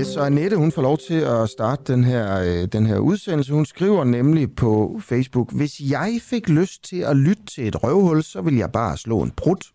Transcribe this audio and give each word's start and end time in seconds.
Yes, 0.00 0.16
og 0.16 0.26
Annette, 0.26 0.56
hun 0.56 0.72
får 0.72 0.82
lov 0.82 0.98
til 0.98 1.14
at 1.14 1.48
starte 1.48 1.92
den 1.92 2.04
her, 2.04 2.40
øh, 2.40 2.68
den 2.72 2.86
her 2.86 2.98
udsendelse. 2.98 3.52
Hun 3.52 3.66
skriver 3.66 4.04
nemlig 4.04 4.52
på 4.56 5.00
Facebook, 5.02 5.52
hvis 5.52 5.80
jeg 5.80 6.18
fik 6.22 6.48
lyst 6.48 6.84
til 6.84 6.96
at 6.96 7.16
lytte 7.16 7.42
til 7.54 7.68
et 7.68 7.82
røvhul, 7.84 8.22
så 8.22 8.40
vil 8.40 8.56
jeg 8.56 8.72
bare 8.72 8.96
slå 8.96 9.22
en 9.22 9.30
brud. 9.36 9.70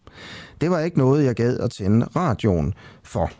Det 0.62 0.72
var 0.72 0.80
ikke 0.80 0.98
noget, 0.98 1.26
jeg 1.26 1.36
gad 1.36 1.58
at 1.60 1.72
tænde 1.72 2.06
radioen 2.16 2.74
for. 3.04 3.32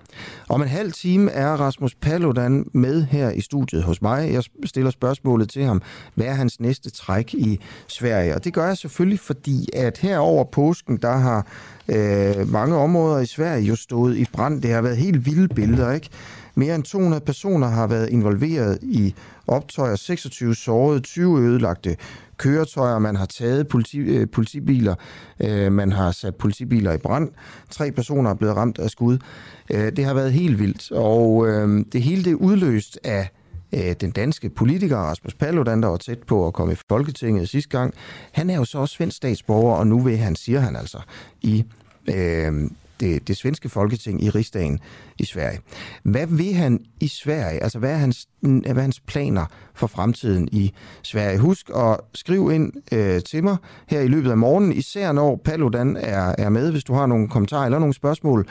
Om 0.50 0.62
en 0.62 0.68
halv 0.68 0.92
time 0.92 1.32
er 1.32 1.48
Rasmus 1.48 1.96
Paludan 1.96 2.66
med 2.74 3.04
her 3.04 3.30
i 3.30 3.42
studiet 3.42 3.84
hos 3.84 4.02
mig. 4.02 4.34
Jeg 4.34 4.44
stiller 4.66 4.92
spørgsmålet 4.92 5.50
til 5.50 5.64
ham, 5.64 5.82
hvad 6.16 6.26
er 6.26 6.34
hans 6.34 6.60
næste 6.60 6.90
træk 6.90 7.34
i 7.34 7.60
Sverige? 7.88 8.36
Og 8.36 8.44
det 8.44 8.54
gør 8.54 8.68
jeg 8.68 8.78
selvfølgelig, 8.78 9.20
fordi 9.20 9.70
at 9.74 9.98
her 9.98 10.18
over 10.18 10.44
påsken, 10.44 10.98
der 10.98 11.18
har 11.18 11.48
øh, 11.88 12.52
mange 12.52 12.76
områder 12.76 13.20
i 13.20 13.26
Sverige 13.26 13.64
jo 13.64 13.76
stået 13.76 14.18
i 14.18 14.26
brand. 14.34 14.62
Det 14.62 14.72
har 14.72 14.82
været 14.82 14.98
helt 14.98 15.26
vilde 15.26 15.48
billeder, 15.48 15.92
ikke? 15.92 16.10
Mere 16.56 16.76
end 16.76 16.84
200 16.84 17.22
personer 17.26 17.68
har 17.68 17.88
været 17.88 18.10
involveret 18.10 18.80
i 18.82 19.16
optøjer, 19.48 19.96
26 19.96 20.56
sårede, 20.56 21.00
20 21.00 21.40
ødelagte 21.40 21.98
køretøjer, 22.38 23.00
man 23.00 23.16
har 23.16 23.26
taget 23.26 23.68
politi, 23.68 23.98
øh, 23.98 24.28
politibiler, 24.30 24.96
øh, 25.40 25.72
man 25.72 25.92
har 25.92 26.12
sat 26.12 26.36
politibiler 26.36 26.94
i 26.94 26.98
brand, 26.98 27.30
tre 27.70 27.92
personer 27.92 28.30
er 28.30 28.34
blevet 28.34 28.56
ramt 28.56 28.80
af 28.80 28.90
skud. 28.90 29.18
Øh, 29.70 29.92
det 29.96 30.06
har 30.06 30.14
været 30.14 30.34
helt 30.34 30.60
vildt, 30.60 30.92
og 30.92 31.48
øh, 31.48 31.86
det 31.94 32.02
hele 32.02 32.24
det 32.24 32.32
er 32.32 32.36
udløst 32.36 33.00
af 33.04 33.30
øh, 33.74 33.96
den 34.02 34.12
danske 34.12 34.50
politiker 34.50 34.98
Rasmus 34.98 35.34
Paludan, 35.34 35.82
der 35.82 35.88
var 35.88 35.98
tæt 35.98 36.20
på 36.20 36.48
at 36.48 36.54
komme 36.54 36.74
i 36.74 36.78
Folketinget 36.90 37.50
sidste 37.50 37.70
gang. 37.70 37.94
Han 38.32 38.50
er 38.50 38.56
jo 38.56 38.66
så 38.66 38.78
også 38.78 38.96
svensk 38.96 39.18
statsborger, 39.18 39.76
og 39.76 39.88
nu 39.88 40.00
vil 40.00 40.18
han, 40.18 40.36
siger 40.36 40.60
han 40.60 40.76
altså, 40.76 41.00
i 41.42 41.66
øh, 42.08 42.70
det, 43.00 43.28
det 43.28 43.38
svenske 43.38 43.70
folketing 43.70 44.24
i 44.24 44.30
rigsdagen 44.30 44.80
i 45.20 45.26
Sverige. 45.26 45.60
Hvad 46.04 46.28
vil 46.28 46.54
han 46.54 46.80
i 47.00 47.08
Sverige? 47.08 47.64
Altså, 47.64 47.80
hvad 47.80 47.92
er 47.92 47.98
hans, 47.98 48.28
hvad 48.42 48.76
er 48.76 48.82
hans 48.82 49.00
planer 49.00 49.46
for 49.74 49.88
fremtiden 49.88 50.50
i 50.52 50.74
Sverige? 51.02 51.40
Husk 51.40 51.70
at 51.76 52.00
skrive 52.14 52.56
ind 52.56 52.74
øh, 52.92 53.22
til 53.22 53.44
mig 53.44 53.58
her 53.88 54.02
i 54.02 54.08
løbet 54.08 54.32
af 54.32 54.38
morgenen, 54.38 54.74
især 54.74 55.12
når 55.12 55.42
Paludan 55.46 55.98
er, 55.98 56.36
er 56.38 56.50
med, 56.50 56.72
hvis 56.72 56.84
du 56.84 56.94
har 56.94 57.06
nogle 57.06 57.28
kommentarer 57.28 57.66
eller 57.66 57.80
nogle 57.80 57.94
spørgsmål 57.94 58.48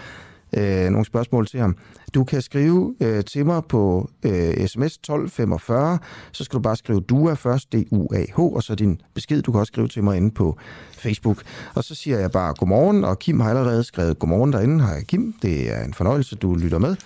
øh, 0.56 0.90
nogle 0.90 1.04
spørgsmål 1.04 1.46
til 1.46 1.60
ham. 1.60 1.76
Du 2.14 2.24
kan 2.24 2.42
skrive 2.42 2.94
øh, 3.00 3.24
til 3.24 3.46
mig 3.46 3.62
på 3.64 4.10
øh, 4.22 4.66
sms 4.66 4.94
1245, 4.94 5.98
så 6.32 6.44
skal 6.44 6.56
du 6.56 6.62
bare 6.62 6.76
skrive 6.76 7.00
DUA 7.00 7.34
først, 7.34 7.72
D-U-A-H, 7.72 8.38
og 8.38 8.62
så 8.62 8.74
din 8.74 9.00
besked. 9.14 9.42
Du 9.42 9.52
kan 9.52 9.60
også 9.60 9.70
skrive 9.70 9.88
til 9.88 10.04
mig 10.04 10.16
inde 10.16 10.30
på 10.30 10.58
Facebook. 10.92 11.42
Og 11.74 11.84
så 11.84 11.94
siger 11.94 12.18
jeg 12.18 12.30
bare 12.30 12.54
godmorgen, 12.54 13.04
og 13.04 13.18
Kim 13.18 13.40
har 13.40 13.50
allerede 13.50 13.84
skrevet 13.84 14.18
godmorgen 14.18 14.52
derinde. 14.52 14.84
Hej 14.84 15.04
Kim, 15.04 15.34
det 15.42 15.72
er 15.72 15.84
en 15.84 15.94
fornøjelse, 15.94 16.36
du 16.36 16.54
lytter 16.54 16.78
med. 16.78 16.96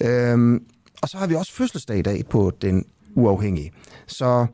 Øhm, 0.00 0.62
og 1.02 1.08
så 1.08 1.18
har 1.18 1.26
vi 1.26 1.34
også 1.34 1.52
fødselsdag 1.52 1.98
i 1.98 2.02
dag 2.02 2.22
på 2.30 2.52
Den 2.62 2.84
Uafhængige. 3.14 3.72
Så 4.06 4.46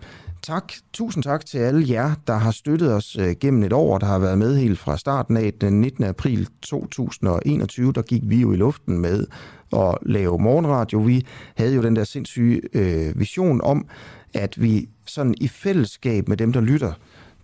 tak, 0.42 0.72
tusind 0.92 1.24
tak 1.24 1.46
til 1.46 1.58
alle 1.58 1.84
jer, 1.88 2.14
der 2.26 2.34
har 2.34 2.50
støttet 2.50 2.94
os 2.94 3.16
øh, 3.16 3.34
gennem 3.40 3.62
et 3.62 3.72
år, 3.72 3.98
der 3.98 4.06
har 4.06 4.18
været 4.18 4.38
med 4.38 4.56
helt 4.56 4.78
fra 4.78 4.98
starten 4.98 5.36
af. 5.36 5.52
Den 5.60 5.80
19. 5.80 6.04
april 6.04 6.48
2021, 6.62 7.92
der 7.92 8.02
gik 8.02 8.22
vi 8.24 8.40
jo 8.40 8.52
i 8.52 8.56
luften 8.56 8.98
med 8.98 9.26
at 9.72 9.98
lave 10.02 10.38
morgenradio. 10.38 10.98
Vi 10.98 11.26
havde 11.56 11.74
jo 11.74 11.82
den 11.82 11.96
der 11.96 12.04
sindssyge 12.04 12.60
øh, 12.72 13.20
vision 13.20 13.60
om, 13.60 13.86
at 14.34 14.62
vi 14.62 14.88
sådan 15.06 15.34
i 15.40 15.48
fællesskab 15.48 16.28
med 16.28 16.36
dem, 16.36 16.52
der 16.52 16.60
lytter 16.60 16.92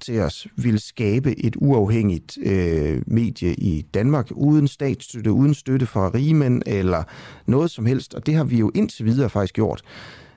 til 0.01 0.21
os, 0.21 0.47
ville 0.57 0.81
skabe 0.81 1.45
et 1.45 1.57
uafhængigt 1.59 2.39
øh, 2.43 3.03
medie 3.07 3.55
i 3.55 3.83
Danmark, 3.95 4.27
uden 4.31 4.69
statsstøtte, 4.69 5.33
uden 5.33 5.55
støtte 5.55 5.87
fra 5.87 6.11
rigmænd 6.15 6.63
eller 6.67 7.03
noget 7.47 7.71
som 7.71 7.87
helst. 7.87 8.15
Og 8.15 8.27
det 8.27 8.35
har 8.35 8.45
vi 8.45 8.59
jo 8.59 8.71
indtil 8.75 9.05
videre 9.05 9.31
faktisk 9.31 9.55
gjort. 9.55 9.83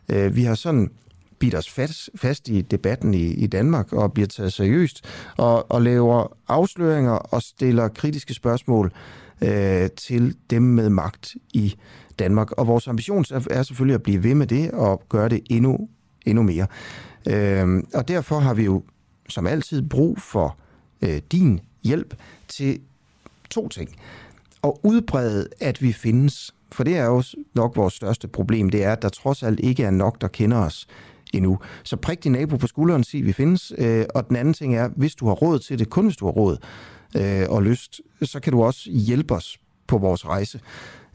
Øh, 0.10 0.36
vi 0.36 0.44
har 0.44 0.56
sådan 0.56 0.90
bidt 1.40 1.56
os 1.56 1.70
fast, 1.70 2.10
fast 2.16 2.48
i 2.48 2.62
debatten 2.62 3.14
i, 3.14 3.26
i 3.34 3.48
Danmark 3.48 3.94
og 3.94 4.14
bliver 4.14 4.28
taget 4.28 4.54
seriøst 4.54 5.04
og, 5.38 5.72
og 5.72 5.82
laver 5.82 6.38
afsløringer 6.48 7.12
og 7.12 7.42
stiller 7.42 7.88
kritiske 7.88 8.34
spørgsmål 8.34 8.92
øh, 9.42 9.90
til 9.90 10.36
dem 10.50 10.62
med 10.62 10.90
magt 10.90 11.36
i 11.54 11.76
Danmark. 12.20 12.52
Og 12.52 12.68
vores 12.68 12.88
ambition 12.88 13.26
er 13.50 13.64
selvfølgelig 13.64 13.96
at 13.96 14.04
blive 14.04 14.24
ved 14.24 14.36
med 14.36 14.48
det 14.48 14.72
og 14.72 15.04
gøre 15.10 15.30
det 15.30 15.42
endnu, 15.50 15.90
endnu 16.26 16.44
mere. 16.44 16.68
Øh, 17.28 17.84
og 17.94 18.08
derfor 18.08 18.40
har 18.40 18.54
vi 18.54 18.64
jo 18.64 18.84
som 19.30 19.48
altid 19.48 19.82
brug 19.90 20.22
for 20.22 20.58
øh, 21.02 21.22
din 21.32 21.60
hjælp 21.84 22.16
til 22.48 22.80
to 23.50 23.68
ting. 23.68 23.90
Og 24.62 24.80
udbrede, 24.84 25.48
at 25.60 25.82
vi 25.82 25.94
findes. 25.94 26.56
For 26.72 26.84
det 26.84 26.98
er 26.98 27.06
jo 27.06 27.24
nok 27.54 27.76
vores 27.76 27.94
største 27.94 28.28
problem, 28.28 28.70
det 28.70 28.84
er, 28.84 28.92
at 28.92 29.02
der 29.02 29.10
trods 29.10 29.44
alt 29.44 29.60
ikke 29.60 29.84
er 29.84 29.92
nok, 29.92 30.22
der 30.22 30.28
kender 30.28 30.58
os 30.58 30.88
endnu. 31.34 31.60
Så 31.84 31.96
prik 31.96 32.24
din 32.24 32.32
nabo 32.32 32.58
på 32.58 32.68
skulderen, 32.68 33.04
sig, 33.04 33.26
vi 33.26 33.34
findes. 33.34 33.74
Øh, 33.78 34.06
og 34.16 34.28
den 34.28 34.36
anden 34.36 34.54
ting 34.54 34.76
er, 34.76 34.90
hvis 34.96 35.16
du 35.16 35.28
har 35.28 35.34
råd 35.34 35.60
til 35.60 35.80
det, 35.80 35.90
kun 35.90 36.06
hvis 36.06 36.18
du 36.18 36.26
har 36.26 36.32
råd 36.32 36.58
øh, 37.18 37.46
og 37.50 37.64
lyst, 37.64 38.02
så 38.22 38.40
kan 38.40 38.54
du 38.54 38.64
også 38.64 38.90
hjælpe 38.92 39.34
os 39.34 39.58
på 39.88 39.98
vores 39.98 40.28
rejse. 40.28 40.60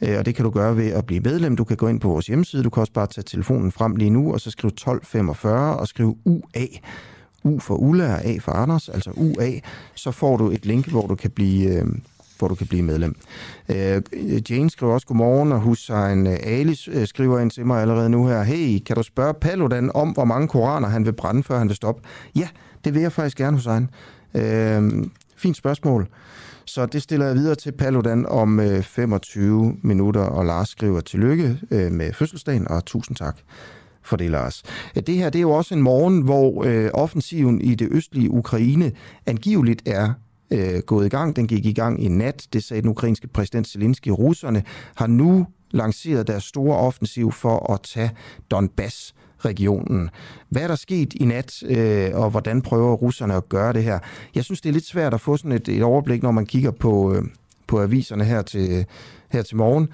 Øh, 0.02 0.18
og 0.18 0.26
det 0.26 0.34
kan 0.34 0.44
du 0.44 0.50
gøre 0.50 0.76
ved 0.76 0.90
at 0.90 1.06
blive 1.06 1.20
medlem. 1.20 1.56
Du 1.56 1.64
kan 1.64 1.76
gå 1.76 1.88
ind 1.88 2.00
på 2.00 2.08
vores 2.08 2.26
hjemmeside. 2.26 2.62
Du 2.62 2.70
kan 2.70 2.80
også 2.80 2.92
bare 2.92 3.06
tage 3.06 3.24
telefonen 3.24 3.72
frem 3.72 3.96
lige 3.96 4.10
nu, 4.10 4.32
og 4.32 4.40
så 4.40 4.50
skrive 4.50 4.68
1245 4.68 5.76
og 5.76 5.88
skrive 5.88 6.16
UA. 6.24 6.66
U 7.44 7.58
for 7.58 7.74
Ulla 7.74 8.14
og 8.14 8.24
A 8.24 8.38
for 8.38 8.52
Anders, 8.52 8.88
altså 8.88 9.10
UA. 9.16 9.50
Så 9.94 10.10
får 10.10 10.36
du 10.36 10.50
et 10.50 10.66
link, 10.66 10.88
hvor 10.88 11.06
du 11.06 11.14
kan 11.14 11.30
blive 11.30 11.70
øh, 11.70 11.86
hvor 12.38 12.48
du 12.48 12.54
kan 12.54 12.66
blive 12.66 12.82
medlem. 12.82 13.16
Øh, 13.68 14.02
Jane 14.50 14.70
skriver 14.70 14.92
også 14.92 15.06
godmorgen, 15.06 15.52
og 15.52 15.60
Hussein 15.60 16.26
øh, 16.26 16.36
Ali 16.42 16.80
øh, 16.88 17.06
skriver 17.06 17.40
ind 17.40 17.50
til 17.50 17.66
mig 17.66 17.82
allerede 17.82 18.10
nu 18.10 18.26
her, 18.26 18.42
hey, 18.42 18.78
kan 18.78 18.96
du 18.96 19.02
spørge 19.02 19.34
Paludan 19.34 19.90
om, 19.94 20.10
hvor 20.10 20.24
mange 20.24 20.48
koraner 20.48 20.88
han 20.88 21.06
vil 21.06 21.12
brænde, 21.12 21.42
før 21.42 21.58
han 21.58 21.68
vil 21.68 21.76
stoppe? 21.76 22.02
Ja, 22.36 22.48
det 22.84 22.94
vil 22.94 23.02
jeg 23.02 23.12
faktisk 23.12 23.36
gerne, 23.36 23.56
Hussein. 23.56 23.88
Øh, 24.34 25.04
fint 25.36 25.56
spørgsmål. 25.56 26.08
Så 26.64 26.86
det 26.86 27.02
stiller 27.02 27.26
jeg 27.26 27.34
videre 27.34 27.54
til 27.54 27.72
Paludan 27.72 28.26
om 28.26 28.60
øh, 28.60 28.82
25 28.82 29.76
minutter, 29.82 30.20
og 30.20 30.46
Lars 30.46 30.68
skriver 30.68 31.00
tillykke 31.00 31.58
øh, 31.70 31.92
med 31.92 32.12
fødselsdagen, 32.12 32.68
og 32.68 32.84
tusind 32.84 33.16
tak 33.16 33.36
for 34.02 34.16
det, 34.16 34.30
Lars. 34.30 34.62
Øh, 34.96 35.02
det 35.06 35.14
her 35.14 35.30
det 35.30 35.38
er 35.38 35.42
jo 35.42 35.50
også 35.50 35.74
en 35.74 35.82
morgen, 35.82 36.22
hvor 36.22 36.64
øh, 36.64 36.90
offensiven 36.94 37.60
i 37.60 37.74
det 37.74 37.88
østlige 37.90 38.30
Ukraine 38.30 38.92
angiveligt 39.26 39.82
er 39.86 40.12
øh, 40.50 40.80
gået 40.86 41.06
i 41.06 41.08
gang. 41.08 41.36
Den 41.36 41.46
gik 41.46 41.66
i 41.66 41.72
gang 41.72 42.04
i 42.04 42.08
nat. 42.08 42.46
Det 42.52 42.64
sagde 42.64 42.82
den 42.82 42.90
ukrainske 42.90 43.26
præsident 43.28 43.68
Zelensky. 43.68 44.08
Russerne 44.08 44.62
har 44.94 45.06
nu 45.06 45.46
lanceret 45.70 46.26
deres 46.26 46.44
store 46.44 46.76
offensiv 46.78 47.32
for 47.32 47.72
at 47.72 47.80
tage 47.82 48.10
Donbass 48.50 49.14
regionen. 49.44 50.10
Hvad 50.48 50.62
er 50.62 50.68
der 50.68 50.74
sket 50.74 51.14
i 51.14 51.24
nat, 51.24 51.62
øh, 51.66 52.10
og 52.14 52.30
hvordan 52.30 52.62
prøver 52.62 52.94
russerne 52.94 53.34
at 53.34 53.48
gøre 53.48 53.72
det 53.72 53.84
her? 53.84 53.98
Jeg 54.34 54.44
synes, 54.44 54.60
det 54.60 54.68
er 54.68 54.72
lidt 54.72 54.86
svært 54.86 55.14
at 55.14 55.20
få 55.20 55.36
sådan 55.36 55.52
et, 55.52 55.68
et 55.68 55.82
overblik, 55.82 56.22
når 56.22 56.30
man 56.30 56.46
kigger 56.46 56.70
på, 56.70 57.14
øh, 57.14 57.22
på 57.66 57.82
aviserne 57.82 58.24
her 58.24 58.42
til, 58.42 58.86
her 59.28 59.42
til 59.42 59.56
morgen. 59.56 59.88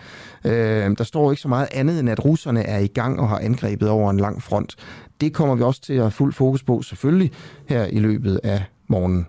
Øh, 0.44 0.98
der 0.98 1.04
står 1.04 1.30
ikke 1.30 1.42
så 1.42 1.48
meget 1.48 1.68
andet, 1.72 2.00
end 2.00 2.10
at 2.10 2.24
russerne 2.24 2.62
er 2.62 2.78
i 2.78 2.86
gang 2.86 3.20
og 3.20 3.28
har 3.28 3.38
angrebet 3.38 3.88
over 3.88 4.10
en 4.10 4.20
lang 4.20 4.42
front. 4.42 4.76
Det 5.20 5.32
kommer 5.32 5.54
vi 5.54 5.62
også 5.62 5.80
til 5.80 5.92
at 5.92 6.00
have 6.00 6.10
fuld 6.10 6.32
fokus 6.32 6.62
på, 6.62 6.82
selvfølgelig, 6.82 7.30
her 7.66 7.84
i 7.86 7.98
løbet 7.98 8.40
af 8.44 8.64
morgenen. 8.88 9.26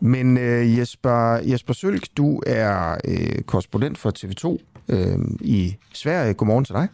Men 0.00 0.38
øh, 0.38 0.78
Jesper, 0.78 1.40
Jesper 1.44 1.72
Sølk, 1.74 2.06
du 2.16 2.42
er 2.46 2.96
øh, 3.04 3.42
korrespondent 3.42 3.98
for 3.98 4.12
TV2 4.18 4.58
øh, 4.88 5.18
i 5.40 5.76
Sverige. 5.92 6.34
Godmorgen 6.34 6.64
til 6.64 6.74
dig. 6.74 6.88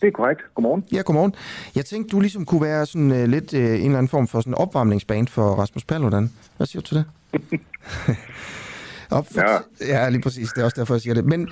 Det 0.00 0.06
er 0.06 0.10
korrekt. 0.10 0.40
Godmorgen. 0.54 0.84
Ja, 0.92 1.00
godmorgen. 1.00 1.34
Jeg 1.74 1.84
tænkte, 1.84 2.12
du 2.12 2.20
ligesom 2.20 2.44
kunne 2.44 2.62
være 2.62 2.86
sådan 2.86 3.10
uh, 3.10 3.24
lidt 3.24 3.52
uh, 3.52 3.60
en 3.60 3.66
eller 3.66 3.98
anden 3.98 4.08
form 4.08 4.28
for 4.28 4.40
sådan 4.40 4.54
opvarmningsbane 4.54 5.26
for 5.26 5.42
Rasmus 5.42 5.84
Paludan. 5.84 6.32
Hvad 6.56 6.66
siger 6.66 6.82
du 6.82 6.86
til 6.86 6.96
det? 6.96 7.06
Op 9.10 9.26
for 9.32 9.40
ja. 9.40 10.02
ja, 10.02 10.08
lige 10.08 10.22
præcis. 10.22 10.52
Det 10.52 10.60
er 10.60 10.64
også 10.64 10.80
derfor, 10.80 10.94
jeg 10.94 11.00
siger 11.00 11.14
det. 11.14 11.24
Men 11.24 11.48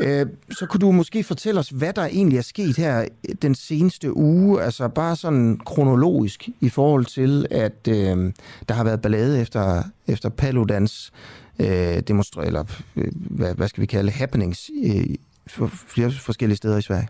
øh, 0.00 0.26
så 0.50 0.66
kunne 0.66 0.80
du 0.80 0.92
måske 0.92 1.24
fortælle 1.24 1.60
os, 1.60 1.68
hvad 1.68 1.92
der 1.92 2.04
egentlig 2.04 2.38
er 2.38 2.42
sket 2.42 2.76
her 2.76 3.04
den 3.42 3.54
seneste 3.54 4.16
uge, 4.16 4.62
altså 4.62 4.88
bare 4.88 5.16
sådan 5.16 5.58
kronologisk 5.66 6.48
i 6.60 6.68
forhold 6.68 7.04
til, 7.04 7.46
at 7.50 7.88
øh, 7.88 8.32
der 8.68 8.74
har 8.74 8.84
været 8.84 9.02
ballade 9.02 9.40
efter, 9.40 9.82
efter 10.08 10.28
Paludans 10.28 11.12
øh, 11.60 12.00
demonstre, 12.08 12.46
eller 12.46 12.64
øh, 12.96 13.12
hvad, 13.38 13.54
hvad 13.54 13.68
skal 13.68 13.80
vi 13.80 13.86
kalde 13.86 14.10
happenings 14.10 14.70
øh, 14.84 15.14
for 15.46 15.66
flere 15.66 16.10
forskellige 16.10 16.56
steder 16.56 16.78
i 16.78 16.82
Sverige. 16.82 17.08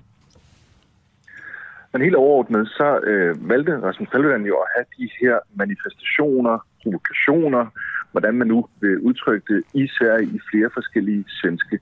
Men 1.93 2.03
helt 2.03 2.15
overordnet, 2.15 2.69
så 2.69 3.01
øh, 3.11 3.49
valgte 3.49 3.73
Rasmus 3.83 4.09
Paludan 4.13 4.45
jo 4.47 4.57
at 4.57 4.69
have 4.75 4.87
de 4.99 5.11
her 5.21 5.37
manifestationer, 5.55 6.67
provokationer, 6.83 7.65
hvordan 8.13 8.35
man 8.35 8.49
nu 8.49 8.67
vil 8.81 8.99
udtrykke 8.99 9.55
det 9.55 9.63
i 9.75 9.89
Sverige 9.99 10.27
i 10.27 10.41
flere 10.51 10.71
forskellige 10.75 11.25
svenske 11.29 11.79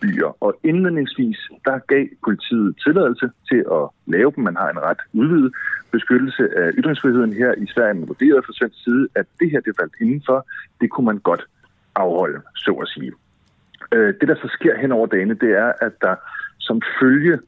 byer. 0.00 0.36
Og 0.40 0.58
indledningsvis, 0.64 1.38
der 1.64 1.78
gav 1.78 2.06
politiet 2.24 2.76
tilladelse 2.84 3.30
til 3.50 3.64
at 3.78 3.84
lave 4.06 4.32
dem. 4.36 4.44
Man 4.44 4.56
har 4.56 4.70
en 4.70 4.78
ret 4.78 5.02
udvidet 5.12 5.52
beskyttelse 5.90 6.44
af 6.56 6.70
ytringsfriheden 6.74 7.32
her 7.32 7.54
i 7.54 7.66
Sverige. 7.74 7.94
Man 7.94 8.08
vurderede 8.08 8.42
fra 8.46 8.52
svensk 8.52 8.84
side, 8.84 9.08
at 9.14 9.26
det 9.40 9.50
her, 9.50 9.60
det 9.60 9.74
faldt 9.80 9.94
indenfor. 10.00 10.46
Det 10.80 10.90
kunne 10.90 11.06
man 11.06 11.18
godt 11.18 11.44
afholde, 11.94 12.40
så 12.56 12.72
at 12.72 12.88
sige. 12.88 13.12
Øh, 13.94 14.14
det, 14.20 14.28
der 14.28 14.34
så 14.34 14.48
sker 14.52 14.78
hen 14.78 14.92
over 14.92 15.06
dagene, 15.06 15.34
det 15.34 15.50
er, 15.50 15.72
at 15.80 15.92
der 16.00 16.14
som 16.58 16.82
følge 17.00 17.38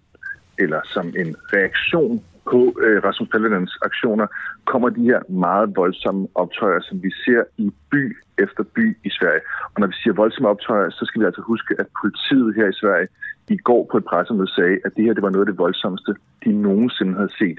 eller 0.59 0.81
som 0.85 1.07
en 1.07 1.37
reaktion 1.53 2.25
på 2.51 2.61
øh, 2.85 2.99
Rasmus 3.07 3.29
Paludans 3.29 3.75
aktioner, 3.89 4.27
kommer 4.65 4.89
de 4.89 5.03
her 5.11 5.21
meget 5.29 5.77
voldsomme 5.77 6.29
optøjer, 6.35 6.81
som 6.81 7.03
vi 7.03 7.11
ser 7.25 7.43
i 7.57 7.71
by 7.93 8.17
efter 8.39 8.63
by 8.77 8.87
i 9.09 9.11
Sverige. 9.19 9.43
Og 9.73 9.81
når 9.81 9.87
vi 9.87 9.97
siger 10.03 10.15
voldsomme 10.15 10.49
optøjer, 10.49 10.91
så 10.91 11.03
skal 11.05 11.21
vi 11.21 11.27
altså 11.27 11.43
huske, 11.43 11.73
at 11.79 11.87
politiet 12.01 12.55
her 12.55 12.67
i 12.69 12.79
Sverige 12.83 13.09
i 13.49 13.57
går 13.57 13.89
på 13.91 13.97
et 13.97 14.05
pressemøde 14.05 14.55
sagde, 14.55 14.79
at 14.85 14.93
det 14.97 15.05
her 15.05 15.15
det 15.15 15.23
var 15.23 15.31
noget 15.31 15.47
af 15.47 15.51
det 15.53 15.59
voldsomste, 15.59 16.15
de 16.45 16.53
nogensinde 16.53 17.15
havde 17.15 17.37
set. 17.39 17.59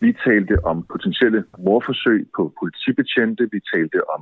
Vi 0.00 0.16
talte 0.26 0.64
om 0.64 0.86
potentielle 0.92 1.44
morforsøg 1.58 2.26
på 2.36 2.42
politibetjente, 2.60 3.48
vi 3.52 3.60
talte 3.74 4.10
om 4.14 4.20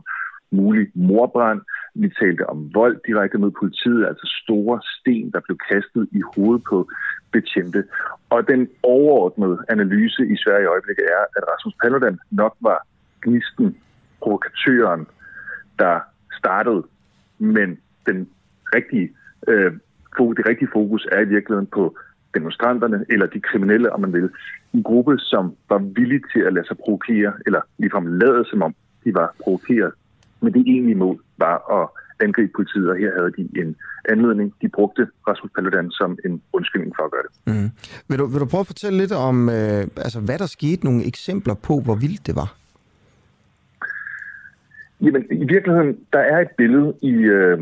mulig 0.51 0.87
morbrand, 0.95 1.61
vi 1.95 2.09
talte 2.21 2.49
om 2.49 2.75
vold 2.75 3.01
direkte 3.07 3.39
mod 3.39 3.51
politiet, 3.51 4.07
altså 4.07 4.27
store 4.43 4.81
sten, 4.97 5.31
der 5.31 5.41
blev 5.41 5.59
kastet 5.71 6.09
i 6.13 6.21
hovedet 6.35 6.63
på 6.71 6.89
betjente. 7.33 7.85
Og 8.31 8.49
den 8.49 8.69
overordnede 8.83 9.59
analyse 9.69 10.23
i 10.35 10.37
Sverige 10.37 10.63
i 10.63 10.73
øjeblikket 10.75 11.05
er, 11.05 11.23
at 11.37 11.43
Rasmus 11.53 11.75
Paludan 11.83 12.19
nok 12.31 12.57
var 12.61 12.87
gnisten, 13.23 13.77
provokatøren, 14.23 15.07
der 15.79 16.01
startede, 16.39 16.83
men 17.39 17.79
den 18.07 18.29
rigtige, 18.75 19.11
øh, 19.49 19.73
det 20.39 20.49
rigtige 20.49 20.71
fokus 20.73 21.07
er 21.13 21.21
i 21.21 21.29
virkeligheden 21.35 21.67
på 21.67 21.97
demonstranterne, 22.35 23.05
eller 23.09 23.27
de 23.27 23.41
kriminelle, 23.41 23.93
om 23.93 24.01
man 24.01 24.13
vil. 24.13 24.31
En 24.75 24.83
gruppe, 24.83 25.19
som 25.19 25.57
var 25.69 25.79
villig 25.79 26.21
til 26.33 26.41
at 26.41 26.53
lade 26.53 26.67
sig 26.67 26.77
provokere, 26.85 27.33
eller 27.47 27.61
ligefrem 27.79 28.07
lade 28.07 28.45
som 28.51 28.63
om 28.63 28.75
de 29.05 29.15
var 29.15 29.35
provokeret. 29.45 29.93
Men 30.41 30.53
det 30.53 30.63
egentlige 30.67 30.95
mål 30.95 31.23
var 31.39 31.83
at 31.83 31.89
angribe 32.21 32.53
politiet, 32.57 32.91
og 32.91 32.97
her 32.97 33.11
havde 33.19 33.33
de 33.37 33.61
en 33.61 33.77
anledning. 34.09 34.55
De 34.63 34.69
brugte 34.69 35.09
Rasmus 35.29 35.51
Paludan 35.55 35.91
som 35.91 36.19
en 36.25 36.43
undskyldning 36.53 36.93
for 36.97 37.05
at 37.05 37.11
gøre 37.11 37.23
det. 37.27 37.33
Mm. 37.53 37.71
Vil, 38.09 38.19
du, 38.19 38.27
vil 38.27 38.41
du 38.41 38.47
prøve 38.47 38.61
at 38.61 38.67
fortælle 38.67 38.99
lidt 38.99 39.13
om, 39.13 39.49
øh, 39.49 39.83
altså, 39.97 40.21
hvad 40.21 40.39
der 40.39 40.47
skete, 40.47 40.85
nogle 40.85 41.07
eksempler 41.07 41.55
på, 41.55 41.81
hvor 41.81 41.95
vildt 41.95 42.27
det 42.27 42.37
var? 42.37 42.55
Jamen, 45.01 45.25
i 45.31 45.47
virkeligheden, 45.55 45.99
der 46.13 46.19
er 46.19 46.41
et 46.41 46.51
billede 46.59 46.95
i, 47.03 47.13
øh, 47.13 47.59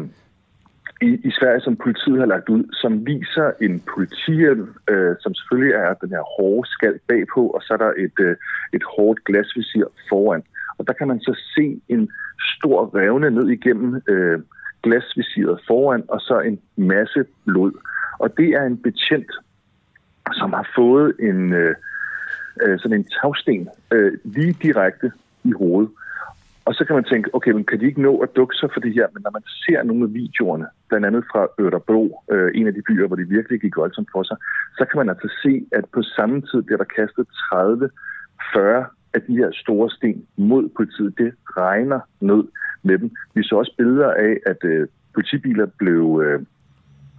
i, 1.02 1.10
i 1.28 1.30
Sverige, 1.38 1.60
som 1.60 1.76
politiet 1.76 2.18
har 2.18 2.26
lagt 2.26 2.48
ud, 2.48 2.64
som 2.72 3.06
viser 3.06 3.50
en 3.60 3.82
politihjelm, 3.94 4.68
øh, 4.90 5.16
som 5.20 5.34
selvfølgelig 5.34 5.74
er 5.74 5.94
den 5.94 6.10
her 6.10 6.24
hårde 6.36 6.68
skal 6.70 6.94
bagpå, 7.08 7.42
og 7.46 7.62
så 7.62 7.72
er 7.72 7.76
der 7.76 7.92
et, 8.04 8.18
øh, 8.20 8.36
et 8.72 8.84
hårdt 8.96 9.24
glasvisir 9.24 9.84
foran. 10.08 10.42
Og 10.78 10.86
der 10.86 10.92
kan 10.92 11.08
man 11.08 11.20
så 11.20 11.40
se 11.54 11.80
en 11.88 12.10
stor 12.56 12.96
revne 12.98 13.30
ned 13.30 13.48
igennem 13.48 14.02
øh, 14.08 14.40
glasvisiret 14.82 15.60
foran, 15.66 16.02
og 16.08 16.20
så 16.20 16.40
en 16.40 16.60
masse 16.76 17.24
blod. 17.46 17.72
Og 18.18 18.36
det 18.36 18.48
er 18.48 18.62
en 18.62 18.78
betjent, 18.78 19.32
som 20.32 20.52
har 20.52 20.68
fået 20.76 21.14
en 21.20 21.52
øh, 21.52 21.74
øh, 22.62 22.78
sådan 22.78 22.98
en 22.98 23.08
tagsten 23.20 23.68
øh, 23.92 24.12
lige 24.24 24.56
direkte 24.62 25.12
i 25.44 25.52
hovedet. 25.52 25.90
Og 26.66 26.74
så 26.74 26.84
kan 26.84 26.94
man 26.94 27.04
tænke, 27.04 27.34
okay, 27.34 27.50
men 27.50 27.64
kan 27.64 27.80
de 27.80 27.86
ikke 27.86 28.02
nå 28.02 28.18
at 28.18 28.36
dukke 28.36 28.54
sig 28.56 28.68
for 28.72 28.80
det 28.80 28.92
her? 28.94 29.06
Men 29.14 29.22
når 29.22 29.30
man 29.30 29.42
ser 29.64 29.82
nogle 29.82 30.04
af 30.04 30.14
videoerne, 30.14 30.66
blandt 30.88 31.06
andet 31.06 31.24
fra 31.32 31.42
Ørebro, 31.60 32.22
øh, 32.32 32.50
en 32.54 32.66
af 32.66 32.74
de 32.74 32.82
byer, 32.88 33.06
hvor 33.06 33.16
det 33.16 33.30
virkelig 33.30 33.60
gik 33.60 33.76
voldsomt 33.76 34.08
for 34.12 34.22
sig, 34.22 34.36
så 34.78 34.84
kan 34.84 34.98
man 34.98 35.08
altså 35.08 35.28
se, 35.42 35.66
at 35.72 35.84
på 35.94 36.02
samme 36.02 36.40
tid 36.40 36.62
bliver 36.62 36.78
der 36.78 36.94
kastet 36.98 37.26
30-40 38.56 39.03
af 39.14 39.22
de 39.22 39.36
her 39.36 39.50
store 39.52 39.90
sten 39.90 40.26
mod 40.36 40.68
politiet. 40.76 41.18
Det 41.18 41.34
regner 41.56 42.00
ned 42.20 42.44
med 42.82 42.98
dem. 42.98 43.10
Vi 43.34 43.42
så 43.42 43.54
også 43.56 43.74
billeder 43.78 44.10
af, 44.10 44.36
at 44.46 44.64
øh, 44.64 44.88
politibiler 45.14 45.66
blev, 45.78 46.22
øh, 46.24 46.40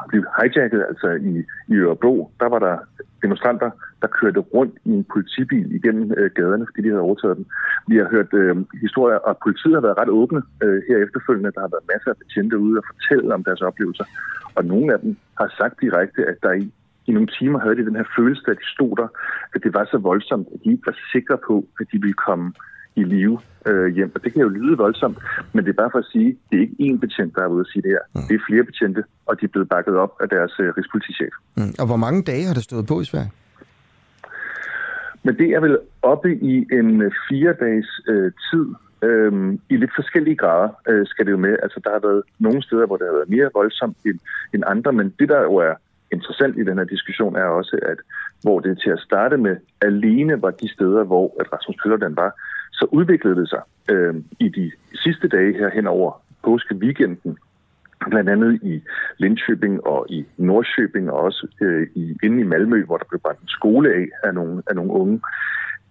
blev 0.09 0.25
hijacket, 0.38 0.86
altså 0.89 1.09
i, 1.30 1.33
i 1.74 1.75
Ørebro. 1.75 2.31
Der 2.39 2.50
var 2.50 2.59
der 2.59 2.77
demonstranter, 3.21 3.69
der 4.01 4.07
kørte 4.07 4.39
rundt 4.39 4.75
i 4.86 4.89
en 4.89 5.06
politibil 5.13 5.75
igennem 5.75 6.13
øh, 6.18 6.31
gaderne, 6.36 6.65
fordi 6.68 6.81
de 6.81 6.94
havde 6.94 7.07
overtaget 7.09 7.38
dem. 7.38 7.45
Vi 7.88 7.95
har 7.98 8.07
hørt 8.15 8.33
øh, 8.33 8.56
historier, 8.81 9.18
og 9.18 9.38
politiet 9.44 9.74
har 9.74 9.81
været 9.81 9.98
ret 9.98 10.09
åbne 10.09 10.41
øh, 10.63 10.81
her 10.88 10.98
efterfølgende. 11.06 11.51
Der 11.56 11.62
har 11.65 11.71
været 11.75 11.89
masser 11.94 12.09
af 12.12 12.18
betjente 12.18 12.57
ude 12.65 12.77
og 12.80 12.86
fortælle 12.91 13.33
om 13.33 13.44
deres 13.44 13.62
oplevelser. 13.62 14.06
Og 14.56 14.65
nogle 14.65 14.94
af 14.94 15.00
dem 15.00 15.18
har 15.39 15.50
sagt 15.57 15.81
direkte, 15.81 16.22
at 16.31 16.38
der 16.43 16.53
i 16.53 16.72
i 17.07 17.12
nogle 17.12 17.29
timer 17.39 17.59
havde 17.59 17.75
de 17.75 17.85
den 17.85 17.95
her 17.95 18.07
følelse, 18.17 18.43
at 18.47 18.57
de 18.57 18.67
stod 18.75 18.95
der, 19.01 19.07
at 19.55 19.63
det 19.63 19.74
var 19.74 19.85
så 19.91 19.97
voldsomt, 19.97 20.47
at 20.53 20.59
de 20.63 20.71
ikke 20.71 20.85
var 20.85 20.97
sikre 21.12 21.38
på, 21.47 21.55
at 21.79 21.88
de 21.91 21.97
ville 22.01 22.19
komme 22.27 22.53
i 22.95 23.03
live 23.03 23.39
øh, 23.65 23.88
hjem. 23.95 24.12
Og 24.15 24.24
det 24.24 24.33
kan 24.33 24.41
jo 24.41 24.47
lyde 24.47 24.77
voldsomt, 24.77 25.17
men 25.53 25.65
det 25.65 25.69
er 25.71 25.81
bare 25.83 25.89
for 25.91 26.00
at 26.00 26.09
sige, 26.12 26.29
at 26.29 26.35
det 26.50 26.57
er 26.57 26.62
ikke 26.62 26.77
én 26.88 27.00
betjent, 27.00 27.35
der 27.35 27.41
er 27.41 27.47
ude 27.47 27.59
at 27.59 27.67
sige 27.71 27.81
det 27.81 27.91
her. 27.91 28.03
Mm. 28.15 28.21
Det 28.27 28.35
er 28.35 28.43
flere 28.50 28.63
betjente, 28.63 29.03
og 29.25 29.39
de 29.39 29.45
er 29.45 29.50
blevet 29.50 29.69
bakket 29.69 29.95
op 29.95 30.13
af 30.21 30.29
deres 30.29 30.53
øh, 30.59 30.74
rigspolitichef. 30.77 31.33
Mm. 31.57 31.74
Og 31.79 31.85
hvor 31.85 31.95
mange 32.05 32.24
dage 32.24 32.45
har 32.45 32.53
det 32.53 32.63
stået 32.63 32.88
på 32.88 33.01
i 33.01 33.05
Sverige? 33.05 33.31
Men 35.24 35.38
det 35.38 35.50
er 35.50 35.59
vel 35.59 35.77
oppe 36.01 36.29
i 36.51 36.53
en 36.79 37.01
øh, 37.01 37.12
fire 37.29 37.53
dages 37.59 37.89
øh, 38.07 38.31
tid, 38.51 38.65
Øhm, 39.03 39.59
I 39.69 39.75
lidt 39.77 39.91
forskellige 39.95 40.35
grader 40.35 40.69
øh, 40.89 41.05
skal 41.07 41.25
det 41.25 41.31
jo 41.31 41.38
med. 41.38 41.55
Altså, 41.63 41.79
der 41.83 41.91
har 41.91 42.00
været 42.07 42.24
nogle 42.39 42.63
steder, 42.63 42.85
hvor 42.85 42.97
det 42.97 43.07
har 43.07 43.13
været 43.13 43.29
mere 43.29 43.50
voldsomt 43.53 43.97
end, 44.05 44.19
end 44.53 44.63
andre, 44.67 44.91
men 44.93 45.13
det 45.19 45.29
der 45.29 45.41
jo 45.41 45.55
er 45.55 45.74
interessant 46.12 46.57
i 46.57 46.63
den 46.63 46.77
her 46.77 46.85
diskussion 46.85 47.35
er 47.35 47.43
også, 47.43 47.79
at 47.81 47.97
hvor 48.41 48.59
det 48.59 48.79
til 48.83 48.89
at 48.89 49.00
starte 49.00 49.38
med 49.38 49.55
alene 49.81 50.41
var 50.41 50.51
de 50.51 50.69
steder, 50.74 51.03
hvor 51.03 51.35
at 51.39 51.53
Rasmus 51.53 51.77
Paludan 51.83 52.15
var, 52.15 52.31
så 52.71 52.85
udviklede 52.91 53.35
det 53.35 53.50
sig 53.50 53.62
øh, 53.89 54.15
i 54.39 54.50
de 54.50 54.71
sidste 55.03 55.27
dage 55.27 55.53
her 55.57 55.69
hen 55.69 55.88
over 55.88 56.21
påskeweekenden, 56.43 57.38
blandt 58.09 58.29
andet 58.29 58.59
i 58.63 58.83
Lindköping 59.17 59.88
og 59.88 60.05
i 60.09 60.25
Nordsjøbing 60.38 61.12
og 61.12 61.19
også 61.19 61.47
øh, 61.62 61.88
i, 61.95 62.17
inde 62.24 62.41
i 62.41 62.43
Malmø, 62.43 62.85
hvor 62.85 62.97
der 62.97 63.05
blev 63.09 63.19
brændt 63.19 63.41
en 63.41 63.47
skole 63.47 63.93
af 63.93 64.07
af 64.24 64.33
nogle, 64.33 64.63
af 64.67 64.75
nogle 64.75 64.91
unge. 64.91 65.21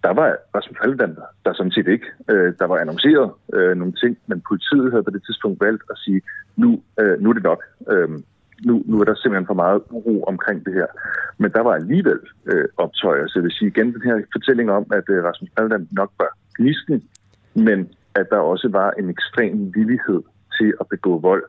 Der 0.03 0.13
var 0.13 0.37
Rasmus 0.55 0.77
Paludan 0.81 1.15
der, 1.15 1.27
der 1.45 1.53
sådan 1.53 1.71
set 1.71 1.87
ikke. 1.87 2.07
Øh, 2.29 2.53
der 2.59 2.65
var 2.65 2.77
annonceret 2.77 3.31
øh, 3.53 3.77
nogle 3.77 3.93
ting, 3.93 4.17
men 4.27 4.43
politiet 4.49 4.91
havde 4.91 5.03
på 5.03 5.09
det 5.09 5.23
tidspunkt 5.25 5.61
valgt 5.61 5.83
at 5.91 5.97
sige, 5.97 6.21
nu, 6.55 6.81
øh, 6.99 7.21
nu 7.21 7.29
er 7.29 7.33
det 7.33 7.43
nok. 7.43 7.63
Øh, 7.89 8.09
nu, 8.67 8.83
nu 8.85 8.95
er 9.01 9.05
der 9.05 9.15
simpelthen 9.15 9.51
for 9.51 9.61
meget 9.63 9.81
uro 9.89 10.23
omkring 10.23 10.65
det 10.65 10.73
her. 10.73 10.89
Men 11.37 11.51
der 11.51 11.61
var 11.61 11.73
alligevel 11.73 12.19
øh, 12.45 12.65
optøjer, 12.77 13.27
så 13.27 13.33
jeg 13.35 13.43
vil 13.43 13.57
sige 13.57 13.71
igen 13.73 13.93
den 13.93 14.01
her 14.01 14.15
fortælling 14.35 14.71
om, 14.71 14.85
at 14.97 15.05
øh, 15.09 15.23
Rasmus 15.23 15.49
Paludan 15.55 15.87
nok 15.91 16.11
var 16.19 16.31
gnisten, 16.57 17.03
men 17.53 17.79
at 18.15 18.27
der 18.29 18.37
også 18.37 18.67
var 18.79 18.91
en 18.99 19.09
ekstrem 19.09 19.71
villighed 19.75 20.21
til 20.57 20.73
at 20.81 20.85
begå 20.87 21.19
vold, 21.19 21.43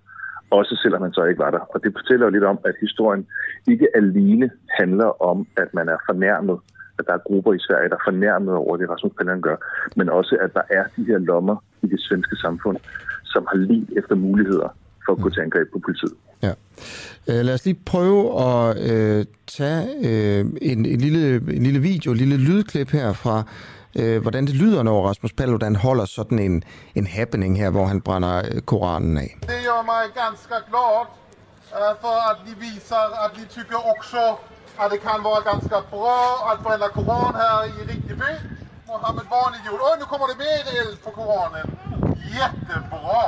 også 0.50 0.80
selvom 0.82 1.00
man 1.00 1.12
så 1.12 1.24
ikke 1.24 1.38
var 1.38 1.50
der. 1.50 1.62
Og 1.74 1.84
det 1.84 1.92
fortæller 1.98 2.26
jo 2.26 2.32
lidt 2.32 2.44
om, 2.44 2.58
at 2.64 2.74
historien 2.80 3.26
ikke 3.68 3.88
alene 3.94 4.50
handler 4.78 5.22
om, 5.22 5.46
at 5.56 5.74
man 5.74 5.88
er 5.88 5.98
fornærmet, 6.08 6.58
at 6.98 7.06
der 7.06 7.12
er 7.12 7.26
grupper 7.28 7.52
i 7.52 7.58
Sverige, 7.58 7.88
der 7.88 7.94
er 7.96 8.10
fornærmet 8.10 8.54
over 8.54 8.76
det, 8.76 8.90
Rasmus 8.90 9.12
Paludan 9.18 9.40
gør, 9.40 9.56
men 9.96 10.08
også, 10.08 10.36
at 10.40 10.54
der 10.54 10.62
er 10.70 10.84
de 10.96 11.04
her 11.04 11.18
lommer 11.18 11.56
i 11.82 11.86
det 11.86 12.00
svenske 12.00 12.36
samfund, 12.36 12.76
som 13.24 13.46
har 13.50 13.56
lidt 13.56 13.90
efter 13.96 14.14
muligheder 14.14 14.68
for 15.06 15.12
at 15.12 15.22
gå 15.22 15.30
til 15.30 15.40
angreb 15.40 15.68
på 15.72 15.78
politiet. 15.78 16.16
Ja. 16.42 16.52
Øh, 17.26 17.44
lad 17.44 17.54
os 17.54 17.64
lige 17.64 17.78
prøve 17.86 18.22
at 18.46 18.78
øh, 18.90 19.26
tage 19.46 19.88
øh, 20.02 20.40
en, 20.62 20.86
en, 20.86 21.00
lille, 21.00 21.36
en 21.36 21.62
lille 21.62 21.80
video, 21.80 22.12
en 22.12 22.16
lille 22.18 22.36
lydklip 22.36 22.90
her 22.90 23.12
fra, 23.12 23.42
øh, 23.96 24.22
hvordan 24.22 24.46
det 24.46 24.54
lyder, 24.54 24.82
når 24.82 25.08
Rasmus 25.08 25.32
Paludan 25.32 25.76
holder 25.76 26.04
sådan 26.04 26.38
en, 26.38 26.64
en 26.94 27.06
happening 27.06 27.58
her, 27.58 27.70
hvor 27.70 27.86
han 27.86 28.00
brænder 28.00 28.42
øh, 28.52 28.60
Koranen 28.60 29.18
af. 29.18 29.36
Det 29.40 29.48
gør 29.48 29.82
mig 29.92 30.02
ganske 30.22 30.54
glad, 30.70 31.06
øh, 31.78 31.92
for 32.00 32.30
at 32.30 32.36
ni 32.46 32.52
viser, 32.66 33.24
at 33.24 33.30
vi 33.36 33.44
tycker 33.50 33.78
også, 33.98 34.22
at 34.80 34.86
det 34.92 35.00
kan 35.00 35.18
være 35.26 35.42
ganske 35.52 35.76
bra 35.90 36.52
at 36.52 36.56
brænde 36.64 36.88
Koran 36.94 37.34
her 37.42 37.54
i 37.64 37.80
Rinkeby. 37.90 38.32
Mohammed 38.88 39.24
Bani 39.32 39.58
gjorde. 39.64 39.82
og 39.88 39.94
nu 40.00 40.04
kommer 40.12 40.26
det 40.30 40.36
mer 40.44 40.58
eld 40.80 40.96
på 41.04 41.10
Koranen. 41.18 41.66
Jättebra! 42.36 43.22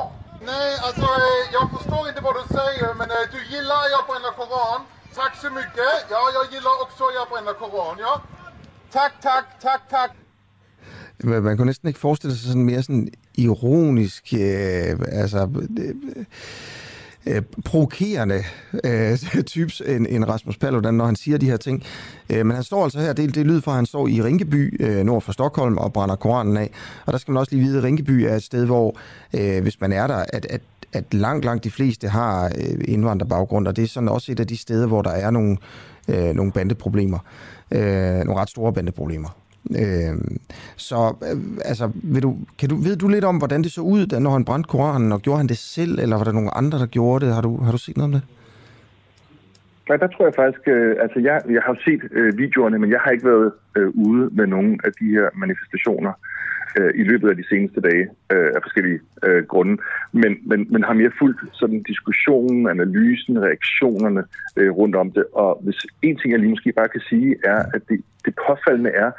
Nej, 0.46 0.78
alltså 0.86 1.02
eh, 1.02 1.42
jag 1.52 1.70
förstår 1.70 2.08
inte 2.08 2.20
vad 2.20 2.34
du 2.34 2.44
säger, 2.58 2.94
men 2.94 3.10
eh, 3.10 3.24
du 3.32 3.40
gillar 3.56 3.74
att 3.84 3.90
jag 3.96 4.04
bränner 4.10 4.32
Koran. 4.40 4.80
Tack 5.14 5.36
så 5.42 5.50
mycket. 5.50 5.92
Ja, 6.10 6.22
jag 6.34 6.44
gillar 6.52 6.82
också 6.84 7.04
att 7.04 7.14
jag 7.14 7.28
bränner 7.32 7.54
Koran, 7.62 7.96
ja. 7.98 8.22
Tack, 8.92 9.12
tack, 9.22 9.46
tack, 9.62 9.82
tack. 9.90 10.10
Man 11.24 11.56
kunne 11.56 11.66
næsten 11.66 11.88
ikke 11.88 12.00
forestille 12.00 12.36
sig 12.36 12.46
sådan 12.46 12.62
mere 12.62 12.82
sådan 12.82 13.08
ironisk, 13.34 14.34
øh, 14.34 14.98
altså 15.12 15.48
øh, 15.78 16.24
øh, 17.28 17.42
provokerende 17.64 18.42
øh, 18.84 19.18
types 19.54 19.82
end, 19.86 20.06
end 20.10 20.24
Rasmus 20.24 20.56
Paludan, 20.56 20.94
når 20.94 21.06
han 21.06 21.16
siger 21.16 21.38
de 21.38 21.46
her 21.46 21.56
ting. 21.56 21.82
Øh, 22.30 22.46
men 22.46 22.54
han 22.54 22.64
står 22.64 22.84
altså 22.84 23.00
her, 23.00 23.12
det, 23.12 23.34
det 23.34 23.46
lyder 23.46 23.60
fra, 23.60 23.72
at 23.72 23.76
han 23.76 23.86
står 23.86 24.08
i 24.08 24.22
Rinkeby, 24.22 24.86
øh, 24.86 25.04
nord 25.04 25.22
for 25.22 25.32
Stockholm, 25.32 25.78
og 25.78 25.92
brænder 25.92 26.16
Koranen 26.16 26.56
af. 26.56 26.70
Og 27.06 27.12
der 27.12 27.18
skal 27.18 27.32
man 27.32 27.40
også 27.40 27.54
lige 27.54 27.64
vide, 27.64 27.78
at 27.78 27.84
Rinkeby 27.84 28.10
er 28.10 28.34
et 28.34 28.42
sted, 28.42 28.66
hvor, 28.66 28.96
øh, 29.34 29.62
hvis 29.62 29.80
man 29.80 29.92
er 29.92 30.06
der, 30.06 30.24
at, 30.32 30.46
at 30.50 30.60
at 30.92 31.14
langt, 31.14 31.44
langt 31.44 31.64
de 31.64 31.70
fleste 31.70 32.08
har 32.08 32.44
øh, 32.44 32.84
indvandrerbaggrund, 32.84 33.68
og 33.68 33.76
det 33.76 33.84
er 33.84 33.88
sådan 33.88 34.08
også 34.08 34.32
et 34.32 34.40
af 34.40 34.46
de 34.46 34.56
steder, 34.56 34.86
hvor 34.86 35.02
der 35.02 35.10
er 35.10 35.30
nogle, 35.30 35.56
øh, 36.08 36.34
nogle 36.34 36.52
bandeproblemer. 36.52 37.18
Øh, 37.70 37.80
nogle 38.14 38.34
ret 38.34 38.50
store 38.50 38.72
bandeproblemer. 38.72 39.28
Øh, 39.70 40.14
så 40.76 41.16
øh, 41.22 41.38
altså, 41.64 41.90
vil 41.94 42.22
du, 42.22 42.36
kan 42.58 42.68
du, 42.68 42.76
ved 42.76 42.96
du 42.96 43.08
lidt 43.08 43.24
om, 43.24 43.36
hvordan 43.36 43.62
det 43.62 43.72
så 43.72 43.80
ud, 43.80 44.06
da, 44.06 44.18
når 44.18 44.30
han 44.30 44.44
brændte 44.44 44.68
Koranen, 44.68 45.12
og 45.12 45.20
gjorde 45.20 45.38
han 45.38 45.46
det 45.46 45.58
selv, 45.58 45.98
eller 45.98 46.16
var 46.16 46.24
der 46.24 46.32
nogen 46.32 46.50
andre, 46.52 46.78
der 46.78 46.86
gjorde 46.86 47.26
det? 47.26 47.34
Har 47.34 47.42
du, 47.42 47.56
har 47.56 47.72
du 47.72 47.78
set 47.78 47.96
noget 47.96 48.14
om 48.14 48.20
det? 48.20 48.22
Nej, 49.88 49.96
der 49.96 50.06
tror 50.06 50.24
jeg 50.24 50.34
faktisk, 50.36 50.68
øh, 50.68 50.96
altså 51.00 51.18
jeg, 51.20 51.42
jeg 51.56 51.62
har 51.66 51.76
set 51.84 52.02
øh, 52.10 52.38
videoerne, 52.38 52.78
men 52.78 52.90
jeg 52.90 53.00
har 53.04 53.10
ikke 53.10 53.26
været 53.26 53.52
øh, 53.76 53.88
ude 53.94 54.30
med 54.32 54.46
nogen 54.46 54.80
af 54.84 54.90
de 55.00 55.06
her 55.16 55.26
manifestationer 55.34 56.12
øh, 56.78 56.90
i 56.94 57.02
løbet 57.02 57.28
af 57.30 57.36
de 57.36 57.48
seneste 57.48 57.80
dage 57.80 58.06
øh, 58.32 58.50
af 58.56 58.60
forskellige 58.62 59.00
øh, 59.26 59.44
grunde. 59.44 59.76
Men, 60.12 60.32
men, 60.50 60.66
men 60.72 60.82
har 60.84 60.92
mere 60.92 61.10
fulgt 61.18 61.40
sådan 61.52 61.82
diskussionen, 61.82 62.68
analysen, 62.68 63.42
reaktionerne 63.42 64.22
øh, 64.56 64.70
rundt 64.70 64.96
om 64.96 65.12
det. 65.12 65.24
Og 65.32 65.60
hvis 65.64 65.86
en 66.02 66.16
ting, 66.16 66.32
jeg 66.32 66.40
lige 66.40 66.50
måske 66.50 66.72
bare 66.72 66.88
kan 66.88 67.00
sige, 67.00 67.36
er, 67.44 67.60
at 67.74 67.82
det, 67.88 68.00
det 68.28 68.34
påfaldende 68.46 68.92
er, 69.04 69.10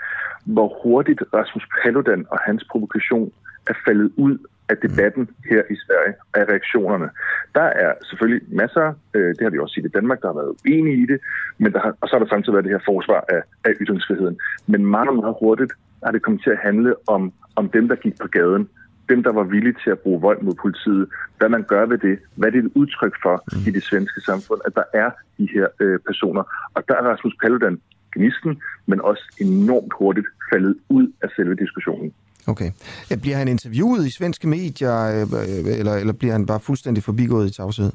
hvor 0.55 0.69
hurtigt 0.83 1.21
Rasmus 1.33 1.65
Paludan 1.75 2.21
og 2.33 2.39
hans 2.47 2.61
provokation 2.71 3.31
er 3.71 3.73
faldet 3.85 4.09
ud 4.25 4.37
af 4.71 4.77
debatten 4.85 5.29
her 5.49 5.63
i 5.73 5.75
Sverige, 5.83 6.13
af 6.33 6.43
reaktionerne. 6.51 7.09
Der 7.55 7.67
er 7.85 7.91
selvfølgelig 8.09 8.41
masser, 8.61 8.85
øh, 9.15 9.29
det 9.35 9.41
har 9.41 9.49
vi 9.49 9.59
også 9.59 9.73
set 9.73 9.85
i 9.85 9.95
Danmark, 9.97 10.21
der 10.21 10.27
har 10.27 10.39
været 10.41 10.55
uenige 10.65 10.97
i 11.03 11.05
det, 11.11 11.19
men 11.57 11.73
der 11.73 11.79
har, 11.79 11.91
og 12.01 12.07
så 12.07 12.15
har 12.15 12.23
der 12.23 12.29
samtidig 12.29 12.53
været 12.53 12.65
det 12.65 12.75
her 12.77 12.89
forsvar 12.93 13.21
af, 13.35 13.41
af 13.67 13.71
ytringsfriheden. 13.81 14.37
Men 14.67 14.85
meget, 14.85 15.15
meget 15.15 15.35
hurtigt 15.39 15.73
er 16.01 16.11
det 16.11 16.21
kommet 16.21 16.41
til 16.43 16.49
at 16.55 16.63
handle 16.67 16.93
om, 17.07 17.33
om 17.55 17.69
dem, 17.69 17.87
der 17.87 17.95
gik 17.95 18.15
på 18.21 18.27
gaden, 18.27 18.69
dem, 19.09 19.23
der 19.23 19.31
var 19.31 19.43
villige 19.43 19.75
til 19.83 19.89
at 19.89 19.99
bruge 19.99 20.21
vold 20.21 20.41
mod 20.41 20.55
politiet, 20.61 21.07
hvad 21.37 21.49
man 21.49 21.63
gør 21.63 21.85
ved 21.85 21.97
det, 21.97 22.19
hvad 22.35 22.51
det 22.51 22.59
er 22.59 22.63
et 22.63 22.71
udtryk 22.75 23.15
for 23.23 23.35
i 23.67 23.71
det 23.71 23.83
svenske 23.83 24.21
samfund, 24.21 24.61
at 24.65 24.75
der 24.75 24.83
er 24.93 25.09
de 25.37 25.47
her 25.53 25.67
øh, 25.79 25.99
personer. 25.99 26.43
Og 26.75 26.81
der 26.87 26.95
er 26.95 27.03
Rasmus 27.11 27.35
Paludan 27.41 27.81
gnisten, 28.15 28.61
men 28.85 29.01
også 29.01 29.23
enormt 29.39 29.93
hurtigt 29.99 30.27
faldet 30.53 30.75
ud 30.89 31.11
af 31.21 31.29
selve 31.35 31.55
diskussionen. 31.55 32.13
Okay. 32.47 32.71
Bliver 33.21 33.37
han 33.37 33.47
interviewet 33.47 34.05
i 34.05 34.11
svenske 34.11 34.47
medier, 34.47 34.95
øh, 34.95 35.21
øh, 35.21 35.79
eller, 35.79 35.93
eller 35.93 36.13
bliver 36.13 36.31
han 36.31 36.45
bare 36.45 36.59
fuldstændig 36.59 37.03
forbigået 37.03 37.49
i 37.49 37.53
tavshed? 37.53 37.91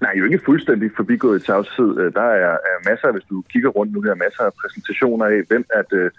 Nej, 0.00 0.12
jo 0.18 0.24
ikke 0.24 0.40
fuldstændig 0.44 0.90
forbigået 0.96 1.42
i 1.42 1.46
tavshed. 1.46 1.98
Øh, 1.98 2.12
der 2.12 2.28
er, 2.46 2.52
er 2.70 2.90
masser, 2.90 3.12
hvis 3.12 3.24
du 3.30 3.42
kigger 3.52 3.68
rundt 3.68 3.92
nu 3.92 4.00
her, 4.00 4.14
masser 4.14 4.42
af 4.42 4.52
præsentationer 4.60 5.24
af, 5.24 5.42
hvem 5.48 5.64
at 5.74 5.92
øh, 5.92 6.10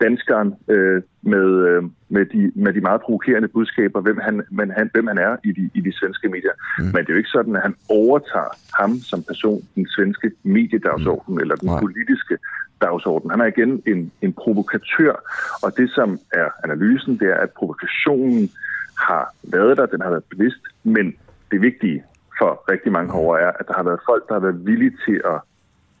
danskeren 0.00 0.54
øh, 0.68 1.02
med, 1.22 1.48
øh, 1.68 1.82
med, 2.08 2.26
de, 2.26 2.52
med 2.54 2.72
de 2.72 2.80
meget 2.80 3.00
provokerende 3.00 3.48
budskaber, 3.48 4.00
hvem 4.00 4.18
han, 4.22 4.42
men 4.50 4.70
han, 4.70 4.90
hvem 4.92 5.06
han 5.06 5.18
er 5.18 5.36
i 5.44 5.52
de, 5.52 5.70
i 5.74 5.80
de 5.80 5.92
svenske 5.98 6.28
medier. 6.28 6.52
Mm. 6.78 6.84
Men 6.84 6.96
det 6.96 7.08
er 7.08 7.12
jo 7.12 7.22
ikke 7.22 7.36
sådan, 7.38 7.56
at 7.56 7.62
han 7.62 7.74
overtager 7.88 8.52
ham 8.80 8.98
som 8.98 9.22
person, 9.22 9.62
den 9.74 9.88
svenske 9.88 10.30
mediedagsorden 10.42 11.34
mm. 11.34 11.40
eller 11.40 11.56
den 11.56 11.68
Nej. 11.68 11.80
politiske 11.80 12.38
dagsorden. 12.80 13.30
Han 13.30 13.40
er 13.40 13.46
igen 13.46 13.82
en, 13.86 14.12
en 14.22 14.32
provokatør, 14.32 15.14
og 15.62 15.76
det 15.76 15.90
som 15.90 16.18
er 16.32 16.48
analysen, 16.64 17.18
det 17.18 17.28
er, 17.28 17.36
at 17.36 17.50
provokationen 17.50 18.50
har 18.98 19.34
været 19.42 19.76
der, 19.76 19.86
den 19.86 20.00
har 20.00 20.10
været 20.10 20.24
bevidst, 20.24 20.62
men 20.84 21.16
det 21.50 21.60
vigtige 21.62 22.04
for 22.38 22.64
rigtig 22.72 22.92
mange 22.92 23.12
år 23.12 23.36
er, 23.36 23.50
at 23.60 23.64
der 23.68 23.74
har 23.76 23.82
været 23.82 24.00
folk, 24.10 24.28
der 24.28 24.34
har 24.34 24.40
været 24.40 24.66
villige 24.66 24.94
til 25.06 25.20
at 25.24 25.40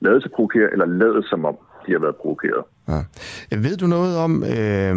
lade 0.00 0.20
sig 0.22 0.30
provokere, 0.36 0.68
eller 0.72 0.86
lade 0.86 1.28
som 1.28 1.44
om 1.44 1.56
de 1.86 1.92
har 1.92 1.98
været 1.98 2.16
provokeret. 2.16 2.64
Ja. 2.88 3.02
Ved 3.56 3.76
du 3.76 3.86
noget 3.86 4.18
om, 4.18 4.44
øh, 4.44 4.94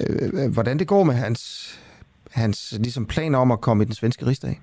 øh, 0.00 0.52
hvordan 0.52 0.78
det 0.78 0.88
går 0.88 1.04
med 1.04 1.14
hans, 1.14 1.40
hans 2.30 2.72
ligesom 2.72 3.06
planer 3.06 3.38
om 3.38 3.50
at 3.50 3.60
komme 3.60 3.82
i 3.82 3.86
den 3.86 3.94
svenske 3.94 4.26
rigsdag? 4.26 4.60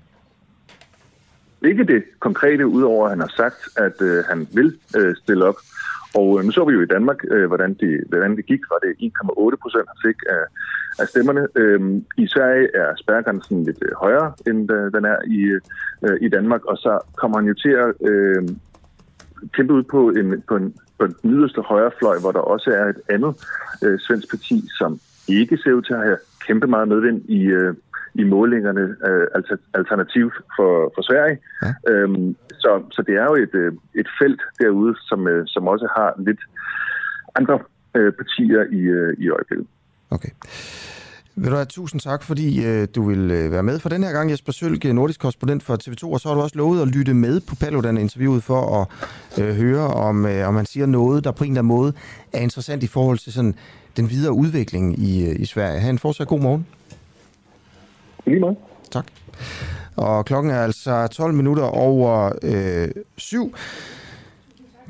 Ikke 1.64 1.84
det 1.84 2.04
konkrete, 2.18 2.66
udover 2.66 3.04
at 3.04 3.10
han 3.10 3.20
har 3.20 3.32
sagt, 3.36 3.60
at 3.76 4.02
øh, 4.02 4.24
han 4.28 4.48
vil 4.52 4.78
øh, 4.96 5.16
stille 5.16 5.44
op. 5.44 5.56
Og 6.14 6.38
øh, 6.38 6.44
nu 6.44 6.50
så 6.52 6.64
vi 6.64 6.72
jo 6.72 6.82
i 6.82 6.86
Danmark, 6.86 7.24
øh, 7.30 7.46
hvordan, 7.46 7.74
det, 7.74 8.04
hvordan 8.08 8.36
det 8.36 8.46
gik. 8.46 8.60
Var 8.70 8.78
det 8.78 8.92
1,8 9.00 9.56
procent, 9.62 9.86
han 9.88 10.10
fik 10.10 10.16
af, 10.28 10.44
af 11.02 11.08
stemmerne. 11.08 11.46
Øh, 11.56 11.80
I 12.16 12.26
Sverige 12.26 12.68
er 12.76 12.96
spærregrænsen 12.96 13.64
lidt 13.64 13.78
øh, 13.82 13.92
højere, 13.96 14.32
end 14.46 14.72
øh, 14.72 14.92
den 14.92 15.04
er 15.04 15.18
i, 15.26 15.40
øh, 16.06 16.16
i 16.20 16.28
Danmark. 16.28 16.64
Og 16.64 16.76
så 16.76 16.98
kommer 17.16 17.38
han 17.38 17.46
jo 17.48 17.54
til 17.54 17.74
at 17.84 18.10
øh, 18.10 18.42
kæmpe 19.52 19.72
ud 19.72 19.82
på 19.82 20.08
en, 20.08 20.42
på 20.48 20.56
en 20.56 20.74
på 20.98 21.06
den 21.06 21.16
yderste 21.24 21.60
højrefløj, 21.60 22.18
hvor 22.18 22.32
der 22.32 22.40
også 22.40 22.70
er 22.70 22.84
et 22.88 23.00
andet 23.08 23.32
øh, 23.84 23.98
svensk 24.00 24.30
parti, 24.30 24.68
som 24.78 25.00
ikke 25.28 25.56
ser 25.56 25.72
ud 25.72 25.82
til 25.82 25.94
at 25.94 26.00
have 26.00 26.18
kæmpe 26.46 26.66
meget 26.66 26.88
medvind 26.88 27.22
i, 27.28 27.40
øh, 27.44 27.74
i 28.14 28.24
målingerne 28.24 28.96
øh, 29.08 29.26
alternativ 29.74 30.30
for, 30.56 30.92
for 30.94 31.02
Sverige. 31.02 31.38
Ja. 31.62 31.92
Øhm, 31.92 32.36
så, 32.52 32.82
så 32.90 33.02
det 33.06 33.14
er 33.14 33.24
jo 33.24 33.34
et, 33.34 33.54
øh, 33.54 33.72
et 33.94 34.08
felt 34.20 34.42
derude, 34.60 34.94
som, 35.08 35.28
øh, 35.28 35.42
som 35.46 35.68
også 35.68 35.88
har 35.96 36.14
lidt 36.26 36.40
andre 37.34 37.58
øh, 37.96 38.12
partier 38.12 38.62
i, 38.78 38.80
øh, 38.80 39.16
i 39.18 39.30
øjeblikket. 39.30 39.66
Okay. 40.10 40.28
Vil 41.36 41.50
du 41.50 41.56
have 41.56 41.66
tusind 41.66 42.00
tak, 42.00 42.22
fordi 42.22 42.66
øh, 42.66 42.88
du 42.94 43.08
vil 43.08 43.30
øh, 43.30 43.52
være 43.52 43.62
med 43.62 43.78
for 43.78 43.88
den 43.88 44.02
her 44.02 44.12
gang, 44.12 44.30
Jesper 44.30 44.52
Sølke, 44.52 44.92
nordisk 44.92 45.20
korrespondent 45.20 45.62
for 45.62 45.74
TV2, 45.74 46.12
og 46.12 46.20
så 46.20 46.28
har 46.28 46.34
du 46.34 46.40
også 46.40 46.58
lovet 46.58 46.82
at 46.82 46.88
lytte 46.88 47.14
med 47.14 47.40
på 47.40 47.54
Paludan-interviewet 47.60 48.42
for 48.42 48.60
at 48.80 48.86
øh, 49.44 49.54
høre, 49.54 49.86
om, 49.86 50.26
øh, 50.26 50.48
om 50.48 50.54
man 50.54 50.66
siger 50.66 50.86
noget, 50.86 51.24
der 51.24 51.32
på 51.32 51.44
en 51.44 51.50
eller 51.50 51.60
anden 51.60 51.76
måde 51.76 51.92
er 52.32 52.40
interessant 52.40 52.82
i 52.82 52.86
forhold 52.86 53.18
til 53.18 53.32
sådan, 53.32 53.54
den 53.96 54.10
videre 54.10 54.32
udvikling 54.32 54.98
i, 54.98 55.30
øh, 55.30 55.40
i 55.40 55.44
Sverige. 55.44 55.80
Ha' 55.80 55.90
en 55.90 55.98
fortsat 55.98 56.28
god 56.28 56.40
morgen. 56.40 56.66
Lige 58.26 58.40
meget. 58.40 58.56
Tak. 58.90 59.06
Og 59.96 60.24
klokken 60.24 60.52
er 60.52 60.62
altså 60.62 61.06
12 61.06 61.34
minutter 61.34 61.62
over 61.62 62.32
øh, 62.42 62.88
syv. 63.16 63.54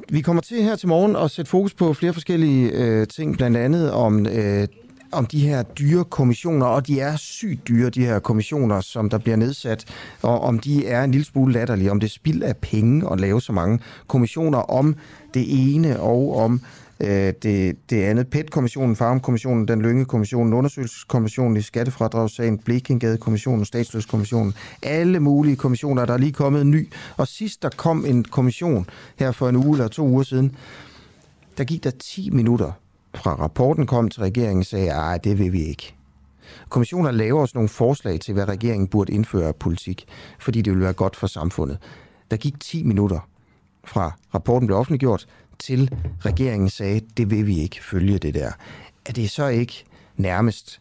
Vi 0.08 0.20
kommer 0.20 0.42
til 0.42 0.62
her 0.62 0.76
til 0.76 0.88
morgen 0.88 1.16
at 1.16 1.30
sætte 1.30 1.50
fokus 1.50 1.74
på 1.74 1.92
flere 1.92 2.12
forskellige 2.12 2.70
øh, 2.70 3.06
ting, 3.06 3.36
blandt 3.36 3.56
andet 3.56 3.92
om 3.92 4.26
øh, 4.26 4.68
om 5.14 5.26
de 5.26 5.38
her 5.38 5.62
dyre 5.62 6.04
kommissioner, 6.04 6.66
og 6.66 6.86
de 6.86 7.00
er 7.00 7.16
sygt 7.16 7.68
dyre, 7.68 7.90
de 7.90 8.06
her 8.06 8.18
kommissioner, 8.18 8.80
som 8.80 9.10
der 9.10 9.18
bliver 9.18 9.36
nedsat, 9.36 9.84
og 10.22 10.40
om 10.40 10.58
de 10.58 10.86
er 10.86 11.04
en 11.04 11.10
lille 11.10 11.24
smule 11.24 11.52
latterlige, 11.52 11.90
om 11.90 12.00
det 12.00 12.06
er 12.06 12.10
spild 12.10 12.42
af 12.42 12.56
penge 12.56 13.12
at 13.12 13.20
lave 13.20 13.40
så 13.40 13.52
mange 13.52 13.78
kommissioner 14.06 14.58
om 14.58 14.96
det 15.34 15.74
ene 15.74 16.00
og 16.00 16.36
om 16.36 16.60
øh, 17.06 17.32
det, 17.42 17.76
det 17.90 18.02
andet. 18.02 18.28
PET-kommissionen, 18.30 18.96
Farm-kommissionen, 18.96 19.68
den 19.68 19.82
Lynge-kommissionen, 19.82 20.52
undersøgelseskommissionen 20.52 21.56
i 21.56 21.61
Skattefradragssagen, 21.61 22.58
Blikengade-kommissionen, 22.58 23.64
Statsløskommissionen. 23.64 24.54
alle 24.82 25.20
mulige 25.20 25.56
kommissioner, 25.56 26.04
der 26.06 26.14
er 26.14 26.18
lige 26.18 26.32
kommet 26.32 26.62
en 26.62 26.70
ny. 26.70 26.92
Og 27.16 27.28
sidst 27.28 27.62
der 27.62 27.68
kom 27.76 28.04
en 28.06 28.25
kommission 28.25 28.87
her 29.16 29.32
for 29.32 29.49
en 29.49 29.56
uge 29.56 29.76
eller 29.76 29.88
to 29.88 30.06
uger 30.06 30.23
siden, 30.23 30.56
der 31.58 31.64
gik 31.64 31.84
der 31.84 31.90
10 31.90 32.30
minutter 32.30 32.73
fra 33.14 33.34
rapporten 33.34 33.87
kom 33.87 34.08
til 34.08 34.20
regeringen, 34.23 34.64
sagde, 34.64 34.94
at 34.94 35.25
det 35.25 35.38
vil 35.38 35.52
vi 35.52 35.64
ikke. 35.64 35.94
Kommissioner 36.68 37.11
laver 37.11 37.40
også 37.40 37.52
nogle 37.54 37.68
forslag 37.68 38.20
til, 38.20 38.34
hvad 38.34 38.49
regeringen 38.49 38.88
burde 38.88 39.12
indføre 39.12 39.49
af 39.49 39.56
politik, 39.56 40.04
fordi 40.38 40.62
det 40.62 40.70
ville 40.70 40.84
være 40.84 40.92
godt 40.92 41.16
for 41.16 41.26
samfundet. 41.26 41.78
Der 42.30 42.37
gik 42.37 42.61
10 42.61 42.82
minutter 42.82 43.28
fra 43.84 44.12
rapporten 44.34 44.66
blev 44.66 44.78
offentliggjort, 44.78 45.26
til 45.58 45.90
regeringen 46.20 46.68
sagde, 46.68 47.00
det 47.16 47.30
vil 47.30 47.46
vi 47.46 47.61
ikke 47.61 47.84
følge 47.84 48.18
det 48.18 48.34
der. 48.34 48.52
Er 49.06 49.12
det 49.12 49.30
så 49.30 49.46
ikke 49.46 49.84
nærmest 50.16 50.80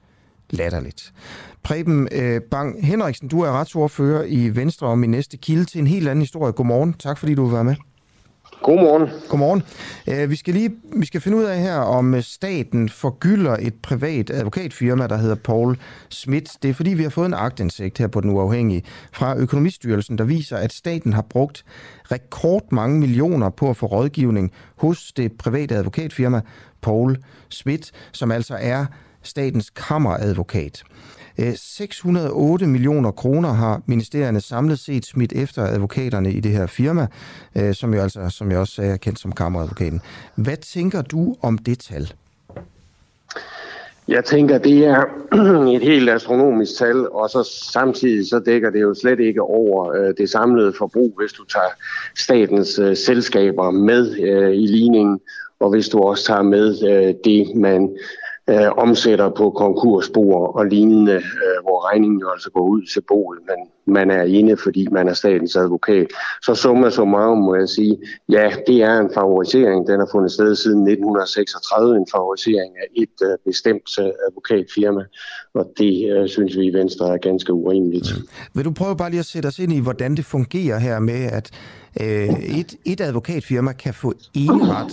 latterligt. 0.50 1.14
Preben 1.64 2.08
øh, 2.12 2.42
Bang 2.42 2.86
Henriksen, 2.86 3.28
du 3.28 3.42
er 3.42 3.52
retsordfører 3.52 4.24
i 4.28 4.56
Venstre 4.56 4.88
og 4.88 5.00
min 5.00 5.12
næste 5.12 5.38
kilde 5.38 5.66
til 5.66 5.80
en 5.80 5.88
helt 5.88 6.08
anden 6.08 6.22
historie. 6.22 6.54
Godmorgen. 6.54 6.94
Tak 6.94 7.18
fordi 7.18 7.36
du 7.36 7.50
var 7.50 7.64
med. 7.64 7.76
Godmorgen. 8.64 9.10
Godmorgen. 9.30 9.64
Øh, 10.08 10.30
vi 10.30 10.36
skal 10.36 10.54
lige 10.54 10.72
vi 10.96 11.06
skal 11.06 11.22
finde 11.22 11.38
ud 11.38 11.44
af 11.44 11.60
her, 11.60 11.76
om 11.76 12.14
øh, 12.14 12.24
staten 12.24 12.90
forgylder 12.90 13.58
et 13.60 13.74
privat 13.74 14.30
advokatfirma, 14.30 15.08
der 15.08 15.18
hedder 15.18 15.36
Paul 15.36 15.78
Schmidt. 16.10 16.58
Det 16.64 16.70
er 16.70 16.74
fordi, 16.74 16.94
vi 16.94 17.04
har 17.04 17.10
fået 17.10 17.26
en 17.26 17.34
agtindsigt 17.34 17.98
her 17.98 18.08
på 18.08 18.22
den 18.22 18.30
uafhængige 18.30 18.84
fra 19.14 19.38
Økonomistyrelsen, 19.38 20.18
der 20.18 20.24
viser, 20.24 20.58
at 20.58 20.74
staten 20.74 21.14
har 21.14 21.22
brugt 21.22 21.66
rekordmange 22.12 23.00
millioner 23.00 23.50
på 23.50 23.70
at 23.70 23.78
få 23.78 23.86
rådgivning 23.86 24.52
hos 24.76 25.12
det 25.18 25.32
private 25.32 25.76
advokatfirma 25.76 26.42
Paul 26.82 27.18
Schmidt, 27.50 27.92
som 28.12 28.32
altså 28.32 28.58
er 28.60 28.86
statens 29.24 29.70
kammeradvokat. 29.70 30.84
Øh, 31.40 31.54
608 31.56 32.68
millioner 32.68 33.12
kroner 33.12 33.50
har 33.50 33.82
ministerierne 33.86 34.42
samlet 34.42 34.80
set 34.80 35.06
smidt 35.06 35.34
efter 35.34 35.64
advokaterne 35.64 36.32
i 36.32 36.40
det 36.40 36.52
her 36.52 36.68
firma, 36.68 37.08
øh, 37.58 37.74
som 37.74 37.94
jo 37.94 38.02
altså, 38.02 38.30
som 38.30 38.52
jeg 38.52 38.60
også 38.60 38.74
sagde, 38.74 38.94
er 38.94 38.98
kendt 38.98 39.20
som 39.20 39.32
kammeradvokaten. 39.32 40.02
Hvad 40.36 40.58
tænker 40.58 41.02
du 41.02 41.36
om 41.42 41.58
det 41.58 41.80
tal? 41.80 42.14
Jeg 44.08 44.26
tænker, 44.26 44.58
det 44.58 44.86
er 44.86 45.04
et 45.76 45.82
helt 45.82 46.10
astronomisk 46.10 46.78
tal, 46.78 47.10
og 47.10 47.30
så 47.30 47.50
samtidig 47.74 48.30
så 48.30 48.40
dækker 48.40 48.70
det 48.70 48.82
jo 48.82 48.94
slet 48.94 49.20
ikke 49.20 49.42
over 49.42 49.94
øh, 49.94 50.14
det 50.18 50.30
samlede 50.30 50.74
forbrug, 50.78 51.14
hvis 51.20 51.34
du 51.34 51.44
tager 51.46 51.74
statens 52.18 52.80
øh, 52.80 52.98
selskaber 52.98 53.72
med 53.72 54.20
øh, 54.20 54.52
i 54.52 54.68
ligningen, 54.68 55.20
og 55.60 55.70
hvis 55.70 55.90
du 55.90 56.00
også 56.00 56.26
tager 56.26 56.42
med 56.42 56.84
øh, 56.90 57.14
det, 57.24 57.56
man 57.56 57.90
øh, 58.50 58.72
omsætter 58.78 59.30
på 59.30 59.50
konkursbord 59.50 60.56
og 60.56 60.66
lignende, 60.66 61.14
øh, 61.14 61.58
hvor 61.64 61.92
regningen 61.92 62.20
jo 62.20 62.30
altså 62.30 62.50
går 62.50 62.68
ud 62.68 62.82
til 62.94 63.02
boet, 63.08 63.40
men 63.50 63.60
man 63.96 64.12
er 64.12 64.24
inde, 64.24 64.58
fordi 64.58 64.88
man 64.92 65.08
er 65.08 65.14
statens 65.14 65.56
advokat. 65.56 66.08
Så 66.42 66.56
summa 66.56 66.90
summarum 66.90 67.38
må 67.38 67.56
jeg 67.56 67.70
sige, 67.70 67.98
ja, 68.30 68.52
det 68.68 68.82
er 68.82 69.00
en 69.00 69.10
favorisering. 69.14 69.88
Den 69.88 70.00
har 70.00 70.08
fundet 70.12 70.32
sted 70.32 70.56
siden 70.56 70.88
1936, 70.88 71.98
en 71.98 72.08
favorisering 72.12 72.74
af 72.78 72.88
et 72.96 73.18
øh, 73.24 73.38
bestemt 73.46 73.90
øh, 74.00 74.06
advokatfirma, 74.28 75.04
og 75.54 75.72
det 75.78 76.12
øh, 76.12 76.30
synes 76.30 76.58
vi 76.58 76.66
i 76.66 76.74
Venstre 76.74 77.14
er 77.14 77.18
ganske 77.18 77.54
urimeligt. 77.54 78.08
Mm. 78.16 78.28
Vil 78.54 78.66
du 78.66 78.72
prøve 78.72 78.98
bare 78.98 79.10
lige 79.10 79.20
at 79.20 79.26
sætte 79.26 79.48
os 79.48 79.60
ind 79.60 79.74
i, 79.74 79.80
hvordan 79.80 80.16
det 80.18 80.26
fungerer 80.26 80.80
her 80.80 81.00
med, 81.00 81.24
at 81.32 81.52
øh, 82.02 82.60
et, 82.60 82.76
et 82.86 83.02
advokatfirma 83.02 83.74
kan 83.74 83.94
få 83.94 84.14
enret 84.34 84.92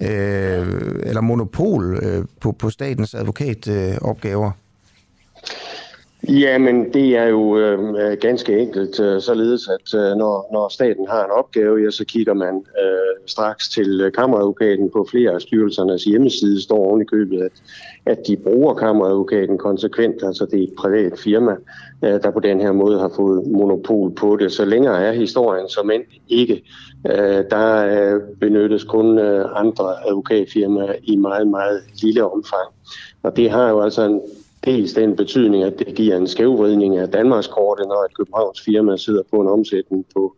øh, 0.00 1.00
eller 1.02 1.20
monopol 1.20 1.98
øh, 2.02 2.24
på, 2.40 2.52
på 2.52 2.70
statens 2.70 3.14
advokatopgaver? 3.14 4.46
Øh, 4.46 4.65
Jamen, 6.28 6.92
det 6.92 7.16
er 7.16 7.24
jo 7.24 7.58
øh, 7.58 7.78
øh, 7.88 8.18
ganske 8.20 8.58
enkelt 8.58 9.00
øh, 9.00 9.20
således, 9.20 9.68
at 9.68 10.00
øh, 10.00 10.16
når, 10.16 10.48
når 10.52 10.68
staten 10.68 11.06
har 11.08 11.24
en 11.24 11.30
opgave, 11.30 11.82
ja, 11.84 11.90
så 11.90 12.04
kigger 12.04 12.34
man 12.34 12.54
øh, 12.56 13.26
straks 13.26 13.68
til 13.68 14.10
kammeradvokaten 14.14 14.90
på 14.90 15.06
flere 15.10 15.30
af 15.30 15.40
styrelsernes 15.40 16.04
hjemmeside, 16.04 16.62
står 16.62 16.76
oven 16.76 17.02
i 17.02 17.04
købet, 17.04 17.42
at, 17.42 17.52
at 18.06 18.26
de 18.26 18.36
bruger 18.36 18.74
kammeradvokaten 18.74 19.58
konsekvent, 19.58 20.22
altså 20.22 20.46
det 20.50 20.58
er 20.58 20.62
et 20.62 20.74
privat 20.78 21.18
firma, 21.18 21.52
øh, 22.02 22.22
der 22.22 22.30
på 22.30 22.40
den 22.40 22.60
her 22.60 22.72
måde 22.72 22.98
har 22.98 23.12
fået 23.16 23.46
monopol 23.46 24.14
på 24.14 24.36
det. 24.40 24.52
Så 24.52 24.64
længere 24.64 25.02
er 25.02 25.12
historien 25.12 25.68
som 25.68 25.90
end 25.90 26.04
ikke. 26.28 26.62
Øh, 27.06 27.44
der 27.50 27.86
øh, 27.86 28.20
benyttes 28.40 28.84
kun 28.84 29.18
øh, 29.18 29.44
andre 29.54 30.08
advokatfirmaer 30.08 30.94
i 31.02 31.16
meget, 31.16 31.48
meget 31.48 31.80
lille 32.02 32.24
omfang. 32.24 32.68
Og 33.22 33.36
det 33.36 33.50
har 33.50 33.68
jo 33.68 33.80
altså 33.80 34.02
en 34.02 34.20
dels 34.66 34.92
den 34.92 35.16
betydning, 35.16 35.64
at 35.64 35.78
det 35.78 35.94
giver 35.94 36.16
en 36.16 36.28
skævvridning 36.28 36.96
af 36.96 37.08
Danmarkskortet, 37.08 37.86
når 37.88 38.04
et 38.04 38.16
Københavns 38.16 38.60
firma 38.60 38.96
sidder 38.96 39.22
på 39.30 39.36
en 39.36 39.48
omsætning 39.48 40.06
på 40.14 40.36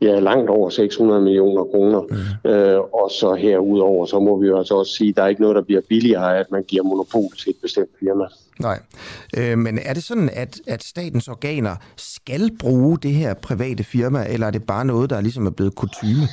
ja, 0.00 0.18
langt 0.18 0.50
over 0.50 0.70
600 0.70 1.20
millioner 1.20 1.64
kroner. 1.64 2.00
Mm. 2.00 2.50
Øh, 2.50 2.80
og 2.80 3.10
så 3.10 3.34
herudover, 3.34 4.06
så 4.06 4.18
må 4.18 4.40
vi 4.40 4.46
jo 4.46 4.58
altså 4.58 4.74
også 4.74 4.92
sige, 4.92 5.08
at 5.08 5.16
der 5.16 5.22
er 5.22 5.28
ikke 5.28 5.40
noget, 5.40 5.56
der 5.56 5.62
bliver 5.62 5.80
billigere 5.88 6.36
af, 6.36 6.40
at 6.40 6.50
man 6.50 6.62
giver 6.62 6.82
monopol 6.82 7.36
til 7.38 7.50
et 7.50 7.56
bestemt 7.62 7.90
firma. 8.00 8.24
Nej, 8.60 8.78
øh, 9.38 9.58
men 9.58 9.78
er 9.84 9.94
det 9.94 10.02
sådan, 10.02 10.30
at, 10.32 10.60
at 10.66 10.84
statens 10.84 11.28
organer 11.28 11.76
skal 11.96 12.50
bruge 12.58 12.98
det 12.98 13.10
her 13.10 13.34
private 13.34 13.84
firma, 13.84 14.26
eller 14.28 14.46
er 14.46 14.50
det 14.50 14.64
bare 14.64 14.84
noget, 14.84 15.10
der 15.10 15.20
ligesom 15.20 15.46
er 15.46 15.50
blevet 15.50 15.74
kutume? 15.74 16.28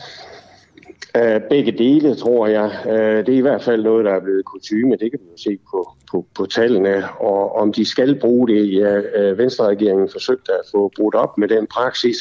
Begge 1.50 1.72
dele, 1.72 2.16
tror 2.16 2.48
jeg. 2.48 2.72
Uh, 2.86 3.26
det 3.26 3.30
er 3.30 3.38
i 3.38 3.42
hvert 3.42 3.64
fald 3.64 3.84
noget, 3.84 4.06
der 4.06 4.12
er 4.12 4.20
blevet 4.20 4.46
kutume. 4.46 4.92
Det 4.92 5.12
kan 5.12 5.20
vi 5.20 5.26
jo 5.32 5.38
se 5.38 5.58
på, 5.72 5.97
på, 6.12 6.26
på 6.36 6.46
tallene. 6.46 7.04
Og 7.20 7.56
om 7.56 7.74
de 7.74 7.86
skal 7.86 8.20
bruge 8.20 8.48
det, 8.48 8.74
ja, 8.74 8.98
øh, 8.98 9.38
Venstre-regeringen 9.38 10.10
forsøgte 10.10 10.52
at 10.52 10.66
få 10.72 10.92
brudt 10.96 11.16
op 11.16 11.38
med 11.38 11.48
den 11.48 11.68
praksis. 11.68 12.18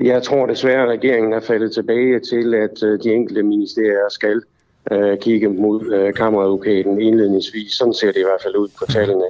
Jeg 0.00 0.22
tror 0.22 0.46
desværre, 0.46 0.82
at 0.82 0.88
regeringen 0.88 1.32
er 1.32 1.40
faldet 1.40 1.72
tilbage 1.72 2.20
til, 2.20 2.54
at 2.54 2.82
øh, 2.82 3.02
de 3.02 3.12
enkelte 3.12 3.42
ministerier 3.42 4.08
skal 4.08 4.42
øh, 4.92 5.18
kigge 5.18 5.48
mod 5.48 5.92
øh, 5.92 6.14
kammeradvokaten 6.14 7.00
indledningsvis. 7.00 7.72
Sådan 7.72 7.94
ser 7.94 8.12
det 8.12 8.20
i 8.20 8.28
hvert 8.28 8.42
fald 8.42 8.56
ud 8.56 8.68
på 8.78 8.86
tallene. 8.86 9.28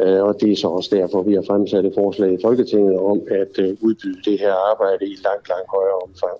Øh, 0.00 0.22
og 0.22 0.40
det 0.40 0.52
er 0.52 0.56
så 0.56 0.68
også 0.68 0.90
derfor, 0.96 1.22
vi 1.22 1.34
har 1.34 1.44
fremsat 1.46 1.84
et 1.84 1.92
forslag 1.94 2.32
i 2.32 2.38
Folketinget 2.42 2.98
om 2.98 3.20
at 3.30 3.54
øh, 3.58 3.76
udbyde 3.80 4.22
det 4.24 4.38
her 4.38 4.54
arbejde 4.70 5.04
i 5.06 5.16
langt, 5.26 5.48
langt 5.48 5.68
højere 5.76 5.98
omfang. 6.06 6.36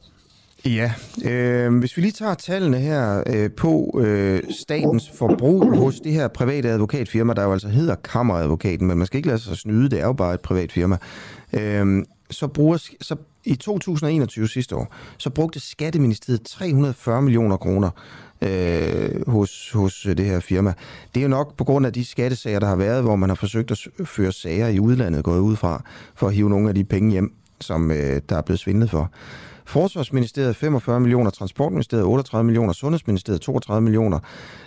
Ja, 0.67 0.93
øh, 1.25 1.79
hvis 1.79 1.97
vi 1.97 2.03
lige 2.03 2.13
tager 2.13 2.35
tallene 2.35 2.79
her 2.79 3.23
øh, 3.27 3.51
på 3.51 4.01
øh, 4.05 4.43
statens 4.51 5.11
forbrug 5.11 5.77
hos 5.77 6.01
det 6.01 6.13
her 6.13 6.29
private 6.29 6.69
advokatfirma, 6.71 7.33
der 7.33 7.43
jo 7.43 7.53
altså 7.53 7.69
hedder 7.69 7.95
Kammeradvokaten, 7.95 8.87
men 8.87 8.99
man 8.99 9.07
skal 9.07 9.17
ikke 9.17 9.29
lade 9.29 9.39
sig 9.39 9.57
snyde, 9.57 9.91
det 9.91 10.01
er 10.01 10.07
jo 10.07 10.13
bare 10.13 10.35
et 10.35 10.41
privat 10.41 10.73
firma, 10.73 10.97
øh, 11.53 12.05
så 12.31 12.47
bruger, 12.47 12.89
så 13.01 13.17
i 13.45 13.55
2021 13.55 14.49
sidste 14.49 14.77
år, 14.77 14.95
så 15.19 15.31
brugte 15.31 15.61
Skatteministeriet 15.61 16.43
340 16.43 17.23
millioner 17.23 17.57
kroner 17.57 17.91
øh, 18.43 19.29
hos, 19.29 19.71
hos 19.71 20.07
øh, 20.07 20.17
det 20.17 20.25
her 20.25 20.41
firma. 20.41 20.73
Det 21.15 21.21
er 21.21 21.25
jo 21.25 21.29
nok 21.29 21.57
på 21.57 21.65
grund 21.65 21.87
af 21.87 21.93
de 21.93 22.05
skattesager, 22.05 22.59
der 22.59 22.67
har 22.67 22.77
været, 22.77 23.03
hvor 23.03 23.17
man 23.17 23.31
har 23.31 23.37
forsøgt 23.37 23.71
at 23.71 23.79
føre 24.05 24.33
sager 24.33 24.69
i 24.69 24.81
udlandet, 24.81 25.25
gået 25.25 25.41
ud 25.41 25.57
fra, 25.57 25.83
for 26.15 26.29
at 26.29 26.35
hive 26.35 26.51
nogle 26.51 26.69
af 26.69 26.75
de 26.75 26.85
penge 26.85 27.11
hjem, 27.11 27.35
som 27.61 27.91
øh, 27.91 28.21
der 28.29 28.37
er 28.37 28.43
blevet 28.43 28.61
svindlet 28.61 28.91
for. 28.91 29.11
Forsvarsministeriet 29.67 30.57
45 30.57 31.01
millioner, 31.01 31.31
Transportministeriet 31.31 32.05
38 32.05 32.45
millioner, 32.45 32.73
Sundhedsministeriet 32.73 33.41
32 33.41 33.81
millioner, 33.81 34.19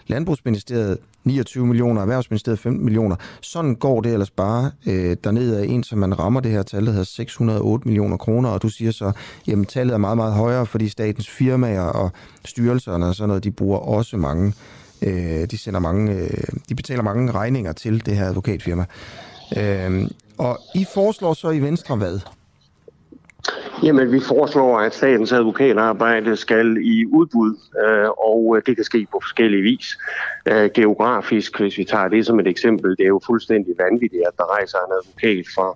Landbrugsministeriet 0.07 0.97
29 1.23 1.67
millioner, 1.67 2.01
Erhvervsministeriet 2.01 2.59
15 2.59 2.85
millioner. 2.85 3.15
Sådan 3.41 3.75
går 3.75 4.01
det 4.01 4.13
ellers 4.13 4.31
bare 4.31 4.71
øh, 4.87 5.17
derned 5.23 5.55
af 5.55 5.65
en, 5.65 5.83
som 5.83 5.99
man 5.99 6.19
rammer 6.19 6.39
det 6.39 6.51
her 6.51 6.63
tal, 6.63 6.85
der 6.85 6.91
hedder 6.91 7.05
608 7.05 7.87
millioner 7.87 8.17
kroner, 8.17 8.49
og 8.49 8.61
du 8.61 8.69
siger 8.69 8.91
så, 8.91 9.11
jamen 9.47 9.65
tallet 9.65 9.93
er 9.93 9.97
meget, 9.97 10.17
meget 10.17 10.33
højere, 10.33 10.65
fordi 10.65 10.89
statens 10.89 11.29
firmaer 11.29 11.81
og 11.81 12.11
styrelserne 12.45 13.05
og 13.05 13.15
sådan 13.15 13.27
noget, 13.27 13.43
de 13.43 13.51
bruger 13.51 13.79
også 13.79 14.17
mange, 14.17 14.53
øh, 15.01 15.45
de 15.51 15.57
sender 15.57 15.79
mange, 15.79 16.13
øh, 16.13 16.43
de 16.69 16.75
betaler 16.75 17.03
mange 17.03 17.31
regninger 17.31 17.73
til 17.73 18.05
det 18.05 18.15
her 18.15 18.25
advokatfirma. 18.25 18.85
Øh, 19.57 20.09
og 20.37 20.59
I 20.75 20.85
foreslår 20.93 21.33
så 21.33 21.49
i 21.49 21.59
Venstre 21.59 21.95
hvad? 21.95 22.19
Jamen, 23.83 24.11
vi 24.11 24.19
foreslår, 24.19 24.79
at 24.79 24.93
statens 24.93 25.31
advokatarbejde 25.31 26.35
skal 26.35 26.77
i 26.81 27.05
udbud, 27.05 27.55
øh, 27.85 28.09
og 28.09 28.57
øh, 28.57 28.61
det 28.65 28.75
kan 28.75 28.85
ske 28.85 29.07
på 29.11 29.19
forskellige 29.23 29.61
vis. 29.61 29.97
Øh, 30.51 30.69
geografisk, 30.73 31.59
hvis 31.59 31.77
vi 31.77 31.83
tager 31.83 32.07
det 32.07 32.25
som 32.25 32.39
et 32.39 32.47
eksempel, 32.47 32.97
det 32.97 33.03
er 33.03 33.07
jo 33.07 33.21
fuldstændig 33.25 33.73
vanvittigt, 33.77 34.23
at 34.27 34.33
der 34.37 34.53
rejser 34.55 34.77
en 34.77 34.93
advokat 34.99 35.45
fra, 35.55 35.67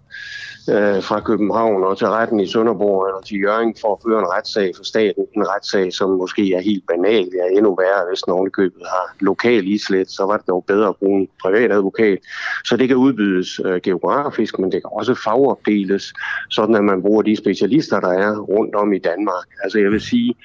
øh, 0.73 1.03
fra 1.03 1.19
København 1.19 1.83
og 1.83 1.97
til 1.97 2.07
retten 2.07 2.39
i 2.39 2.47
Sønderborg 2.47 3.07
eller 3.07 3.21
til 3.21 3.41
Jørgen 3.41 3.75
for 3.81 3.95
at 3.95 4.01
føre 4.05 4.19
en 4.19 4.31
retssag 4.35 4.71
for 4.75 4.83
staten. 4.83 5.23
En 5.35 5.49
retssag, 5.49 5.93
som 5.93 6.09
måske 6.09 6.53
er 6.53 6.61
helt 6.61 6.87
banal, 6.87 7.27
ja 7.39 7.57
endnu 7.57 7.75
værre, 7.75 8.05
hvis 8.09 8.27
nogen 8.27 8.51
købet 8.51 8.83
har 8.85 9.15
lokal 9.19 9.67
islet, 9.67 10.11
så 10.11 10.23
var 10.25 10.37
det 10.37 10.47
dog 10.47 10.63
bedre 10.67 10.87
at 10.87 10.95
bruge 10.95 11.21
en 11.21 11.27
privat 11.41 11.71
advokat. 11.71 12.19
Så 12.65 12.77
det 12.77 12.87
kan 12.87 12.97
udbydes 12.97 13.59
øh, 13.65 13.81
geografisk, 13.81 14.59
men 14.59 14.71
det 14.71 14.81
kan 14.83 14.89
også 14.93 15.13
fagopdeles, 15.15 16.13
sådan 16.49 16.75
at 16.75 16.83
man 16.83 17.01
bruger 17.01 17.21
de 17.21 17.35
specialister, 17.35 17.99
der 17.99 18.13
er 18.13 18.37
rundt 18.37 18.75
om 18.75 18.93
i 18.93 18.99
Danmark. 18.99 19.45
Altså 19.63 19.79
jeg 19.79 19.91
vil 19.91 20.01
sige, 20.01 20.35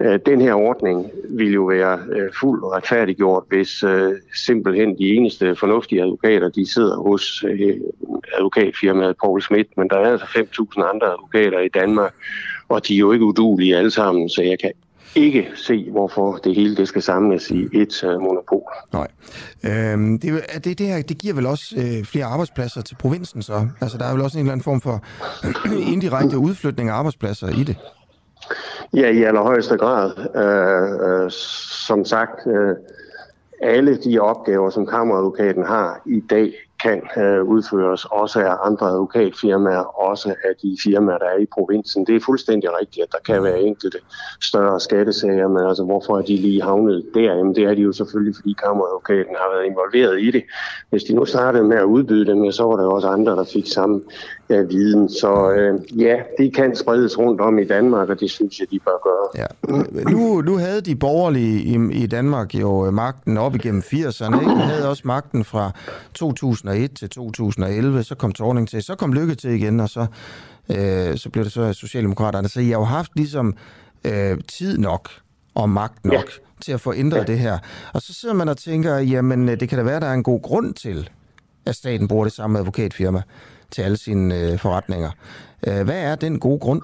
øh, 0.00 0.18
den 0.26 0.40
her 0.40 0.54
ordning 0.54 1.10
vil 1.30 1.52
jo 1.52 1.64
være 1.64 1.98
øh, 2.12 2.30
fuldt 2.40 2.64
retfærdiggjort, 2.64 3.44
hvis 3.48 3.69
øh, 3.82 4.12
simpelthen 4.46 4.98
de 4.98 5.08
eneste 5.08 5.56
fornuftige 5.56 6.02
advokater, 6.02 6.48
de 6.48 6.72
sidder 6.72 6.96
hos 6.96 7.44
øh, 7.48 7.76
advokatfirmaet 8.38 9.16
Paul 9.22 9.42
Schmidt, 9.42 9.68
men 9.76 9.88
der 9.88 9.96
er 9.96 10.10
altså 10.10 10.26
5.000 10.26 10.94
andre 10.94 11.06
advokater 11.06 11.58
i 11.58 11.68
Danmark, 11.68 12.14
og 12.68 12.88
de 12.88 12.94
er 12.94 12.98
jo 12.98 13.12
ikke 13.12 13.24
udulige 13.24 13.76
alle 13.76 13.90
sammen, 13.90 14.28
så 14.28 14.42
jeg 14.42 14.58
kan 14.58 14.72
ikke 15.14 15.48
se, 15.54 15.90
hvorfor 15.90 16.36
det 16.36 16.54
hele 16.54 16.76
det 16.76 16.88
skal 16.88 17.02
samles 17.02 17.50
i 17.50 17.68
et 17.72 18.04
uh, 18.04 18.22
monopol. 18.22 18.62
Nej. 18.92 19.08
Øhm, 19.64 20.18
det, 20.18 20.44
det, 20.64 20.78
det, 20.78 20.86
her, 20.86 21.02
det 21.02 21.18
giver 21.18 21.34
vel 21.34 21.46
også 21.46 21.74
øh, 21.76 22.04
flere 22.04 22.24
arbejdspladser 22.24 22.80
til 22.80 22.94
provinsen 22.94 23.42
så? 23.42 23.68
Altså, 23.80 23.98
der 23.98 24.04
er 24.04 24.12
vel 24.12 24.22
også 24.22 24.38
en 24.38 24.44
eller 24.44 24.52
anden 24.52 24.64
form 24.64 24.80
for 24.80 25.04
indirekte 25.94 26.38
udflytning 26.38 26.88
af 26.88 26.94
arbejdspladser 26.94 27.48
i 27.48 27.64
det? 27.64 27.76
Ja, 28.94 29.10
i 29.10 29.22
allerhøjeste 29.22 29.76
grad. 29.76 30.10
Øh, 30.36 31.24
øh, 31.24 31.30
som 31.86 32.04
sagt, 32.04 32.46
øh, 32.46 32.76
alle 33.60 33.96
de 33.96 34.18
opgaver, 34.18 34.70
som 34.70 34.86
kammeradvokaten 34.86 35.64
har 35.64 36.02
i 36.06 36.20
dag, 36.20 36.52
kan 36.82 37.22
øh, 37.22 37.42
udføres 37.44 38.04
også 38.04 38.40
af 38.40 38.56
andre 38.64 38.86
advokatfirmaer, 38.86 40.00
også 40.08 40.28
af 40.28 40.52
de 40.62 40.76
firmaer, 40.82 41.18
der 41.18 41.26
er 41.26 41.38
i 41.38 41.46
provinsen. 41.54 42.06
Det 42.06 42.16
er 42.16 42.20
fuldstændig 42.20 42.70
rigtigt, 42.80 43.04
at 43.04 43.12
der 43.12 43.32
kan 43.32 43.42
være 43.42 43.60
enkelte 43.60 43.98
større 44.40 44.80
skattesager, 44.80 45.48
men 45.48 45.66
altså 45.66 45.84
hvorfor 45.84 46.18
er 46.18 46.22
de 46.22 46.36
lige 46.36 46.62
havnet 46.62 47.04
der? 47.14 47.20
Jamen 47.20 47.54
det 47.54 47.64
er 47.64 47.74
de 47.74 47.80
jo 47.80 47.92
selvfølgelig, 47.92 48.34
fordi 48.36 48.56
kammeradvokaten 48.64 49.34
har 49.36 49.54
været 49.54 49.66
involveret 49.66 50.20
i 50.20 50.30
det. 50.30 50.44
Hvis 50.90 51.04
de 51.04 51.14
nu 51.14 51.24
startede 51.24 51.64
med 51.64 51.76
at 51.76 51.84
udbyde 51.84 52.26
dem, 52.26 52.52
så 52.52 52.64
var 52.64 52.76
der 52.76 52.84
også 52.84 53.08
andre, 53.08 53.32
der 53.32 53.44
fik 53.44 53.66
samme 53.72 54.00
ja, 54.50 54.60
viden. 54.60 55.08
Så 55.08 55.50
øh, 55.50 56.00
ja, 56.00 56.16
det 56.38 56.54
kan 56.54 56.76
spredes 56.76 57.18
rundt 57.18 57.40
om 57.40 57.58
i 57.58 57.64
Danmark, 57.64 58.08
og 58.08 58.20
det 58.20 58.30
synes 58.30 58.60
jeg, 58.60 58.66
de 58.70 58.78
bør 58.78 59.02
gøre. 59.02 59.44
Ja. 59.44 59.46
Nu, 60.10 60.40
nu 60.40 60.56
havde 60.56 60.80
de 60.80 60.96
borgerlige 60.96 61.62
i, 61.62 62.02
i 62.02 62.06
Danmark 62.06 62.54
jo 62.54 62.90
magten 62.90 63.38
op 63.38 63.54
igennem 63.54 63.82
80'erne. 63.86 64.40
Ikke? 64.40 64.52
De 64.52 64.60
havde 64.60 64.88
også 64.88 65.02
magten 65.04 65.44
fra 65.44 65.70
2001 66.14 66.96
til 66.96 67.10
2011. 67.10 68.02
Så 68.02 68.14
kom 68.14 68.32
Torning 68.32 68.68
til, 68.68 68.82
så 68.82 68.94
kom 68.94 69.12
Lykke 69.12 69.34
til 69.34 69.50
igen, 69.50 69.80
og 69.80 69.88
så, 69.88 70.06
øh, 70.70 71.16
så 71.16 71.30
blev 71.32 71.44
det 71.44 71.52
så 71.52 71.72
Socialdemokraterne. 71.72 72.48
Så 72.48 72.60
I 72.60 72.64
har 72.64 72.78
jo 72.78 72.84
haft 72.84 73.10
ligesom 73.16 73.54
øh, 74.04 74.38
tid 74.48 74.78
nok 74.78 75.08
og 75.54 75.70
magt 75.70 76.04
nok 76.04 76.14
ja. 76.14 76.20
til 76.60 76.72
at 76.72 76.80
få 76.80 76.94
ændret 76.94 77.18
ja. 77.18 77.24
det 77.24 77.38
her. 77.38 77.58
Og 77.92 78.02
så 78.02 78.14
sidder 78.14 78.34
man 78.34 78.48
og 78.48 78.56
tænker, 78.56 78.96
jamen 78.96 79.48
det 79.48 79.68
kan 79.68 79.78
da 79.78 79.84
være, 79.84 80.00
der 80.00 80.06
er 80.06 80.14
en 80.14 80.22
god 80.22 80.42
grund 80.42 80.74
til, 80.74 81.10
at 81.66 81.76
staten 81.76 82.08
bruger 82.08 82.24
det 82.24 82.32
samme 82.32 82.58
advokatfirma 82.58 83.22
til 83.70 83.82
alle 83.82 83.96
sine 83.96 84.40
øh, 84.40 84.58
forretninger. 84.58 85.10
Øh, 85.68 85.84
hvad 85.84 86.02
er 86.02 86.14
den 86.14 86.40
gode 86.40 86.58
grund? 86.58 86.82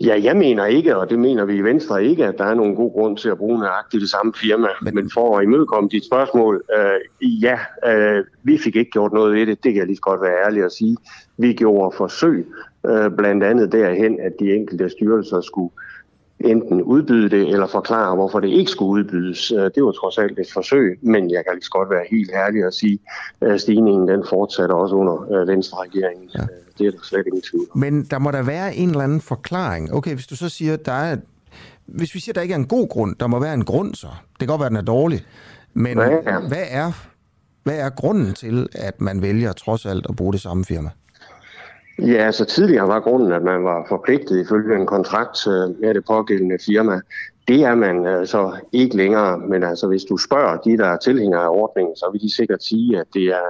Ja, 0.00 0.20
jeg 0.22 0.36
mener 0.36 0.66
ikke, 0.66 0.96
og 0.96 1.10
det 1.10 1.18
mener 1.18 1.44
vi 1.44 1.56
i 1.56 1.60
Venstre 1.60 2.04
ikke, 2.04 2.26
at 2.26 2.34
der 2.38 2.44
er 2.44 2.54
nogen 2.54 2.74
god 2.74 2.92
grund 2.92 3.16
til 3.16 3.28
at 3.28 3.38
bruge 3.38 3.58
nøjagtigt 3.58 4.00
det 4.00 4.10
samme 4.10 4.32
firma. 4.36 4.68
Men, 4.82 4.94
Men 4.94 5.10
for 5.10 5.38
at 5.38 5.44
imødekomme 5.44 5.88
dit 5.92 6.06
spørgsmål, 6.06 6.62
øh, 6.78 7.42
ja, 7.42 7.58
øh, 7.86 8.24
vi 8.42 8.58
fik 8.58 8.76
ikke 8.76 8.90
gjort 8.90 9.12
noget 9.12 9.34
ved 9.34 9.46
det. 9.46 9.64
Det 9.64 9.72
kan 9.72 9.78
jeg 9.78 9.86
lige 9.86 9.96
så 9.96 10.02
godt 10.02 10.22
være 10.22 10.46
ærlig 10.46 10.64
at 10.64 10.72
sige. 10.72 10.96
Vi 11.36 11.52
gjorde 11.52 11.96
forsøg, 11.96 12.46
øh, 12.86 13.10
blandt 13.16 13.44
andet 13.44 13.72
derhen, 13.72 14.20
at 14.20 14.32
de 14.40 14.54
enkelte 14.54 14.88
styrelser 14.88 15.40
skulle 15.40 15.70
enten 16.44 16.82
udbyde 16.82 17.30
det 17.30 17.48
eller 17.48 17.66
forklare, 17.66 18.14
hvorfor 18.14 18.40
det 18.40 18.48
ikke 18.48 18.70
skulle 18.70 18.90
udbydes. 18.90 19.52
Øh, 19.52 19.70
det 19.74 19.84
var 19.84 19.92
trods 19.92 20.18
alt 20.18 20.38
et 20.38 20.46
forsøg, 20.52 20.98
men 21.02 21.30
jeg 21.30 21.44
kan 21.44 21.54
lige 21.54 21.64
så 21.64 21.70
godt 21.70 21.90
være 21.90 22.04
helt 22.10 22.30
ærlig 22.34 22.64
at 22.64 22.74
sige, 22.74 22.98
at 23.40 23.60
stigningen 23.60 24.08
den 24.08 24.24
fortsætter 24.28 24.74
også 24.74 24.94
under 24.94 25.32
øh, 25.32 25.48
Venstre-regeringen. 25.48 26.30
Ja. 26.34 26.42
Øh, 26.42 26.48
det 26.78 26.86
er 26.86 26.90
der 26.90 26.98
slet 27.02 27.26
ingen 27.26 27.42
tvivl 27.42 27.66
Men 27.74 28.04
der 28.04 28.18
må 28.18 28.30
der 28.30 28.42
være 28.42 28.74
en 28.74 28.88
eller 28.88 29.04
anden 29.04 29.20
forklaring. 29.20 29.94
Okay, 29.94 30.14
hvis 30.14 30.26
du 30.26 30.36
så 30.36 30.48
siger, 30.48 30.74
at 30.74 30.86
der 30.86 30.92
er 30.92 31.16
hvis 31.94 32.14
vi 32.14 32.20
siger, 32.20 32.32
at 32.32 32.36
der 32.36 32.42
ikke 32.42 32.54
er 32.54 32.58
en 32.58 32.66
god 32.66 32.88
grund, 32.88 33.16
der 33.20 33.26
må 33.26 33.38
være 33.38 33.54
en 33.54 33.64
grund 33.64 33.94
så. 33.94 34.06
Det 34.06 34.38
kan 34.38 34.48
godt 34.48 34.60
være, 34.60 34.66
at 34.66 34.70
den 34.70 34.76
er 34.76 34.82
dårlig. 34.82 35.24
Men 35.74 35.98
ja, 35.98 36.10
ja. 36.10 36.38
Hvad, 36.38 36.64
er, 36.70 36.92
hvad 37.62 37.78
er 37.78 37.90
grunden 37.90 38.34
til, 38.34 38.68
at 38.74 39.00
man 39.00 39.22
vælger 39.22 39.52
trods 39.52 39.86
alt 39.86 40.06
at 40.08 40.16
bruge 40.16 40.32
det 40.32 40.40
samme 40.40 40.64
firma? 40.64 40.90
Ja, 42.06 42.26
altså 42.26 42.44
tidligere 42.44 42.88
var 42.88 43.00
grunden, 43.00 43.32
at 43.32 43.42
man 43.42 43.64
var 43.64 43.86
forpligtet 43.88 44.40
ifølge 44.40 44.76
en 44.76 44.86
kontrakt 44.86 45.46
øh, 45.46 45.80
med 45.80 45.94
det 45.94 46.04
pågældende 46.04 46.58
firma. 46.66 47.00
Det 47.48 47.62
er 47.62 47.74
man 47.74 48.04
så 48.04 48.10
altså 48.10 48.56
ikke 48.72 48.96
længere, 48.96 49.38
men 49.38 49.62
altså 49.64 49.86
hvis 49.86 50.04
du 50.04 50.16
spørger 50.16 50.56
de, 50.56 50.76
der 50.76 50.86
er 50.86 50.96
tilhængere 50.96 51.42
af 51.42 51.48
ordningen, 51.48 51.96
så 51.96 52.08
vil 52.12 52.20
de 52.20 52.36
sikkert 52.36 52.62
sige, 52.62 53.00
at 53.00 53.06
det 53.14 53.24
er, 53.24 53.48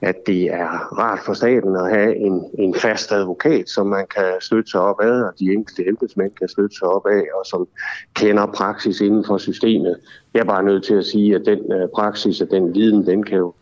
at 0.00 0.26
det 0.26 0.42
er 0.42 0.98
rart 0.98 1.20
for 1.26 1.32
staten 1.32 1.76
at 1.76 1.90
have 1.90 2.16
en, 2.16 2.44
en 2.58 2.74
fast 2.74 3.12
advokat, 3.12 3.68
som 3.68 3.86
man 3.86 4.06
kan 4.16 4.32
støtte 4.40 4.70
sig 4.70 4.80
op 4.80 5.00
ad, 5.02 5.22
og 5.22 5.32
de 5.38 5.52
enkelte 5.52 5.88
embedsmænd 5.88 6.30
kan 6.38 6.48
støtte 6.48 6.76
sig 6.76 6.88
op 6.88 7.06
af, 7.06 7.22
og 7.38 7.46
som 7.46 7.68
kender 8.14 8.46
praksis 8.46 9.00
inden 9.00 9.24
for 9.24 9.38
systemet. 9.38 9.96
Jeg 10.34 10.40
er 10.40 10.44
bare 10.44 10.62
nødt 10.62 10.84
til 10.84 10.94
at 10.94 11.04
sige, 11.06 11.34
at 11.34 11.42
den 11.46 11.72
øh, 11.72 11.88
praksis 11.94 12.40
og 12.40 12.50
den 12.50 12.74
viden, 12.74 13.06
den 13.06 13.24
kan 13.24 13.38
jo 13.38 13.54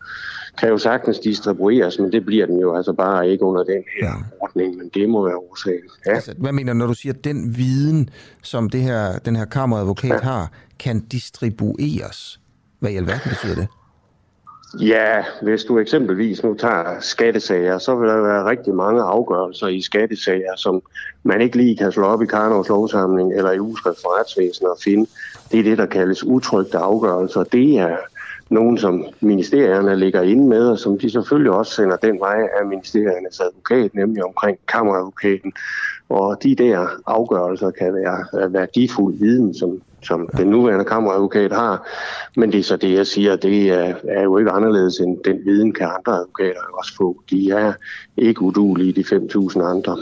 kan 0.58 0.68
jo 0.68 0.78
sagtens 0.78 1.18
distribueres, 1.18 1.98
men 1.98 2.12
det 2.12 2.26
bliver 2.26 2.46
den 2.46 2.58
jo 2.60 2.76
altså 2.76 2.92
bare 2.92 3.28
ikke 3.28 3.44
under 3.44 3.64
den 3.64 3.84
her 4.00 4.08
ja. 4.08 4.14
ordning, 4.40 4.76
men 4.76 4.90
det 4.94 5.08
må 5.08 5.24
være 5.24 5.36
årsagen. 5.36 5.90
Ja. 6.06 6.14
Altså, 6.14 6.34
hvad 6.38 6.52
mener 6.52 6.72
du, 6.72 6.78
når 6.78 6.86
du 6.86 6.94
siger, 6.94 7.12
at 7.12 7.24
den 7.24 7.56
viden, 7.56 8.10
som 8.42 8.70
det 8.70 8.82
her, 8.82 9.18
den 9.18 9.36
her 9.36 9.44
kammeradvokat 9.44 10.10
ja. 10.10 10.18
har, 10.18 10.52
kan 10.78 11.00
distribueres? 11.00 12.40
Hvad 12.80 12.90
i 12.90 12.96
alverden 12.96 13.30
betyder 13.30 13.54
det? 13.54 13.66
Ja, 14.80 15.24
hvis 15.42 15.64
du 15.64 15.78
eksempelvis 15.78 16.42
nu 16.42 16.54
tager 16.54 17.00
skattesager, 17.00 17.78
så 17.78 17.96
vil 17.96 18.08
der 18.08 18.20
være 18.22 18.44
rigtig 18.44 18.74
mange 18.74 19.02
afgørelser 19.02 19.66
i 19.66 19.80
skattesager, 19.80 20.56
som 20.56 20.82
man 21.22 21.40
ikke 21.40 21.56
lige 21.56 21.76
kan 21.76 21.92
slå 21.92 22.04
op 22.04 22.22
i 22.22 22.26
Karnovs 22.26 22.68
lovsamling 22.68 23.32
eller 23.32 23.52
i 23.52 23.58
ugeskrift 23.58 23.98
for 24.02 24.20
retsvæsenet 24.20 24.70
og 24.70 24.78
finde. 24.84 25.10
Det 25.52 25.60
er 25.60 25.64
det, 25.64 25.78
der 25.78 25.86
kaldes 25.86 26.24
utrygte 26.24 26.78
afgørelser. 26.78 27.44
Det 27.44 27.78
er 27.78 27.96
nogen, 28.50 28.78
som 28.78 29.04
ministerierne 29.20 29.96
ligger 29.96 30.22
inde 30.22 30.48
med, 30.48 30.68
og 30.68 30.78
som 30.78 30.98
de 30.98 31.10
selvfølgelig 31.10 31.52
også 31.52 31.72
sender 31.72 31.96
den 31.96 32.20
vej 32.20 32.48
af 32.60 32.66
ministeriernes 32.66 33.40
advokat, 33.40 33.94
nemlig 33.94 34.24
omkring 34.24 34.58
kammeradvokaten. 34.68 35.52
Og 36.08 36.42
de 36.42 36.54
der 36.54 36.86
afgørelser 37.06 37.70
kan 37.70 37.94
være 37.94 38.52
værdifuld 38.52 39.18
viden, 39.18 39.54
som, 39.54 39.80
som 40.02 40.28
den 40.36 40.48
nuværende 40.48 40.84
kammeradvokat 40.84 41.52
har. 41.52 41.88
Men 42.36 42.52
det 42.52 42.60
er 42.60 42.64
så 42.64 42.76
det, 42.76 42.92
jeg 42.92 43.06
siger, 43.06 43.36
det 43.36 43.70
er, 43.70 43.94
er 44.08 44.22
jo 44.22 44.38
ikke 44.38 44.50
anderledes 44.50 44.98
end 44.98 45.18
den 45.24 45.38
viden, 45.44 45.72
kan 45.72 45.86
andre 45.86 46.12
advokater 46.12 46.60
også 46.78 46.96
få. 46.96 47.22
De 47.30 47.50
er 47.50 47.72
ikke 48.16 48.42
udulige, 48.42 48.92
de 48.92 49.00
5.000 49.00 49.62
andre. 49.62 49.96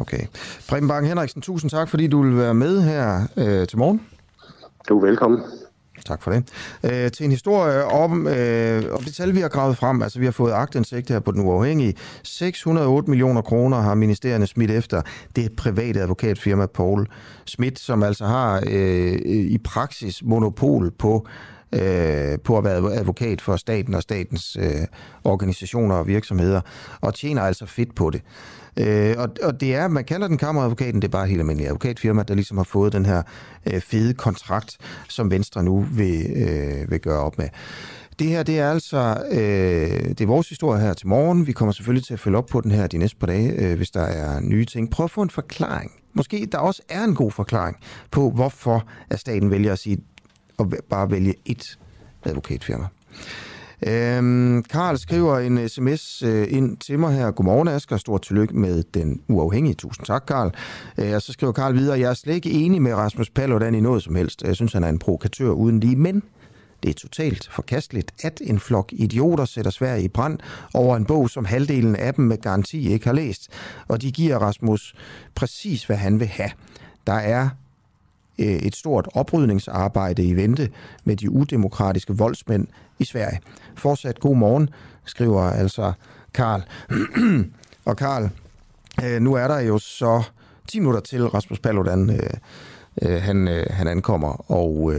Okay. 0.00 0.26
Preben 0.68 0.88
Bang 0.88 1.08
Henriksen, 1.08 1.42
tusind 1.42 1.70
tak, 1.70 1.88
fordi 1.88 2.06
du 2.06 2.22
vil 2.22 2.36
være 2.36 2.54
med 2.54 2.82
her 2.82 3.20
øh, 3.36 3.66
til 3.68 3.78
morgen. 3.78 4.00
Du 4.88 4.98
er 4.98 5.06
velkommen. 5.06 5.40
Tak 6.04 6.22
for 6.22 6.30
det. 6.30 6.44
Øh, 6.82 7.10
til 7.10 7.24
en 7.24 7.30
historie 7.30 7.84
om, 7.84 8.26
øh, 8.26 8.82
om 8.92 9.02
det 9.04 9.14
tal, 9.14 9.34
vi 9.34 9.40
har 9.40 9.48
gravet 9.48 9.76
frem. 9.76 10.02
Altså, 10.02 10.18
vi 10.18 10.24
har 10.24 10.32
fået 10.32 10.52
agtindsigt 10.52 11.08
her 11.08 11.20
på 11.20 11.32
den 11.32 11.40
uafhængige. 11.40 11.94
608 12.22 13.10
millioner 13.10 13.42
kroner 13.42 13.80
har 13.80 13.94
ministerierne 13.94 14.46
smidt 14.46 14.70
efter 14.70 15.02
det 15.36 15.56
private 15.56 16.00
advokatfirma 16.00 16.66
Paul 16.66 17.06
Schmidt, 17.46 17.78
som 17.78 18.02
altså 18.02 18.26
har 18.26 18.62
øh, 18.66 19.12
i 19.26 19.58
praksis 19.58 20.22
monopol 20.22 20.90
på 20.90 21.26
øh, 21.74 22.38
på 22.44 22.58
at 22.58 22.64
være 22.64 22.94
advokat 22.94 23.40
for 23.40 23.56
staten 23.56 23.94
og 23.94 24.02
statens 24.02 24.56
øh, 24.60 24.86
organisationer 25.24 25.94
og 25.94 26.06
virksomheder, 26.06 26.60
og 27.00 27.14
tjener 27.14 27.42
altså 27.42 27.66
fedt 27.66 27.94
på 27.94 28.10
det. 28.10 28.22
Øh, 28.76 29.14
og, 29.18 29.28
og 29.42 29.60
det 29.60 29.74
er, 29.74 29.88
man 29.88 30.04
kalder 30.04 30.28
den 30.28 30.38
kammeradvokaten, 30.38 31.02
det 31.02 31.08
er 31.08 31.12
bare 31.12 31.26
helt 31.26 31.40
almindelig 31.40 31.66
advokatfirma, 31.66 32.22
der 32.22 32.34
ligesom 32.34 32.56
har 32.56 32.64
fået 32.64 32.92
den 32.92 33.06
her 33.06 33.22
øh, 33.66 33.80
fede 33.80 34.14
kontrakt, 34.14 34.76
som 35.08 35.30
Venstre 35.30 35.62
nu 35.62 35.86
vil, 35.90 36.26
øh, 36.36 36.90
vil 36.90 37.00
gøre 37.00 37.20
op 37.20 37.38
med. 37.38 37.48
Det 38.18 38.26
her, 38.26 38.42
det 38.42 38.58
er 38.58 38.70
altså, 38.70 39.22
øh, 39.30 40.08
det 40.08 40.20
er 40.20 40.26
vores 40.26 40.48
historie 40.48 40.80
her 40.80 40.92
til 40.92 41.08
morgen. 41.08 41.46
Vi 41.46 41.52
kommer 41.52 41.72
selvfølgelig 41.72 42.04
til 42.04 42.14
at 42.14 42.20
følge 42.20 42.38
op 42.38 42.46
på 42.46 42.60
den 42.60 42.70
her 42.70 42.86
de 42.86 42.98
næste 42.98 43.16
par 43.16 43.26
dage, 43.26 43.52
øh, 43.52 43.76
hvis 43.76 43.90
der 43.90 44.02
er 44.02 44.40
nye 44.40 44.64
ting. 44.64 44.90
Prøv 44.90 45.04
at 45.04 45.10
få 45.10 45.22
en 45.22 45.30
forklaring. 45.30 45.92
Måske 46.12 46.48
der 46.52 46.58
også 46.58 46.82
er 46.88 47.04
en 47.04 47.14
god 47.14 47.30
forklaring 47.30 47.76
på, 48.10 48.30
hvorfor 48.30 48.86
at 49.10 49.20
staten 49.20 49.50
vælger 49.50 49.72
at 49.72 49.78
sige, 49.78 49.98
at 50.58 50.66
bare 50.90 51.10
vælge 51.10 51.34
et 51.46 51.78
advokatfirma. 52.24 52.86
Øhm, 53.86 54.62
Karl 54.62 54.96
skriver 54.96 55.38
en 55.38 55.68
sms 55.68 56.22
øh, 56.22 56.46
ind 56.50 56.76
til 56.76 56.98
mig 56.98 57.14
her. 57.14 57.30
Godmorgen, 57.30 57.68
Asger. 57.68 57.96
Stort 57.96 58.22
tillykke 58.22 58.56
med 58.56 58.82
den 58.94 59.20
uafhængige. 59.28 59.74
Tusind 59.74 60.06
tak, 60.06 60.24
Karl. 60.28 60.50
Øh, 60.98 61.14
og 61.14 61.22
så 61.22 61.32
skriver 61.32 61.52
Karl 61.52 61.74
videre, 61.74 62.00
jeg 62.00 62.10
er 62.10 62.14
slet 62.14 62.34
ikke 62.34 62.50
enig 62.50 62.82
med 62.82 62.94
Rasmus 62.94 63.30
Paludan 63.30 63.74
i 63.74 63.80
noget 63.80 64.02
som 64.02 64.14
helst. 64.14 64.42
Jeg 64.42 64.56
synes, 64.56 64.72
han 64.72 64.84
er 64.84 64.88
en 64.88 64.98
provokatør 64.98 65.50
uden 65.50 65.80
lige, 65.80 65.96
men 65.96 66.22
det 66.82 66.90
er 66.90 66.94
totalt 66.94 67.48
forkasteligt, 67.52 68.12
at 68.22 68.40
en 68.44 68.60
flok 68.60 68.88
idioter 68.92 69.44
sætter 69.44 69.70
Sverige 69.70 70.04
i 70.04 70.08
brand 70.08 70.38
over 70.74 70.96
en 70.96 71.04
bog, 71.04 71.30
som 71.30 71.44
halvdelen 71.44 71.96
af 71.96 72.14
dem 72.14 72.24
med 72.24 72.38
garanti 72.38 72.92
ikke 72.92 73.06
har 73.06 73.12
læst. 73.12 73.48
Og 73.88 74.02
de 74.02 74.12
giver 74.12 74.38
Rasmus 74.38 74.94
præcis, 75.34 75.84
hvad 75.84 75.96
han 75.96 76.20
vil 76.20 76.28
have. 76.28 76.50
Der 77.06 77.12
er 77.12 77.48
Øh, 78.38 78.46
et 78.46 78.76
stort 78.76 79.08
oprydningsarbejde 79.14 80.24
i 80.24 80.36
vente 80.36 80.70
med 81.04 81.16
de 81.16 81.30
udemokratiske 81.30 82.16
voldsmænd 82.16 82.66
i 82.98 83.04
Sverige. 83.04 83.40
Fortsat 83.76 84.20
god 84.20 84.36
morgen, 84.36 84.68
skriver 85.04 85.42
altså 85.42 85.92
Karl. 86.34 86.62
og 87.88 87.96
Karl, 87.96 88.28
øh, 89.04 89.20
nu 89.20 89.34
er 89.34 89.48
der 89.48 89.58
jo 89.58 89.78
så 89.78 90.22
10 90.68 90.78
minutter 90.78 91.00
til 91.00 91.28
Rasmus 91.28 91.58
Paludan, 91.58 92.10
øh, 92.10 93.22
han, 93.22 93.64
han 93.70 93.88
ankommer, 93.88 94.50
og 94.50 94.92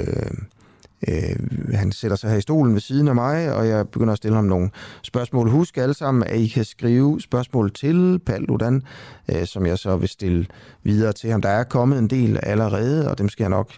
Øh, 1.07 1.73
han 1.73 1.91
sætter 1.91 2.17
sig 2.17 2.29
her 2.29 2.37
i 2.37 2.41
stolen 2.41 2.73
ved 2.73 2.81
siden 2.81 3.07
af 3.07 3.15
mig, 3.15 3.53
og 3.53 3.67
jeg 3.67 3.89
begynder 3.89 4.11
at 4.11 4.17
stille 4.17 4.35
ham 4.35 4.45
nogle 4.45 4.69
spørgsmål. 5.01 5.49
Husk 5.49 5.77
alle 5.77 5.93
sammen, 5.93 6.23
at 6.23 6.39
I 6.39 6.47
kan 6.47 6.65
skrive 6.65 7.21
spørgsmål 7.21 7.71
til 7.71 8.19
Paludan, 8.25 8.83
øh, 9.31 9.45
som 9.45 9.65
jeg 9.65 9.79
så 9.79 9.97
vil 9.97 10.09
stille 10.09 10.45
videre 10.83 11.13
til 11.13 11.31
ham. 11.31 11.41
Der 11.41 11.49
er 11.49 11.63
kommet 11.63 11.99
en 11.99 12.07
del 12.07 12.39
allerede, 12.43 13.11
og 13.11 13.17
dem 13.17 13.29
skal 13.29 13.43
jeg 13.43 13.49
nok 13.49 13.71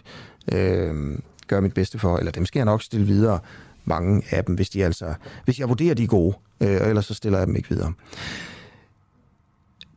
øh, 0.52 1.18
gøre 1.46 1.62
mit 1.62 1.74
bedste 1.74 1.98
for, 1.98 2.16
eller 2.16 2.32
dem 2.32 2.46
skal 2.46 2.58
jeg 2.58 2.66
nok 2.66 2.82
stille 2.82 3.06
videre, 3.06 3.38
mange 3.84 4.22
af 4.30 4.44
dem, 4.44 4.54
hvis, 4.54 4.70
de 4.70 4.84
altså, 4.84 5.14
hvis 5.44 5.60
jeg 5.60 5.68
vurderer, 5.68 5.94
de 5.94 6.02
er 6.02 6.06
gode, 6.06 6.36
øh, 6.60 6.80
og 6.80 6.88
ellers 6.88 7.06
så 7.06 7.14
stiller 7.14 7.38
jeg 7.38 7.46
dem 7.46 7.56
ikke 7.56 7.68
videre. 7.68 7.92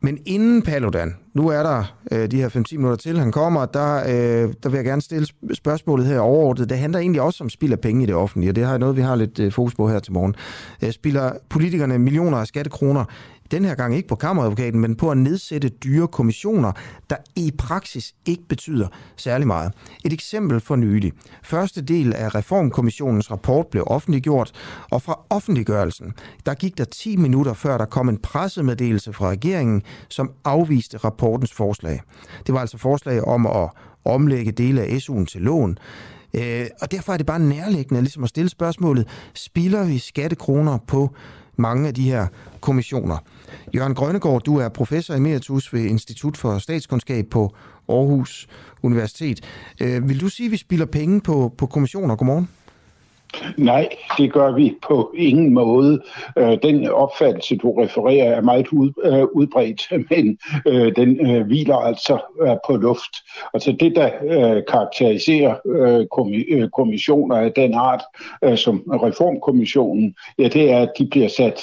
Men 0.04 0.18
inden 0.26 0.62
Paludan, 0.62 1.14
nu 1.34 1.48
er 1.48 1.62
der 1.62 1.96
øh, 2.12 2.30
de 2.30 2.36
her 2.36 2.48
5-10 2.48 2.76
minutter 2.76 2.96
til, 2.96 3.18
han 3.18 3.32
kommer, 3.32 3.66
der, 3.66 3.96
øh, 3.96 4.54
der 4.62 4.68
vil 4.68 4.76
jeg 4.76 4.84
gerne 4.84 5.02
stille 5.02 5.26
spørgsmålet 5.54 6.06
her 6.06 6.20
overordnet. 6.20 6.68
Det 6.68 6.78
handler 6.78 6.98
egentlig 6.98 7.22
også 7.22 7.44
om 7.44 7.50
spild 7.50 7.72
af 7.72 7.80
penge 7.80 8.02
i 8.02 8.06
det 8.06 8.14
offentlige, 8.14 8.50
og 8.50 8.56
det 8.56 8.64
er 8.64 8.78
noget, 8.78 8.96
vi 8.96 9.00
har 9.00 9.16
lidt 9.16 9.38
øh, 9.38 9.52
fokus 9.52 9.74
på 9.74 9.88
her 9.88 9.98
til 9.98 10.12
morgen. 10.12 10.34
Øh, 10.84 10.92
spiller 10.92 11.32
politikerne 11.48 11.98
millioner 11.98 12.38
af 12.38 12.46
skattekroner 12.46 13.04
den 13.52 13.64
her 13.64 13.74
gang 13.74 13.96
ikke 13.96 14.08
på 14.08 14.16
kammeradvokaten, 14.16 14.80
men 14.80 14.96
på 14.96 15.10
at 15.10 15.18
nedsætte 15.18 15.68
dyre 15.68 16.08
kommissioner, 16.08 16.72
der 17.10 17.16
i 17.36 17.52
praksis 17.58 18.14
ikke 18.26 18.42
betyder 18.48 18.88
særlig 19.16 19.46
meget. 19.46 19.72
Et 20.04 20.12
eksempel 20.12 20.60
for 20.60 20.76
nylig. 20.76 21.12
Første 21.42 21.82
del 21.82 22.14
af 22.14 22.34
Reformkommissionens 22.34 23.30
rapport 23.30 23.66
blev 23.66 23.84
offentliggjort, 23.86 24.52
og 24.90 25.02
fra 25.02 25.20
offentliggørelsen, 25.30 26.12
der 26.46 26.54
gik 26.54 26.78
der 26.78 26.84
10 26.84 27.16
minutter 27.16 27.52
før 27.52 27.78
der 27.78 27.84
kom 27.84 28.08
en 28.08 28.18
pressemeddelelse 28.18 29.12
fra 29.12 29.28
regeringen, 29.28 29.82
som 30.08 30.30
afviste 30.44 30.96
rapportens 30.96 31.52
forslag. 31.52 32.00
Det 32.46 32.54
var 32.54 32.60
altså 32.60 32.78
forslag 32.78 33.24
om 33.24 33.46
at 33.46 33.70
omlægge 34.04 34.52
dele 34.52 34.82
af 34.82 34.96
SU'en 34.96 35.24
til 35.24 35.40
lån, 35.40 35.78
Øh, 36.34 36.66
og 36.82 36.90
derfor 36.90 37.12
er 37.12 37.16
det 37.16 37.26
bare 37.26 37.40
nærliggende 37.40 38.00
ligesom 38.00 38.22
at 38.22 38.28
stille 38.28 38.48
spørgsmålet, 38.48 39.08
spilder 39.34 39.84
vi 39.84 39.98
skattekroner 39.98 40.78
på 40.86 41.14
mange 41.56 41.88
af 41.88 41.94
de 41.94 42.02
her 42.02 42.26
kommissioner? 42.60 43.18
Jørgen 43.74 43.94
Grønnegård, 43.94 44.42
du 44.42 44.56
er 44.56 44.68
professor 44.68 45.14
emeritus 45.14 45.74
ved 45.74 45.84
Institut 45.84 46.36
for 46.36 46.58
Statskundskab 46.58 47.26
på 47.30 47.54
Aarhus 47.88 48.46
Universitet. 48.82 49.40
Øh, 49.80 50.08
vil 50.08 50.20
du 50.20 50.28
sige, 50.28 50.46
at 50.46 50.52
vi 50.52 50.56
spilder 50.56 50.86
penge 50.86 51.20
på, 51.20 51.54
på 51.58 51.66
kommissioner? 51.66 52.16
Godmorgen. 52.16 52.48
Nej, 53.56 53.88
det 54.18 54.32
gør 54.32 54.52
vi 54.52 54.74
på 54.82 55.14
ingen 55.16 55.54
måde. 55.54 56.02
Øh, 56.38 56.58
den 56.62 56.88
opfattelse, 56.88 57.56
du 57.56 57.72
refererer, 57.72 58.24
er 58.24 58.40
meget 58.40 58.66
øh, 59.04 59.24
udbredt, 59.24 59.82
men 60.10 60.38
øh, 60.66 60.96
den 60.96 61.42
hviler 61.46 61.76
altså 61.76 62.18
på 62.66 62.76
luft. 62.76 63.10
Altså 63.54 63.76
det, 63.80 63.96
der 63.96 64.10
karakteriserer 64.70 65.54
kommissioner 66.76 67.36
af 67.36 67.52
den 67.52 67.74
art, 67.74 68.02
som 68.56 68.78
Reformkommissionen, 68.78 70.14
ja, 70.38 70.48
det 70.48 70.70
er, 70.70 70.78
at 70.78 70.92
de 70.98 71.06
bliver 71.10 71.28
sat 71.28 71.62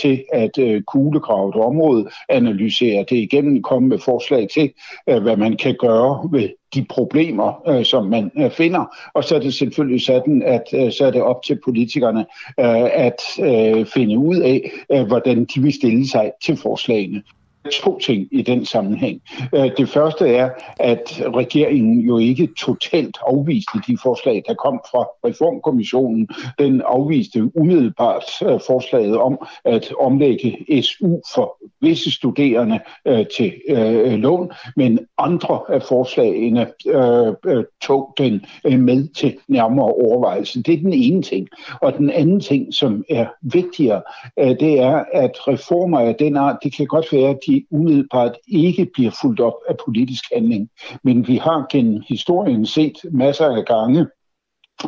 til 0.00 0.24
at 0.32 0.50
kuglegrave 0.86 1.48
et 1.48 1.54
område, 1.54 2.08
analysere 2.28 3.04
det 3.10 3.16
igennem, 3.16 3.62
komme 3.62 3.88
med 3.88 3.98
forslag 3.98 4.48
til, 4.54 4.72
hvad 5.04 5.36
man 5.36 5.56
kan 5.56 5.76
gøre 5.80 6.28
ved 6.32 6.48
de 6.74 6.86
problemer, 6.88 7.68
øh, 7.68 7.84
som 7.84 8.06
man 8.06 8.30
øh, 8.38 8.50
finder. 8.50 8.96
Og 9.14 9.24
så 9.24 9.34
er 9.34 9.40
det 9.40 9.54
selvfølgelig 9.54 10.02
sådan, 10.02 10.42
at 10.42 10.64
øh, 10.74 10.92
så 10.92 11.06
er 11.06 11.10
det 11.10 11.22
op 11.22 11.42
til 11.42 11.58
politikerne 11.64 12.26
øh, 12.60 12.88
at 12.92 13.22
øh, 13.40 13.86
finde 13.86 14.18
ud 14.18 14.36
af, 14.36 14.70
øh, 14.92 15.06
hvordan 15.06 15.44
de 15.44 15.62
vil 15.62 15.72
stille 15.72 16.08
sig 16.08 16.32
til 16.42 16.56
forslagene 16.56 17.22
to 17.70 17.98
ting 17.98 18.28
i 18.30 18.42
den 18.42 18.66
sammenhæng. 18.66 19.20
Øh, 19.54 19.70
det 19.76 19.88
første 19.88 20.28
er, 20.28 20.50
at 20.80 21.22
regeringen 21.34 22.00
jo 22.00 22.18
ikke 22.18 22.48
totalt 22.58 23.18
afviste 23.26 23.78
de 23.86 23.98
forslag, 24.02 24.42
der 24.48 24.54
kom 24.54 24.80
fra 24.90 25.02
Reformkommissionen. 25.28 26.28
Den 26.58 26.82
afviste 26.86 27.56
umiddelbart 27.56 28.24
øh, 28.42 28.60
forslaget 28.66 29.18
om 29.18 29.38
at 29.64 29.92
omlægge 30.00 30.82
SU 30.82 31.20
for 31.34 31.56
visse 31.80 32.10
studerende 32.10 32.80
øh, 33.06 33.26
til 33.36 33.52
øh, 33.68 34.12
lån, 34.12 34.50
men 34.76 34.98
andre 35.18 35.60
af 35.68 35.82
forslagene 35.82 36.66
øh, 36.86 37.34
øh, 37.46 37.64
tog 37.82 38.14
den 38.18 38.46
med 38.64 39.14
til 39.14 39.36
nærmere 39.48 39.86
overvejelse. 39.86 40.62
Det 40.62 40.74
er 40.74 40.78
den 40.78 40.92
ene 40.92 41.22
ting. 41.22 41.48
Og 41.80 41.98
den 41.98 42.10
anden 42.10 42.40
ting, 42.40 42.74
som 42.74 43.04
er 43.10 43.26
vigtigere, 43.42 44.02
det 44.36 44.80
er, 44.80 45.04
at 45.12 45.48
reformer 45.48 46.00
af 46.00 46.14
den 46.14 46.36
art, 46.36 46.56
det 46.62 46.76
kan 46.76 46.86
godt 46.86 47.12
være, 47.12 47.30
at 47.30 47.38
de 47.46 47.64
umiddelbart 47.70 48.36
ikke 48.48 48.88
bliver 48.94 49.10
fuldt 49.22 49.40
op 49.40 49.54
af 49.68 49.74
politisk 49.84 50.24
handling. 50.34 50.68
Men 51.04 51.28
vi 51.28 51.36
har 51.36 51.66
gennem 51.70 52.02
historien 52.08 52.66
set 52.66 52.98
masser 53.12 53.56
af 53.56 53.64
gange, 53.64 54.06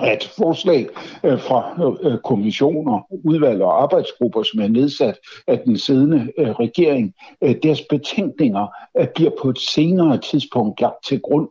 at 0.03 0.33
forslag 0.38 0.88
øh, 1.24 1.40
fra 1.40 1.92
øh, 2.03 2.18
kommissioner, 2.18 3.07
udvalg 3.24 3.62
og 3.62 3.83
arbejdsgrupper, 3.83 4.42
som 4.42 4.61
er 4.61 4.68
nedsat 4.68 5.18
af 5.46 5.59
den 5.59 5.79
siddende 5.79 6.33
øh, 6.38 6.50
regering, 6.50 7.14
deres 7.62 7.83
betænkninger 7.90 8.66
bliver 9.14 9.31
på 9.42 9.48
et 9.48 9.59
senere 9.59 10.18
tidspunkt 10.18 10.81
lagt 10.81 11.05
til 11.05 11.20
grund 11.20 11.48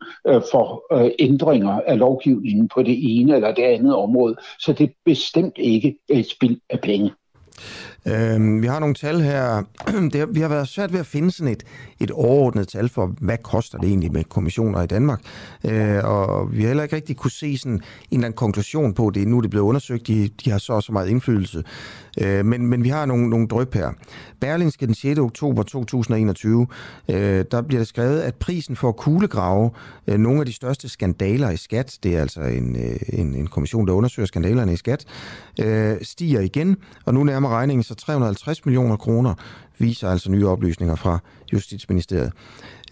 for 0.51 0.83
ændringer 1.19 1.81
af 1.87 1.97
lovgivningen 1.97 2.67
på 2.67 2.83
det 2.83 3.19
ene 3.19 3.35
eller 3.35 3.53
det 3.53 3.63
andet 3.63 3.95
område. 3.95 4.35
Så 4.59 4.73
det 4.73 4.83
er 4.83 4.93
bestemt 5.05 5.57
ikke 5.57 5.97
et 6.09 6.29
spild 6.29 6.59
af 6.69 6.79
penge. 6.79 7.11
Øh, 8.05 8.61
vi 8.61 8.67
har 8.67 8.79
nogle 8.79 8.95
tal 8.95 9.21
her. 9.21 9.63
Det, 10.13 10.27
vi 10.31 10.39
har 10.39 10.47
været 10.47 10.67
svært 10.67 10.93
ved 10.93 10.99
at 10.99 11.05
finde 11.05 11.31
sådan 11.31 11.53
et, 11.53 11.63
et 11.99 12.11
overordnet 12.11 12.67
tal 12.67 12.89
for, 12.89 13.13
hvad 13.21 13.37
koster 13.37 13.77
det 13.77 13.89
egentlig 13.89 14.11
med 14.11 14.23
kommissioner 14.23 14.81
i 14.81 14.87
Danmark. 14.87 15.21
Øh, 15.65 16.03
og 16.03 16.53
vi 16.53 16.61
har 16.61 16.67
heller 16.67 16.83
ikke 16.83 16.95
rigtig 16.95 17.17
kunne 17.17 17.31
se 17.31 17.57
sådan 17.57 17.71
en 17.71 17.81
eller 18.11 18.25
anden 18.25 18.37
konklusion 18.37 18.93
på 18.93 19.09
det. 19.09 19.27
Nu 19.27 19.37
er 19.37 19.41
det 19.41 19.49
blevet 19.49 19.65
undersøgt, 19.65 20.07
de, 20.07 20.29
de 20.45 20.51
har 20.51 20.57
så 20.57 20.73
og 20.73 20.83
så 20.83 20.91
meget 20.91 21.09
indflydelse. 21.09 21.63
Øh, 22.21 22.45
men, 22.45 22.67
men 22.67 22.83
vi 22.83 22.89
har 22.89 23.05
nogle, 23.05 23.29
nogle 23.29 23.47
drøb 23.47 23.73
her. 23.73 23.91
Berlingske 24.41 24.85
den 24.85 24.95
6. 24.95 25.19
oktober 25.19 25.63
2021, 25.63 26.67
øh, 27.09 27.45
der 27.51 27.61
bliver 27.61 27.79
det 27.79 27.87
skrevet, 27.87 28.19
at 28.19 28.35
prisen 28.35 28.75
for 28.75 28.89
at 28.89 28.95
kuglegrave 28.95 29.71
øh, 30.07 30.17
nogle 30.17 30.39
af 30.39 30.45
de 30.45 30.53
største 30.53 30.89
skandaler 30.89 31.49
i 31.49 31.57
skat, 31.57 31.97
det 32.03 32.15
er 32.15 32.21
altså 32.21 32.41
en, 32.41 32.75
øh, 32.75 33.19
en, 33.19 33.35
en 33.35 33.47
kommission, 33.47 33.87
der 33.87 33.93
undersøger 33.93 34.27
skandalerne 34.27 34.73
i 34.73 34.75
skat, 34.75 35.05
øh, 35.59 35.97
stiger 36.01 36.39
igen, 36.39 36.77
og 37.05 37.13
nu 37.13 37.23
nærmer 37.23 37.49
regningen 37.49 37.83
altså 37.91 38.05
350 38.05 38.65
millioner 38.65 38.97
kroner, 38.97 39.33
viser 39.77 40.09
altså 40.09 40.31
nye 40.31 40.47
oplysninger 40.47 40.95
fra 40.95 41.19
Justitsministeriet. 41.53 42.31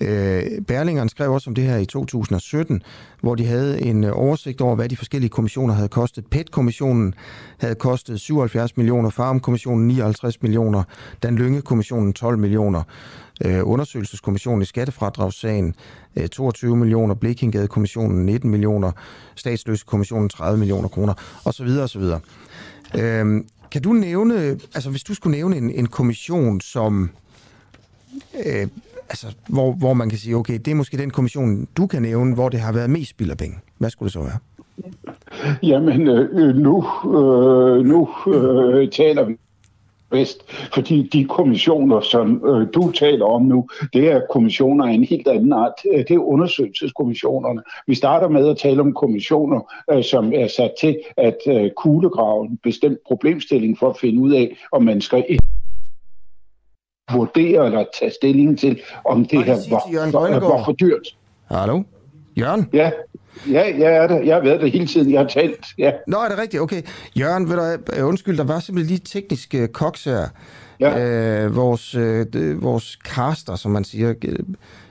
Øh, 0.01 0.43
Berlingeren 0.67 1.09
skrev 1.09 1.31
også 1.31 1.49
om 1.49 1.55
det 1.55 1.63
her 1.63 1.77
i 1.77 1.85
2017, 1.85 2.81
hvor 3.21 3.35
de 3.35 3.45
havde 3.45 3.81
en 3.81 4.03
øh, 4.03 4.11
oversigt 4.13 4.61
over, 4.61 4.75
hvad 4.75 4.89
de 4.89 4.97
forskellige 4.97 5.29
kommissioner 5.29 5.73
havde 5.73 5.87
kostet. 5.89 6.25
PET-kommissionen 6.25 7.13
havde 7.57 7.75
kostet 7.75 8.19
77 8.19 8.77
millioner, 8.77 9.09
Farm-kommissionen 9.09 9.87
59 9.87 10.41
millioner, 10.41 10.83
Dan 11.23 11.35
Lynge-kommissionen 11.35 12.13
12 12.13 12.37
millioner, 12.37 12.83
øh, 13.45 13.59
undersøgelseskommissionen 13.63 14.61
i 14.61 14.65
skattefradragssagen 14.65 15.75
øh, 16.15 16.27
22 16.27 16.77
millioner, 16.77 17.15
Blikindgade-kommissionen 17.15 18.25
19 18.25 18.51
millioner, 18.51 18.91
statsløsekommissionen 19.35 20.29
30 20.29 20.59
millioner 20.59 20.87
kroner, 20.87 21.13
osv. 21.45 21.67
osv. 21.67 22.03
Øh, 22.95 23.43
kan 23.71 23.81
du 23.81 23.93
nævne, 23.93 24.35
altså 24.75 24.89
hvis 24.89 25.03
du 25.03 25.13
skulle 25.13 25.37
nævne 25.37 25.57
en, 25.57 25.71
en 25.71 25.85
kommission, 25.87 26.61
som 26.61 27.09
øh, 28.45 28.67
altså, 29.09 29.27
hvor, 29.47 29.71
hvor 29.71 29.93
man 29.93 30.09
kan 30.09 30.19
sige, 30.19 30.35
okay, 30.35 30.59
det 30.65 30.67
er 30.67 30.75
måske 30.75 30.97
den 30.97 31.09
kommission, 31.09 31.67
du 31.77 31.87
kan 31.87 32.01
nævne, 32.01 32.33
hvor 32.33 32.49
det 32.49 32.59
har 32.59 32.71
været 32.71 32.89
mest 32.89 33.09
spild 33.09 33.31
af 33.31 33.37
penge. 33.37 33.57
Hvad 33.77 33.89
skulle 33.89 34.07
det 34.07 34.13
så 34.13 34.19
være? 34.19 34.37
Jamen, 35.63 36.07
øh, 36.07 36.29
øh 36.33 36.55
nu, 36.55 36.85
øh, 37.05 37.85
nu 37.85 38.09
øh, 38.27 38.91
taler 38.91 39.25
vi 39.25 39.37
bedst, 40.09 40.51
fordi 40.73 41.09
de 41.13 41.25
kommissioner, 41.25 42.01
som 42.01 42.45
øh, 42.45 42.67
du 42.73 42.91
taler 42.91 43.25
om 43.25 43.41
nu, 43.41 43.67
det 43.93 44.11
er 44.11 44.21
kommissioner 44.29 44.85
af 44.85 44.91
en 44.91 45.03
helt 45.03 45.27
anden 45.27 45.53
art. 45.53 45.73
Det 45.83 46.11
er 46.11 46.19
undersøgelseskommissionerne. 46.19 47.61
Vi 47.87 47.95
starter 47.95 48.29
med 48.29 48.49
at 48.49 48.57
tale 48.57 48.81
om 48.81 48.93
kommissioner, 48.93 49.73
øh, 49.91 50.03
som 50.03 50.33
er 50.35 50.47
sat 50.47 50.71
til 50.79 50.99
at 51.17 51.37
øh, 51.47 51.71
kuglegrave 51.77 52.45
en 52.45 52.59
bestemt 52.63 52.97
problemstilling 53.07 53.77
for 53.79 53.89
at 53.89 53.97
finde 53.97 54.21
ud 54.21 54.33
af, 54.33 54.57
om 54.71 54.83
man 54.83 55.01
skal 55.01 55.25
vurdere 57.11 57.65
eller 57.65 57.85
tage 57.99 58.11
stilling 58.11 58.59
til, 58.59 58.81
om 59.05 59.25
det 59.25 59.43
her 59.43 59.55
var, 59.69 60.11
var, 60.29 60.39
var 60.39 60.65
for 60.65 60.71
dyrt. 60.71 61.17
Hallo? 61.51 61.83
Jørgen? 62.39 62.69
Ja, 62.73 62.91
ja, 63.51 63.63
jeg 63.77 63.95
er 63.95 64.07
der. 64.07 64.21
Jeg 64.21 64.35
har 64.35 64.43
været 64.43 64.61
der 64.61 64.67
hele 64.67 64.87
tiden. 64.87 65.11
Jeg 65.11 65.19
har 65.19 65.27
talt. 65.27 65.65
Ja. 65.77 65.91
Nå, 66.07 66.17
er 66.17 66.29
det 66.29 66.37
rigtigt? 66.37 66.61
Okay. 66.61 66.81
Jørgen, 67.15 67.49
ved 67.49 67.55
du, 67.55 67.93
øh, 67.97 68.07
undskyld, 68.07 68.37
der 68.37 68.43
var 68.43 68.59
simpelthen 68.59 68.89
lige 68.95 69.05
tekniske 69.05 69.67
koks 69.67 70.03
her. 70.03 70.27
Ja. 70.79 70.99
Øh, 70.99 71.55
vores, 71.55 71.95
øh, 71.95 72.63
vores 72.63 72.99
caster, 73.05 73.55
som 73.55 73.71
man 73.71 73.83
siger, 73.83 74.13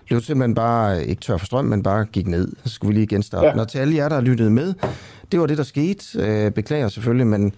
blev 0.06 0.20
simpelthen 0.20 0.54
bare 0.54 1.06
ikke 1.06 1.20
tør 1.20 1.36
for 1.36 1.46
strøm, 1.46 1.64
men 1.64 1.82
bare 1.82 2.04
gik 2.04 2.26
ned. 2.26 2.52
Så 2.64 2.74
skulle 2.74 2.94
vi 2.94 3.00
lige 3.00 3.06
genstarte. 3.06 3.46
Ja. 3.46 3.54
Når 3.54 3.64
til 3.64 3.78
alle 3.78 3.96
jer, 3.96 4.08
der 4.08 4.20
lyttet 4.20 4.52
med, 4.52 4.74
det 5.32 5.40
var 5.40 5.46
det, 5.46 5.58
der 5.58 5.64
skete. 5.64 6.04
Øh, 6.18 6.50
beklager 6.50 6.88
selvfølgelig, 6.88 7.26
men 7.26 7.52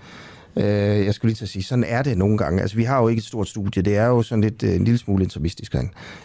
Øh, 0.59 1.07
jeg 1.07 1.15
skulle 1.15 1.31
lige 1.31 1.37
til 1.37 1.45
at 1.45 1.49
sige, 1.49 1.63
sådan 1.63 1.85
er 1.85 2.03
det 2.03 2.19
nogle 2.19 2.39
gange. 2.39 2.63
Altså, 2.63 2.77
vi 2.77 2.85
har 2.85 3.03
jo 3.03 3.09
ikke 3.09 3.21
et 3.21 3.25
stort 3.25 3.49
studie. 3.49 3.83
Det 3.83 3.97
er 3.97 4.07
jo 4.07 4.23
sådan 4.23 4.43
lidt 4.43 4.63
øh, 4.63 4.75
en 4.75 4.85
lille 4.85 4.99
smule 4.99 5.25
intimistisk. 5.25 5.75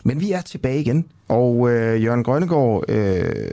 Men 0.04 0.21
vi 0.21 0.32
er 0.32 0.41
tilbage 0.41 0.80
igen. 0.80 1.06
Og 1.28 1.71
øh, 1.71 2.04
Jørgen 2.04 2.23
Grønnegård, 2.23 2.89
øh, 2.89 3.52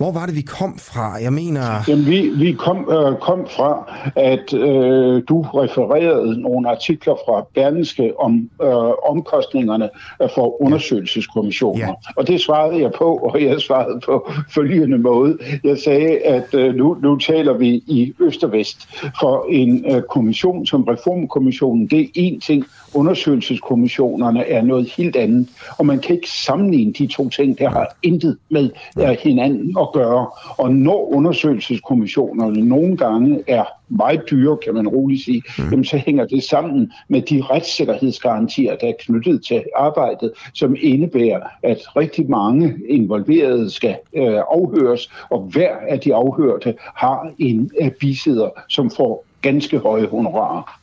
Hvor 0.00 0.12
var 0.12 0.26
det, 0.26 0.36
vi 0.36 0.40
kom 0.40 0.78
fra? 0.78 1.22
Jeg 1.22 1.32
mener... 1.32 1.62
Jamen, 1.88 2.06
vi, 2.06 2.28
vi 2.28 2.52
kom, 2.52 2.78
øh, 2.90 3.18
kom 3.20 3.46
fra, 3.56 3.92
at 4.16 4.54
øh, 4.54 5.22
du 5.28 5.42
refererede 5.42 6.40
nogle 6.40 6.70
artikler 6.70 7.14
fra 7.26 7.46
Berlingske 7.54 8.12
om 8.20 8.50
øh, 8.62 8.68
omkostningerne 9.08 9.88
for 10.34 10.62
undersøgelseskommissioner. 10.62 11.86
Ja. 11.86 11.92
Og 12.16 12.26
det 12.26 12.40
svarede 12.40 12.80
jeg 12.80 12.92
på, 12.98 13.16
og 13.16 13.42
jeg 13.44 13.60
svarede 13.60 14.00
på 14.00 14.30
følgende 14.54 14.98
måde. 14.98 15.38
Jeg 15.64 15.78
sagde, 15.78 16.18
at 16.18 16.54
øh, 16.54 16.74
nu, 16.74 16.96
nu 17.02 17.16
taler 17.16 17.52
vi 17.52 17.68
i 17.68 18.14
Øst 18.20 18.44
og 18.44 18.52
Vest 18.52 18.88
for 19.20 19.46
en 19.48 19.84
øh, 19.94 20.02
kommission 20.02 20.66
som 20.66 20.82
Reformkommissionen. 20.82 21.86
Det 21.86 22.00
er 22.00 22.06
én 22.16 22.40
ting. 22.46 22.64
Undersøgelseskommissionerne 22.94 24.46
er 24.46 24.62
noget 24.62 24.92
helt 24.96 25.16
andet. 25.16 25.48
Og 25.78 25.86
man 25.86 25.98
kan 25.98 26.14
ikke 26.14 26.30
sammenligne 26.30 26.92
de 26.92 27.06
to 27.06 27.28
ting. 27.28 27.58
Det 27.58 27.68
har 27.68 27.96
intet 28.02 28.38
med 28.50 28.70
øh, 28.98 29.16
hinanden 29.22 29.76
at 29.80 29.88
gøre. 29.92 30.26
Og 30.58 30.74
når 30.74 31.14
undersøgelseskommissionerne 31.14 32.60
nogle 32.60 32.96
gange 32.96 33.42
er 33.46 33.64
meget 33.88 34.22
dyre, 34.30 34.58
kan 34.64 34.74
man 34.74 34.88
roligt 34.88 35.24
sige, 35.24 35.42
mm. 35.58 35.64
jamen, 35.70 35.84
så 35.84 35.96
hænger 35.96 36.26
det 36.26 36.42
sammen 36.42 36.92
med 37.08 37.22
de 37.22 37.42
retssikkerhedsgarantier, 37.42 38.76
der 38.76 38.88
er 38.88 38.92
knyttet 39.00 39.44
til 39.48 39.64
arbejdet, 39.76 40.32
som 40.54 40.76
indebærer, 40.80 41.40
at 41.62 41.78
rigtig 41.96 42.30
mange 42.30 42.74
involverede 42.88 43.70
skal 43.70 43.96
øh, 44.16 44.40
afhøres, 44.52 45.10
og 45.30 45.40
hver 45.40 45.76
af 45.88 46.00
de 46.00 46.14
afhørte 46.14 46.74
har 46.94 47.30
en 47.38 47.70
øh, 47.80 47.90
bisidder, 47.90 48.48
som 48.68 48.90
får 48.90 49.24
ganske 49.42 49.78
høje 49.78 50.06
honorarer. 50.06 50.79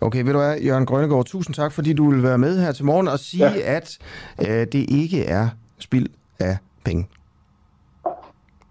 Okay, 0.00 0.22
ved 0.24 0.32
du 0.32 0.38
hvad, 0.38 0.58
Jørgen 0.58 0.86
Grønnegård, 0.86 1.26
tusind 1.26 1.54
tak, 1.54 1.72
fordi 1.72 1.92
du 1.92 2.10
vil 2.10 2.22
være 2.22 2.38
med 2.38 2.60
her 2.60 2.72
til 2.72 2.84
morgen 2.84 3.08
og 3.08 3.18
sige, 3.18 3.50
ja. 3.50 3.76
at 3.76 3.98
øh, 4.40 4.66
det 4.72 4.90
ikke 4.90 5.24
er 5.24 5.48
spild 5.78 6.08
af 6.38 6.56
penge. 6.84 7.08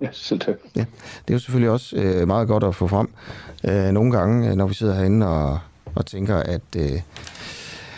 Ja, 0.02 0.08
selv 0.12 0.40
tak. 0.40 0.56
Ja, 0.76 0.86
det 1.28 1.28
er 1.28 1.34
jo 1.34 1.40
selvfølgelig 1.40 1.70
også 1.70 1.96
øh, 1.96 2.28
meget 2.28 2.48
godt 2.48 2.64
at 2.64 2.76
få 2.76 2.88
frem 2.88 3.10
øh, 3.64 3.92
nogle 3.92 4.12
gange, 4.12 4.56
når 4.56 4.68
vi 4.68 4.74
sidder 4.74 4.96
herinde 4.96 5.28
og, 5.28 5.60
og 5.96 6.06
tænker, 6.06 6.38
at, 6.38 6.62
øh, 6.78 7.02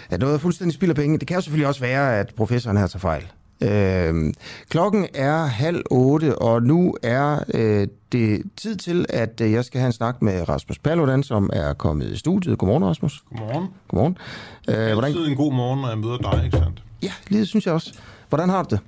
at 0.09 0.19
noget 0.19 0.33
er 0.35 0.39
fuldstændig 0.39 0.73
spild 0.73 0.89
af 0.89 0.95
penge. 0.95 1.19
Det 1.19 1.27
kan 1.27 1.35
jo 1.35 1.41
selvfølgelig 1.41 1.67
også 1.67 1.81
være, 1.81 2.19
at 2.19 2.33
professoren 2.35 2.77
her 2.77 2.87
tager 2.87 2.99
fejl. 2.99 3.27
Øh, 3.61 4.33
klokken 4.69 5.07
er 5.13 5.45
halv 5.45 5.83
otte, 5.91 6.39
og 6.39 6.63
nu 6.63 6.95
er 7.03 7.39
øh, 7.53 7.87
det 8.11 8.43
tid 8.57 8.75
til, 8.75 9.05
at 9.09 9.41
øh, 9.41 9.51
jeg 9.51 9.65
skal 9.65 9.79
have 9.79 9.87
en 9.87 9.93
snak 9.93 10.21
med 10.21 10.49
Rasmus 10.49 10.79
Paludan, 10.79 11.23
som 11.23 11.49
er 11.53 11.73
kommet 11.73 12.11
i 12.11 12.17
studiet. 12.17 12.57
Godmorgen, 12.57 12.85
Rasmus. 12.85 13.23
Godmorgen. 13.29 13.67
Godmorgen. 13.87 14.17
Øh, 14.69 14.75
det 14.75 14.89
er 14.89 14.93
hvordan... 14.93 15.17
en 15.17 15.35
god 15.35 15.53
morgen, 15.53 15.81
når 15.81 15.89
jeg 15.89 15.97
møder 15.97 16.17
dig, 16.17 16.45
ikke 16.45 16.57
sandt? 16.57 16.83
Ja, 17.03 17.11
lige 17.27 17.45
synes 17.45 17.65
jeg 17.65 17.73
også. 17.73 17.93
Hvordan 18.29 18.49
har 18.49 18.63
du 18.63 18.75
det? 18.75 18.79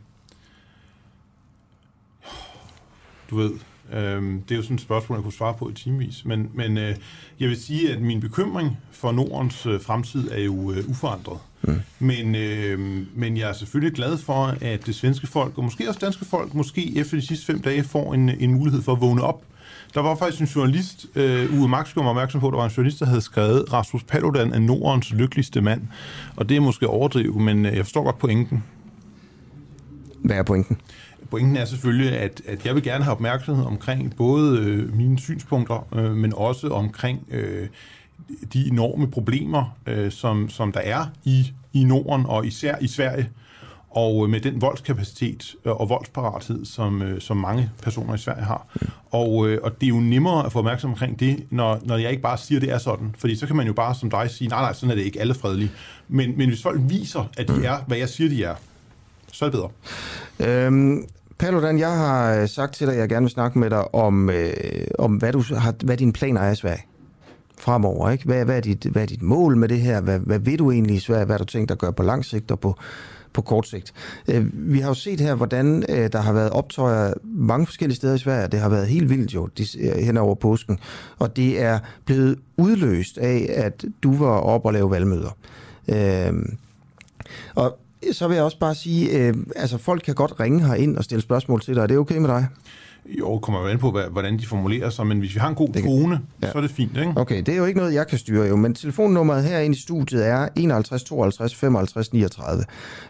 Du 3.29 3.35
ved, 3.35 3.51
øh, 3.93 4.23
det 4.23 4.51
er 4.51 4.55
jo 4.55 4.61
sådan 4.61 4.75
et 4.75 4.81
spørgsmål, 4.81 5.17
jeg 5.17 5.23
kunne 5.23 5.33
svare 5.33 5.53
på 5.53 5.69
i 5.69 5.73
timevis. 5.73 6.25
Men, 6.25 6.49
men 6.53 6.77
øh, 6.77 6.95
jeg 7.39 7.49
vil 7.49 7.61
sige, 7.61 7.93
at 7.93 8.01
min 8.01 8.19
bekymring 8.19 8.77
for 8.91 9.11
Nordens 9.11 9.65
øh, 9.65 9.81
fremtid 9.81 10.31
er 10.31 10.41
jo 10.41 10.71
øh, 10.71 10.89
uforandret. 10.89 11.37
Mm. 11.61 11.81
Men, 11.99 12.35
øh, 12.35 12.79
men 13.15 13.37
jeg 13.37 13.49
er 13.49 13.53
selvfølgelig 13.53 13.95
glad 13.95 14.17
for, 14.17 14.55
at 14.61 14.85
det 14.85 14.95
svenske 14.95 15.27
folk, 15.27 15.57
og 15.57 15.63
måske 15.63 15.87
også 15.87 15.99
danske 15.99 16.25
folk, 16.25 16.53
måske 16.53 16.97
efter 16.97 17.17
de 17.17 17.27
sidste 17.27 17.45
fem 17.45 17.61
dage 17.61 17.83
får 17.83 18.13
en, 18.13 18.29
en 18.29 18.53
mulighed 18.53 18.81
for 18.81 18.91
at 18.91 19.01
vågne 19.01 19.23
op. 19.23 19.43
Der 19.93 20.01
var 20.01 20.15
faktisk 20.15 20.41
en 20.41 20.47
journalist, 20.47 21.05
øh, 21.15 21.59
Uwe 21.59 21.67
Max 21.67 21.95
var 21.95 22.03
opmærksom 22.03 22.41
på, 22.41 22.47
at 22.47 22.51
der 22.51 22.57
var 22.57 22.65
en 22.65 22.71
journalist, 22.71 22.99
der 22.99 23.05
havde 23.05 23.21
skrevet, 23.21 23.73
Rasmus 23.73 24.03
Paludan 24.03 24.53
er 24.53 24.59
Nordens 24.59 25.13
lykkeligste 25.13 25.61
mand. 25.61 25.81
Og 26.35 26.49
det 26.49 26.57
er 26.57 26.61
måske 26.61 26.87
overdrive, 26.87 27.39
men 27.39 27.65
øh, 27.65 27.75
jeg 27.75 27.85
forstår 27.85 28.03
godt 28.03 28.17
pointen. 28.17 28.63
Hvad 30.23 30.35
er 30.35 30.43
pointen? 30.43 30.77
Pointen 31.31 31.55
er 31.55 31.65
selvfølgelig, 31.65 32.17
at, 32.17 32.41
at 32.47 32.65
jeg 32.65 32.75
vil 32.75 32.83
gerne 32.83 33.03
have 33.03 33.11
opmærksomhed 33.11 33.65
omkring 33.65 34.15
både 34.15 34.59
øh, 34.59 34.95
mine 34.95 35.19
synspunkter, 35.19 35.87
øh, 35.95 36.15
men 36.15 36.33
også 36.33 36.67
omkring 36.67 37.27
øh, 37.31 37.67
de 38.53 38.67
enorme 38.67 39.11
problemer, 39.11 39.77
øh, 39.87 40.11
som, 40.11 40.49
som 40.49 40.71
der 40.71 40.79
er 40.79 41.05
i, 41.23 41.51
i 41.73 41.83
Norden 41.83 42.25
og 42.25 42.45
især 42.45 42.75
i 42.81 42.87
Sverige, 42.87 43.29
og 43.89 44.29
med 44.29 44.39
den 44.39 44.61
voldskapacitet 44.61 45.55
øh, 45.65 45.81
og 45.81 45.89
voldsparathed, 45.89 46.65
som, 46.65 47.01
øh, 47.01 47.21
som 47.21 47.37
mange 47.37 47.71
personer 47.83 48.13
i 48.13 48.17
Sverige 48.17 48.43
har. 48.43 48.67
Og, 49.11 49.49
øh, 49.49 49.59
og 49.63 49.81
det 49.81 49.85
er 49.85 49.89
jo 49.89 49.99
nemmere 49.99 50.45
at 50.45 50.51
få 50.51 50.59
opmærksomhed 50.59 50.95
omkring 50.95 51.19
det, 51.19 51.45
når, 51.49 51.79
når 51.83 51.97
jeg 51.97 52.09
ikke 52.09 52.23
bare 52.23 52.37
siger, 52.37 52.59
at 52.59 52.61
det 52.61 52.71
er 52.71 52.77
sådan. 52.77 53.15
Fordi 53.17 53.35
så 53.35 53.47
kan 53.47 53.55
man 53.55 53.67
jo 53.67 53.73
bare 53.73 53.95
som 53.95 54.09
dig 54.09 54.29
sige, 54.29 54.47
nej, 54.47 54.61
nej, 54.61 54.73
sådan 54.73 54.91
er 54.91 54.95
det 54.95 55.03
ikke 55.03 55.19
alle 55.19 55.33
fredelige. 55.33 55.71
Men, 56.07 56.37
men 56.37 56.49
hvis 56.49 56.61
folk 56.61 56.81
viser, 56.83 57.29
at 57.37 57.47
de 57.47 57.65
er, 57.65 57.77
hvad 57.87 57.97
jeg 57.97 58.09
siger, 58.09 58.29
de 58.29 58.43
er, 58.43 58.55
så 59.31 59.45
er 59.45 59.49
det 59.49 59.59
bedre. 59.59 59.69
Øhm, 60.49 61.05
Paludan, 61.41 61.79
jeg 61.79 61.97
har 61.97 62.35
øh, 62.35 62.47
sagt 62.47 62.73
til 62.73 62.87
dig, 62.87 62.93
at 62.93 62.99
jeg 62.99 63.09
gerne 63.09 63.23
vil 63.23 63.31
snakke 63.31 63.59
med 63.59 63.69
dig 63.69 63.95
om, 63.95 64.29
øh, 64.29 64.53
om 64.99 65.15
hvad, 65.15 65.33
du 65.33 65.43
har, 65.55 65.75
hvad 65.83 65.97
dine 65.97 66.13
planer 66.13 66.41
er 66.41 66.51
i 66.51 66.55
Sverige 66.55 66.85
fremover. 67.59 68.09
Ikke? 68.09 68.25
Hvad, 68.25 68.45
hvad, 68.45 68.57
er 68.57 68.61
dit, 68.61 68.83
hvad 68.83 69.01
er 69.01 69.05
dit 69.05 69.21
mål 69.21 69.57
med 69.57 69.69
det 69.69 69.79
her? 69.79 70.01
Hvad, 70.01 70.19
hvad 70.19 70.39
vil 70.39 70.59
du 70.59 70.71
egentlig 70.71 70.95
i 70.95 70.99
Sverige? 70.99 71.25
Hvad 71.25 71.33
har 71.33 71.37
du 71.37 71.45
tænkt 71.45 71.69
dig 71.69 71.75
at 71.75 71.79
gøre 71.79 71.93
på 71.93 72.03
lang 72.03 72.25
sigt 72.25 72.51
og 72.51 72.59
på, 72.59 72.75
på 73.33 73.41
kort 73.41 73.67
sigt? 73.67 73.93
Øh, 74.27 74.45
vi 74.53 74.79
har 74.79 74.87
jo 74.87 74.93
set 74.93 75.19
her, 75.19 75.35
hvordan 75.35 75.83
øh, 75.89 76.11
der 76.11 76.21
har 76.21 76.33
været 76.33 76.49
optøjer 76.49 77.13
mange 77.23 77.65
forskellige 77.65 77.95
steder 77.95 78.15
i 78.15 78.17
Sverige. 78.17 78.47
Det 78.47 78.59
har 78.59 78.69
været 78.69 78.87
helt 78.87 79.09
vildt 79.09 79.33
jo 79.33 79.47
de, 79.57 79.65
øh, 79.79 79.95
hen 79.95 80.17
over 80.17 80.35
påsken. 80.35 80.79
Og 81.19 81.35
det 81.35 81.61
er 81.61 81.79
blevet 82.05 82.39
udløst 82.57 83.17
af, 83.17 83.53
at 83.55 83.85
du 84.03 84.17
var 84.17 84.39
op 84.39 84.65
og 84.65 84.73
lave 84.73 84.91
valgmøder. 84.91 85.37
Øh, 85.89 86.33
og 87.55 87.77
så 88.11 88.27
vil 88.27 88.35
jeg 88.35 88.43
også 88.43 88.59
bare 88.59 88.75
sige, 88.75 89.09
øh, 89.17 89.33
altså 89.55 89.77
folk 89.77 90.03
kan 90.05 90.15
godt 90.15 90.39
ringe 90.39 90.67
her 90.67 90.73
ind 90.73 90.97
og 90.97 91.03
stille 91.03 91.21
spørgsmål 91.21 91.61
til 91.61 91.75
dig. 91.75 91.81
Er 91.81 91.87
det 91.87 91.97
okay 91.97 92.17
med 92.17 92.29
dig? 92.29 92.47
Jo, 93.05 93.39
kommer 93.39 93.61
jo 93.61 93.67
an 93.67 93.79
på, 93.79 93.99
hvordan 94.11 94.39
de 94.39 94.45
formulerer 94.45 94.89
sig, 94.89 95.07
men 95.07 95.19
hvis 95.19 95.33
vi 95.35 95.39
har 95.39 95.49
en 95.49 95.55
god 95.55 95.67
det 95.67 95.83
tone, 95.83 96.21
ja. 96.43 96.51
så 96.51 96.57
er 96.57 96.61
det 96.61 96.71
fint, 96.71 96.97
ikke? 96.97 97.13
Okay, 97.15 97.37
det 97.37 97.49
er 97.49 97.57
jo 97.57 97.65
ikke 97.65 97.79
noget, 97.79 97.93
jeg 97.93 98.07
kan 98.07 98.17
styre 98.17 98.47
jo, 98.47 98.55
men 98.55 98.75
telefonnummeret 98.75 99.43
herinde 99.43 99.77
i 99.77 99.79
studiet 99.79 100.27
er 100.27 100.47
51 100.55 101.03
52 101.03 101.55
55 101.55 102.13
39. 102.13 102.63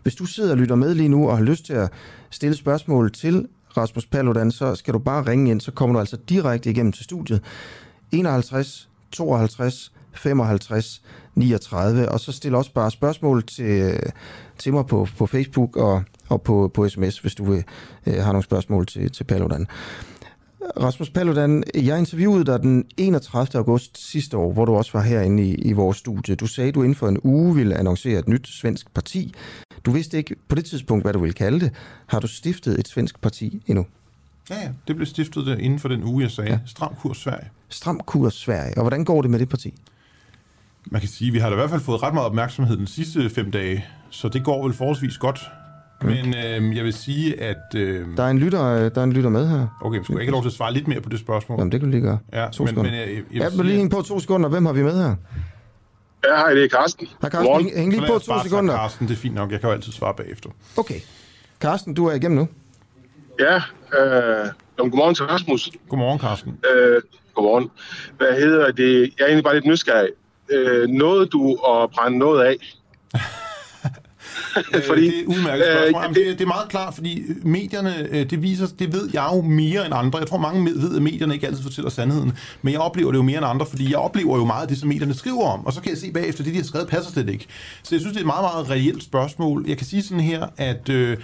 Hvis 0.03 0.15
du 0.15 0.25
sidder 0.25 0.51
og 0.51 0.57
lytter 0.57 0.75
med 0.75 0.95
lige 0.95 1.09
nu 1.09 1.29
og 1.29 1.37
har 1.37 1.43
lyst 1.43 1.65
til 1.65 1.73
at 1.73 1.89
stille 2.29 2.55
spørgsmål 2.55 3.11
til 3.11 3.47
Rasmus 3.77 4.05
Paludan, 4.05 4.51
så 4.51 4.75
skal 4.75 4.93
du 4.93 4.99
bare 4.99 5.27
ringe 5.27 5.51
ind, 5.51 5.61
så 5.61 5.71
kommer 5.71 5.93
du 5.93 5.99
altså 5.99 6.17
direkte 6.29 6.69
igennem 6.69 6.91
til 6.91 7.03
studiet. 7.03 7.43
51 8.11 8.89
52 9.11 9.91
55 10.13 11.01
39, 11.35 12.09
og 12.09 12.19
så 12.19 12.31
stil 12.31 12.55
også 12.55 12.73
bare 12.73 12.91
spørgsmål 12.91 13.43
til, 13.43 13.99
til 14.61 14.73
mig 14.73 14.85
på, 14.85 15.07
på 15.17 15.25
Facebook 15.27 15.77
og, 15.77 16.03
og 16.29 16.41
på, 16.41 16.71
på 16.73 16.89
sms, 16.89 17.19
hvis 17.19 17.35
du 17.35 17.53
øh, 17.53 17.63
har 18.05 18.31
nogle 18.31 18.43
spørgsmål 18.43 18.85
til, 18.85 19.11
til 19.11 19.23
Paludan. 19.23 19.67
Rasmus 20.79 21.09
Paludan, 21.09 21.63
jeg 21.75 21.99
interviewede 21.99 22.45
dig 22.45 22.61
den 22.61 22.85
31. 22.97 23.47
august 23.59 24.11
sidste 24.11 24.37
år, 24.37 24.53
hvor 24.53 24.65
du 24.65 24.73
også 24.73 24.91
var 24.93 25.01
herinde 25.01 25.43
i, 25.43 25.55
i 25.55 25.71
vores 25.71 25.97
studie. 25.97 26.35
Du 26.35 26.47
sagde, 26.47 26.67
at 26.67 26.75
du 26.75 26.83
inden 26.83 26.95
for 26.95 27.07
en 27.07 27.19
uge 27.23 27.55
ville 27.55 27.75
annoncere 27.75 28.19
et 28.19 28.27
nyt 28.27 28.47
svensk 28.47 28.93
parti. 28.93 29.33
Du 29.85 29.91
vidste 29.91 30.17
ikke 30.17 30.35
på 30.47 30.55
det 30.55 30.65
tidspunkt, 30.65 31.03
hvad 31.03 31.13
du 31.13 31.19
ville 31.19 31.33
kalde 31.33 31.59
det. 31.59 31.71
Har 32.07 32.19
du 32.19 32.27
stiftet 32.27 32.79
et 32.79 32.87
svensk 32.87 33.21
parti 33.21 33.63
endnu? 33.67 33.85
Ja, 34.49 34.55
ja. 34.55 34.69
Det 34.87 34.95
blev 34.95 35.05
stiftet 35.05 35.59
inden 35.59 35.79
for 35.79 35.87
den 35.87 36.03
uge, 36.03 36.23
jeg 36.23 36.31
sagde. 36.31 36.51
Ja. 36.51 36.59
Stram 36.65 36.95
kurs 36.99 37.17
Sverige. 37.17 37.49
Stram 37.69 37.99
kurs 38.05 38.33
Sverige. 38.33 38.77
Og 38.77 38.81
hvordan 38.81 39.05
går 39.05 39.21
det 39.21 39.31
med 39.31 39.39
det 39.39 39.49
parti? 39.49 39.73
Man 40.85 41.01
kan 41.01 41.09
sige, 41.09 41.27
at 41.27 41.33
vi 41.33 41.39
har 41.39 41.49
da 41.49 41.55
i 41.55 41.57
hvert 41.57 41.69
fald 41.69 41.81
fået 41.81 42.03
ret 42.03 42.13
meget 42.13 42.25
opmærksomhed 42.25 42.77
den 42.77 42.87
sidste 42.87 43.29
fem 43.29 43.51
dage, 43.51 43.85
så 44.11 44.29
det 44.29 44.43
går 44.43 44.63
vel 44.63 44.73
forholdsvis 44.73 45.17
godt. 45.17 45.41
Mm. 46.01 46.07
Men 46.07 46.35
øh, 46.35 46.75
jeg 46.75 46.83
vil 46.83 46.93
sige, 46.93 47.41
at... 47.41 47.75
Øh, 47.75 48.05
der, 48.17 48.23
er 48.23 48.27
en 48.27 48.39
lytter, 48.39 48.89
der 48.89 49.01
er 49.01 49.03
en 49.03 49.13
lytter 49.13 49.29
med 49.29 49.47
her. 49.47 49.67
Okay, 49.81 49.97
men 49.97 50.03
skulle 50.03 50.17
jeg 50.17 50.21
ikke 50.21 50.31
lov 50.31 50.41
til 50.41 50.49
at 50.49 50.53
svare 50.53 50.73
lidt 50.73 50.87
mere 50.87 51.01
på 51.01 51.09
det 51.09 51.19
spørgsmål? 51.19 51.59
Jamen, 51.59 51.71
det 51.71 51.79
kan 51.79 51.89
du 51.89 51.91
lige 51.91 52.01
gøre. 52.01 52.19
Ja, 52.33 52.47
to 52.51 52.63
men, 52.63 52.67
sekunder. 52.67 52.91
Men, 52.91 52.99
jeg, 52.99 53.09
jeg, 53.09 53.23
jeg 53.33 53.51
ja, 53.57 53.63
lige 53.63 53.75
hænge 53.75 53.89
på 53.89 54.01
to 54.01 54.19
sekunder. 54.19 54.49
Hvem 54.49 54.65
har 54.65 54.73
vi 54.73 54.83
med 54.83 55.03
her? 55.03 55.15
Ja, 56.27 56.35
hej, 56.35 56.53
det 56.53 56.63
er 56.63 56.69
Carsten. 56.69 57.07
Hej 57.21 57.29
Carsten, 57.29 57.55
hæng, 57.55 57.77
hæng 57.77 57.91
lige 57.91 58.07
på 58.07 58.19
to 58.19 58.33
sekunder. 58.43 58.75
Carsten, 58.75 59.07
det 59.07 59.13
er 59.13 59.17
fint 59.17 59.35
nok. 59.35 59.51
Jeg 59.51 59.59
kan 59.59 59.69
jo 59.69 59.73
altid 59.73 59.91
svare 59.91 60.13
bagefter. 60.13 60.49
Okay. 60.77 60.99
Carsten, 61.59 61.93
du 61.93 62.05
er 62.05 62.13
igennem 62.13 62.37
nu. 62.37 62.47
Ja, 63.39 63.55
øh, 63.55 64.47
godmorgen 64.77 65.15
til 65.15 65.25
Rasmus. 65.25 65.69
Godmorgen, 65.89 66.19
Carsten. 66.19 66.59
Øh, 66.75 67.01
godmorgen. 67.33 67.69
Hvad 68.17 68.33
hedder 68.33 68.71
det? 68.71 69.01
Jeg 69.01 69.23
er 69.23 69.25
egentlig 69.25 69.43
bare 69.43 69.53
lidt 69.53 69.65
nysgerrig 69.65 70.09
øh, 70.51 70.87
nåede 70.89 71.25
du 71.25 71.51
at 71.51 71.89
brænde 71.91 72.17
noget 72.17 72.45
af? 72.45 72.55
fordi, 74.87 75.05
det 75.05 75.19
er 75.19 75.25
udmærket 75.27 75.65
spørgsmål. 75.65 76.03
Øh, 76.03 76.09
det, 76.09 76.15
det, 76.15 76.39
det 76.39 76.41
er 76.41 76.47
meget 76.47 76.69
klart, 76.69 76.93
fordi 76.93 77.23
medierne, 77.43 78.07
øh, 78.11 78.29
det 78.29 78.41
viser, 78.41 78.67
det 78.79 78.93
ved 78.93 79.09
jeg 79.13 79.29
jo 79.33 79.41
mere 79.41 79.85
end 79.85 79.93
andre. 79.95 80.19
Jeg 80.19 80.27
tror, 80.27 80.37
mange 80.37 80.65
ved, 80.65 80.95
at 80.95 81.01
medierne 81.01 81.33
ikke 81.33 81.47
altid 81.47 81.63
fortæller 81.63 81.89
sandheden. 81.89 82.37
Men 82.61 82.73
jeg 82.73 82.81
oplever 82.81 83.11
det 83.11 83.17
jo 83.17 83.23
mere 83.23 83.37
end 83.37 83.45
andre, 83.45 83.65
fordi 83.65 83.89
jeg 83.89 83.97
oplever 83.97 84.37
jo 84.37 84.45
meget 84.45 84.61
af 84.61 84.67
det, 84.67 84.77
som 84.77 84.89
medierne 84.89 85.13
skriver 85.13 85.45
om. 85.45 85.65
Og 85.65 85.73
så 85.73 85.81
kan 85.81 85.89
jeg 85.89 85.97
se 85.97 86.11
bagefter, 86.11 86.43
det 86.43 86.53
de 86.53 86.57
har 86.57 86.65
skrevet 86.65 86.87
passer 86.87 87.11
slet 87.11 87.29
ikke. 87.29 87.47
Så 87.83 87.95
jeg 87.95 87.99
synes, 87.99 88.13
det 88.13 88.17
er 88.17 88.23
et 88.23 88.25
meget, 88.25 88.43
meget 88.43 88.69
reelt 88.69 89.03
spørgsmål. 89.03 89.65
Jeg 89.67 89.77
kan 89.77 89.85
sige 89.85 90.03
sådan 90.03 90.19
her, 90.19 90.47
at 90.57 90.89
øh, 90.89 91.17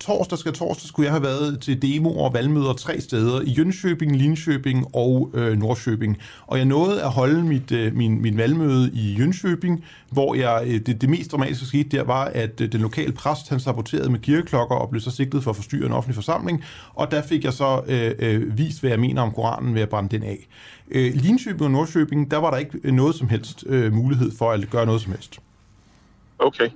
torsdag 0.00 0.38
skal 0.38 0.52
torsdag 0.52 0.88
skulle 0.88 1.04
jeg 1.06 1.12
have 1.12 1.22
været 1.22 1.60
til 1.60 1.82
demo 1.82 2.10
og 2.10 2.34
valgmøder 2.34 2.72
tre 2.72 3.00
steder, 3.00 3.40
i 3.40 3.54
Jönköping, 3.54 4.16
Linköping 4.16 4.96
og 4.96 5.30
øh, 5.34 5.58
Nordsköping. 5.58 6.16
Og 6.46 6.58
jeg 6.58 6.64
nåede 6.64 7.02
at 7.02 7.10
holde 7.10 7.44
mit, 7.44 7.72
øh, 7.72 7.96
min, 7.96 8.22
min 8.22 8.36
valgmøde 8.36 8.90
i 8.92 9.16
Jönköping, 9.16 9.84
hvor 10.10 10.34
jeg, 10.34 10.62
øh, 10.66 10.80
det, 10.86 11.00
det 11.00 11.08
mest 11.08 11.32
dramatiske 11.32 11.66
skete 11.66 11.96
der 11.96 12.04
var, 12.04 12.24
at 12.24 12.60
øh, 12.60 12.72
den 12.72 12.80
lokale 12.80 13.12
præst, 13.12 13.48
han 13.48 13.60
saboterede 13.60 14.10
med 14.10 14.18
kirkeklokker 14.18 14.76
og 14.76 14.90
blev 14.90 15.00
så 15.00 15.10
sigtet 15.10 15.42
for 15.44 15.50
at 15.50 15.56
forstyrre 15.56 15.86
en 15.86 15.92
offentlig 15.92 16.14
forsamling, 16.14 16.64
og 16.94 17.10
der 17.10 17.22
fik 17.22 17.44
jeg 17.44 17.52
så 17.52 17.82
øh, 17.86 18.14
øh, 18.18 18.58
vist, 18.58 18.80
hvad 18.80 18.90
jeg 18.90 19.00
mener 19.00 19.22
om 19.22 19.32
Koranen 19.32 19.74
ved 19.74 19.82
at 19.82 19.88
brænde 19.88 20.08
den 20.08 20.22
af. 20.22 20.48
Øh, 20.90 21.14
Linköping 21.14 21.62
og 21.62 21.70
Norrköping, 21.70 22.30
der 22.30 22.36
var 22.36 22.50
der 22.50 22.58
ikke 22.58 22.92
noget 22.92 23.14
som 23.14 23.28
helst 23.28 23.64
øh, 23.66 23.92
mulighed 23.92 24.30
for 24.38 24.52
at 24.52 24.70
gøre 24.70 24.86
noget 24.86 25.00
som 25.00 25.12
helst. 25.12 25.38
Okay. 26.38 26.68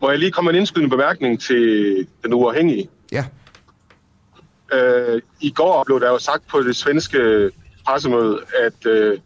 Må 0.00 0.10
jeg 0.10 0.18
lige 0.18 0.30
komme 0.30 0.50
en 0.50 0.56
indskydende 0.56 0.90
bemærkning 0.90 1.40
til 1.40 2.06
den 2.22 2.32
uafhængige? 2.32 2.88
Ja. 3.12 3.24
Øh, 4.72 5.22
I 5.40 5.50
går 5.50 5.84
blev 5.84 6.00
der 6.00 6.08
jo 6.08 6.18
sagt 6.18 6.46
på 6.48 6.60
det 6.60 6.76
svenske 6.76 7.50
pressemøde, 7.86 8.40
at 8.58 8.86
øh, 8.86 9.18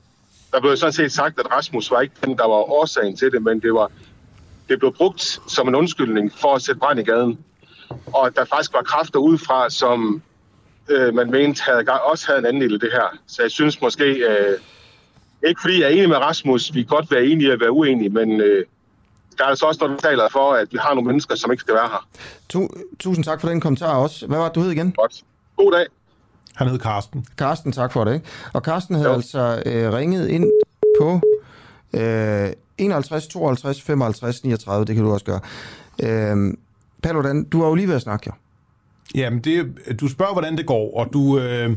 der 0.53 0.61
blev 0.61 0.77
sådan 0.77 0.93
set 0.93 1.13
sagt, 1.13 1.41
at 1.41 1.51
Rasmus 1.51 1.91
var 1.91 2.01
ikke 2.01 2.15
den, 2.25 2.37
der 2.37 2.45
var 2.45 2.73
årsagen 2.73 3.17
til 3.17 3.33
det, 3.33 3.43
men 3.43 3.61
det 3.61 3.75
var 3.75 3.91
det 4.69 4.79
blev 4.79 4.95
brugt 4.95 5.41
som 5.49 5.69
en 5.69 5.75
undskyldning 5.75 6.33
for 6.33 6.55
at 6.55 6.63
sætte 6.63 6.79
brand 6.79 7.01
i 7.01 7.03
gaden. 7.03 7.39
Og 8.07 8.27
at 8.27 8.37
der 8.37 8.45
faktisk 8.45 8.73
var 8.73 8.83
kræfter 8.83 9.19
udefra, 9.19 9.71
som 9.71 10.23
øh, 10.89 11.15
man 11.15 11.31
mente 11.31 11.63
havde, 11.63 11.85
også 12.05 12.27
havde 12.27 12.39
en 12.39 12.47
anden 12.47 12.63
del 12.63 12.75
af 12.75 12.81
det 12.81 12.93
her. 12.93 13.19
Så 13.27 13.43
jeg 13.43 13.51
synes 13.51 13.81
måske, 13.81 14.05
øh, 14.05 14.59
ikke 15.49 15.61
fordi 15.61 15.81
jeg 15.81 15.87
er 15.87 15.95
enig 15.95 16.09
med 16.09 16.17
Rasmus, 16.17 16.75
vi 16.75 16.83
kan 16.83 16.89
godt 16.89 17.11
være 17.11 17.25
enige 17.25 17.53
at 17.53 17.61
være 17.61 17.71
uenige, 17.71 18.09
men 18.09 18.41
øh, 18.41 18.65
der 19.41 19.47
er 19.47 19.51
altså 19.51 19.67
også 19.67 19.81
noget, 19.85 20.03
der 20.03 20.09
taler 20.09 20.29
for, 20.33 20.53
at 20.53 20.69
vi 20.73 20.79
har 20.81 20.95
nogle 20.95 21.07
mennesker, 21.07 21.35
som 21.37 21.51
ikke 21.53 21.61
skal 21.61 21.75
være 21.75 21.89
her. 21.89 22.09
Tu- 22.49 22.69
tusind 22.99 23.25
tak 23.25 23.41
for 23.41 23.49
den 23.49 23.61
kommentar 23.61 23.95
også. 23.97 24.27
Hvad 24.27 24.39
var 24.39 24.45
det, 24.45 24.55
du 24.55 24.61
hed 24.61 24.71
igen? 24.71 24.93
Godt. 24.93 25.23
God 25.57 25.73
dag. 25.73 25.87
Han 26.55 26.69
hed 26.69 26.79
Karsten. 26.79 27.27
Karsten, 27.39 27.73
tak 27.73 27.93
for 27.93 28.05
det. 28.05 28.15
Ikke? 28.15 28.27
Og 28.53 28.63
Karsten 28.63 28.95
havde 28.95 29.09
jo. 29.09 29.15
altså 29.15 29.63
øh, 29.67 29.93
ringet 29.93 30.29
ind 30.29 30.51
på 31.01 31.21
øh, 31.93 32.51
51 32.79 33.27
52 33.27 33.83
55 33.83 34.45
39, 34.45 34.85
det 34.85 34.95
kan 34.95 35.05
du 35.05 35.13
også 35.13 35.25
gøre. 35.25 35.41
Øh, 36.03 36.55
Paludan, 37.03 37.45
du 37.45 37.61
har 37.61 37.69
jo 37.69 37.75
lige 37.75 37.89
været 37.89 37.97
at 37.97 38.03
snakke, 38.03 38.25
jo. 38.27 38.33
Jamen, 39.21 39.41
det, 39.41 39.75
du 40.01 40.09
spørger, 40.09 40.33
hvordan 40.33 40.57
det 40.57 40.67
går, 40.67 40.97
og 40.99 41.13
du... 41.13 41.39
Øh, 41.39 41.77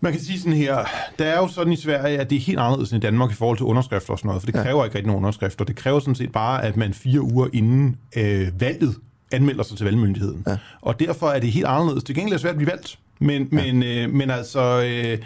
man 0.00 0.12
kan 0.12 0.20
sige 0.20 0.38
sådan 0.38 0.52
her, 0.52 0.84
der 1.18 1.24
er 1.24 1.38
jo 1.38 1.48
sådan 1.48 1.72
i 1.72 1.76
Sverige, 1.76 2.18
at 2.18 2.30
det 2.30 2.36
er 2.36 2.40
helt 2.40 2.58
anderledes 2.58 2.90
end 2.90 3.04
i 3.04 3.06
Danmark 3.06 3.30
i 3.30 3.34
forhold 3.34 3.56
til 3.56 3.66
underskrifter 3.66 4.12
og 4.12 4.18
sådan 4.18 4.28
noget, 4.28 4.42
for 4.42 4.46
det 4.46 4.54
kræver 4.54 4.78
ja. 4.78 4.84
ikke 4.84 4.94
rigtig 4.96 5.06
nogen 5.06 5.24
underskrifter. 5.24 5.64
Det 5.64 5.76
kræver 5.76 6.00
sådan 6.00 6.14
set 6.14 6.32
bare, 6.32 6.64
at 6.64 6.76
man 6.76 6.94
fire 6.94 7.20
uger 7.20 7.48
inden 7.52 7.96
øh, 8.16 8.60
valget 8.60 8.94
anmelder 9.32 9.62
sig 9.62 9.76
til 9.76 9.84
valgmyndigheden. 9.84 10.44
Ja. 10.46 10.56
Og 10.80 11.00
derfor 11.00 11.28
er 11.28 11.40
det 11.40 11.52
helt 11.52 11.66
anderledes. 11.66 12.04
Det 12.04 12.14
gengæld 12.14 12.34
er 12.34 12.38
svært 12.38 12.50
at 12.50 12.56
blive 12.56 12.70
valgt, 12.70 12.98
men, 13.18 13.48
ja. 13.52 13.72
men, 13.72 13.82
øh, 13.82 14.10
men 14.10 14.30
altså... 14.30 14.82
Øh, 14.82 15.18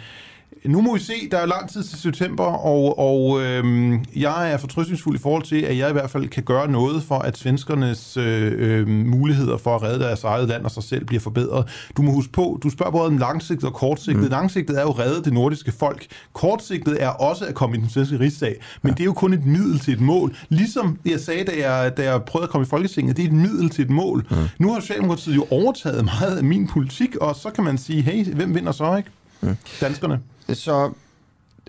nu 0.67 0.81
må 0.81 0.93
vi 0.93 0.99
se, 0.99 1.13
der 1.31 1.37
er 1.37 1.45
lang 1.45 1.69
tid 1.69 1.83
til 1.83 1.99
september, 1.99 2.43
og, 2.43 2.99
og 2.99 3.41
øhm, 3.41 4.05
jeg 4.15 4.51
er 4.51 4.57
fortrystningsfuld 4.57 5.15
i 5.15 5.21
forhold 5.21 5.43
til, 5.43 5.61
at 5.61 5.77
jeg 5.77 5.89
i 5.89 5.93
hvert 5.93 6.09
fald 6.09 6.27
kan 6.27 6.43
gøre 6.43 6.71
noget 6.71 7.03
for, 7.03 7.19
at 7.19 7.37
svenskernes 7.37 8.17
øh, 8.17 8.53
øh, 8.57 8.87
muligheder 8.87 9.57
for 9.57 9.75
at 9.75 9.83
redde 9.83 9.99
deres 9.99 10.23
eget 10.23 10.47
land 10.47 10.65
og 10.65 10.71
sig 10.71 10.83
selv 10.83 11.05
bliver 11.05 11.21
forbedret. 11.21 11.89
Du 11.97 12.01
må 12.01 12.11
huske 12.11 12.31
på, 12.31 12.59
du 12.63 12.69
spørger 12.69 12.91
både 12.91 13.07
om 13.07 13.17
langsigtet 13.17 13.69
og 13.69 13.73
kortsigtet. 13.73 14.23
Mm. 14.23 14.29
Langsigtet 14.29 14.77
er 14.77 14.81
jo 14.81 14.89
at 14.89 14.99
redde 14.99 15.23
det 15.23 15.33
nordiske 15.33 15.71
folk. 15.71 16.05
Kortsigtet 16.33 17.03
er 17.03 17.09
også 17.09 17.45
at 17.45 17.55
komme 17.55 17.77
i 17.77 17.79
den 17.79 17.89
svenske 17.89 18.19
rigssag, 18.19 18.55
men 18.81 18.89
ja. 18.89 18.93
det 18.93 19.01
er 19.01 19.05
jo 19.05 19.13
kun 19.13 19.33
et 19.33 19.45
middel 19.45 19.79
til 19.79 19.93
et 19.93 20.01
mål. 20.01 20.35
Ligesom 20.49 20.99
jeg 21.05 21.19
sagde, 21.19 21.43
da 21.43 21.69
jeg, 21.69 21.97
da 21.97 22.11
jeg 22.11 22.23
prøvede 22.23 22.43
at 22.43 22.49
komme 22.49 22.65
i 22.65 22.69
Folketinget, 22.69 23.17
det 23.17 23.23
er 23.23 23.27
et 23.27 23.33
middel 23.33 23.69
til 23.69 23.83
et 23.83 23.89
mål. 23.89 24.27
Mm. 24.31 24.35
Nu 24.59 24.73
har 24.73 24.79
Socialdemokratiet 24.79 25.35
jo 25.35 25.45
overtaget 25.49 26.05
meget 26.05 26.37
af 26.37 26.43
min 26.43 26.67
politik, 26.67 27.15
og 27.15 27.35
så 27.35 27.49
kan 27.49 27.63
man 27.63 27.77
sige, 27.77 28.01
hey, 28.01 28.33
hvem 28.33 28.55
vinder 28.55 28.71
så, 28.71 28.95
ikke? 28.97 29.09
Mm. 29.41 29.55
Danskerne. 29.81 30.19
Så, 30.53 30.91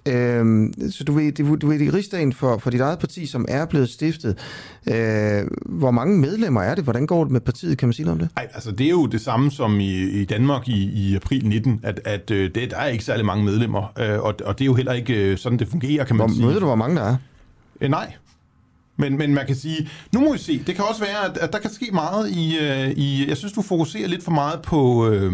øh, 0.06 0.72
så 0.90 1.04
du 1.04 1.12
ved, 1.12 1.32
du, 1.32 1.56
du 1.56 1.68
ved 1.68 1.80
i 1.80 1.90
rigsdagen 1.90 2.32
for, 2.32 2.58
for 2.58 2.70
dit 2.70 2.80
eget 2.80 2.98
parti, 2.98 3.26
som 3.26 3.44
er 3.48 3.66
blevet 3.66 3.88
stiftet, 3.88 4.38
øh, 4.86 5.44
hvor 5.66 5.90
mange 5.90 6.18
medlemmer 6.18 6.62
er 6.62 6.74
det? 6.74 6.84
Hvordan 6.84 7.06
går 7.06 7.24
det 7.24 7.32
med 7.32 7.40
partiet? 7.40 7.78
Kan 7.78 7.88
man 7.88 7.92
sige 7.92 8.06
noget 8.06 8.20
om 8.20 8.26
det? 8.26 8.36
Nej, 8.36 8.48
altså 8.54 8.70
det 8.70 8.86
er 8.86 8.90
jo 8.90 9.06
det 9.06 9.20
samme 9.20 9.50
som 9.50 9.80
i, 9.80 10.02
i 10.02 10.24
Danmark 10.24 10.68
i, 10.68 11.08
i 11.10 11.16
april 11.16 11.46
19, 11.46 11.80
at, 11.82 12.00
at 12.04 12.30
øh, 12.30 12.54
det, 12.54 12.70
der 12.70 12.76
er 12.76 12.86
ikke 12.86 13.04
særlig 13.04 13.26
mange 13.26 13.44
medlemmer, 13.44 13.92
øh, 13.98 14.18
og, 14.20 14.34
og 14.44 14.58
det 14.58 14.64
er 14.64 14.66
jo 14.66 14.74
heller 14.74 14.92
ikke 14.92 15.14
øh, 15.14 15.38
sådan, 15.38 15.58
det 15.58 15.68
fungerer, 15.68 16.04
kan 16.04 16.16
man 16.16 16.26
hvor, 16.26 16.34
sige. 16.34 16.46
Ved 16.46 16.60
du, 16.60 16.66
hvor 16.66 16.74
mange 16.74 16.96
der 16.96 17.02
er? 17.02 17.16
Øh, 17.80 17.90
nej, 17.90 18.12
men, 18.96 19.18
men 19.18 19.34
man 19.34 19.46
kan 19.46 19.56
sige, 19.56 19.88
nu 20.12 20.20
må 20.20 20.32
vi 20.32 20.38
se, 20.38 20.62
det 20.66 20.74
kan 20.74 20.84
også 20.84 21.00
være, 21.00 21.24
at, 21.30 21.38
at 21.38 21.52
der 21.52 21.58
kan 21.58 21.70
ske 21.70 21.90
meget 21.92 22.30
i, 22.30 22.58
øh, 22.58 22.90
i... 22.90 23.28
Jeg 23.28 23.36
synes, 23.36 23.52
du 23.52 23.62
fokuserer 23.62 24.08
lidt 24.08 24.24
for 24.24 24.30
meget 24.30 24.62
på... 24.62 25.08
Øh, 25.08 25.32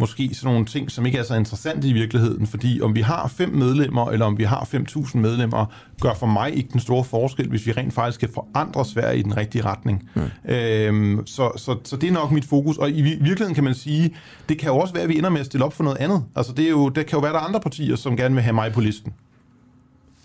måske 0.00 0.30
sådan 0.34 0.52
nogle 0.52 0.66
ting, 0.66 0.90
som 0.90 1.06
ikke 1.06 1.18
er 1.18 1.22
så 1.22 1.34
interessante 1.34 1.88
i 1.88 1.92
virkeligheden, 1.92 2.46
fordi 2.46 2.80
om 2.80 2.94
vi 2.94 3.00
har 3.00 3.28
fem 3.28 3.48
medlemmer, 3.48 4.10
eller 4.10 4.26
om 4.26 4.38
vi 4.38 4.44
har 4.44 4.68
5.000 4.74 5.18
medlemmer, 5.18 5.66
gør 6.00 6.14
for 6.14 6.26
mig 6.26 6.54
ikke 6.56 6.68
den 6.72 6.80
store 6.80 7.04
forskel, 7.04 7.48
hvis 7.48 7.66
vi 7.66 7.72
rent 7.72 7.94
faktisk 7.94 8.20
kan 8.20 8.28
forandre 8.34 8.84
Sverige 8.84 9.18
i 9.18 9.22
den 9.22 9.36
rigtige 9.36 9.64
retning. 9.64 10.10
Mm. 10.14 10.50
Øhm, 10.50 11.26
så, 11.26 11.52
så, 11.56 11.76
så 11.84 11.96
det 11.96 12.08
er 12.08 12.12
nok 12.12 12.30
mit 12.30 12.44
fokus, 12.44 12.78
og 12.78 12.90
i 12.90 13.02
virkeligheden 13.02 13.54
kan 13.54 13.64
man 13.64 13.74
sige, 13.74 14.14
det 14.48 14.58
kan 14.58 14.68
jo 14.68 14.76
også 14.78 14.94
være, 14.94 15.02
at 15.02 15.08
vi 15.08 15.18
ender 15.18 15.30
med 15.30 15.40
at 15.40 15.46
stille 15.46 15.64
op 15.64 15.72
for 15.72 15.84
noget 15.84 15.98
andet. 15.98 16.24
Altså 16.36 16.52
det, 16.52 16.64
er 16.64 16.70
jo, 16.70 16.88
det 16.88 17.06
kan 17.06 17.16
jo 17.16 17.20
være, 17.20 17.30
at 17.30 17.34
der 17.34 17.40
er 17.40 17.44
andre 17.44 17.60
partier, 17.60 17.96
som 17.96 18.16
gerne 18.16 18.34
vil 18.34 18.44
have 18.44 18.54
mig 18.54 18.72
på 18.72 18.80
listen. 18.80 19.12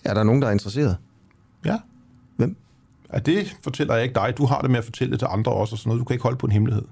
Er 0.05 0.13
der 0.13 0.23
nogen, 0.23 0.41
der 0.41 0.47
er 0.47 0.51
interesseret? 0.51 0.97
Ja. 1.65 1.77
Hvem? 2.37 2.55
Ja, 3.13 3.19
det 3.19 3.57
fortæller 3.63 3.93
jeg 3.93 4.03
ikke 4.03 4.15
dig. 4.15 4.33
Du 4.37 4.45
har 4.45 4.61
det 4.61 4.69
med 4.69 4.77
at 4.77 4.85
fortælle 4.85 5.11
det 5.11 5.19
til 5.19 5.27
andre 5.31 5.51
også, 5.51 5.75
og 5.75 5.79
sådan 5.79 5.89
noget. 5.89 5.99
Du 5.99 6.05
kan 6.05 6.13
ikke 6.13 6.23
holde 6.23 6.37
på 6.37 6.45
en 6.45 6.51
hemmelighed. 6.51 6.83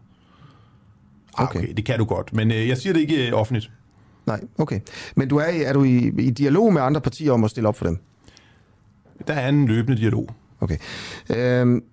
Ah, 1.37 1.43
okay. 1.43 1.59
okay, 1.59 1.73
det 1.73 1.85
kan 1.85 1.99
du 1.99 2.05
godt, 2.05 2.33
men 2.33 2.51
øh, 2.51 2.67
jeg 2.67 2.77
siger 2.77 2.93
det 2.93 2.99
ikke 2.99 3.27
øh, 3.27 3.33
offentligt. 3.33 3.71
Nej, 4.25 4.41
okay. 4.57 4.79
Men 5.15 5.27
du 5.27 5.37
er, 5.37 5.43
er 5.43 5.73
du 5.73 5.83
i, 5.83 6.11
i 6.19 6.29
dialog 6.29 6.73
med 6.73 6.81
andre 6.81 7.01
partier 7.01 7.31
om 7.31 7.43
at 7.43 7.49
stille 7.51 7.67
op 7.69 7.77
for 7.77 7.85
dem? 7.85 7.99
Der 9.27 9.33
er 9.33 9.49
en 9.49 9.65
løbende 9.65 9.97
dialog. 9.97 10.29
Okay. 10.59 10.77
Øhm, 11.29 11.83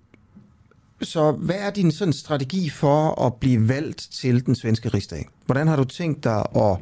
så 1.02 1.32
hvad 1.32 1.56
er 1.58 1.70
din 1.70 1.92
sådan 1.92 2.12
strategi 2.12 2.68
for 2.68 3.26
at 3.26 3.34
blive 3.34 3.68
valgt 3.68 4.08
til 4.12 4.46
den 4.46 4.54
svenske 4.54 4.88
rigsdag? 4.88 5.28
Hvordan 5.46 5.68
har 5.68 5.76
du 5.76 5.84
tænkt 5.84 6.24
dig 6.24 6.44
at 6.56 6.78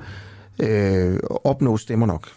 øh, 0.69 1.19
opnå 1.45 1.77
stemmer 1.77 2.07
nok? 2.07 2.29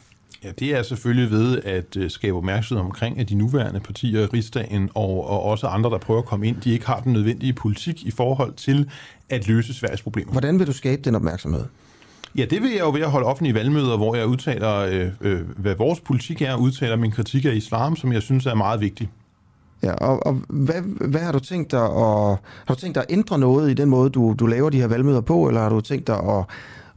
Ja, 0.44 0.52
det 0.60 0.76
er 0.78 0.84
selvfølgelig 0.84 1.32
ved 1.32 1.62
at 1.64 1.98
øh, 1.98 2.10
skabe 2.10 2.38
opmærksomhed 2.38 2.86
omkring, 2.86 3.20
at 3.20 3.30
de 3.30 3.36
nuværende 3.36 3.80
partier 3.80 4.22
i 4.22 4.26
rigsdagen 4.26 4.90
og, 4.96 5.30
og 5.30 5.44
også 5.44 5.68
andre, 5.68 5.90
der 5.90 5.98
prøver 5.98 6.20
at 6.20 6.26
komme 6.26 6.48
ind, 6.48 6.62
de 6.62 6.72
ikke 6.72 6.86
har 6.86 7.00
den 7.00 7.14
nødvendige 7.14 7.54
politik 7.54 8.06
i 8.06 8.12
forhold 8.12 8.54
til 8.54 8.90
at 9.30 9.48
løse 9.48 9.74
Sveriges 9.74 10.02
problemer. 10.02 10.32
Hvordan 10.32 10.60
vil 10.60 10.68
du 10.68 10.74
skabe 10.74 11.02
den 11.02 11.16
opmærksomhed? 11.16 11.66
Ja, 12.38 12.46
det 12.46 12.62
vil 12.62 12.72
jeg 12.72 12.80
jo 12.80 12.92
ved 12.92 13.02
at 13.02 13.12
holde 13.12 13.28
offentlige 13.28 13.56
valgmøder, 13.56 13.98
hvor 13.98 14.16
jeg 14.16 14.28
udtaler, 14.28 14.76
øh, 14.76 15.08
øh, 15.22 15.42
hvad 15.58 15.76
vores 15.76 16.00
politik 16.00 16.42
er, 16.42 16.54
og 16.54 16.62
udtaler 16.62 16.96
min 16.96 17.12
kritik 17.12 17.46
af 17.46 17.54
islam, 17.54 17.96
som 17.96 18.14
jeg 18.14 18.22
synes 18.22 18.46
er 18.46 18.56
meget 18.56 18.82
vigtig. 18.82 19.10
Ja, 19.84 19.94
og, 19.94 20.26
og 20.26 20.34
hvad, 20.50 20.82
hvad 21.08 21.22
har 21.22 21.32
du 21.32 21.40
tænkt 21.40 21.72
dig 21.72 21.84
at, 21.84 22.38
har 22.66 22.70
du 22.70 22.76
tænkt 22.76 22.96
dig 22.96 23.04
at 23.10 23.14
ændre 23.14 23.40
noget 23.40 23.72
i 23.72 23.74
den 23.74 23.90
måde, 23.90 24.10
du, 24.10 24.36
du 24.40 24.46
laver 24.46 24.70
de 24.70 24.80
her 24.80 24.88
valgmøder 24.88 25.22
på, 25.22 25.48
eller 25.48 25.62
har 25.62 25.70
du 25.70 25.82
tænkt 25.82 26.08
dig 26.08 26.16
at, 26.16 26.46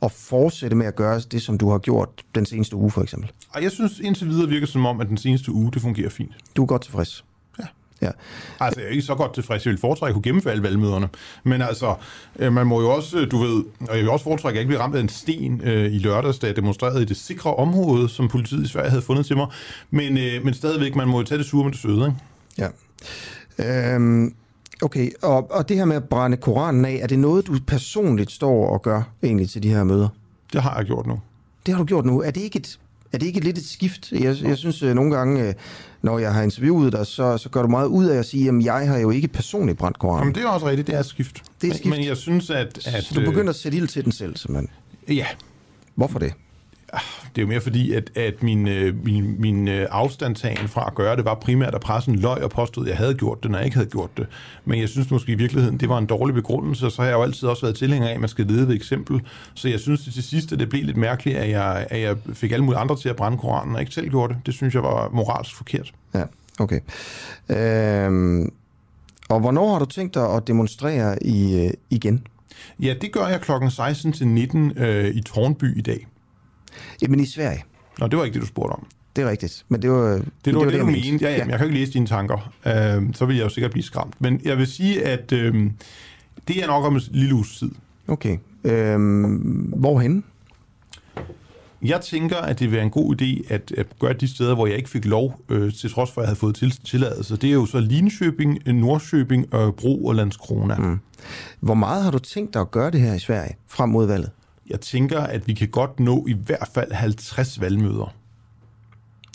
at 0.04 0.12
fortsætte 0.12 0.76
med 0.76 0.86
at 0.86 0.96
gøre 0.96 1.20
det, 1.20 1.42
som 1.42 1.58
du 1.58 1.70
har 1.70 1.78
gjort 1.78 2.08
den 2.34 2.46
seneste 2.46 2.76
uge, 2.76 2.90
for 2.90 3.02
eksempel? 3.02 3.30
Jeg 3.60 3.70
synes 3.70 4.00
indtil 4.00 4.28
videre 4.28 4.48
virker 4.48 4.66
som 4.66 4.86
om, 4.86 5.00
at 5.00 5.08
den 5.08 5.16
seneste 5.16 5.52
uge, 5.52 5.72
det 5.72 5.82
fungerer 5.82 6.10
fint. 6.10 6.32
Du 6.56 6.62
er 6.62 6.66
godt 6.66 6.82
tilfreds? 6.82 7.24
Ja. 8.02 8.10
Altså, 8.60 8.80
jeg 8.80 8.86
er 8.86 8.90
ikke 8.90 9.02
så 9.02 9.14
godt 9.14 9.34
tilfreds. 9.34 9.66
Jeg 9.66 9.70
vil 9.70 9.80
foretrække 9.80 10.10
at 10.10 10.14
kunne 10.14 10.22
gennemføre 10.22 10.52
alle 10.52 10.62
valgmøderne. 10.62 11.08
Men 11.44 11.62
altså, 11.62 11.94
øh, 12.38 12.52
man 12.52 12.66
må 12.66 12.80
jo 12.80 12.90
også, 12.90 13.24
du 13.24 13.38
ved, 13.38 13.64
og 13.80 13.96
jeg 13.96 13.98
vil 13.98 14.08
også 14.08 14.24
foretrække, 14.24 14.48
at 14.48 14.54
jeg 14.54 14.60
ikke 14.60 14.68
bliver 14.68 14.82
ramt 14.82 14.96
af 14.96 15.00
en 15.00 15.08
sten 15.08 15.60
øh, 15.64 15.92
i 15.92 15.98
lørdags, 15.98 16.38
da 16.38 16.46
jeg 16.46 16.56
demonstrerede 16.56 17.02
i 17.02 17.04
det 17.04 17.16
sikre 17.16 17.54
område, 17.54 18.08
som 18.08 18.28
politiet 18.28 18.64
i 18.64 18.68
Sverige 18.68 18.90
havde 18.90 19.02
fundet 19.02 19.26
til 19.26 19.36
mig. 19.36 19.46
Men, 19.90 20.18
øh, 20.18 20.44
men 20.44 20.54
stadigvæk, 20.54 20.96
man 20.96 21.08
må 21.08 21.18
jo 21.18 21.24
tage 21.24 21.38
det 21.38 21.46
sure 21.46 21.64
med 21.64 21.72
det 21.72 21.80
søde, 21.80 22.06
ikke? 22.06 22.68
Ja. 23.58 23.94
Øhm, 23.94 24.34
okay, 24.84 25.10
og, 25.22 25.50
og 25.50 25.68
det 25.68 25.76
her 25.76 25.84
med 25.84 25.96
at 25.96 26.04
brænde 26.04 26.36
Koranen 26.36 26.84
af, 26.84 26.98
er 27.02 27.06
det 27.06 27.18
noget, 27.18 27.46
du 27.46 27.58
personligt 27.66 28.30
står 28.30 28.68
og 28.68 28.82
gør 28.82 29.02
egentlig 29.22 29.50
til 29.50 29.62
de 29.62 29.68
her 29.68 29.84
møder? 29.84 30.08
Det 30.52 30.62
har 30.62 30.76
jeg 30.76 30.84
gjort 30.84 31.06
nu. 31.06 31.20
Det 31.66 31.74
har 31.74 31.78
du 31.78 31.86
gjort 31.86 32.04
nu. 32.04 32.22
Er 32.22 32.30
det 32.30 32.40
ikke 32.40 32.58
et, 32.58 32.78
er 33.12 33.18
det 33.18 33.26
ikke 33.26 33.40
lidt 33.40 33.58
et 33.58 33.64
skift? 33.64 34.12
Jeg, 34.12 34.36
jeg 34.42 34.56
synes 34.56 34.82
øh, 34.82 34.94
nogle 34.94 35.16
gange, 35.16 35.54
når 36.02 36.18
jeg 36.18 36.34
har 36.34 36.42
interviewet 36.42 36.92
dig, 36.92 37.06
så, 37.06 37.38
så 37.38 37.48
gør 37.48 37.62
du 37.62 37.68
meget 37.68 37.86
ud 37.86 38.04
af 38.04 38.18
at 38.18 38.26
sige, 38.26 38.48
at 38.48 38.64
jeg 38.64 38.88
har 38.88 38.98
jo 38.98 39.10
ikke 39.10 39.28
personligt 39.28 39.78
brændt 39.78 39.98
Koranen. 39.98 40.20
Jamen, 40.20 40.34
det 40.34 40.42
er 40.42 40.48
også 40.48 40.66
rigtigt, 40.66 40.86
det 40.86 40.94
er 40.94 41.00
et 41.00 41.06
skift. 41.06 41.42
Det 41.60 41.66
er 41.66 41.70
et 41.72 41.78
skift. 41.78 41.96
Men 41.96 42.06
jeg 42.06 42.16
synes, 42.16 42.50
at... 42.50 42.86
at 42.86 43.04
så 43.04 43.14
du 43.14 43.20
begynder 43.20 43.50
at 43.50 43.56
sætte 43.56 43.78
ild 43.78 43.88
til 43.88 44.04
den 44.04 44.12
selv, 44.12 44.36
simpelthen? 44.36 44.70
Ja. 45.08 45.26
Hvorfor 45.94 46.18
det? 46.18 46.32
Det 47.34 47.38
er 47.38 47.42
jo 47.42 47.48
mere 47.48 47.60
fordi, 47.60 47.92
at, 47.92 48.10
at 48.16 48.42
min, 48.42 48.68
øh, 48.68 49.04
min, 49.04 49.40
min 49.40 49.68
øh, 49.68 49.86
afstandtagen 49.90 50.68
fra 50.68 50.84
at 50.86 50.94
gøre 50.94 51.16
det 51.16 51.24
var 51.24 51.34
primært, 51.34 51.74
at 51.74 51.80
pressen 51.80 52.16
løg 52.16 52.42
og 52.42 52.50
påstod, 52.50 52.84
at 52.84 52.90
jeg 52.90 52.96
havde 52.98 53.14
gjort 53.14 53.42
det, 53.42 53.50
når 53.50 53.58
jeg 53.58 53.64
ikke 53.64 53.76
havde 53.76 53.90
gjort 53.90 54.10
det. 54.16 54.26
Men 54.64 54.80
jeg 54.80 54.88
synes 54.88 55.10
måske 55.10 55.32
i 55.32 55.34
virkeligheden, 55.34 55.78
det 55.78 55.88
var 55.88 55.98
en 55.98 56.06
dårlig 56.06 56.34
begrundelse, 56.34 56.86
og 56.86 56.92
så 56.92 57.02
har 57.02 57.08
jeg 57.08 57.16
jo 57.16 57.22
altid 57.22 57.48
også 57.48 57.62
været 57.62 57.76
tilhænger 57.76 58.08
af, 58.08 58.14
at 58.14 58.20
man 58.20 58.28
skal 58.28 58.46
lede 58.46 58.68
ved 58.68 58.74
eksempel. 58.74 59.20
Så 59.54 59.68
jeg 59.68 59.80
synes 59.80 60.04
til 60.04 60.22
sidst, 60.22 60.52
at 60.52 60.58
det 60.58 60.68
blev 60.68 60.84
lidt 60.84 60.96
mærkeligt, 60.96 61.38
at 61.38 61.50
jeg, 61.50 61.86
at 61.90 62.00
jeg 62.00 62.16
fik 62.32 62.52
alle 62.52 62.64
mulige 62.64 62.78
andre 62.80 62.96
til 62.96 63.08
at 63.08 63.16
brænde 63.16 63.38
Koranen, 63.38 63.74
og 63.74 63.80
ikke 63.80 63.94
selv 63.94 64.08
gjorde 64.08 64.34
det. 64.34 64.46
Det 64.46 64.54
synes 64.54 64.74
jeg 64.74 64.82
var 64.82 65.08
moralsk 65.12 65.56
forkert. 65.56 65.92
Ja, 66.14 66.22
okay. 66.58 66.80
Øhm 67.48 68.52
Og 69.28 69.40
hvornår 69.40 69.72
har 69.72 69.78
du 69.78 69.84
tænkt 69.84 70.14
dig 70.14 70.34
at 70.34 70.46
demonstrere 70.46 71.22
i, 71.22 71.64
øh, 71.64 71.70
igen? 71.90 72.26
Ja, 72.80 72.94
det 73.00 73.12
gør 73.12 73.26
jeg 73.26 73.40
klokken 73.40 73.70
16 73.70 74.12
til 74.12 74.28
19 74.28 74.78
øh, 74.78 75.14
i 75.14 75.22
Tornby 75.22 75.78
i 75.78 75.80
dag. 75.80 76.06
Jamen 77.02 77.20
i 77.20 77.26
Sverige. 77.26 77.64
Nå, 77.98 78.06
det 78.06 78.18
var 78.18 78.24
ikke 78.24 78.34
det, 78.34 78.42
du 78.42 78.46
spurgte 78.46 78.72
om. 78.72 78.86
Det 79.16 79.24
er 79.24 79.30
rigtigt. 79.30 79.64
Men 79.68 79.82
det 79.82 79.90
var 79.90 80.08
det, 80.08 80.24
Det 80.44 80.54
var 80.54 80.60
det, 80.60 80.72
det 80.72 80.80
du 80.80 80.86
jeg 80.86 80.86
mente. 80.86 81.24
Ja, 81.24 81.30
ja, 81.30 81.36
ja. 81.36 81.46
Jeg 81.48 81.58
kan 81.58 81.66
ikke 81.66 81.78
læse 81.78 81.92
dine 81.92 82.06
tanker. 82.06 82.52
Øh, 82.66 83.02
så 83.14 83.26
vil 83.26 83.36
jeg 83.36 83.44
jo 83.44 83.48
sikkert 83.48 83.70
blive 83.70 83.84
skræmt. 83.84 84.20
Men 84.20 84.40
jeg 84.44 84.58
vil 84.58 84.66
sige, 84.66 85.04
at 85.04 85.32
øh, 85.32 85.70
det 86.48 86.62
er 86.62 86.66
nok 86.66 86.84
om 86.84 86.94
en 86.94 87.02
lille 87.10 87.34
uges 87.34 87.58
tid. 87.58 87.70
Okay. 88.08 88.38
Øhm, 88.64 89.72
hvorhen? 89.76 90.24
Jeg 91.82 92.00
tænker, 92.00 92.36
at 92.36 92.58
det 92.58 92.66
vil 92.66 92.72
være 92.76 92.84
en 92.84 92.90
god 92.90 93.22
idé 93.22 93.54
at, 93.54 93.72
at 93.76 93.86
gøre 93.98 94.12
de 94.12 94.28
steder, 94.28 94.54
hvor 94.54 94.66
jeg 94.66 94.76
ikke 94.76 94.90
fik 94.90 95.04
lov, 95.04 95.40
øh, 95.48 95.72
til 95.72 95.90
trods 95.92 96.10
for, 96.10 96.20
at 96.20 96.24
jeg 96.24 96.28
havde 96.28 96.38
fået 96.38 96.54
til, 96.54 96.70
tilladelse. 96.70 97.36
Det 97.36 97.48
er 97.48 97.54
jo 97.54 97.66
så 97.66 97.80
Linköping, 97.80 98.58
Nordsjøbing, 98.66 99.50
Bro 99.50 100.04
og 100.04 100.14
Landskrona. 100.14 100.74
Mm. 100.74 100.98
Hvor 101.60 101.74
meget 101.74 102.04
har 102.04 102.10
du 102.10 102.18
tænkt 102.18 102.54
dig 102.54 102.60
at 102.60 102.70
gøre 102.70 102.90
det 102.90 103.00
her 103.00 103.14
i 103.14 103.18
Sverige 103.18 103.56
frem 103.68 103.88
mod 103.88 104.06
valget? 104.06 104.30
Jeg 104.70 104.80
tænker, 104.80 105.20
at 105.20 105.46
vi 105.46 105.54
kan 105.54 105.68
godt 105.68 106.00
nå 106.00 106.26
i 106.26 106.32
hvert 106.32 106.68
fald 106.74 106.92
50 106.92 107.60
valgmøder. 107.60 108.14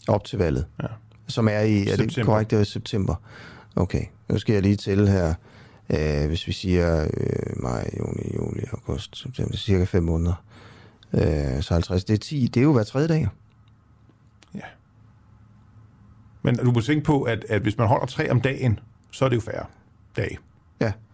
Op 0.07 0.23
til 0.23 0.39
valget? 0.39 0.65
Ja. 0.81 0.87
Som 1.27 1.47
er 1.47 1.59
i, 1.59 1.87
er 1.87 1.95
det 1.95 2.25
korrekt, 2.25 2.51
det 2.51 2.57
er 2.57 2.61
i 2.61 2.65
september? 2.65 3.15
Okay, 3.75 4.03
nu 4.29 4.37
skal 4.37 4.53
jeg 4.53 4.61
lige 4.61 4.75
tælle 4.75 5.11
her. 5.11 5.33
Øh, 5.89 6.27
hvis 6.27 6.47
vi 6.47 6.51
siger 6.51 7.03
øh, 7.03 7.63
maj, 7.63 7.89
juni, 7.99 8.35
juli, 8.35 8.63
august, 8.71 9.17
september, 9.17 9.57
cirka 9.57 9.83
5 9.83 10.03
måneder. 10.03 10.43
Øh, 11.13 11.61
så 11.61 11.73
50, 11.73 12.03
det 12.03 12.13
er 12.13 12.17
10, 12.17 12.47
det 12.47 12.59
er 12.59 12.63
jo 12.63 12.73
hver 12.73 12.83
tredje 12.83 13.07
dag. 13.07 13.27
Ja. 14.55 14.59
Men 16.41 16.57
du 16.57 16.71
må 16.71 16.81
tænke 16.81 17.03
på, 17.03 17.21
at, 17.21 17.45
at 17.49 17.61
hvis 17.61 17.77
man 17.77 17.87
holder 17.87 18.05
tre 18.05 18.31
om 18.31 18.41
dagen, 18.41 18.79
så 19.11 19.25
er 19.25 19.29
det 19.29 19.35
jo 19.35 19.41
færre 19.41 19.65
dage. 20.15 20.37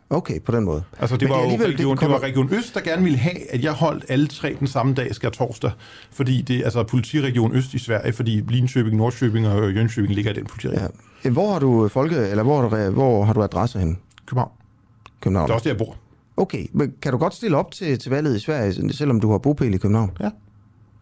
Okay, 0.09 0.39
på 0.41 0.51
den 0.51 0.63
måde. 0.63 0.83
Altså, 0.99 1.17
det, 1.17 1.29
var 1.29 1.41
det, 1.41 1.59
jo 1.59 1.65
region, 1.65 1.91
det, 1.91 1.99
kommer... 1.99 2.17
det 2.17 2.21
var 2.21 2.27
Region 2.27 2.53
Øst, 2.53 2.75
der 2.75 2.81
gerne 2.81 3.03
ville 3.03 3.17
have, 3.17 3.53
at 3.53 3.63
jeg 3.63 3.71
holdt 3.71 4.05
alle 4.09 4.27
tre 4.27 4.55
den 4.59 4.67
samme 4.67 4.93
dag, 4.93 5.15
skal 5.15 5.31
torsdag. 5.31 5.71
Fordi 6.11 6.41
det 6.41 6.57
er 6.57 6.63
altså 6.63 6.83
politiregion 6.83 7.55
Øst 7.55 7.73
i 7.73 7.79
Sverige, 7.79 8.13
fordi 8.13 8.41
Linköping, 8.41 8.95
Nordsjøbing 8.95 9.47
og 9.47 9.69
Jönköping 9.69 10.13
ligger 10.13 10.31
i 10.31 10.33
den 10.33 10.45
politiregion. 10.45 10.91
Ja. 11.23 11.29
Hvor 11.29 11.51
har 11.51 11.59
du 11.59 11.87
folke, 11.87 12.15
eller 12.15 12.43
hvor, 12.43 12.61
har 12.61 12.85
du, 12.85 12.91
hvor 12.91 13.23
har 13.23 13.33
du 13.33 13.43
adresse 13.43 13.79
hen? 13.79 13.97
København. 14.25 14.51
København. 15.21 15.47
Det 15.47 15.51
er 15.51 15.55
også 15.55 15.63
der, 15.63 15.69
jeg 15.69 15.77
bor. 15.77 15.95
Okay, 16.37 16.67
men 16.73 16.93
kan 17.01 17.11
du 17.11 17.17
godt 17.17 17.33
stille 17.33 17.57
op 17.57 17.71
til, 17.71 17.99
til 17.99 18.11
valget 18.11 18.35
i 18.35 18.39
Sverige, 18.39 18.93
selvom 18.93 19.19
du 19.19 19.31
har 19.31 19.37
bopæl 19.37 19.73
i 19.73 19.77
København? 19.77 20.11
Ja. 20.19 20.29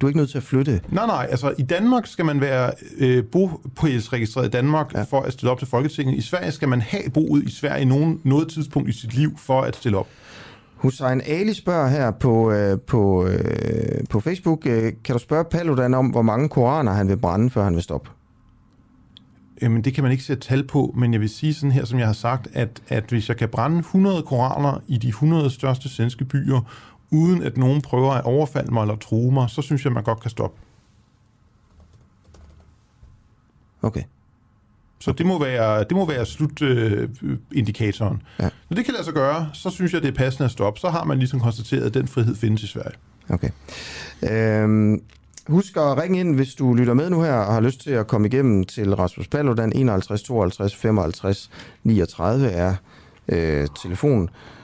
Du 0.02 0.06
er 0.06 0.10
ikke 0.10 0.18
nødt 0.20 0.30
til 0.30 0.38
at 0.38 0.44
flytte? 0.44 0.82
Nej, 0.90 1.06
nej. 1.06 1.28
Altså, 1.30 1.54
i 1.58 1.64
Danmark 1.64 2.08
skal 2.08 2.26
man 2.26 2.42
være 2.42 2.72
øh, 2.98 3.24
bopælsregistreret 3.24 4.48
i 4.48 4.50
Danmark 4.50 4.94
ja. 4.94 5.02
for 5.02 5.22
at 5.22 5.34
stille 5.34 5.52
op 5.52 5.60
til 5.60 5.68
Folketinget. 5.68 6.18
I 6.18 6.22
Sverige 6.22 6.52
skal 6.52 6.70
man 6.70 6.82
have 6.82 7.10
boet 7.14 7.44
i 7.44 7.52
Sverige 7.52 7.82
i 7.82 7.86
nogen, 7.86 8.22
noget 8.24 8.50
tidspunkt 8.50 8.90
i 8.90 8.92
sit 8.92 9.14
liv 9.14 9.38
for 9.38 9.62
at 9.62 9.76
stille 9.76 9.98
op. 9.98 10.08
Hussein 10.76 11.22
Ali 11.26 11.54
spørger 11.54 11.88
her 11.88 12.12
på, 12.12 12.52
øh, 12.52 12.80
på, 12.80 13.28
øh, 13.28 14.04
på 14.10 14.20
Facebook, 14.20 14.66
øh, 14.66 14.94
kan 15.04 15.14
du 15.14 15.20
spørge 15.20 15.46
Paludan 15.46 15.94
om, 15.94 16.08
hvor 16.08 16.22
mange 16.22 16.50
koraner 16.50 16.92
han 16.92 17.10
vil 17.10 17.18
brænde, 17.18 17.50
før 17.50 17.64
han 17.64 17.76
vil 17.76 17.84
stoppe? 17.84 18.10
Jamen, 19.62 19.84
det 19.84 19.94
kan 19.94 20.04
man 20.04 20.12
ikke 20.12 20.24
sætte 20.24 20.48
tal 20.48 20.68
på, 20.68 20.94
men 20.98 21.14
jeg 21.14 21.22
vil 21.22 21.30
sige 21.30 21.54
sådan 21.54 21.72
her, 21.72 21.86
som 21.86 22.00
jeg 22.00 22.08
har 22.08 22.14
sagt, 22.14 22.48
at, 22.54 22.82
at 22.88 23.04
hvis 23.10 23.30
jeg 23.30 23.38
kan 23.38 23.50
brænde 23.50 23.80
100 23.80 24.24
koraner 24.24 24.82
i 24.88 24.98
de 24.98 25.08
100 25.08 25.50
største 25.50 25.90
svenske 25.90 26.26
byer, 26.26 26.60
uden 27.14 27.44
at 27.44 27.58
nogen 27.58 27.82
prøver 27.82 28.12
at 28.12 28.24
overfalde 28.24 28.74
mig 28.74 28.82
eller 28.82 28.96
true 28.96 29.34
mig, 29.34 29.50
så 29.50 29.62
synes 29.62 29.86
jeg, 29.86 29.94
man 29.94 30.04
godt 30.04 30.20
kan 30.20 30.32
stoppe. 30.32 30.60
Okay. 33.82 34.04
Så 35.00 35.12
det 35.12 35.26
må 35.26 35.40
være, 35.40 35.80
det 35.80 35.92
må 35.92 36.06
være 36.06 36.26
slutindikatoren. 36.26 38.16
Øh, 38.16 38.44
ja. 38.44 38.50
Når 38.70 38.76
det 38.76 38.86
kan 38.86 38.94
lade 38.94 39.06
sig 39.06 39.14
gøre, 39.14 39.50
så 39.54 39.70
synes 39.70 39.94
jeg, 39.94 40.02
det 40.02 40.08
er 40.08 40.16
passende 40.16 40.46
at 40.46 40.52
stoppe. 40.52 40.80
Så 40.80 40.90
har 40.90 41.04
man 41.04 41.20
ligesom 41.20 41.40
konstateret, 41.40 41.86
at 41.86 41.94
den 41.94 42.08
frihed 42.08 42.36
findes 42.36 42.64
i 42.64 42.68
Sverige. 42.68 42.96
Okay. 43.30 43.50
Øhm, 44.32 45.04
Husk 45.48 45.78
at 45.78 45.98
ringe 45.98 46.20
ind, 46.20 46.36
hvis 46.36 46.56
du 46.56 46.74
lytter 46.74 46.94
med 46.94 47.10
nu 47.10 47.22
her 47.22 47.34
og 47.34 47.54
har 47.54 47.62
lyst 47.62 47.82
til 47.82 47.92
at 47.92 48.08
komme 48.08 48.28
igennem 48.28 48.64
til 48.64 48.96
Rasmus 48.96 49.28
Paludan. 49.28 49.74
51 49.76 50.24
52 50.24 50.76
55 50.76 51.50
39 51.84 52.48
er 52.48 52.76
øh, 53.28 53.68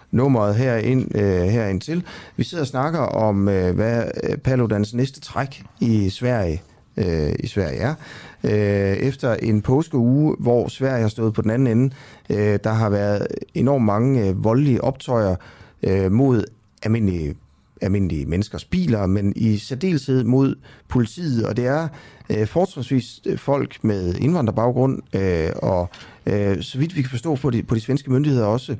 telefonnummeret 0.10 0.55
herind, 0.55 1.16
øh, 1.16 1.41
herind 1.41 1.82
til. 1.82 2.03
Vi 2.36 2.43
sidder 2.43 2.64
og 2.64 2.68
snakker 2.68 2.99
om, 2.99 3.49
øh, 3.49 3.76
hvad 3.76 4.03
øh, 4.24 4.38
Paludans 4.38 4.93
næste 4.93 5.22
træk 5.22 5.64
i 5.80 6.10
Sverige, 6.10 6.62
øh, 6.97 7.34
i 7.39 7.47
Sverige 7.47 7.80
er. 7.80 7.95
Øh, 8.43 8.97
efter 8.97 9.34
en 9.34 9.62
påskeuge, 9.62 10.36
hvor 10.39 10.68
Sverige 10.68 11.01
har 11.01 11.10
stået 11.10 11.34
på 11.34 11.41
den 11.41 11.51
anden 11.51 11.78
ende, 11.78 11.95
øh, 12.30 12.60
der 12.64 12.72
har 12.72 12.89
været 12.89 13.28
enormt 13.53 13.86
mange 13.86 14.28
øh, 14.28 14.43
voldelige 14.43 14.84
optøjer 14.84 15.36
øh, 15.84 16.12
mod 16.12 16.43
almindelige 16.84 17.36
almindelige 17.82 18.25
menneskers 18.25 18.65
biler, 18.65 19.05
men 19.05 19.34
i 19.36 19.57
særdeleshed 19.57 20.23
mod 20.23 20.55
politiet, 20.88 21.45
og 21.45 21.57
det 21.57 21.65
er 21.65 21.88
øh, 22.30 22.47
fortrinsvis 22.47 23.21
øh, 23.25 23.38
folk 23.38 23.84
med 23.84 24.15
indvandrerbaggrund, 24.15 25.15
øh, 25.15 25.51
og 25.55 25.89
øh, 26.25 26.61
så 26.61 26.77
vidt 26.77 26.95
vi 26.95 27.01
kan 27.01 27.09
forstå 27.09 27.36
på 27.36 27.49
de, 27.49 27.63
på 27.63 27.75
de 27.75 27.82
svenske 27.82 28.11
myndigheder 28.11 28.45
også, 28.45 28.75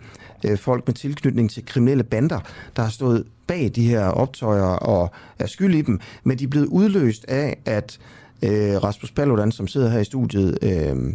øh, 0.46 0.58
folk 0.58 0.88
med 0.88 0.96
tilknytning 0.96 1.52
til 1.52 1.66
kriminelle 1.66 2.04
bander, 2.04 2.40
der 2.76 2.82
har 2.82 2.90
stået 2.90 3.26
bag 3.48 3.72
de 3.76 3.88
her 3.88 4.06
optøjer 4.06 4.64
og 4.64 5.12
er 5.40 5.48
skyld 5.48 5.76
i 5.76 5.82
dem, 5.82 6.00
men 6.24 6.40
de 6.40 6.44
er 6.44 6.48
blevet 6.48 6.68
udløst 6.68 7.26
af, 7.28 7.58
at 7.66 8.00
øh, 8.44 8.84
Rasmus 8.84 9.12
Paludan, 9.12 9.52
som 9.52 9.68
sidder 9.68 9.90
her 9.90 10.00
i 10.00 10.04
studiet, 10.04 10.58
øh, 10.62 11.14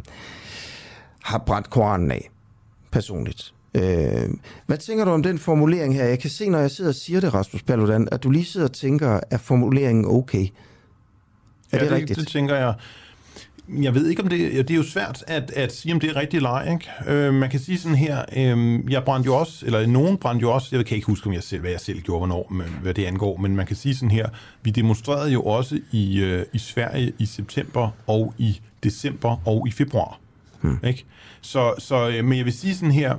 har 1.23 1.39
brændt 1.39 1.71
Koranen 1.71 2.11
af 2.11 2.31
personligt. 2.91 3.54
Øh, 3.75 4.31
hvad 4.67 4.79
tænker 4.79 5.05
du 5.05 5.11
om 5.11 5.23
den 5.23 5.39
formulering 5.39 5.95
her? 5.95 6.05
Jeg 6.05 6.19
kan 6.19 6.31
se, 6.31 6.49
når 6.49 6.59
jeg 6.59 6.71
sidder 6.71 6.91
og 6.91 6.95
siger 6.95 7.21
det, 7.21 7.35
Rasmus 7.35 7.63
Paludan, 7.63 8.09
at 8.13 8.23
du 8.23 8.31
lige 8.31 8.45
sidder 8.45 8.67
og 8.67 8.73
tænker, 8.73 9.21
er 9.31 9.39
formuleringen 9.39 10.05
okay? 10.05 10.47
Er 10.47 10.49
ja, 11.73 11.79
det, 11.79 11.91
det 11.91 11.97
rigtigt? 11.99 12.19
det 12.21 12.29
tænker 12.29 12.57
jeg. 12.57 12.75
Jeg 13.69 13.95
ved 13.95 14.09
ikke, 14.09 14.23
om 14.23 14.29
det, 14.29 14.69
det 14.69 14.71
er 14.71 14.79
jo 14.79 14.83
svært 14.83 15.25
at, 15.27 15.51
at 15.51 15.75
sige, 15.75 15.95
om 15.95 16.01
det 16.01 16.11
er 16.11 16.17
rigtigt 16.17 16.35
eller 16.35 16.51
ej. 16.51 16.73
Ikke? 16.73 17.13
Øh, 17.13 17.35
man 17.35 17.51
kan 17.51 17.61
sige 17.61 17.79
sådan 17.79 17.97
her, 17.97 18.25
øh, 18.37 18.93
jeg 18.93 19.05
brændte 19.05 19.27
jo 19.27 19.37
også, 19.37 19.67
eller 19.67 19.87
nogen 19.87 20.17
brændte 20.17 20.43
jo 20.43 20.53
også, 20.53 20.77
jeg 20.77 20.87
kan 20.87 20.95
ikke 20.95 21.07
huske, 21.07 21.27
om 21.27 21.33
jeg 21.33 21.43
selv, 21.43 21.61
hvad 21.61 21.71
jeg 21.71 21.81
selv 21.81 22.01
gjorde, 22.01 22.19
hvornår, 22.19 22.49
men, 22.51 22.67
hvad 22.83 22.95
det 22.95 23.05
angår, 23.05 23.37
men 23.37 23.57
man 23.57 23.67
kan 23.67 23.77
sige 23.77 23.95
sådan 23.95 24.11
her, 24.11 24.29
vi 24.63 24.71
demonstrerede 24.71 25.33
jo 25.33 25.43
også 25.43 25.81
i, 25.93 26.21
øh, 26.21 26.47
i 26.53 26.59
Sverige 26.59 27.13
i 27.19 27.27
september 27.27 27.91
og 28.07 28.35
i 28.39 28.61
december 28.83 29.37
og 29.45 29.69
i 29.69 29.71
februar. 29.71 30.19
Hmm. 30.61 30.79
Ikke? 30.85 31.05
Så, 31.41 31.75
så, 31.79 32.09
øh, 32.09 32.25
men 32.25 32.39
jeg 32.39 32.45
vil 32.45 32.53
sige 32.53 32.75
sådan 32.75 32.91
her, 32.91 33.15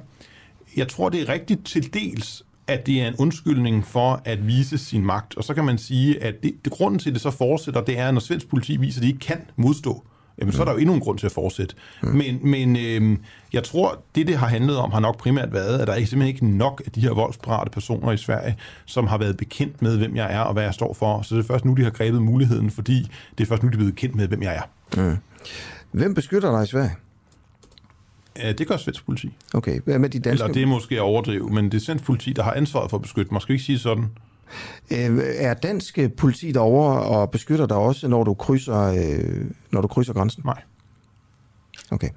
jeg 0.78 0.88
tror, 0.88 1.10
det 1.10 1.22
er 1.22 1.30
rigtigt 1.30 1.66
til 1.66 1.94
dels, 1.94 2.44
at 2.68 2.86
det 2.86 3.02
er 3.02 3.08
en 3.08 3.16
undskyldning 3.20 3.88
for 3.88 4.22
at 4.26 4.48
vise 4.48 4.78
sin 4.78 5.06
magt. 5.06 5.38
Og 5.38 5.44
så 5.44 5.54
kan 5.54 5.66
man 5.66 5.78
sige, 5.78 6.24
at 6.24 6.36
det, 6.44 6.56
det 6.66 6.74
grunden 6.74 7.00
til, 7.00 7.10
at 7.10 7.14
det 7.14 7.22
så 7.22 7.32
fortsætter, 7.32 7.82
det 7.82 8.00
er, 8.00 8.08
at 8.08 8.14
når 8.14 8.22
svensk 8.22 8.48
politi 8.48 8.78
viser, 8.78 9.00
at 9.00 9.04
de 9.04 9.08
ikke 9.08 9.20
kan 9.20 9.42
modstå, 9.56 10.04
jamen, 10.40 10.54
så 10.54 10.62
er 10.62 10.66
der 10.66 10.72
jo 10.72 10.78
endnu 10.78 10.94
en 10.94 11.00
grund 11.00 11.18
til 11.18 11.26
at 11.26 11.32
fortsætte. 11.32 11.76
Mm. 12.04 12.10
Men, 12.10 12.40
men 12.42 12.76
øh, 12.76 13.18
jeg 13.54 13.64
tror, 13.64 14.02
det, 14.16 14.28
det 14.28 14.38
har 14.38 14.48
handlet 14.48 14.78
om, 14.78 14.92
har 14.92 15.00
nok 15.00 15.18
primært 15.18 15.54
været, 15.54 15.80
at 15.80 15.88
der 15.88 15.94
er 15.94 15.98
simpelthen 15.98 16.28
ikke 16.28 16.48
nok 16.48 16.82
af 16.86 16.92
de 16.92 17.02
her 17.02 17.14
voldsparate 17.14 17.72
personer 17.72 18.12
i 18.12 18.18
Sverige, 18.18 18.58
som 18.86 19.08
har 19.08 19.18
været 19.18 19.38
bekendt 19.38 19.82
med, 19.82 19.98
hvem 19.98 20.16
jeg 20.16 20.34
er 20.34 20.40
og 20.40 20.54
hvad 20.54 20.64
jeg 20.64 20.74
står 20.74 20.94
for. 20.94 21.22
Så 21.22 21.36
det 21.36 21.44
er 21.44 21.48
først 21.48 21.66
nu, 21.66 21.74
de 21.74 21.84
har 21.84 21.92
grebet 21.92 22.22
muligheden, 22.22 22.72
fordi 22.72 23.12
det 23.38 23.44
er 23.44 23.48
først 23.48 23.64
nu, 23.64 23.70
de 23.70 23.74
er 23.74 23.78
blevet 23.78 23.96
kendt 23.96 24.16
med, 24.16 24.28
hvem 24.28 24.44
jeg 24.44 24.56
er. 24.56 25.02
Mm. 25.02 25.18
Hvem 25.92 26.14
beskytter 26.14 26.52
dig 26.52 26.64
i 26.64 26.68
Sverige? 26.68 26.92
Ja, 28.40 28.52
det 28.52 28.68
gør 28.68 28.78
svensk 28.78 29.06
politi. 29.06 29.34
Okay, 29.54 29.80
hvad 29.86 30.00
med 30.00 30.10
de 30.10 30.20
danske? 30.20 30.44
Eller 30.44 30.54
det 30.54 30.62
er 30.64 30.68
måske 30.68 30.96
at 30.96 31.02
overdrive, 31.02 31.50
men 31.50 31.66
det 31.66 31.74
er 31.74 31.82
svensk 31.82 32.04
politi, 32.06 32.34
der 32.34 32.44
har 32.44 32.52
ansvaret 32.54 32.90
for 32.90 32.98
at 32.98 33.02
beskytte 33.02 33.34
mig. 33.34 33.42
Skal 33.42 33.54
ikke 33.54 33.66
sige 33.66 33.80
sådan? 33.80 34.06
Øh, 34.92 35.20
er 35.38 35.54
dansk 35.54 36.00
politi 36.18 36.52
derovre 36.52 37.00
og 37.00 37.32
beskytter 37.32 37.66
dig 37.66 37.78
også, 37.78 38.08
når 38.08 38.24
du 38.24 38.34
krydser, 38.34 38.82
øh, 38.82 39.46
når 39.72 39.82
du 39.82 39.88
krydser 39.88 40.14
grænsen? 40.14 40.44
Nej. 40.46 40.62
Okay. 41.92 42.10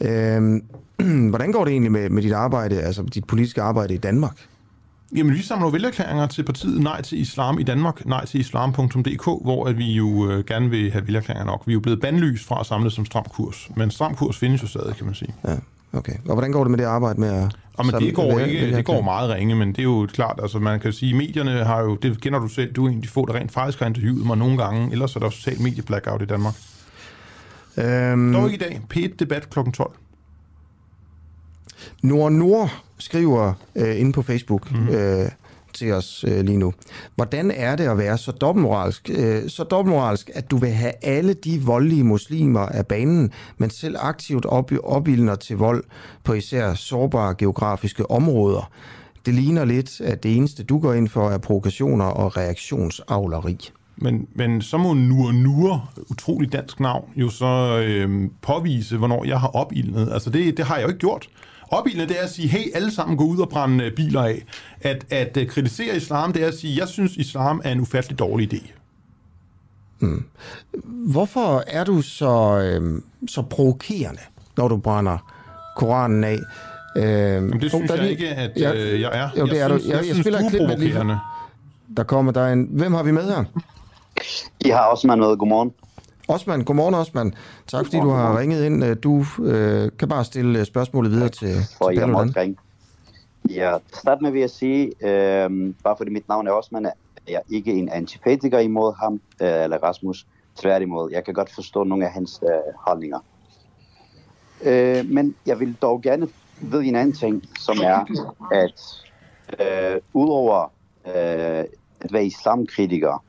Øh, 0.00 0.60
hvordan 1.30 1.52
går 1.52 1.64
det 1.64 1.70
egentlig 1.70 1.92
med, 1.92 2.10
med 2.10 2.22
dit 2.22 2.32
arbejde, 2.32 2.82
altså 2.82 3.02
dit 3.02 3.24
politiske 3.24 3.62
arbejde 3.62 3.94
i 3.94 3.98
Danmark? 3.98 4.36
Jamen, 5.14 5.34
vi 5.34 5.42
samler 5.42 5.70
vælgerklæringer 5.70 6.26
til 6.26 6.42
partiet 6.42 6.82
Nej 6.82 7.02
til 7.02 7.20
Islam 7.20 7.58
i 7.58 7.62
Danmark, 7.62 8.06
nej 8.06 8.24
til 8.24 8.40
islam.dk, 8.40 9.24
hvor 9.24 9.66
at 9.66 9.78
vi 9.78 9.92
jo 9.92 10.30
øh, 10.30 10.44
gerne 10.44 10.70
vil 10.70 10.92
have 10.92 11.06
vælgerklæringer 11.06 11.46
nok. 11.46 11.62
Vi 11.66 11.72
er 11.72 11.74
jo 11.74 11.80
blevet 11.80 12.00
bandlyst 12.00 12.46
fra 12.46 12.60
at 12.60 12.66
samle 12.66 12.90
som 12.90 13.06
stram 13.06 13.24
kurs, 13.24 13.70
men 13.76 13.90
stram 13.90 14.14
kurs 14.14 14.38
findes 14.38 14.62
jo 14.62 14.66
stadig, 14.66 14.96
kan 14.96 15.06
man 15.06 15.14
sige. 15.14 15.34
Ja, 15.48 15.56
okay. 15.92 16.12
Og 16.12 16.32
hvordan 16.32 16.52
går 16.52 16.64
det 16.64 16.70
med 16.70 16.78
det 16.78 16.84
arbejde 16.84 17.20
med 17.20 17.28
at... 17.28 17.56
Og 17.74 17.86
men 17.86 17.94
det 17.94 18.14
går, 18.14 18.38
ikke, 18.38 18.76
det 18.76 18.84
går 18.84 19.02
meget 19.02 19.30
ringe, 19.30 19.54
men 19.54 19.68
det 19.68 19.78
er 19.78 19.82
jo 19.82 20.08
klart, 20.12 20.38
altså 20.42 20.58
man 20.58 20.80
kan 20.80 20.92
sige, 20.92 21.14
medierne 21.14 21.50
har 21.50 21.82
jo, 21.82 21.94
det 21.94 22.20
kender 22.20 22.38
du 22.38 22.48
selv, 22.48 22.72
du 22.72 22.84
er 22.84 22.88
en 22.88 22.96
af 22.96 23.02
de 23.02 23.08
få, 23.08 23.26
der 23.26 23.34
rent 23.34 23.52
faktisk 23.52 23.78
har 23.78 23.86
interviewet 23.86 24.26
mig 24.26 24.38
nogle 24.38 24.58
gange, 24.58 24.92
ellers 24.92 25.16
er 25.16 25.20
der 25.20 25.26
også 25.26 25.38
totalt 25.42 25.60
medieblackout 25.60 26.22
i 26.22 26.24
Danmark. 26.24 26.54
Øhm... 27.76 28.32
Dog 28.32 28.52
ikke 28.52 28.66
i 28.66 28.68
dag. 28.68 28.80
P1-debat 28.94 29.50
kl. 29.50 29.58
12. 29.74 29.90
Nord 32.02 32.32
Nord 32.32 32.70
skriver 32.98 33.52
øh, 33.76 34.00
inde 34.00 34.12
på 34.12 34.22
Facebook, 34.22 34.70
mm-hmm. 34.70 34.88
øh, 34.88 35.28
til 35.74 35.92
os 35.92 36.24
øh, 36.28 36.44
lige 36.44 36.58
nu. 36.58 36.72
Hvordan 37.14 37.50
er 37.50 37.76
det 37.76 37.84
at 37.84 37.98
være 37.98 38.18
så 38.18 38.32
dobbeltmoralsk, 38.32 39.10
øh, 39.14 39.48
så 39.48 39.64
dobbeltmoralsk, 39.64 40.30
at 40.34 40.50
du 40.50 40.56
vil 40.56 40.70
have 40.70 40.92
alle 41.02 41.34
de 41.34 41.62
voldelige 41.62 42.04
muslimer 42.04 42.60
af 42.60 42.86
banen, 42.86 43.32
men 43.58 43.70
selv 43.70 43.96
aktivt 43.98 44.46
op, 44.46 44.72
opildner 44.84 45.34
til 45.34 45.56
vold 45.56 45.84
på 46.24 46.32
især 46.32 46.74
sårbare 46.74 47.34
geografiske 47.34 48.10
områder? 48.10 48.70
Det 49.26 49.34
ligner 49.34 49.64
lidt, 49.64 50.00
at 50.00 50.22
det 50.22 50.36
eneste, 50.36 50.62
du 50.62 50.78
går 50.78 50.92
ind 50.92 51.08
for, 51.08 51.30
er 51.30 51.38
provokationer 51.38 52.04
og 52.04 52.36
reaktionsavleri. 52.36 53.70
Men, 53.96 54.26
men 54.34 54.62
så 54.62 54.78
må 54.78 54.94
Nur 54.94 55.32
Nur, 55.32 55.90
utrolig 56.10 56.52
dansk 56.52 56.80
navn, 56.80 57.10
jo 57.16 57.28
så 57.28 57.82
øh, 57.86 58.28
påvise, 58.42 58.96
hvornår 58.96 59.24
jeg 59.24 59.40
har 59.40 59.48
opildnet. 59.48 60.08
Altså 60.12 60.30
det, 60.30 60.56
det 60.56 60.64
har 60.64 60.76
jeg 60.76 60.82
jo 60.82 60.88
ikke 60.88 60.98
gjort. 60.98 61.28
Opildnet, 61.74 62.08
det 62.08 62.18
er 62.18 62.24
at 62.24 62.30
sige, 62.30 62.48
hey, 62.48 62.74
alle 62.74 62.90
sammen 62.90 63.16
gå 63.16 63.24
ud 63.24 63.38
og 63.38 63.48
brænde 63.48 63.84
øh, 63.84 63.92
biler 63.92 64.22
af. 64.22 64.44
At, 64.80 65.06
at 65.10 65.36
uh, 65.36 65.46
kritisere 65.46 65.96
islam, 65.96 66.32
det 66.32 66.42
er 66.42 66.48
at 66.48 66.54
sige, 66.54 66.80
jeg 66.80 66.88
synes, 66.88 67.16
islam 67.16 67.60
er 67.64 67.72
en 67.72 67.80
ufattelig 67.80 68.18
dårlig 68.18 68.54
idé. 68.54 68.72
Mm. 69.98 70.24
Hvorfor 70.84 71.64
er 71.66 71.84
du 71.84 72.02
så, 72.02 72.60
øh, 72.60 73.02
så 73.28 73.42
provokerende, 73.42 74.20
når 74.56 74.68
du 74.68 74.76
brænder 74.76 75.18
Koranen 75.76 76.24
af? 76.24 76.38
Øh, 76.96 77.04
Jamen, 77.04 77.60
det 77.60 77.70
synes 77.70 77.90
jeg 77.90 77.98
lige... 77.98 78.10
ikke, 78.10 78.28
at 78.28 78.50
ja, 78.56 78.72
øh, 78.72 79.00
jeg 79.00 79.10
er. 79.12 79.28
Jo, 79.38 79.46
det 79.46 79.52
jeg 79.52 79.60
er 79.60 79.68
synes, 79.68 79.82
du. 79.82 79.88
Jeg, 79.88 79.98
jeg, 79.98 80.08
jeg 80.08 80.16
spiller 80.16 80.40
et 80.40 80.50
klip 80.50 80.62
med 80.62 80.76
lige. 80.76 81.16
Der 81.96 82.02
kommer 82.02 82.32
der 82.32 82.48
en... 82.48 82.68
Hvem 82.70 82.94
har 82.94 83.02
vi 83.02 83.10
med 83.10 83.22
her? 83.22 83.44
I 84.60 84.68
har 84.68 84.86
Osman 84.92 85.18
med. 85.18 85.36
Godmorgen. 85.36 85.72
Osman, 86.28 86.64
godmorgen 86.64 86.94
Osman. 86.94 87.34
Tak 87.66 87.84
fordi 87.84 87.96
du 87.96 88.08
har 88.08 88.38
ringet 88.38 88.64
ind. 88.64 88.96
Du 88.96 89.24
øh, 89.42 89.90
kan 89.98 90.08
bare 90.08 90.24
stille 90.24 90.64
spørgsmålet 90.64 91.10
videre 91.10 91.28
til, 91.28 91.54
For 91.78 91.90
til 91.90 92.00
Paludan. 92.00 92.56
Ja, 93.50 93.76
start 93.92 94.22
med 94.22 94.30
vil 94.30 94.40
jeg 94.40 94.50
sige, 94.50 94.86
øh, 94.86 95.74
bare 95.84 95.96
fordi 95.96 96.10
mit 96.10 96.28
navn 96.28 96.46
er 96.46 96.52
Osman, 96.52 96.86
er 96.86 96.92
jeg 97.28 97.40
ikke 97.50 97.72
en 97.72 97.88
antipatiker 97.88 98.58
imod 98.58 98.94
ham, 99.00 99.20
øh, 99.42 99.62
eller 99.64 99.78
Rasmus. 99.78 100.26
Tværtimod, 100.56 101.10
jeg 101.12 101.24
kan 101.24 101.34
godt 101.34 101.54
forstå 101.54 101.84
nogle 101.84 102.06
af 102.06 102.12
hans 102.12 102.40
øh, 102.42 102.74
holdninger. 102.86 103.18
Øh, 104.62 105.10
men 105.10 105.34
jeg 105.46 105.60
vil 105.60 105.76
dog 105.82 106.02
gerne 106.02 106.28
vide 106.60 106.86
en 106.86 106.96
anden 106.96 107.14
ting, 107.14 107.42
som 107.60 107.78
er, 107.82 108.04
at 108.52 109.04
øh, 109.60 110.00
udover 110.12 110.62
øh, 111.06 111.64
at 112.00 112.12
være 112.12 112.26
islamkritiker, 112.26 113.24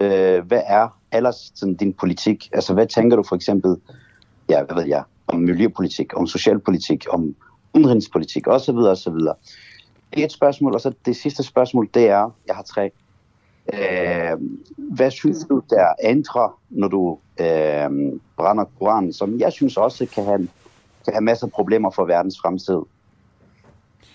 øh, 0.00 0.46
hvad 0.46 0.62
er 0.66 0.95
ellers 1.12 1.52
sådan, 1.54 1.74
din 1.74 1.92
politik? 1.92 2.50
Altså, 2.52 2.74
hvad 2.74 2.86
tænker 2.86 3.16
du 3.16 3.22
for 3.22 3.36
eksempel, 3.36 3.76
ja, 4.48 4.62
hvad 4.64 4.76
ved 4.76 4.86
jeg, 4.86 5.02
om 5.26 5.38
miljøpolitik, 5.38 6.16
om 6.16 6.26
socialpolitik, 6.26 7.06
om 7.10 7.34
udenrigspolitik 7.74 8.48
osv. 8.48 8.76
osv. 8.76 9.18
Det 10.14 10.20
er 10.20 10.24
et 10.24 10.32
spørgsmål, 10.32 10.74
og 10.74 10.80
så 10.80 10.92
det 11.06 11.16
sidste 11.16 11.42
spørgsmål, 11.42 11.88
det 11.94 12.08
er, 12.08 12.34
jeg 12.46 12.54
har 12.54 12.62
tre. 12.62 12.90
Øh, 13.74 14.38
hvad 14.76 15.10
synes 15.10 15.44
du, 15.48 15.62
der 15.70 15.86
ændrer, 16.02 16.60
når 16.70 16.88
du 16.88 17.18
øh, 17.40 17.90
brænder 18.36 18.64
Koranen, 18.78 19.12
som 19.12 19.40
jeg 19.40 19.52
synes 19.52 19.76
også 19.76 20.06
kan 20.06 20.24
have, 20.24 20.48
kan 21.04 21.12
have 21.12 21.20
masser 21.20 21.46
af 21.46 21.52
problemer 21.52 21.90
for 21.90 22.04
verdens 22.04 22.36
fremtid? 22.42 22.80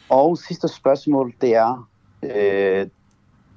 Og 0.09 0.37
sidste 0.37 0.67
spørgsmål, 0.67 1.33
det 1.41 1.55
er, 1.55 1.89
øh, 2.23 2.87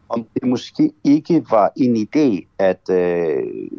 om 0.08 0.26
det 0.34 0.48
måske 0.48 0.92
ikke 1.04 1.44
var 1.50 1.72
en 1.76 1.96
idé, 1.96 2.46
at 2.58 2.90
øh, 2.90 3.70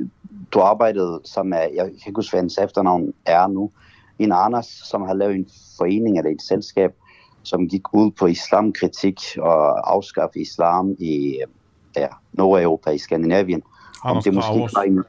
du 0.52 0.60
arbejdede 0.60 1.22
som 1.24 1.54
er, 1.54 1.58
jeg 1.76 1.86
kan 1.86 1.94
ikke 2.08 2.16
huske, 2.16 2.32
hvad 2.32 2.42
hans 2.42 2.58
efternavn 2.58 3.14
er 3.26 3.48
nu, 3.48 3.72
en 4.20 4.32
Anders, 4.32 4.66
som 4.66 5.02
har 5.02 5.14
lavet 5.14 5.36
en 5.36 5.48
forening 5.78 6.18
eller 6.18 6.32
et 6.32 6.42
selskab, 6.42 6.94
som 7.44 7.68
gik 7.68 7.94
ud 7.94 8.12
på 8.12 8.26
islamkritik 8.26 9.20
og 9.40 9.94
afskaffe 9.94 10.40
islam 10.40 10.96
i 11.00 11.40
ja, 11.96 12.08
Nordeuropa, 12.34 12.90
i 12.90 12.98
Skandinavien. 12.98 13.64
Anders 14.04 14.18
om 14.18 14.24
det 14.24 14.34
måske 14.34 14.76
var 14.76 14.84
en, 14.84 15.04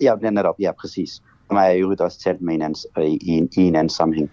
ja, 0.00 0.30
netop, 0.30 0.54
ja, 0.58 0.72
præcis. 0.80 1.22
Som 1.46 1.56
jeg 1.56 1.80
jo 1.80 1.96
også 2.00 2.20
talt 2.20 2.42
med 2.42 2.54
en 2.54 2.62
anden, 2.62 2.76
i, 3.20 3.28
en, 3.28 3.48
i 3.56 3.60
en 3.60 3.76
anden 3.76 3.90
sammenhæng. 3.90 4.30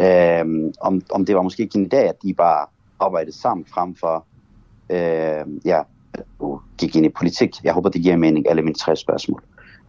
Øhm, 0.00 0.72
om, 0.80 1.02
om 1.10 1.24
det 1.26 1.36
var 1.36 1.42
måske 1.42 1.62
ikke 1.62 1.78
en 1.78 1.90
idé, 1.92 1.96
at 1.96 2.22
de 2.22 2.34
bare 2.34 2.66
arbejdede 3.00 3.40
sammen 3.40 3.66
frem 3.66 3.94
for 3.94 4.26
øh, 4.90 5.44
ja, 5.64 5.80
gik 6.78 6.96
ind 6.96 7.06
i 7.06 7.08
politik. 7.08 7.64
Jeg 7.64 7.72
håber, 7.72 7.88
det 7.88 8.02
giver 8.02 8.16
mening, 8.16 8.50
alle 8.50 8.62
mine 8.62 8.74
tre 8.74 8.96
spørgsmål. 8.96 9.42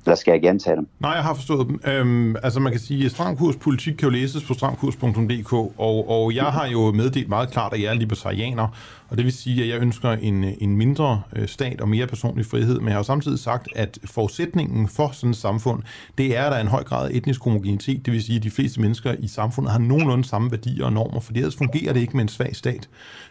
Eller 0.06 0.16
skal 0.16 0.32
jeg 0.32 0.42
gentage 0.42 0.76
dem? 0.76 0.88
Nej, 1.00 1.12
jeg 1.12 1.24
har 1.24 1.34
forstået 1.34 1.68
dem. 1.68 1.80
Øhm, 1.88 2.36
altså 2.44 2.60
man 2.60 2.72
kan 2.72 2.82
sige, 2.82 3.06
at 3.06 3.12
Stramkurs 3.12 3.56
politik 3.56 3.94
kan 3.94 4.10
jo 4.10 4.10
læses 4.10 4.44
på 4.44 4.54
stramkurs.dk, 4.54 5.54
og, 5.54 6.10
og 6.10 6.36
jeg 6.36 6.46
har 6.46 6.68
jo 6.68 6.92
meddelt 6.92 7.30
meget 7.30 7.52
klart, 7.52 7.74
at 7.74 7.82
jeg 7.82 7.90
er 7.90 7.94
libertarianer, 7.94 8.68
og 9.10 9.18
det 9.18 9.26
vil 9.26 9.34
sige, 9.34 9.64
at 9.64 9.70
jeg 9.70 9.82
ønsker 9.82 10.10
en, 10.10 10.44
en 10.44 10.78
mindre 10.78 11.22
øh, 11.36 11.48
stat 11.48 11.82
og 11.82 11.90
mere 11.90 12.08
personlig 12.08 12.46
frihed, 12.46 12.80
men 12.80 12.88
jeg 12.88 12.96
har 12.96 13.04
samtidig 13.04 13.40
sagt, 13.40 13.68
at 13.76 14.00
forudsætningen 14.06 14.88
for 14.88 15.10
sådan 15.14 15.30
et 15.30 15.38
samfund, 15.38 15.84
det 16.18 16.38
er, 16.38 16.44
at 16.44 16.52
der 16.52 16.58
er 16.58 16.62
en 16.62 16.68
høj 16.68 16.84
grad 16.84 17.10
af 17.10 17.16
etnisk 17.16 17.44
homogenitet, 17.44 18.06
det 18.06 18.14
vil 18.14 18.24
sige, 18.24 18.38
at 18.38 18.44
de 18.44 18.52
fleste 18.52 18.82
mennesker 18.82 19.16
i 19.20 19.28
samfundet 19.28 19.72
har 19.72 19.80
nogenlunde 19.80 20.26
samme 20.26 20.52
værdier 20.52 20.86
og 20.86 20.94
normer, 20.94 21.20
for 21.20 21.34
ellers 21.36 21.56
fungerer 21.56 21.94
det 21.94 22.00
ikke 22.00 22.18
med 22.18 22.22
en 22.22 22.30
svag 22.30 22.56
stat. 22.56 22.90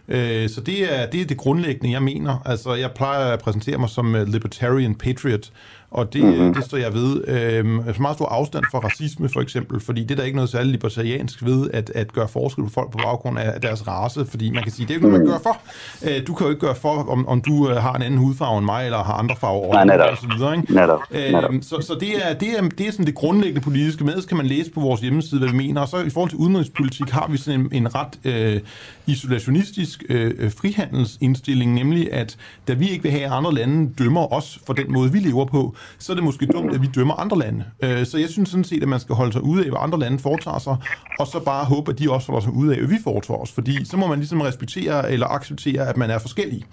Øh, 0.08 0.48
så 0.48 0.60
det 0.60 0.94
er, 0.94 1.06
det 1.06 1.20
er 1.20 1.24
det 1.24 1.36
grundlæggende, 1.36 1.92
jeg 1.92 2.02
mener. 2.02 2.42
Altså, 2.44 2.74
jeg 2.74 2.90
plejer 2.90 3.32
at 3.32 3.38
præsentere 3.38 3.78
mig 3.78 3.88
som 3.88 4.14
øh, 4.14 4.28
libertarian 4.28 4.94
patriot, 4.94 5.50
og 5.94 6.12
det, 6.12 6.24
mm-hmm. 6.24 6.54
det 6.54 6.64
står 6.64 6.78
jeg 6.78 6.94
ved. 6.94 7.28
Øhm, 7.28 7.80
altså 7.86 8.02
meget 8.02 8.16
stor 8.16 8.26
afstand 8.26 8.64
fra 8.70 8.78
racisme, 8.78 9.28
for 9.28 9.40
eksempel, 9.40 9.80
fordi 9.80 10.02
det 10.02 10.10
er 10.10 10.14
der 10.14 10.22
ikke 10.22 10.36
noget 10.36 10.50
særligt 10.50 10.72
libertariansk 10.72 11.44
ved, 11.44 11.70
at, 11.72 11.90
at 11.94 12.12
gøre 12.12 12.28
forskel 12.28 12.64
på 12.64 12.70
folk 12.70 12.90
på 12.90 12.98
baggrund 12.98 13.38
af 13.38 13.60
deres 13.60 13.88
race, 13.88 14.26
fordi 14.26 14.50
man 14.50 14.62
kan 14.62 14.72
sige, 14.72 14.86
det 14.86 14.90
er 14.90 14.94
ikke 14.94 15.08
noget, 15.08 15.20
man 15.20 15.32
gør 15.32 15.38
for. 15.42 15.58
Øh, 16.04 16.26
du 16.26 16.34
kan 16.34 16.46
jo 16.46 16.50
ikke 16.50 16.66
gøre 16.66 16.74
for, 16.74 17.10
om, 17.10 17.28
om 17.28 17.40
du 17.40 17.70
øh, 17.70 17.76
har 17.76 17.94
en 17.94 18.02
anden 18.02 18.20
hudfarve 18.20 18.58
end 18.58 18.64
mig, 18.64 18.84
eller 18.84 19.04
har 19.04 19.14
andre 19.14 19.36
farver 19.40 19.84
Nej, 19.84 19.96
og 19.96 20.16
så 20.16 20.26
videre. 20.36 20.56
Ikke? 20.56 20.74
Netop. 20.74 21.00
netop. 21.12 21.52
Øhm, 21.52 21.62
så 21.62 21.80
så 21.80 21.96
det, 22.00 22.28
er, 22.28 22.34
det, 22.34 22.48
er, 22.58 22.68
det 22.78 22.86
er 22.86 22.90
sådan 22.90 23.06
det 23.06 23.14
grundlæggende 23.14 23.60
politiske. 23.60 24.04
Med 24.04 24.28
kan 24.28 24.36
man 24.36 24.46
læse 24.46 24.70
på 24.70 24.80
vores 24.80 25.00
hjemmeside, 25.00 25.40
hvad 25.40 25.50
vi 25.50 25.56
mener. 25.56 25.80
Og 25.80 25.88
så 25.88 25.96
i 25.96 26.10
forhold 26.10 26.30
til 26.30 26.38
udenrigspolitik 26.38 27.10
har 27.10 27.28
vi 27.30 27.36
sådan 27.36 27.60
en, 27.60 27.68
en 27.72 27.94
ret 27.94 28.18
øh, 28.24 28.60
isolationistisk 29.06 30.04
øh, 30.08 30.34
øh, 30.38 30.52
frihandelsindstilling, 30.52 31.74
nemlig 31.74 32.12
at 32.12 32.36
da 32.68 32.72
vi 32.72 32.88
ikke 32.88 33.02
vil 33.02 33.12
have, 33.12 33.24
at 33.24 33.32
andre 33.32 33.54
lande 33.54 33.94
dømmer 33.98 34.32
os 34.32 34.60
for 34.66 34.72
den 34.72 34.92
måde, 34.92 35.12
vi 35.12 35.18
lever 35.18 35.44
på, 35.44 35.74
så 35.98 36.12
er 36.12 36.14
det 36.14 36.24
måske 36.24 36.46
dumt, 36.46 36.74
at 36.74 36.82
vi 36.82 36.86
dømmer 36.94 37.14
andre 37.14 37.38
lande. 37.38 37.64
Øh, 37.82 38.06
så 38.06 38.18
jeg 38.18 38.28
synes 38.28 38.48
sådan 38.48 38.64
set, 38.64 38.82
at 38.82 38.88
man 38.88 39.00
skal 39.00 39.14
holde 39.14 39.32
sig 39.32 39.42
ude 39.42 39.64
af, 39.64 39.68
hvad 39.68 39.78
andre 39.80 39.98
lande 39.98 40.18
foretager 40.18 40.58
sig, 40.58 40.76
og 41.18 41.26
så 41.26 41.40
bare 41.40 41.64
håbe, 41.64 41.92
at 41.92 41.98
de 41.98 42.10
også 42.10 42.26
holder 42.26 42.42
sig 42.42 42.52
ude 42.52 42.72
af, 42.72 42.78
hvad 42.78 42.88
vi 42.88 42.98
foretager 43.04 43.40
os. 43.40 43.52
Fordi 43.52 43.84
så 43.84 43.96
må 43.96 44.06
man 44.06 44.18
ligesom 44.18 44.40
respektere 44.40 45.12
eller 45.12 45.26
acceptere, 45.26 45.88
at 45.88 45.96
man 45.96 46.10
er 46.10 46.18
forskellig. 46.18 46.64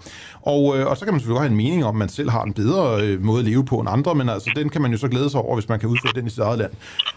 Og, 0.42 0.78
øh, 0.78 0.86
og 0.86 0.96
så 0.96 1.04
kan 1.04 1.14
man 1.14 1.20
selvfølgelig 1.20 1.42
have 1.42 1.50
en 1.50 1.56
mening 1.56 1.84
om, 1.84 1.94
at 1.94 1.98
man 1.98 2.08
selv 2.08 2.30
har 2.30 2.42
en 2.42 2.52
bedre 2.52 3.02
øh, 3.02 3.24
måde 3.24 3.38
at 3.38 3.44
leve 3.44 3.64
på 3.64 3.76
end 3.78 3.88
andre, 3.90 4.14
men 4.14 4.28
altså, 4.28 4.50
den 4.56 4.68
kan 4.68 4.82
man 4.82 4.92
jo 4.92 4.98
så 4.98 5.08
glæde 5.08 5.30
sig 5.30 5.40
over, 5.40 5.54
hvis 5.54 5.68
man 5.68 5.80
kan 5.80 5.88
udføre 5.88 6.12
den 6.14 6.26
i 6.26 6.30
sit 6.30 6.38
eget 6.38 6.58
land. 6.58 6.70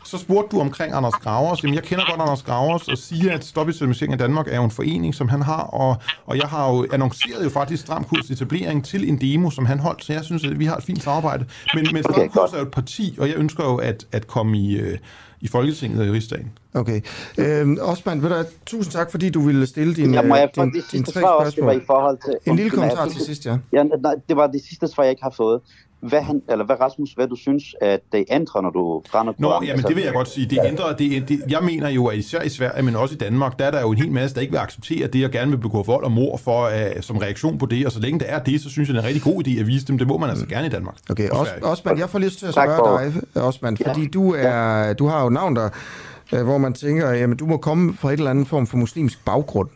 Så 0.03 0.17
spurgte 0.17 0.55
du 0.55 0.61
omkring 0.61 0.93
Anders 0.93 1.13
Gravers. 1.13 1.63
Jamen, 1.63 1.75
jeg 1.75 1.83
kender 1.83 2.05
godt 2.09 2.21
Anders 2.21 2.43
Gravers 2.43 2.87
og 2.87 2.97
siger, 2.97 3.33
at 3.33 3.45
Stop 3.45 3.69
Islamisering 3.69 4.13
af 4.13 4.19
Danmark 4.19 4.47
er 4.47 4.55
jo 4.55 4.63
en 4.63 4.71
forening, 4.71 5.04
som 5.13 5.29
han 5.29 5.41
har, 5.41 5.61
og, 5.61 5.95
og 6.25 6.37
jeg 6.37 6.47
har 6.47 6.71
jo 6.73 6.85
annonceret 6.93 7.43
jo 7.43 7.49
faktisk 7.49 7.81
Stram 7.81 8.03
Kurs 8.03 8.29
etablering 8.29 8.85
til 8.85 9.09
en 9.09 9.21
demo, 9.21 9.49
som 9.49 9.65
han 9.65 9.79
holdt, 9.79 10.05
så 10.05 10.13
jeg 10.13 10.23
synes, 10.23 10.45
at 10.45 10.59
vi 10.59 10.65
har 10.65 10.77
et 10.77 10.83
fint 10.83 11.03
samarbejde. 11.03 11.45
Men, 11.73 11.87
men 11.93 12.03
Stram 12.03 12.29
Kurs 12.29 12.53
er 12.53 12.57
jo 12.57 12.63
et 12.63 12.71
parti, 12.71 13.15
og 13.19 13.27
jeg 13.27 13.37
ønsker 13.37 13.63
jo 13.63 13.75
at, 13.75 14.05
at 14.11 14.27
komme 14.27 14.57
i, 14.57 14.77
øh, 14.79 14.97
i 15.41 15.47
Folketinget 15.47 15.99
og 15.99 16.07
i 16.07 16.11
Rigsdagen. 16.11 16.51
Okay. 16.73 17.01
Øhm, 17.37 17.77
Osman, 17.81 18.21
ved 18.21 18.29
du, 18.29 18.35
tusind 18.65 18.91
tak, 18.91 19.11
fordi 19.11 19.29
du 19.29 19.39
ville 19.39 19.67
stille 19.67 19.95
din, 19.95 20.13
ja, 20.13 20.21
må 20.21 20.35
jeg 20.35 20.49
din, 20.55 20.63
din, 20.63 20.81
din 20.91 21.03
tre 21.03 21.11
spørgsmål. 21.11 21.45
Også, 21.45 21.55
det 21.55 21.65
var 21.65 21.71
i 21.71 21.81
forhold 21.85 22.17
til, 22.25 22.51
en 22.51 22.55
lille 22.55 22.71
kommentar 22.71 23.07
til 23.07 23.21
sidst, 23.21 23.45
ja. 23.45 23.57
ja. 23.73 23.83
nej, 23.83 24.13
det 24.29 24.35
var 24.35 24.47
det 24.47 24.61
sidste 24.69 24.87
svar, 24.87 25.03
jeg 25.03 25.11
ikke 25.11 25.23
har 25.23 25.33
fået 25.37 25.61
hvad, 26.09 26.21
han, 26.21 26.41
eller 26.49 26.65
hvad 26.65 26.79
Rasmus, 26.79 27.13
hvad 27.13 27.27
du 27.27 27.35
synes, 27.35 27.63
at 27.81 27.99
det 28.11 28.25
ændrer, 28.29 28.61
når 28.61 28.69
du 28.69 29.01
brænder 29.11 29.33
Nå, 29.37 29.51
jamen 29.53 29.69
altså, 29.69 29.87
det 29.87 29.95
vil 29.95 30.03
jeg 30.03 30.13
godt 30.13 30.27
sige. 30.27 30.49
Det 30.49 30.55
ja. 30.55 30.67
ændrer, 30.67 30.95
det, 30.95 31.29
det, 31.29 31.41
jeg 31.49 31.59
mener 31.63 31.89
jo, 31.89 32.05
at 32.05 32.17
især 32.17 32.41
i 32.41 32.49
Sverige, 32.49 32.83
men 32.83 32.95
også 32.95 33.15
i 33.15 33.17
Danmark, 33.17 33.59
der 33.59 33.65
er 33.65 33.71
der 33.71 33.81
jo 33.81 33.91
en 33.91 33.97
hel 33.97 34.11
masse, 34.11 34.35
der 34.35 34.41
ikke 34.41 34.51
vil 34.51 34.59
acceptere 34.59 35.07
det, 35.07 35.25
og 35.25 35.31
gerne 35.31 35.51
vil 35.51 35.57
begå 35.57 35.83
vold 35.83 36.03
og 36.03 36.11
mor 36.11 36.37
for, 36.37 36.65
uh, 36.65 37.01
som 37.01 37.17
reaktion 37.17 37.57
på 37.57 37.65
det, 37.65 37.85
og 37.85 37.91
så 37.91 37.99
længe 37.99 38.19
det 38.19 38.31
er 38.31 38.39
det, 38.39 38.61
så 38.61 38.69
synes 38.69 38.89
jeg, 38.89 38.93
det 38.93 38.99
er 38.99 39.03
en 39.03 39.07
rigtig 39.15 39.33
god 39.33 39.47
idé 39.47 39.59
at 39.59 39.67
vise 39.67 39.85
dem. 39.85 39.97
Det 39.97 40.07
må 40.07 40.17
man 40.17 40.29
altså 40.29 40.45
gerne 40.45 40.67
i 40.67 40.69
Danmark. 40.69 40.95
Okay, 41.09 41.29
Os, 41.29 41.47
Osman, 41.61 41.99
jeg 41.99 42.09
får 42.09 42.19
lyst 42.19 42.39
til 42.39 42.45
at 42.45 42.53
spørge 42.53 43.13
dig, 43.33 43.43
Osman, 43.43 43.77
fordi 43.77 44.01
ja. 44.01 44.07
du, 44.07 44.33
er, 44.33 44.93
du 44.93 45.07
har 45.07 45.23
jo 45.23 45.29
navn 45.29 45.55
der, 45.55 45.69
øh, 46.33 46.43
hvor 46.43 46.57
man 46.57 46.73
tænker, 46.73 47.09
jamen 47.09 47.37
du 47.37 47.45
må 47.45 47.57
komme 47.57 47.93
fra 47.93 48.09
et 48.09 48.17
eller 48.17 48.31
andet 48.31 48.47
form 48.47 48.67
for 48.67 48.77
muslimsk 48.77 49.25
baggrund. 49.25 49.69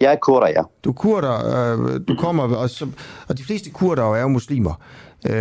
Jeg 0.00 0.12
er 0.12 0.16
kurder, 0.16 0.48
ja. 0.48 0.62
Du 0.84 0.90
er 0.90 0.94
kurder, 0.94 1.34
øh, 1.34 2.00
du 2.08 2.16
kommer, 2.18 2.56
og, 2.56 2.70
så, 2.70 2.86
og 3.28 3.38
de 3.38 3.44
fleste 3.44 3.70
kurder 3.70 4.14
er 4.14 4.20
jo 4.20 4.28
muslimer. 4.28 4.80
Øh, 5.28 5.34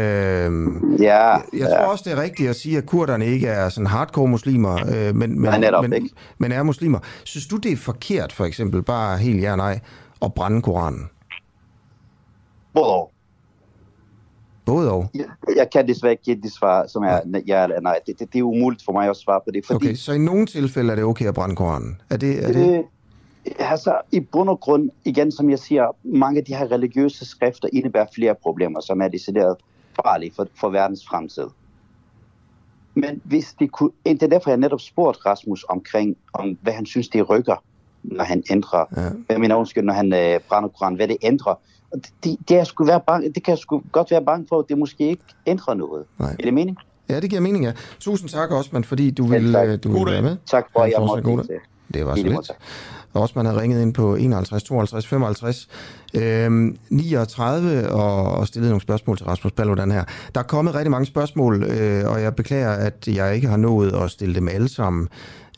ja, 1.02 1.28
jeg 1.30 1.42
tror 1.62 1.80
ja. 1.80 1.86
også, 1.86 2.04
det 2.08 2.18
er 2.18 2.22
rigtigt 2.22 2.50
at 2.50 2.56
sige, 2.56 2.78
at 2.78 2.86
kurderne 2.86 3.26
ikke 3.26 3.48
er 3.48 3.70
sådan 3.70 3.88
hardcore 3.88 4.28
muslimer, 4.28 4.76
øh, 4.76 5.16
men, 5.16 5.42
men, 5.42 5.42
nej, 5.42 5.82
men, 5.82 5.94
ikke. 5.94 6.10
men 6.38 6.52
er 6.52 6.64
muslimer. 6.64 7.00
Synes 7.24 7.48
du, 7.48 7.58
det 7.58 7.72
er 7.72 7.78
forkert, 7.78 8.34
for 8.34 8.46
eksempel, 8.46 8.84
bare 8.84 9.18
helt 9.18 9.42
ja 9.42 9.56
nej, 9.56 9.80
at 10.22 10.34
brænde 10.34 10.62
Koranen? 10.62 11.10
Både 12.74 12.94
og. 12.94 13.12
Både 14.66 14.92
og? 14.92 15.10
Jeg, 15.14 15.26
jeg 15.56 15.70
kan 15.72 15.88
desværre 15.88 16.12
ikke 16.12 16.24
give 16.24 16.42
det 16.42 16.52
svar, 16.54 16.88
som 16.88 17.04
er 17.04 17.20
ja 17.48 17.64
eller 17.64 17.82
nej. 17.82 18.00
Det, 18.06 18.20
det, 18.20 18.34
det 18.34 18.40
er 18.40 18.44
umuligt 18.44 18.86
for 18.86 18.92
mig 18.92 19.10
at 19.10 19.18
svare 19.18 19.42
på 19.46 19.52
det. 19.54 19.66
Fordi, 19.66 19.76
okay, 19.76 19.96
så 19.96 20.14
i 20.14 20.18
nogle 20.18 20.46
tilfælde 20.46 20.92
er 20.92 20.96
det 20.96 21.04
okay 21.04 21.26
at 21.26 21.34
brænde 21.34 21.56
Koranen? 21.56 22.02
Er 22.10 22.18
det, 22.18 22.46
er 22.46 22.52
det... 22.54 22.78
Øh, 22.78 22.84
Altså, 23.60 23.98
i 24.12 24.20
bund 24.20 24.50
og 24.50 24.60
grund, 24.60 24.90
igen 25.06 25.32
som 25.32 25.50
jeg 25.50 25.60
siger, 25.60 25.96
mange 26.04 26.40
af 26.40 26.46
de 26.46 26.56
her 26.56 26.72
religiøse 26.72 27.26
skrifter 27.26 27.70
indebærer 27.74 28.06
flere 28.16 28.36
problemer, 28.36 28.82
som 28.82 29.02
er 29.02 29.08
decideret 29.08 29.56
farlige 30.06 30.32
for, 30.36 30.48
for 30.60 30.70
verdens 30.70 31.08
fremtid. 31.08 31.48
Men 32.96 33.22
hvis 33.24 33.56
de 33.60 33.68
kunne, 33.68 33.92
det 34.06 34.24
er 34.24 34.28
derfor, 34.28 34.50
jeg 34.50 34.58
netop 34.58 34.82
spurgte 34.82 35.20
Rasmus 35.26 35.66
omkring, 35.70 36.18
om 36.34 36.58
hvad 36.62 36.74
han 36.74 36.86
synes, 36.86 37.08
det 37.08 37.30
rykker, 37.30 37.64
når 38.04 38.24
han 38.24 38.44
ændrer, 38.52 38.86
ja. 38.98 39.10
jeg 39.30 39.40
mener 39.40 39.56
undskyld, 39.56 39.84
når 39.84 39.94
han 39.94 40.14
øh, 40.14 40.40
brænder 40.50 40.70
Koran, 40.70 40.96
hvad 40.96 41.08
det 41.08 41.18
ændrer. 41.22 41.54
Og 41.92 41.98
det, 41.98 42.14
det, 42.24 42.38
det, 42.50 42.58
er 42.58 42.64
sgu 42.64 42.86
være 42.86 43.02
bange, 43.08 43.34
det 43.34 43.44
kan 43.44 43.52
jeg 43.52 43.58
sgu 43.58 43.82
godt 43.92 44.12
være 44.12 44.26
bange 44.26 44.46
for, 44.50 44.60
at 44.60 44.66
det 44.70 44.78
måske 44.78 45.10
ikke 45.10 45.24
ændrer 45.46 45.74
noget. 45.74 46.06
Nej. 46.20 46.32
Er 46.32 46.44
det 46.44 46.54
mening? 46.54 46.78
Ja, 47.10 47.20
det 47.20 47.30
giver 47.30 47.42
mening, 47.42 47.66
ja. 47.66 47.72
Tusind 48.00 48.30
tak, 48.30 48.52
Osman, 48.52 48.84
fordi 48.84 49.12
du 49.12 49.26
vil, 49.26 49.54
tak. 49.54 49.68
øh, 49.68 49.80
du 49.84 49.92
vil 49.92 50.14
være 50.14 50.22
med. 50.22 50.38
Tak 50.46 50.68
for, 50.74 50.80
at 50.80 50.92
jeg 50.92 51.00
Ja, 51.00 51.06
måtte 51.06 51.24
god. 51.24 51.60
Det 51.94 52.06
var 52.06 52.16
så 52.16 52.24
lidt. 52.24 52.46
tak. 52.48 52.56
Osman 53.14 53.46
har 53.46 53.62
ringet 53.62 53.82
ind 53.82 53.94
på 53.94 54.16
51 54.16 54.64
52 54.64 55.08
55 55.08 55.68
øhm, 56.14 56.78
39 56.90 57.90
og, 57.90 58.32
og 58.32 58.48
stillet 58.48 58.70
nogle 58.70 58.82
spørgsmål 58.82 59.18
til 59.18 59.26
Rasmus 59.26 59.52
Paludan 59.52 59.92
her. 59.92 60.04
Der 60.36 60.42
er 60.42 60.46
kommet 60.46 60.76
rigtig 60.76 60.92
mange 60.92 61.06
spørgsmål, 61.06 61.64
øh, 61.64 62.10
og 62.10 62.22
jeg 62.22 62.36
beklager, 62.36 62.72
at 62.72 63.08
jeg 63.08 63.36
ikke 63.36 63.48
har 63.48 63.58
nået 63.58 63.94
at 63.94 64.12
stille 64.12 64.36
dem 64.36 64.48
alle 64.48 64.70
sammen 64.70 65.08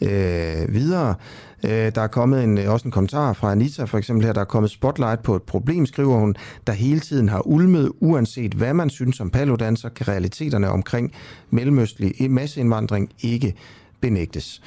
øh, 0.01 0.73
videre. 0.73 1.15
Øh, 1.63 1.91
der 1.95 2.01
er 2.01 2.07
kommet 2.07 2.43
en, 2.43 2.57
også 2.57 2.87
en 2.87 2.91
kommentar 2.91 3.33
fra 3.33 3.51
Anita, 3.51 3.83
for 3.83 3.97
eksempel 3.97 4.25
her, 4.25 4.33
der 4.33 4.41
er 4.41 4.45
kommet 4.45 4.71
spotlight 4.71 5.23
på 5.23 5.35
et 5.35 5.43
problem, 5.43 5.85
skriver 5.85 6.17
hun, 6.17 6.35
der 6.67 6.73
hele 6.73 6.99
tiden 6.99 7.29
har 7.29 7.47
ulmet, 7.47 7.91
uanset 7.99 8.53
hvad 8.53 8.73
man 8.73 8.89
synes 8.89 9.19
om 9.19 9.29
Paludan, 9.29 9.75
så 9.75 9.89
kan 9.89 10.07
realiteterne 10.07 10.69
omkring 10.69 11.13
mellemøstlig 11.49 12.31
masseindvandring 12.31 13.09
ikke 13.21 13.55
benægtes. 14.01 14.61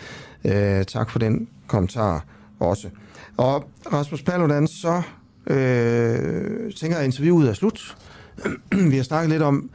Øh, 0.44 0.84
tak 0.84 1.10
for 1.10 1.18
den 1.18 1.48
kommentar 1.66 2.24
også. 2.60 2.88
Og 3.36 3.64
Rasmus 3.92 4.22
Paludan, 4.22 4.66
så 4.66 5.02
øh, 5.46 6.72
tænker 6.72 6.96
jeg, 6.96 6.98
at 6.98 7.04
interviewet 7.04 7.48
er 7.48 7.52
slut. 7.52 7.96
Vi 8.90 8.96
har 8.96 9.02
snakket 9.02 9.30
lidt 9.30 9.42
om, 9.42 9.70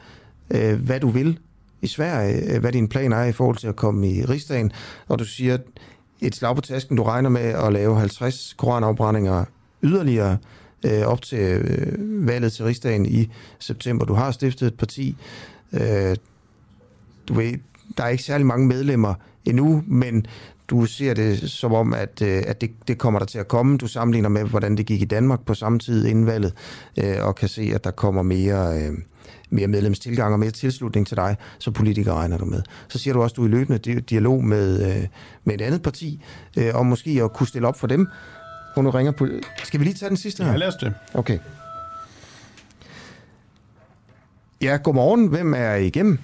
øh, 0.50 0.80
hvad 0.80 1.00
du 1.00 1.08
vil 1.08 1.38
i 1.82 1.86
Sverige, 1.86 2.54
øh, 2.54 2.60
hvad 2.60 2.72
dine 2.72 2.88
planer 2.88 3.16
er 3.16 3.24
i 3.24 3.32
forhold 3.32 3.56
til 3.56 3.68
at 3.68 3.76
komme 3.76 4.10
i 4.10 4.24
rigsdagen, 4.24 4.72
og 5.08 5.18
du 5.18 5.24
siger, 5.24 5.54
at 5.54 5.60
et 6.20 6.34
slag 6.34 6.54
på 6.54 6.60
tasken, 6.60 6.96
du 6.96 7.02
regner 7.02 7.30
med 7.30 7.40
at 7.40 7.72
lave 7.72 7.98
50 7.98 8.54
koranafbrændinger 8.58 9.44
yderligere 9.82 10.38
øh, 10.84 11.02
op 11.02 11.22
til 11.22 11.38
øh, 11.38 12.26
valget 12.26 12.52
til 12.52 12.64
rigsdagen 12.64 13.06
i 13.06 13.30
september. 13.58 14.04
Du 14.04 14.14
har 14.14 14.30
stiftet 14.30 14.66
et 14.66 14.78
parti. 14.78 15.16
Øh, 15.72 16.16
du 17.28 17.34
ved, 17.34 17.52
der 17.96 18.04
er 18.04 18.08
ikke 18.08 18.24
særlig 18.24 18.46
mange 18.46 18.66
medlemmer 18.66 19.14
endnu, 19.44 19.84
men 19.86 20.26
du 20.70 20.86
ser 20.86 21.14
det 21.14 21.50
som 21.50 21.72
om, 21.72 21.94
at, 21.94 22.22
øh, 22.22 22.42
at 22.46 22.60
det, 22.60 22.70
det 22.88 22.98
kommer 22.98 23.18
der 23.18 23.26
til 23.26 23.38
at 23.38 23.48
komme. 23.48 23.78
Du 23.78 23.86
sammenligner 23.86 24.28
med, 24.28 24.44
hvordan 24.44 24.76
det 24.76 24.86
gik 24.86 25.02
i 25.02 25.04
Danmark 25.04 25.40
på 25.46 25.54
samme 25.54 25.78
tid 25.78 26.06
inden 26.06 26.26
valget, 26.26 26.54
øh, 27.04 27.16
og 27.20 27.34
kan 27.34 27.48
se, 27.48 27.70
at 27.74 27.84
der 27.84 27.90
kommer 27.90 28.22
mere, 28.22 28.82
øh, 28.82 28.92
mere 29.50 29.66
medlemstilgang 29.66 30.32
og 30.32 30.40
mere 30.40 30.50
tilslutning 30.50 31.06
til 31.06 31.16
dig, 31.16 31.36
så 31.58 31.70
politikere 31.70 32.14
regner 32.14 32.38
du 32.38 32.44
med. 32.44 32.62
Så 32.88 32.98
siger 32.98 33.14
du 33.14 33.22
også, 33.22 33.32
at 33.32 33.36
du 33.36 33.42
er 33.42 33.46
i 33.46 33.50
løbende 33.50 33.78
di- 33.86 34.00
dialog 34.00 34.44
med, 34.44 34.96
øh, 34.96 35.06
med 35.44 35.54
et 35.54 35.60
andet 35.60 35.82
parti, 35.82 36.24
øh, 36.56 36.70
og 36.74 36.86
måske 36.86 37.20
at 37.24 37.32
kunne 37.32 37.46
stille 37.46 37.68
op 37.68 37.78
for 37.78 37.86
dem. 37.86 38.06
Hvor 38.74 38.82
nu 38.82 38.90
ringer 38.90 39.12
på... 39.12 39.26
Skal 39.64 39.80
vi 39.80 39.84
lige 39.84 39.94
tage 39.94 40.08
den 40.08 40.16
sidste 40.16 40.44
her? 40.44 40.50
Ja, 40.50 40.56
lad 40.56 40.68
os 40.68 40.74
det. 40.74 40.94
Okay. 41.14 41.38
Ja, 44.60 44.78
godmorgen. 44.82 45.26
Hvem 45.26 45.54
er 45.54 45.74
igennem? 45.74 46.18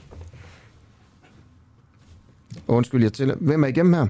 Undskyld, 2.66 3.02
jeg 3.02 3.12
til. 3.12 3.34
Hvem 3.40 3.64
er 3.64 3.68
igennem 3.68 3.92
her? 3.92 4.06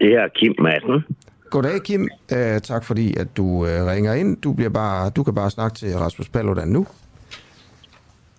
Det 0.00 0.14
er 0.14 0.28
Kim 0.28 0.54
Madsen. 0.58 1.04
Goddag, 1.50 1.82
Kim. 1.84 2.08
Uh, 2.32 2.58
tak 2.62 2.84
fordi, 2.84 3.16
at 3.20 3.36
du 3.36 3.44
uh, 3.44 3.66
ringer 3.66 4.12
ind. 4.12 4.36
Du, 4.42 4.52
bliver 4.52 4.70
bare, 4.70 5.10
du 5.10 5.22
kan 5.22 5.34
bare 5.34 5.50
snakke 5.50 5.76
til 5.76 5.98
Rasmus 5.98 6.28
Paludan 6.28 6.68
nu. 6.68 6.86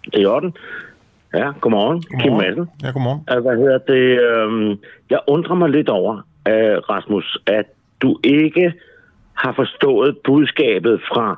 Det 0.05 0.15
er 0.15 0.19
i 0.19 0.25
orden. 0.25 0.53
Ja, 1.33 1.51
godmorgen. 1.61 2.03
godmorgen. 2.03 2.21
Kim 2.21 2.33
Madsen. 2.33 2.69
Ja, 2.83 2.91
godmorgen. 2.91 3.21
Uh, 3.37 3.43
hvad 3.45 3.57
hedder 3.57 3.77
det? 3.77 4.21
øhm, 4.21 4.79
jeg 5.09 5.19
undrer 5.27 5.55
mig 5.55 5.69
lidt 5.69 5.89
over, 5.89 6.13
uh, 6.49 6.77
Rasmus, 6.89 7.37
at 7.45 7.65
du 8.01 8.19
ikke 8.23 8.73
har 9.33 9.53
forstået 9.53 10.17
budskabet 10.23 11.01
fra 11.13 11.29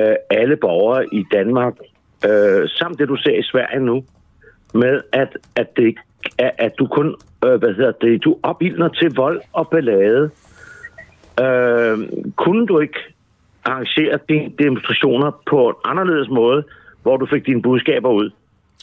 uh, 0.00 0.14
alle 0.30 0.56
borgere 0.56 1.06
i 1.12 1.24
Danmark, 1.32 1.72
uh, 2.24 2.62
samt 2.66 2.98
det 2.98 3.08
du 3.08 3.16
ser 3.16 3.38
i 3.38 3.42
Sverige 3.42 3.80
nu, 3.80 4.04
med 4.74 5.00
at, 5.12 5.28
at, 5.56 5.76
det, 5.76 5.94
at, 6.38 6.52
at 6.58 6.72
du 6.78 6.86
kun, 6.86 7.14
øh, 7.44 7.54
hvad 7.58 7.74
hedder 7.74 7.92
det, 7.92 8.24
du 8.24 8.36
opildner 8.42 8.88
til 8.88 9.14
vold 9.14 9.40
og 9.52 9.68
ballade. 9.68 10.30
Øh, 11.40 12.08
kunne 12.36 12.66
du 12.66 12.78
ikke 12.80 12.98
arrangere 13.64 14.18
dine 14.28 14.52
demonstrationer 14.58 15.30
på 15.46 15.68
en 15.68 15.74
anderledes 15.84 16.28
måde, 16.28 16.64
hvor 17.02 17.16
du 17.16 17.26
fik 17.26 17.46
dine 17.46 17.62
budskaber 17.62 18.10
ud? 18.10 18.30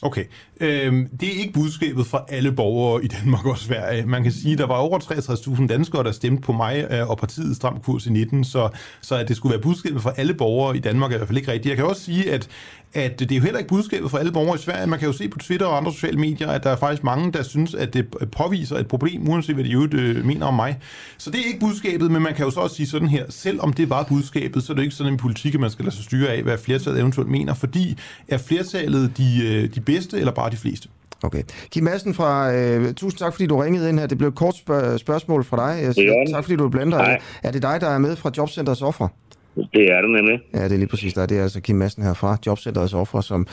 Okay. 0.01 0.25
Øhm, 0.61 1.07
det 1.19 1.27
er 1.35 1.39
ikke 1.39 1.53
budskabet 1.53 2.05
fra 2.07 2.25
alle 2.27 2.51
borgere 2.51 3.03
i 3.05 3.07
Danmark 3.07 3.45
og 3.45 3.57
Sverige. 3.57 4.05
Man 4.05 4.23
kan 4.23 4.31
sige, 4.31 4.53
at 4.53 4.57
der 4.57 4.67
var 4.67 4.75
over 4.75 4.99
63.000 4.99 5.67
danskere, 5.67 6.03
der 6.03 6.11
stemte 6.11 6.41
på 6.41 6.51
mig 6.51 6.87
øh, 6.91 7.09
og 7.09 7.17
partiet 7.17 7.55
Stram 7.55 7.79
Kurs 7.79 8.05
i 8.05 8.09
19, 8.09 8.43
så, 8.43 8.69
så 9.01 9.15
at 9.15 9.27
det 9.27 9.37
skulle 9.37 9.53
være 9.53 9.61
budskabet 9.61 10.01
fra 10.01 10.13
alle 10.17 10.33
borgere 10.33 10.77
i 10.77 10.79
Danmark 10.79 11.11
er 11.11 11.15
i 11.15 11.17
hvert 11.17 11.27
fald 11.27 11.37
ikke 11.37 11.51
rigtigt. 11.51 11.69
Jeg 11.69 11.77
kan 11.77 11.85
også 11.85 12.03
sige, 12.03 12.31
at, 12.31 12.47
at 12.93 13.19
det 13.19 13.31
er 13.31 13.35
jo 13.35 13.41
heller 13.41 13.57
ikke 13.57 13.69
budskabet 13.69 14.11
fra 14.11 14.19
alle 14.19 14.31
borgere 14.31 14.55
i 14.55 14.61
Sverige. 14.61 14.87
Man 14.87 14.99
kan 14.99 15.07
jo 15.07 15.13
se 15.13 15.27
på 15.27 15.39
Twitter 15.39 15.65
og 15.65 15.77
andre 15.77 15.93
sociale 15.93 16.19
medier, 16.19 16.47
at 16.47 16.63
der 16.63 16.69
er 16.69 16.75
faktisk 16.75 17.03
mange, 17.03 17.31
der 17.31 17.43
synes, 17.43 17.73
at 17.73 17.93
det 17.93 18.07
påviser 18.31 18.77
et 18.77 18.87
problem, 18.87 19.29
uanset 19.29 19.55
hvad 19.55 19.63
de 19.63 19.69
jo 19.69 19.87
øh, 19.91 20.25
mener 20.25 20.45
om 20.45 20.53
mig. 20.53 20.79
Så 21.17 21.31
det 21.31 21.39
er 21.39 21.45
ikke 21.45 21.59
budskabet, 21.59 22.11
men 22.11 22.21
man 22.21 22.33
kan 22.33 22.45
jo 22.45 22.51
så 22.51 22.59
også 22.59 22.75
sige 22.75 22.87
sådan 22.87 23.07
her, 23.07 23.25
selvom 23.29 23.73
det 23.73 23.89
var 23.89 24.03
budskabet, 24.03 24.63
så 24.63 24.73
er 24.73 24.75
det 24.75 24.83
ikke 24.83 24.95
sådan 24.95 25.13
en 25.13 25.17
politik, 25.17 25.53
at 25.53 25.59
man 25.59 25.69
skal 25.69 25.85
lade 25.85 25.95
sig 25.95 26.03
styre 26.03 26.29
af, 26.29 26.43
hvad 26.43 26.57
flertallet 26.57 26.99
eventuelt 26.99 27.29
mener, 27.29 27.53
fordi 27.53 27.97
er 28.27 28.37
flertallet 28.37 29.17
de, 29.17 29.41
øh, 29.43 29.75
de 29.75 29.81
bedste, 29.81 30.19
eller 30.19 30.31
bare 30.31 30.44
de 30.49 30.57
fleste? 30.57 30.89
Okay. 31.23 31.43
Kim 31.71 31.83
Madsen 31.83 32.13
fra... 32.13 32.53
Øh, 32.53 32.93
tusind 32.93 33.19
tak, 33.19 33.33
fordi 33.33 33.45
du 33.47 33.57
ringede 33.57 33.89
ind 33.89 33.99
her. 33.99 34.07
Det 34.07 34.17
blev 34.17 34.27
et 34.29 34.35
kort 34.35 34.55
spørg- 34.55 34.97
spørgsmål 34.99 35.43
fra 35.43 35.57
dig. 35.75 35.83
Jeg 35.83 35.93
siger, 35.93 36.11
orden. 36.13 36.33
tak, 36.33 36.43
fordi 36.43 36.55
du 36.55 36.69
blander 36.69 36.97
Hej. 36.97 37.07
dig. 37.11 37.19
Er 37.43 37.51
det 37.51 37.61
dig, 37.61 37.81
der 37.81 37.87
er 37.89 37.97
med 37.97 38.15
fra 38.15 38.31
Jobcenterets 38.37 38.81
offer? 38.81 39.07
Det 39.55 39.91
er 39.91 40.01
det 40.01 40.09
nemlig. 40.09 40.39
Ja, 40.53 40.63
det 40.63 40.71
er 40.71 40.77
lige 40.77 40.87
præcis 40.87 41.13
der. 41.13 41.25
Det 41.25 41.37
er 41.39 41.43
altså 41.43 41.61
Kim 41.61 41.75
Madsen 41.75 42.03
her 42.03 42.13
fra 42.13 42.37
Jobcenterets 42.45 42.93
offer, 42.93 43.21
som, 43.21 43.47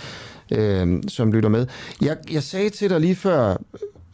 øh, 0.53 1.03
som 1.09 1.33
lytter 1.33 1.49
med. 1.49 1.67
Jeg, 2.03 2.17
jeg 2.33 2.43
sagde 2.43 2.71
til 2.71 2.91
dig 2.91 3.01
lige 3.01 3.15
før, 3.15 3.57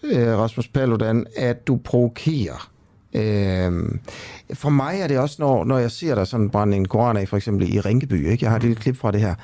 øh, 0.04 0.38
Rasmus 0.38 0.68
Paludan, 0.68 1.26
at 1.36 1.66
du 1.66 1.76
provokerer. 1.84 2.70
Øh, 3.14 3.72
for 4.54 4.68
mig 4.68 5.00
er 5.00 5.06
det 5.06 5.18
også, 5.18 5.36
når, 5.38 5.64
når 5.64 5.78
jeg 5.78 5.90
ser 5.90 6.14
dig 6.14 6.26
sådan 6.26 6.50
brænde 6.50 6.76
en 6.76 6.88
koran 6.88 7.16
af, 7.16 7.28
for 7.28 7.36
eksempel 7.36 7.74
i 7.74 7.80
Rinkeby, 7.80 8.28
ikke? 8.30 8.44
jeg 8.44 8.50
har 8.50 8.56
et 8.56 8.62
lille 8.62 8.76
klip 8.76 8.96
fra 8.96 9.10
det 9.10 9.20
her, 9.20 9.34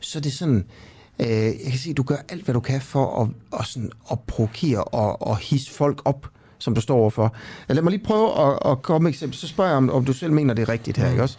så 0.00 0.18
er 0.18 0.22
det 0.22 0.32
sådan, 0.32 0.64
øh, 1.20 1.28
jeg 1.28 1.70
kan 1.70 1.78
se, 1.78 1.90
at 1.90 1.96
du 1.96 2.02
gør 2.02 2.16
alt, 2.28 2.44
hvad 2.44 2.54
du 2.54 2.60
kan 2.60 2.80
for 2.80 3.22
at, 3.22 3.28
at, 3.60 3.66
sådan, 3.66 3.90
at 4.10 4.20
provokere 4.20 4.84
og, 4.84 5.22
og 5.22 5.36
hisse 5.36 5.70
folk 5.72 6.02
op, 6.04 6.28
som 6.58 6.74
du 6.74 6.80
står 6.80 6.96
overfor. 6.96 7.34
Lad 7.68 7.82
mig 7.82 7.90
lige 7.90 8.04
prøve 8.04 8.30
at, 8.46 8.58
at 8.70 8.82
komme 8.82 9.02
med 9.04 9.10
eksempel. 9.12 9.38
Så 9.38 9.48
spørger 9.48 9.70
jeg, 9.70 9.76
om, 9.76 9.90
om 9.90 10.04
du 10.04 10.12
selv 10.12 10.32
mener, 10.32 10.54
det 10.54 10.62
er 10.62 10.68
rigtigt 10.68 10.96
her, 10.96 11.10
ikke 11.10 11.22
også? 11.22 11.38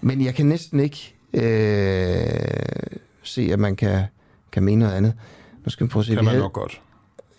Men 0.00 0.24
jeg 0.24 0.34
kan 0.34 0.46
næsten 0.46 0.80
ikke 0.80 1.14
øh, 1.34 2.62
se, 3.22 3.48
at 3.52 3.58
man 3.58 3.76
kan, 3.76 4.02
kan 4.52 4.62
mene 4.62 4.78
noget 4.78 4.94
andet. 4.94 5.12
Nu 5.64 5.70
skal 5.70 5.86
vi 5.86 5.90
prøve 5.90 6.00
at 6.00 6.06
se. 6.06 6.14
Kan 6.14 6.24
man 6.24 6.30
havde- 6.30 6.42
nok 6.42 6.52
godt. 6.52 6.80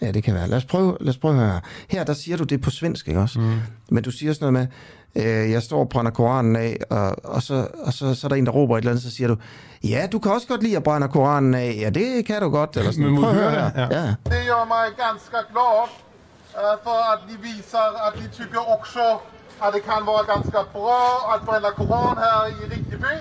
Ja, 0.03 0.11
det 0.11 0.23
kan 0.23 0.33
være. 0.35 0.47
Lad 0.47 0.57
os 0.57 0.65
prøve, 0.65 0.97
lad 0.99 1.09
os 1.09 1.17
prøve 1.17 1.35
her. 1.35 1.59
Her, 1.89 2.03
der 2.03 2.13
siger 2.13 2.37
du 2.37 2.43
det 2.43 2.61
på 2.61 2.69
svensk, 2.69 3.07
ikke 3.07 3.19
også? 3.19 3.39
Mm. 3.39 3.59
Men 3.89 4.03
du 4.03 4.11
siger 4.11 4.33
sådan 4.33 4.53
noget 4.53 4.69
med, 5.15 5.23
øh, 5.25 5.51
jeg 5.51 5.61
står 5.63 5.79
og 5.79 5.89
brænder 5.89 6.11
koranen 6.11 6.55
af, 6.55 6.77
og, 6.89 7.15
og, 7.23 7.41
så, 7.43 7.67
og 7.85 7.93
så, 7.93 8.15
så 8.15 8.27
er 8.27 8.29
der 8.29 8.35
en, 8.35 8.45
der 8.45 8.51
råber 8.51 8.77
et 8.77 8.81
eller 8.81 8.91
andet, 8.91 9.03
så 9.03 9.11
siger 9.11 9.27
du, 9.27 9.35
ja, 9.83 10.07
du 10.11 10.19
kan 10.19 10.31
også 10.31 10.47
godt 10.47 10.63
lide 10.63 10.77
at 10.77 10.83
brænde 10.83 11.07
koranen 11.07 11.53
af. 11.53 11.77
Ja, 11.83 11.89
det 11.89 12.25
kan 12.25 12.41
du 12.41 12.49
godt. 12.49 12.77
Eller 12.77 12.91
sådan. 12.91 13.05
Men 13.13 13.21
Prøv 13.21 13.29
at 13.29 13.35
høre 13.35 13.49
høre 13.51 13.61
her. 13.75 13.87
det? 13.87 13.95
Ja. 13.95 14.01
Ja. 14.01 14.13
Det 14.33 14.43
gör 14.51 14.65
mig 14.75 14.85
ganska 15.05 15.37
glad 15.53 15.87
eh, 16.59 16.75
för 16.85 16.97
att 17.13 17.21
ni 17.29 17.35
visar 17.49 17.89
att 18.07 18.15
ni 18.21 18.27
tycker 18.39 18.61
också 18.75 19.03
att 19.59 19.73
det 19.73 19.79
kan 19.91 20.05
vara 20.05 20.23
ganska 20.33 20.59
bra 20.73 21.01
att 21.33 21.41
bränna 21.47 21.71
koran 21.79 22.17
här 22.17 22.47
i 22.49 22.53
Rinkeby. 22.73 23.15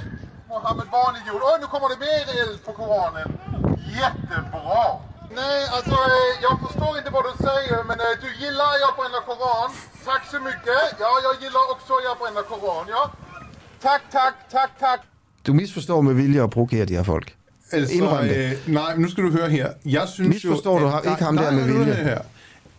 Mohammed 0.49 0.87
Bani 0.95 1.19
gjorde. 1.29 1.45
Oj, 1.51 1.57
nu 1.61 1.67
kommer 1.73 1.89
det 1.93 1.99
mer 2.07 2.23
eld 2.43 2.59
på 2.67 2.73
koranen. 2.73 3.29
Jättebra! 4.01 4.85
Nej, 5.41 5.59
alltså 5.77 5.97
eh, 6.13 6.31
jag 6.47 6.55
förstår 6.65 6.93
inte 6.99 7.11
vad 7.17 7.25
du 7.31 7.33
säger, 7.49 7.79
men 7.89 7.99
eh, 8.07 8.15
du 8.25 8.29
gillar 8.45 8.69
att 8.75 8.81
jag 8.85 8.93
bränner 8.99 9.23
koran. 9.31 9.71
Tack 10.05 10.23
så 10.31 10.39
mycket. 10.49 10.83
Ja, 11.05 11.11
jag 11.27 11.35
gillar 11.43 11.65
också 11.75 11.93
att 11.99 12.05
jag 12.09 12.17
bränner 12.23 12.43
koran, 12.53 12.85
ja. 12.97 13.03
Tack, 13.83 14.03
tack, 14.13 14.35
tack, 14.51 14.71
tack. 14.81 15.01
Du 15.47 15.53
misforstår 15.53 16.03
med 16.03 16.15
vilje 16.15 16.45
at 16.45 16.51
provokere 16.51 16.85
de 16.85 16.97
her 16.97 17.03
folk. 17.05 17.35
Altså, 17.73 17.95
Indrøm 17.95 18.25
det. 18.29 18.37
øh, 18.53 18.75
nej, 18.75 18.97
nu 18.97 19.09
skal 19.11 19.25
du 19.25 19.31
høre 19.31 19.49
her. 19.51 19.69
Jeg 19.85 20.09
synes 20.09 20.29
Misforstår 20.35 20.81
jo, 20.81 20.87
du 20.87 20.91
ham- 20.91 21.11
ikke 21.13 21.25
ham 21.25 21.37
der 21.37 21.51
med 21.51 21.65
vilje? 21.65 21.95
Her. 21.95 22.19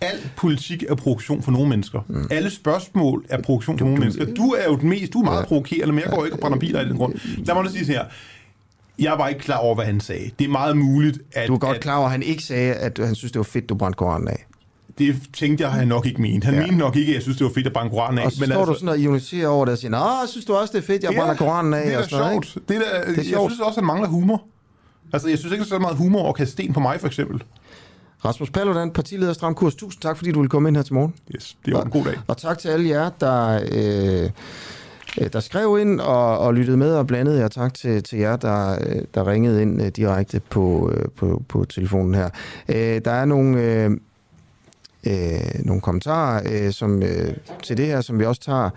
Al 0.01 0.17
politik 0.35 0.83
er 0.89 0.95
provokation 0.95 1.43
for 1.43 1.51
nogle 1.51 1.69
mennesker. 1.69 2.01
Mm. 2.07 2.27
Alle 2.31 2.51
spørgsmål 2.51 3.25
er 3.29 3.41
provokation 3.41 3.77
for 3.77 3.85
nogle 3.85 3.99
mennesker. 3.99 4.25
Du 4.25 4.53
er 4.59 4.63
jo 4.65 4.75
den 4.75 4.89
mest, 4.89 5.13
du 5.13 5.19
er 5.19 5.23
meget 5.25 5.41
ja. 5.41 5.45
provokerende, 5.45 5.93
men 5.93 6.03
jeg 6.03 6.11
går 6.13 6.25
ikke 6.25 6.35
og 6.35 6.39
brænder 6.39 6.57
biler 6.59 6.81
i 6.81 6.85
den 6.85 6.97
grund. 6.97 7.13
Lad 7.45 7.55
mig 7.55 7.63
nu 7.63 7.69
sige 7.69 7.85
her. 7.85 8.05
Jeg 8.99 9.17
var 9.17 9.27
ikke 9.27 9.41
klar 9.41 9.57
over, 9.57 9.75
hvad 9.75 9.85
han 9.85 9.99
sagde. 9.99 10.31
Det 10.39 10.45
er 10.45 10.49
meget 10.51 10.77
muligt, 10.77 11.19
at... 11.31 11.47
Du 11.47 11.53
er 11.53 11.57
godt 11.59 11.75
at, 11.75 11.81
klar 11.81 11.97
over, 11.97 12.05
at 12.05 12.11
han 12.11 12.23
ikke 12.23 12.43
sagde, 12.43 12.73
at 12.73 12.99
han 13.03 13.15
synes, 13.15 13.31
det 13.31 13.39
var 13.39 13.43
fedt, 13.43 13.69
du 13.69 13.75
brændte 13.75 13.97
koranen 13.97 14.27
af. 14.27 14.45
det 14.97 15.15
tænkte 15.33 15.63
jeg, 15.63 15.71
han 15.71 15.87
nok 15.87 16.05
ikke 16.05 16.21
mente. 16.21 16.45
Han 16.45 16.53
ja. 16.53 16.61
mente 16.61 16.77
nok 16.77 16.95
ikke, 16.95 17.09
at 17.09 17.15
jeg 17.15 17.21
synes, 17.21 17.37
det 17.37 17.45
var 17.45 17.51
fedt 17.53 17.67
at 17.67 17.73
brænde 17.73 17.91
Koranen 17.91 18.19
af. 18.19 18.25
Og 18.25 18.31
så 18.31 18.37
men 18.39 18.49
står 18.49 18.59
altså, 18.59 18.73
du 18.73 18.79
sådan 18.79 18.89
og 18.89 18.99
ironiserer 18.99 19.47
over 19.47 19.65
det 19.65 19.71
og 19.71 19.77
siger, 19.77 19.91
Nå, 19.91 20.27
synes 20.27 20.45
du 20.45 20.53
også, 20.53 20.71
det 20.71 20.77
er 20.77 20.87
fedt, 20.87 21.03
jeg 21.03 21.11
ja, 21.11 21.19
brænder 21.19 21.35
Koranen 21.35 21.73
af? 21.73 21.85
Det 21.85 21.93
er 21.93 21.97
og 21.97 22.03
sådan 22.09 22.43
sjovt. 22.43 22.69
Det 22.69 22.75
er, 22.75 22.79
da, 22.79 22.99
det 22.99 23.09
er 23.09 23.13
jeg 23.15 23.25
sjovt. 23.25 23.51
synes 23.51 23.61
også, 23.61 23.79
han 23.79 23.87
mangler 23.87 24.07
humor. 24.07 24.43
Altså, 25.13 25.29
jeg 25.29 25.37
synes 25.37 25.51
ikke, 25.51 25.63
er 25.63 25.67
så 25.67 25.79
meget 25.79 25.97
humor 25.97 26.29
at 26.29 26.35
kaste 26.35 26.51
sten 26.51 26.73
på 26.73 26.79
mig, 26.79 26.99
for 26.99 27.07
eksempel. 27.07 27.43
Rasmus 28.25 28.49
Paludan, 28.49 28.91
partileder 28.91 29.33
Stram 29.33 29.55
Kurs, 29.55 29.75
tusind 29.75 30.01
tak, 30.01 30.17
fordi 30.17 30.31
du 30.31 30.39
ville 30.39 30.49
komme 30.49 30.69
ind 30.69 30.75
her 30.75 30.83
til 30.83 30.93
morgen. 30.93 31.13
Yes, 31.35 31.57
det 31.65 31.73
var 31.73 31.79
og, 31.79 31.85
en 31.85 31.91
god 31.91 32.03
dag. 32.03 32.19
Og 32.27 32.37
tak 32.37 32.57
til 32.57 32.69
alle 32.69 32.89
jer, 32.89 33.09
der... 33.19 33.59
Øh, 33.71 34.29
Øh, 35.21 35.29
der 35.33 35.39
skrev 35.39 35.77
ind 35.81 35.99
og, 35.99 36.39
og 36.39 36.53
lyttede 36.53 36.77
med 36.77 36.95
og 36.95 37.07
blandede 37.07 37.39
jer. 37.39 37.47
Tak 37.47 37.73
til, 37.73 38.03
til 38.03 38.19
jer, 38.19 38.35
der, 38.35 38.71
øh, 38.71 39.01
der 39.13 39.27
ringede 39.27 39.61
ind 39.61 39.81
øh, 39.81 39.87
direkte 39.87 40.39
på, 40.49 40.93
på, 41.15 41.43
på 41.49 41.65
telefonen 41.65 42.15
her. 42.15 42.29
Der 42.99 43.11
er 43.11 43.25
nogle, 43.25 43.61
øh, 43.61 43.91
uh, 45.07 45.65
nogle 45.65 45.81
kommentarer 45.81 46.71
som, 46.71 47.01
til 47.63 47.77
det 47.77 47.85
her, 47.85 48.01
som 48.01 48.19
vi 48.19 48.25
også 48.25 48.41
tager 48.41 48.69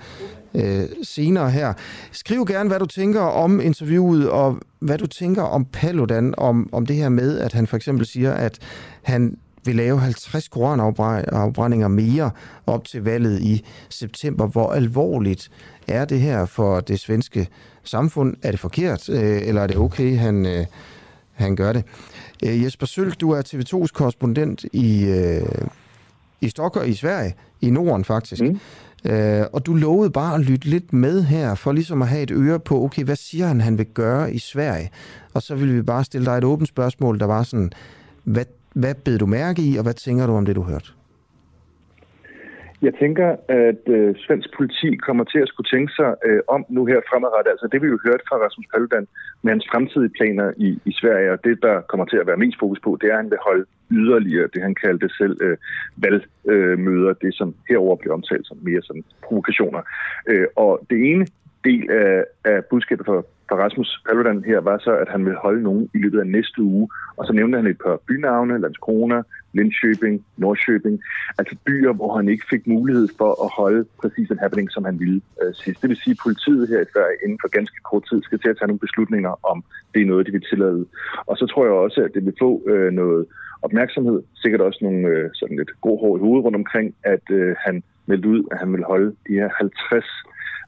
uh, 0.54 0.62
senere 1.02 1.50
her. 1.50 1.72
Skriv 2.12 2.44
gerne, 2.46 2.68
hvad 2.68 2.78
du 2.78 2.86
tænker 2.86 3.20
om 3.20 3.60
interviewet, 3.60 4.30
og 4.30 4.58
hvad 4.78 4.98
du 4.98 5.06
tænker 5.06 5.42
om 5.42 5.64
Paludan, 5.64 6.34
om, 6.36 6.68
om 6.72 6.86
det 6.86 6.96
her 6.96 7.08
med, 7.08 7.38
at 7.38 7.52
han 7.52 7.66
for 7.66 7.76
eksempel 7.76 8.06
siger, 8.06 8.32
at 8.32 8.58
han 9.02 9.36
vil 9.66 9.76
lave 9.76 10.00
50 10.00 10.48
koranafbrændinger 10.48 11.88
mere 11.88 12.30
op 12.66 12.84
til 12.84 13.02
valget 13.02 13.42
i 13.42 13.64
september. 13.88 14.46
Hvor 14.46 14.72
alvorligt 14.72 15.50
er 15.88 16.04
det 16.04 16.20
her 16.20 16.46
for 16.46 16.80
det 16.80 17.00
svenske 17.00 17.48
samfund? 17.84 18.36
Er 18.42 18.50
det 18.50 18.60
forkert, 18.60 19.08
øh, 19.08 19.48
eller 19.48 19.62
er 19.62 19.66
det 19.66 19.76
okay, 19.76 20.16
han, 20.18 20.46
øh, 20.46 20.66
han 21.32 21.56
gør 21.56 21.72
det? 21.72 21.84
Øh, 22.44 22.64
Jesper 22.64 22.86
Sølk, 22.86 23.20
du 23.20 23.30
er 23.30 23.42
TV2's 23.42 23.92
korrespondent 23.94 24.64
i, 24.72 25.06
i 26.40 26.48
Stockholm, 26.48 26.90
i 26.90 26.94
Sverige, 26.94 27.34
i 27.60 27.70
Norden 27.70 28.04
faktisk. 28.04 28.42
Mm. 28.42 28.60
Og 29.52 29.66
du 29.66 29.74
lovede 29.74 30.10
bare 30.10 30.34
at 30.34 30.40
lytte 30.40 30.68
lidt 30.68 30.92
med 30.92 31.22
her, 31.22 31.54
for 31.54 31.72
ligesom 31.72 32.02
at 32.02 32.08
have 32.08 32.22
et 32.22 32.30
øre 32.30 32.60
på, 32.60 32.84
okay, 32.84 33.04
hvad 33.04 33.16
siger 33.16 33.46
han, 33.46 33.60
han 33.60 33.78
vil 33.78 33.86
gøre 33.86 34.34
i 34.34 34.38
Sverige? 34.38 34.90
Og 35.34 35.42
så 35.42 35.54
vil 35.54 35.76
vi 35.76 35.82
bare 35.82 36.04
stille 36.04 36.26
dig 36.26 36.38
et 36.38 36.44
åbent 36.44 36.68
spørgsmål, 36.68 37.20
der 37.20 37.26
var 37.26 37.42
sådan, 37.42 37.72
hvad 38.24 38.44
hvad 38.80 38.94
bed 39.04 39.18
du 39.18 39.26
mærke 39.26 39.60
i, 39.68 39.76
og 39.78 39.82
hvad 39.82 39.94
tænker 39.94 40.26
du 40.26 40.32
om 40.32 40.46
det, 40.46 40.56
du 40.56 40.62
hørte? 40.62 40.88
Jeg 42.82 42.94
tænker, 43.02 43.28
at 43.48 43.82
øh, 43.96 44.14
svensk 44.24 44.48
politi 44.56 44.90
kommer 45.06 45.24
til 45.24 45.38
at 45.38 45.48
skulle 45.48 45.70
tænke 45.74 45.92
sig 45.98 46.10
øh, 46.26 46.40
om 46.48 46.60
nu 46.68 46.82
her 46.90 47.00
fremadrettet. 47.10 47.50
Altså 47.50 47.68
det 47.72 47.82
vi 47.82 47.86
jo 47.86 47.98
hørt 48.06 48.22
fra 48.28 48.36
Rasmus 48.44 48.66
Paludan 48.72 49.06
med 49.42 49.50
hans 49.52 49.66
fremtidige 49.72 50.16
planer 50.18 50.52
i, 50.56 50.68
i 50.90 50.92
Sverige, 51.00 51.32
og 51.32 51.38
det 51.44 51.62
der 51.62 51.80
kommer 51.80 52.06
til 52.06 52.16
at 52.16 52.26
være 52.26 52.42
mest 52.44 52.58
fokus 52.60 52.80
på, 52.84 52.98
det 53.00 53.06
er, 53.08 53.14
at 53.16 53.22
han 53.22 53.30
vil 53.30 53.46
holde 53.48 53.64
yderligere 53.90 54.48
det, 54.54 54.62
han 54.62 54.74
kaldte 54.84 55.08
selv 55.20 55.36
øh, 55.46 55.56
valgmøder, 56.04 57.12
øh, 57.14 57.20
det 57.22 57.34
som 57.34 57.54
herover 57.68 57.96
bliver 57.96 58.14
omtalt 58.14 58.46
som 58.46 58.58
mere 58.62 58.82
som 58.82 58.96
provokationer. 59.26 59.82
Øh, 60.30 60.46
og 60.56 60.72
det 60.90 60.98
ene 61.10 61.26
del 61.64 61.90
af, 61.90 62.24
af 62.44 62.64
budskabet 62.70 63.06
for 63.06 63.26
for 63.48 63.56
Rasmus 63.56 64.02
Paludan 64.06 64.44
her 64.44 64.60
var 64.60 64.78
så, 64.78 64.92
at 65.02 65.08
han 65.08 65.24
vil 65.26 65.34
holde 65.34 65.62
nogen 65.62 65.90
i 65.94 65.98
løbet 65.98 66.20
af 66.20 66.26
næste 66.26 66.62
uge. 66.62 66.88
Og 67.16 67.26
så 67.26 67.32
nævnte 67.32 67.56
han 67.56 67.66
et 67.66 67.78
par 67.84 68.00
bynavne, 68.08 68.60
Landskrona, 68.60 69.22
Linköping, 69.52 70.24
Norrköping. 70.36 70.96
Altså 71.38 71.56
byer, 71.66 71.92
hvor 71.92 72.16
han 72.16 72.28
ikke 72.28 72.46
fik 72.50 72.66
mulighed 72.66 73.08
for 73.18 73.30
at 73.44 73.50
holde 73.60 73.84
præcis 74.00 74.28
den 74.28 74.38
happening, 74.38 74.68
som 74.72 74.84
han 74.84 74.98
ville 74.98 75.20
øh, 75.42 75.54
sidst. 75.54 75.82
Det 75.82 75.88
vil 75.90 76.02
sige, 76.02 76.16
at 76.16 76.22
politiet 76.22 76.68
her 76.68 76.80
i 76.80 76.90
Sverige 76.92 77.18
inden 77.24 77.38
for 77.42 77.48
ganske 77.48 77.78
kort 77.90 78.04
tid 78.10 78.22
skal 78.22 78.38
til 78.38 78.48
at 78.48 78.56
tage 78.58 78.68
nogle 78.68 78.86
beslutninger 78.86 79.32
om, 79.52 79.64
det 79.94 80.02
er 80.02 80.06
noget, 80.06 80.26
de 80.26 80.32
vil 80.32 80.48
tillade. 80.50 80.86
Og 81.26 81.36
så 81.36 81.46
tror 81.46 81.64
jeg 81.64 81.74
også, 81.74 82.00
at 82.06 82.14
det 82.14 82.24
vil 82.26 82.34
få 82.38 82.50
øh, 82.70 82.92
noget 82.92 83.26
opmærksomhed, 83.62 84.22
sikkert 84.34 84.60
også 84.60 84.78
nogle 84.82 85.08
øh, 85.08 85.30
sådan 85.34 85.56
lidt 85.56 85.72
god 85.80 86.00
hår 86.00 86.16
i 86.16 86.20
hovedet 86.20 86.44
rundt 86.44 86.56
omkring, 86.62 86.94
at 87.04 87.24
øh, 87.30 87.56
han 87.58 87.82
meldte 88.06 88.28
ud, 88.28 88.42
at 88.50 88.58
han 88.58 88.72
vil 88.72 88.84
holde 88.84 89.10
de 89.28 89.32
her 89.40 89.48
50 89.58 90.04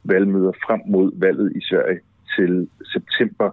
valgmøder 0.04 0.52
frem 0.66 0.80
mod 0.86 1.12
valget 1.14 1.52
i 1.56 1.60
Sverige 1.60 2.00
til 2.36 2.68
september. 2.92 3.50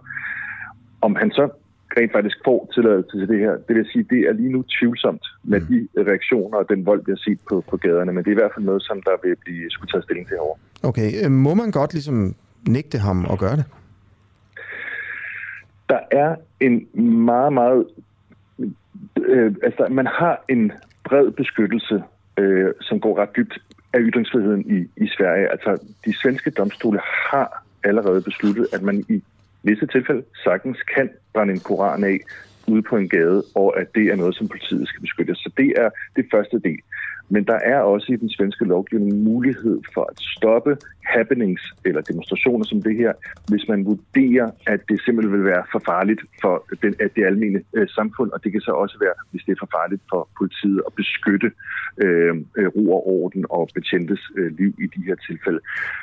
Om 1.01 1.15
han 1.15 1.31
så 1.31 1.49
rent 1.97 2.11
faktisk 2.11 2.37
får 2.45 2.71
tilladelse 2.73 3.19
til 3.19 3.27
det 3.27 3.39
her, 3.39 3.51
det 3.67 3.75
vil 3.75 3.85
sige, 3.91 4.05
det 4.09 4.19
er 4.19 4.33
lige 4.33 4.51
nu 4.51 4.63
tvivlsomt 4.79 5.25
med 5.43 5.59
mm. 5.61 5.67
de 5.67 6.03
reaktioner 6.09 6.57
og 6.57 6.69
den 6.69 6.85
vold, 6.85 7.01
vi 7.05 7.11
har 7.11 7.21
set 7.27 7.39
på, 7.49 7.63
på 7.69 7.77
gaderne, 7.77 8.13
men 8.13 8.23
det 8.23 8.27
er 8.27 8.37
i 8.37 8.41
hvert 8.41 8.51
fald 8.55 8.65
noget, 8.65 8.83
som 8.83 9.01
der 9.01 9.15
vil 9.23 9.35
blive 9.35 9.71
skulle 9.71 9.91
tage 9.91 10.03
stilling 10.03 10.27
til 10.27 10.35
herovre. 10.35 10.59
Okay, 10.83 11.25
øh, 11.25 11.31
må 11.31 11.53
man 11.53 11.71
godt 11.71 11.93
ligesom 11.93 12.35
nægte 12.67 12.97
ham 12.97 13.25
og 13.25 13.37
gøre 13.39 13.55
det? 13.55 13.65
Der 15.89 15.99
er 16.11 16.35
en 16.59 16.87
meget, 17.25 17.53
meget... 17.53 17.85
Øh, 19.17 19.55
altså, 19.63 19.87
man 19.91 20.07
har 20.07 20.43
en 20.49 20.71
bred 21.03 21.31
beskyttelse, 21.31 22.03
øh, 22.37 22.73
som 22.81 22.99
går 22.99 23.17
ret 23.17 23.35
dybt 23.35 23.57
af 23.93 23.99
ytringsfriheden 24.01 24.61
i, 24.71 25.03
i 25.03 25.07
Sverige. 25.07 25.51
Altså, 25.51 25.77
de 26.05 26.17
svenske 26.21 26.51
domstole 26.51 26.99
har 27.31 27.64
allerede 27.85 28.21
besluttet, 28.21 28.67
at 28.73 28.81
man 28.81 29.05
i 29.09 29.23
visse 29.63 29.85
tilfælde 29.85 30.23
sagtens 30.43 30.77
kan 30.95 31.09
brænde 31.33 31.53
en 31.53 31.59
koran 31.59 32.03
af 32.03 32.19
ude 32.67 32.81
på 32.81 32.97
en 32.97 33.09
gade, 33.09 33.43
og 33.55 33.79
at 33.79 33.87
det 33.95 34.05
er 34.07 34.15
noget, 34.15 34.35
som 34.35 34.47
politiet 34.47 34.87
skal 34.87 35.01
beskytte. 35.01 35.35
Så 35.35 35.49
det 35.57 35.73
er 35.77 35.89
det 36.15 36.25
første 36.31 36.59
del. 36.59 36.79
Men 37.29 37.43
der 37.43 37.53
er 37.53 37.79
også 37.79 38.13
i 38.13 38.15
den 38.15 38.29
svenske 38.29 38.65
lovgivning 38.65 39.23
mulighed 39.23 39.81
for 39.93 40.01
at 40.11 40.19
stoppe 40.19 40.77
happenings 41.03 41.61
eller 41.85 42.01
demonstrationer 42.01 42.65
som 42.65 42.81
det 42.81 42.95
her, 42.95 43.13
hvis 43.47 43.67
man 43.67 43.85
vurderer, 43.85 44.51
at 44.67 44.79
det 44.89 45.01
simpelthen 45.05 45.33
vil 45.37 45.45
være 45.45 45.63
for 45.71 45.81
farligt 45.85 46.21
for 46.41 46.65
den, 46.81 46.95
at 46.99 47.15
det 47.15 47.25
almene 47.25 47.61
øh, 47.73 47.87
samfund, 47.89 48.31
og 48.31 48.43
det 48.43 48.51
kan 48.51 48.61
så 48.61 48.71
også 48.71 48.97
være, 48.99 49.13
hvis 49.31 49.43
det 49.45 49.51
er 49.51 49.59
for 49.59 49.69
farligt 49.77 50.01
for 50.09 50.29
politiet 50.37 50.81
at 50.87 50.93
beskytte 50.93 51.51
øh, 51.97 52.35
øh 52.57 52.67
ro 52.67 52.93
og 52.97 53.07
orden 53.07 53.45
og 53.49 53.69
betjentes 53.75 54.21
øh, 54.37 54.57
liv 54.57 54.75
i 54.79 54.87
de 54.95 55.01
her 55.05 55.15
tilfælde. 55.15 55.59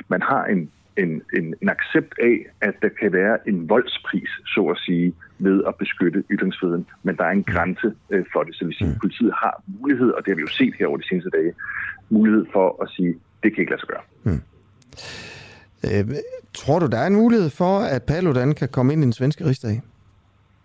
Man 0.09 0.23
har 0.23 0.45
en 0.45 0.71
en, 0.97 1.23
en, 1.37 1.55
en 1.63 1.69
accept 1.69 2.15
af, 2.23 2.47
at 2.61 2.75
der 2.83 2.89
kan 3.01 3.13
være 3.13 3.49
en 3.49 3.69
voldspris, 3.69 4.29
så 4.47 4.61
at 4.75 4.79
sige, 4.79 5.15
ved 5.39 5.65
at 5.69 5.75
beskytte 5.77 6.25
ytringsfriheden. 6.31 6.87
Men 7.03 7.17
der 7.17 7.25
er 7.25 7.31
en 7.31 7.45
grænse 7.45 7.93
øh, 8.11 8.25
for 8.33 8.43
det, 8.43 8.55
så 8.55 8.65
vi 8.65 8.75
siger, 8.75 8.89
mm. 8.93 8.99
politiet 9.01 9.33
har 9.43 9.63
mulighed, 9.67 10.11
og 10.11 10.19
det 10.25 10.29
har 10.29 10.35
vi 10.35 10.41
jo 10.41 10.47
set 10.61 10.75
her 10.79 10.87
over 10.87 10.97
de 10.97 11.09
seneste 11.09 11.31
dage, 11.31 11.53
mulighed 12.11 12.47
for 12.53 12.83
at 12.83 12.89
sige, 12.91 13.15
det 13.43 13.55
kan 13.55 13.61
ikke 13.61 13.73
lade 13.73 13.81
sig 13.81 13.89
gøre. 13.89 14.05
Mm. 14.25 14.43
Øh, 15.85 16.17
tror 16.55 16.79
du, 16.79 16.87
der 16.87 16.99
er 16.99 17.07
en 17.07 17.15
mulighed 17.15 17.51
for, 17.51 17.79
at 17.79 18.03
Paludan 18.03 18.55
kan 18.55 18.69
komme 18.69 18.93
ind 18.93 19.03
i 19.03 19.05
den 19.05 19.13
svenske 19.13 19.45
rigsdag? 19.45 19.83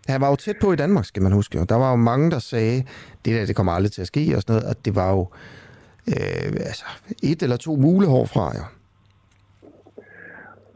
Han 0.08 0.22
var 0.22 0.30
jo 0.30 0.36
tæt 0.36 0.56
på 0.62 0.74
i 0.74 0.76
Danmark, 0.76 1.06
skal 1.06 1.24
man 1.24 1.32
huske. 1.32 1.66
Der 1.70 1.76
var 1.76 1.90
jo 1.90 1.96
mange, 1.96 2.32
der 2.32 2.40
sagde, 2.40 2.84
det 3.26 3.34
der, 3.36 3.46
det 3.46 3.56
kommer 3.56 3.72
aldrig 3.72 3.92
til 3.92 4.02
at 4.02 4.08
ske, 4.08 4.36
og 4.36 4.42
sådan 4.42 4.56
noget, 4.56 4.70
at 4.70 4.86
det 4.86 4.96
var 4.96 5.12
jo 5.12 5.30
øh, 6.08 6.46
altså, 6.46 6.86
et 7.24 7.44
eller 7.44 7.58
to 7.58 7.76
mulehår 7.76 8.26
fra, 8.26 8.54
skal 8.56 8.64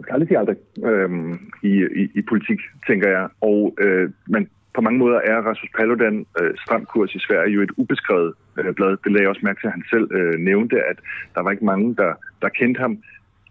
aldrig 0.09 0.27
sige 0.27 0.39
aldrig 0.39 0.57
øhm, 0.85 1.33
i, 1.63 1.73
i, 2.01 2.03
i 2.19 2.21
politik, 2.21 2.59
tænker 2.87 3.09
jeg. 3.09 3.27
Og 3.41 3.75
øh, 3.79 4.09
men 4.27 4.49
på 4.75 4.81
mange 4.81 4.99
måder 4.99 5.19
er 5.31 5.37
Rasmus 5.41 5.71
Paludan 5.77 6.25
øh, 6.41 6.51
stram 6.63 6.85
kurs 6.85 7.15
i 7.15 7.19
Sverige 7.19 7.53
jo 7.53 7.61
et 7.61 7.71
ubeskrevet 7.77 8.33
øh, 8.59 8.73
blad. 8.73 8.97
Det 9.03 9.11
lagde 9.11 9.21
jeg 9.21 9.29
også 9.29 9.41
mærke 9.43 9.59
til, 9.61 9.67
at 9.67 9.73
han 9.73 9.83
selv 9.89 10.07
øh, 10.11 10.39
nævnte, 10.39 10.75
at 10.91 10.97
der 11.35 11.41
var 11.41 11.51
ikke 11.51 11.65
mange, 11.65 11.95
der, 11.95 12.13
der 12.41 12.49
kendte 12.49 12.79
ham. 12.79 12.97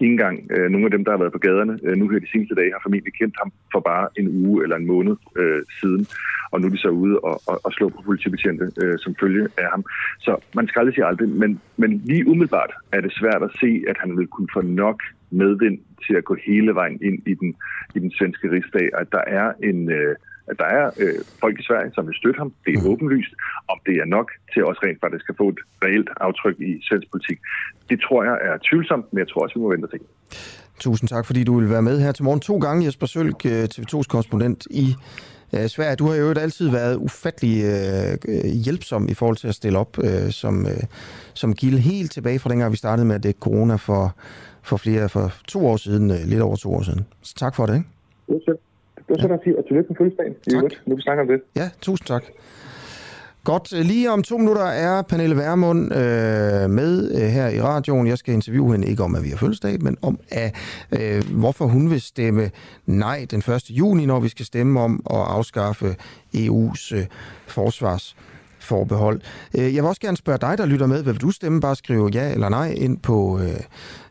Ingen 0.01 0.13
engang 0.13 0.37
øh, 0.51 0.71
nogle 0.71 0.87
af 0.87 0.91
dem, 0.91 1.05
der 1.05 1.11
har 1.11 1.19
været 1.19 1.33
på 1.33 1.39
gaderne 1.39 1.79
øh, 1.83 1.97
nu 1.97 2.09
her 2.09 2.19
de 2.19 2.31
seneste 2.33 2.55
dage, 2.55 2.73
har 2.73 2.81
formentlig 2.83 3.15
kendt 3.21 3.35
ham 3.39 3.53
for 3.73 3.81
bare 3.81 4.09
en 4.17 4.29
uge 4.47 4.63
eller 4.63 4.77
en 4.77 4.87
måned 4.87 5.17
øh, 5.37 5.63
siden. 5.81 6.07
Og 6.51 6.61
nu 6.61 6.67
er 6.67 6.71
de 6.71 6.79
så 6.79 6.89
ude 6.89 7.19
og, 7.19 7.41
og, 7.47 7.61
og 7.65 7.73
slå 7.73 7.89
på 7.89 8.03
politibetjente 8.03 8.65
øh, 8.83 8.99
som 8.99 9.15
følge 9.21 9.49
af 9.59 9.69
ham. 9.71 9.85
Så 10.19 10.37
man 10.55 10.69
skal 10.69 10.81
aldrig 10.81 10.95
sige 10.95 11.07
aldrig, 11.07 11.29
men, 11.29 11.61
men 11.77 12.03
lige 12.05 12.27
umiddelbart 12.27 12.73
er 12.93 13.01
det 13.01 13.13
svært 13.13 13.43
at 13.43 13.51
se, 13.61 13.85
at 13.89 13.97
han 13.99 14.19
vil 14.19 14.27
kunne 14.27 14.49
få 14.53 14.61
nok 14.61 15.03
medvind 15.31 15.79
til 16.07 16.15
at 16.15 16.25
gå 16.25 16.37
hele 16.47 16.75
vejen 16.75 16.99
ind 17.03 17.19
i 17.27 17.35
den, 17.35 17.55
i 17.95 17.99
den 17.99 18.13
svenske 18.19 18.51
rigsdag, 18.51 18.91
at 19.01 19.07
der 19.13 19.25
er 19.27 19.53
en... 19.63 19.91
Øh, 19.91 20.17
at 20.51 20.59
der 20.59 20.65
er 20.65 20.91
øh, 21.03 21.21
folk 21.41 21.61
i 21.61 21.63
Sverige, 21.63 21.91
som 21.95 22.07
vil 22.07 22.15
støtte 22.15 22.39
ham. 22.39 22.53
Det 22.65 22.73
er 22.75 22.81
mm. 22.81 22.91
åbenlyst. 22.93 23.33
Om 23.69 23.79
det 23.87 23.95
er 24.03 24.05
nok 24.05 24.29
til 24.53 24.65
også 24.65 24.81
rent 24.85 25.01
faktisk 25.01 25.27
at 25.29 25.37
få 25.37 25.49
et 25.49 25.61
reelt 25.85 26.11
aftryk 26.17 26.57
i 26.61 26.73
svensk 26.89 27.11
politik, 27.11 27.39
det 27.91 27.99
tror 28.01 28.25
jeg 28.25 28.37
er 28.49 28.55
tvivlsomt, 28.69 29.07
men 29.13 29.19
jeg 29.19 29.29
tror 29.29 29.43
også, 29.43 29.55
vi 29.59 29.61
må 29.61 29.71
vente 29.71 29.89
til. 29.95 30.01
Tusind 30.79 31.09
tak, 31.09 31.27
fordi 31.27 31.45
du 31.45 31.61
vil 31.61 31.71
være 31.71 31.83
med 31.83 32.01
her 32.01 32.13
til 32.13 32.25
morgen. 32.25 32.41
To 32.41 32.59
gange 32.59 32.87
Jesper 32.87 33.07
Sølk, 33.07 33.47
øh, 33.47 33.65
TV2's 33.75 34.09
korrespondent 34.13 34.67
i 34.71 34.87
øh, 35.55 35.67
Sverige. 35.69 35.97
Du 35.97 36.07
har 36.09 36.17
jo 36.17 36.29
altid 36.31 36.71
været 36.71 36.97
ufattelig 36.97 37.65
øh, 37.65 38.45
hjælpsom 38.65 39.09
i 39.09 39.15
forhold 39.15 39.37
til 39.37 39.49
at 39.49 39.55
stille 39.55 39.79
op 39.79 39.99
øh, 40.05 40.31
som, 40.31 40.67
øh, 40.67 40.83
som 41.35 41.55
gilde 41.55 41.79
helt 41.79 42.13
tilbage 42.13 42.39
fra 42.39 42.51
dengang, 42.51 42.73
vi 42.73 42.77
startede 42.77 43.07
med 43.07 43.15
at 43.15 43.23
dække 43.23 43.41
corona 43.41 43.75
for 43.75 44.17
for 44.71 44.77
flere 44.77 45.09
for 45.09 45.27
to 45.49 45.59
år 45.67 45.77
siden, 45.77 46.11
øh, 46.11 46.21
lidt 46.33 46.43
over 46.47 46.57
to 46.57 46.69
år 46.77 46.83
siden. 46.83 47.03
Så 47.23 47.33
tak 47.35 47.55
for 47.57 47.67
det, 47.67 47.75
ikke? 47.75 47.89
Det 48.27 48.35
var 48.47 48.55
det 48.97 49.31
var 49.31 49.39
så 49.39 49.51
ja. 49.51 49.59
og 49.59 49.65
tillykke 49.67 49.89
med 49.91 49.97
fødselsdagen. 50.01 50.35
Tak. 50.51 50.73
Nu 50.87 50.97
vi 50.97 51.03
snakker 51.03 51.23
om 51.23 51.29
det. 51.29 51.41
Ja, 51.57 51.71
tusind 51.81 52.07
tak. 52.07 52.25
Godt, 53.45 53.73
øh, 53.77 53.81
lige 53.81 54.11
om 54.11 54.23
to 54.23 54.37
minutter 54.39 54.63
er 54.63 55.03
Pernille 55.03 55.37
Værmund 55.37 55.95
øh, 55.95 56.71
med 56.71 57.11
øh, 57.15 57.29
her 57.29 57.49
i 57.49 57.61
radioen. 57.61 58.07
Jeg 58.07 58.19
skal 58.19 58.35
interviewe 58.35 58.73
hende 58.73 58.89
ikke 58.89 59.03
om, 59.03 59.15
at 59.15 59.25
vi 59.25 59.29
har 59.29 59.37
fødselsdag, 59.37 59.83
men 59.83 59.97
om, 60.03 60.19
at, 60.29 60.55
øh, 61.01 61.23
hvorfor 61.41 61.65
hun 61.65 61.91
vil 61.91 62.01
stemme 62.01 62.51
nej 62.87 63.27
den 63.31 63.39
1. 63.39 63.71
juni, 63.71 64.07
når 64.07 64.21
vi 64.21 64.29
skal 64.29 64.47
stemme 64.47 64.81
om 64.81 65.03
at 65.11 65.17
afskaffe 65.37 65.97
EU's 66.37 66.97
øh, 66.97 67.07
forsvars 67.47 68.17
forbehold. 68.59 69.21
Øh, 69.59 69.75
jeg 69.75 69.83
vil 69.83 69.89
også 69.89 70.01
gerne 70.01 70.17
spørge 70.17 70.39
dig, 70.39 70.59
der 70.59 70.67
lytter 70.67 70.87
med, 70.87 71.03
hvad 71.03 71.13
vil 71.13 71.23
du 71.23 71.31
stemme? 71.31 71.61
Bare 71.61 71.77
skrive 71.77 72.11
ja 72.15 72.33
eller 72.33 72.49
nej 72.49 72.75
ind 72.77 72.99
på... 72.99 73.41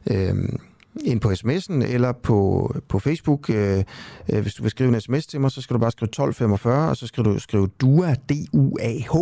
Øh, 0.10 0.36
ind 1.04 1.20
på 1.22 1.32
sms'en 1.32 1.84
eller 1.84 2.12
på, 2.12 2.72
på 2.88 3.00
Facebook. 3.00 3.50
Øh, 3.50 3.84
øh, 4.30 4.42
hvis 4.42 4.54
du 4.54 4.64
vil 4.64 4.72
skrive 4.72 4.96
en 4.96 5.02
sms 5.02 5.28
til 5.28 5.42
mig, 5.42 5.52
så 5.52 5.62
skal 5.62 5.74
du 5.74 5.80
bare 5.80 5.92
skrive 5.92 6.08
1245, 6.08 6.90
og 6.90 6.98
så 6.98 7.08
skal 7.08 7.24
du 7.24 7.40
skrive 7.40 7.68
DUA, 7.82 8.14
D-U-A-H 8.14 9.16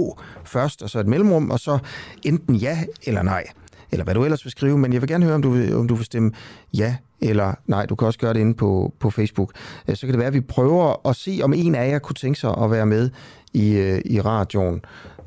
først, 0.45 0.81
og 0.81 0.89
så 0.89 0.99
et 0.99 1.07
mellemrum, 1.07 1.51
og 1.51 1.59
så 1.59 1.79
enten 2.23 2.55
ja 2.55 2.83
eller 3.05 3.23
nej 3.23 3.43
eller 3.91 4.03
hvad 4.03 4.13
du 4.13 4.23
ellers 4.23 4.45
vil 4.45 4.51
skrive, 4.51 4.77
men 4.77 4.93
jeg 4.93 5.01
vil 5.01 5.09
gerne 5.09 5.25
høre, 5.25 5.35
om 5.35 5.41
du 5.41 5.49
vil, 5.49 5.75
om 5.75 5.88
du 5.88 5.95
vil 5.95 6.05
stemme 6.05 6.31
ja 6.73 6.95
eller 7.21 7.53
nej. 7.65 7.85
Du 7.85 7.95
kan 7.95 8.05
også 8.05 8.19
gøre 8.19 8.33
det 8.33 8.39
inde 8.39 8.53
på, 8.53 8.93
på 8.99 9.09
Facebook. 9.09 9.51
Øh, 9.88 9.95
så 9.95 10.01
kan 10.01 10.13
det 10.13 10.19
være, 10.19 10.27
at 10.27 10.33
vi 10.33 10.41
prøver 10.41 11.07
at 11.07 11.15
se, 11.15 11.39
om 11.43 11.53
en 11.53 11.75
af 11.75 11.89
jer 11.89 11.99
kunne 11.99 12.15
tænke 12.15 12.39
sig 12.39 12.57
at 12.57 12.71
være 12.71 12.85
med 12.85 13.09
i, 13.53 13.71
øh, 13.71 14.01
i 14.05 14.21
radioen 14.21 14.81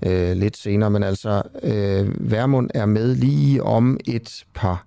øh, 0.07 0.37
lidt 0.37 0.57
senere. 0.57 0.91
Men 0.91 1.03
altså, 1.03 1.43
øh, 1.63 2.31
Værmund 2.31 2.71
er 2.75 2.87
med 2.87 3.15
lige 3.15 3.63
om 3.63 3.99
et 4.07 4.45
par 4.55 4.87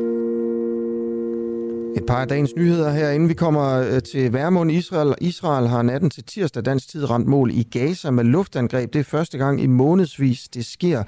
Et 1.95 2.05
par 2.05 2.21
af 2.21 2.27
dagens 2.27 2.55
nyheder 2.55 2.91
her, 2.91 3.09
inden 3.09 3.29
vi 3.29 3.33
kommer 3.33 3.71
øh, 3.71 4.03
til 4.03 4.33
Værmund. 4.33 4.71
Israel, 4.71 5.15
Israel 5.21 5.67
har 5.67 5.81
natten 5.81 6.09
til 6.09 6.23
tirsdag 6.23 6.65
dansk 6.65 6.89
tid 6.89 7.09
ramt 7.09 7.27
mål 7.27 7.51
i 7.51 7.63
Gaza 7.63 8.11
med 8.11 8.23
luftangreb. 8.23 8.93
Det 8.93 8.99
er 8.99 9.03
første 9.03 9.37
gang 9.37 9.61
i 9.61 9.67
månedsvis, 9.67 10.47
det 10.53 10.65
sker. 10.65 11.03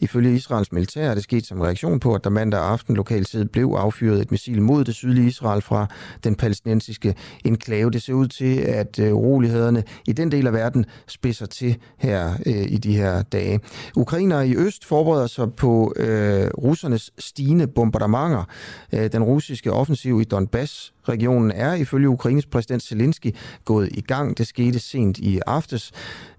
Ifølge 0.00 0.34
Israels 0.34 0.72
militær 0.72 1.10
er 1.10 1.14
det 1.14 1.22
sket 1.22 1.46
som 1.46 1.60
reaktion 1.60 2.00
på, 2.00 2.14
at 2.14 2.24
der 2.24 2.30
mandag 2.30 2.60
aften 2.60 2.96
lokal 2.96 3.24
tid 3.24 3.44
blev 3.44 3.74
affyret 3.78 4.20
et 4.20 4.30
missil 4.30 4.62
mod 4.62 4.84
det 4.84 4.94
sydlige 4.94 5.26
Israel 5.26 5.62
fra 5.62 5.86
den 6.24 6.34
palæstinensiske 6.34 7.14
enklave. 7.44 7.90
Det 7.90 8.02
ser 8.02 8.12
ud 8.12 8.26
til, 8.26 8.58
at 8.58 8.98
øh, 8.98 9.14
urolighederne 9.14 9.84
i 10.06 10.12
den 10.12 10.32
del 10.32 10.46
af 10.46 10.52
verden 10.52 10.84
spidser 11.08 11.46
til 11.46 11.76
her 11.98 12.32
øh, 12.46 12.72
i 12.72 12.76
de 12.76 12.96
her 12.96 13.22
dage. 13.22 13.60
Ukrainere 13.96 14.48
i 14.48 14.56
øst 14.56 14.84
forbereder 14.84 15.26
sig 15.26 15.52
på 15.52 15.92
øh, 15.96 16.50
russernes 16.58 17.10
stigende 17.18 17.66
bombardementer. 17.66 18.44
Øh, 18.92 19.12
den 19.12 19.22
russiske 19.22 19.72
offensiv 19.72 20.20
i 20.20 20.24
Donbass 20.24 20.92
Regionen 21.08 21.50
er 21.50 21.74
ifølge 21.74 22.08
Ukraines 22.08 22.46
præsident 22.46 22.82
Zelensky 22.82 23.34
gået 23.64 23.88
i 23.92 24.00
gang. 24.00 24.38
Det 24.38 24.46
skete 24.46 24.78
sent 24.78 25.18
i 25.18 25.40
aftes. 25.46 25.92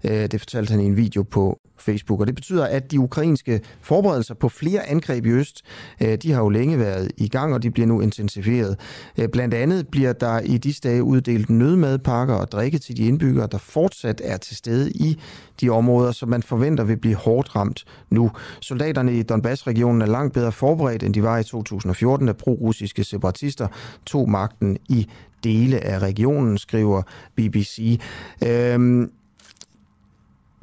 Øh, 0.04 0.30
det 0.30 0.40
fortalte 0.40 0.70
han 0.70 0.80
i 0.80 0.84
en 0.84 0.96
video 0.96 1.22
på 1.22 1.60
Facebook. 1.82 2.20
Og 2.20 2.26
det 2.26 2.34
betyder, 2.34 2.66
at 2.66 2.90
de 2.90 3.00
ukrainske 3.00 3.60
forberedelser 3.80 4.34
på 4.34 4.48
flere 4.48 4.88
angreb 4.88 5.26
i 5.26 5.30
øst, 5.30 5.62
øh, 6.02 6.18
de 6.22 6.32
har 6.32 6.42
jo 6.42 6.48
længe 6.48 6.78
været 6.78 7.10
i 7.16 7.28
gang, 7.28 7.54
og 7.54 7.62
de 7.62 7.70
bliver 7.70 7.86
nu 7.86 8.00
intensiveret. 8.00 8.76
Øh, 9.18 9.28
blandt 9.28 9.54
andet 9.54 9.88
bliver 9.88 10.12
der 10.12 10.40
i 10.40 10.58
disse 10.58 10.80
dage 10.80 11.02
uddelt 11.02 11.50
nødmadpakker 11.50 12.34
og 12.34 12.52
drikke 12.52 12.78
til 12.78 12.96
de 12.96 13.06
indbyggere, 13.06 13.48
der 13.52 13.58
fortsat 13.58 14.20
er 14.24 14.36
til 14.36 14.56
stede 14.56 14.90
i 14.90 15.18
de 15.60 15.70
områder, 15.70 16.12
som 16.12 16.28
man 16.28 16.42
forventer 16.42 16.84
vil 16.84 16.96
blive 16.96 17.14
hårdt 17.14 17.56
ramt 17.56 17.84
nu. 18.10 18.30
Soldaterne 18.60 19.18
i 19.18 19.22
Donbass-regionen 19.22 20.02
er 20.02 20.06
langt 20.06 20.34
bedre 20.34 20.52
forberedt, 20.52 21.02
end 21.02 21.14
de 21.14 21.22
var 21.22 21.38
i 21.38 21.44
2014, 21.44 22.26
da 22.26 22.32
pro-russiske 22.32 23.04
separatister 23.04 23.68
tog 24.06 24.30
magten 24.30 24.78
i 24.88 25.08
dele 25.44 25.80
af 25.80 25.98
regionen, 25.98 26.58
skriver 26.58 27.02
BBC. 27.36 28.00
Øhm, 28.46 29.10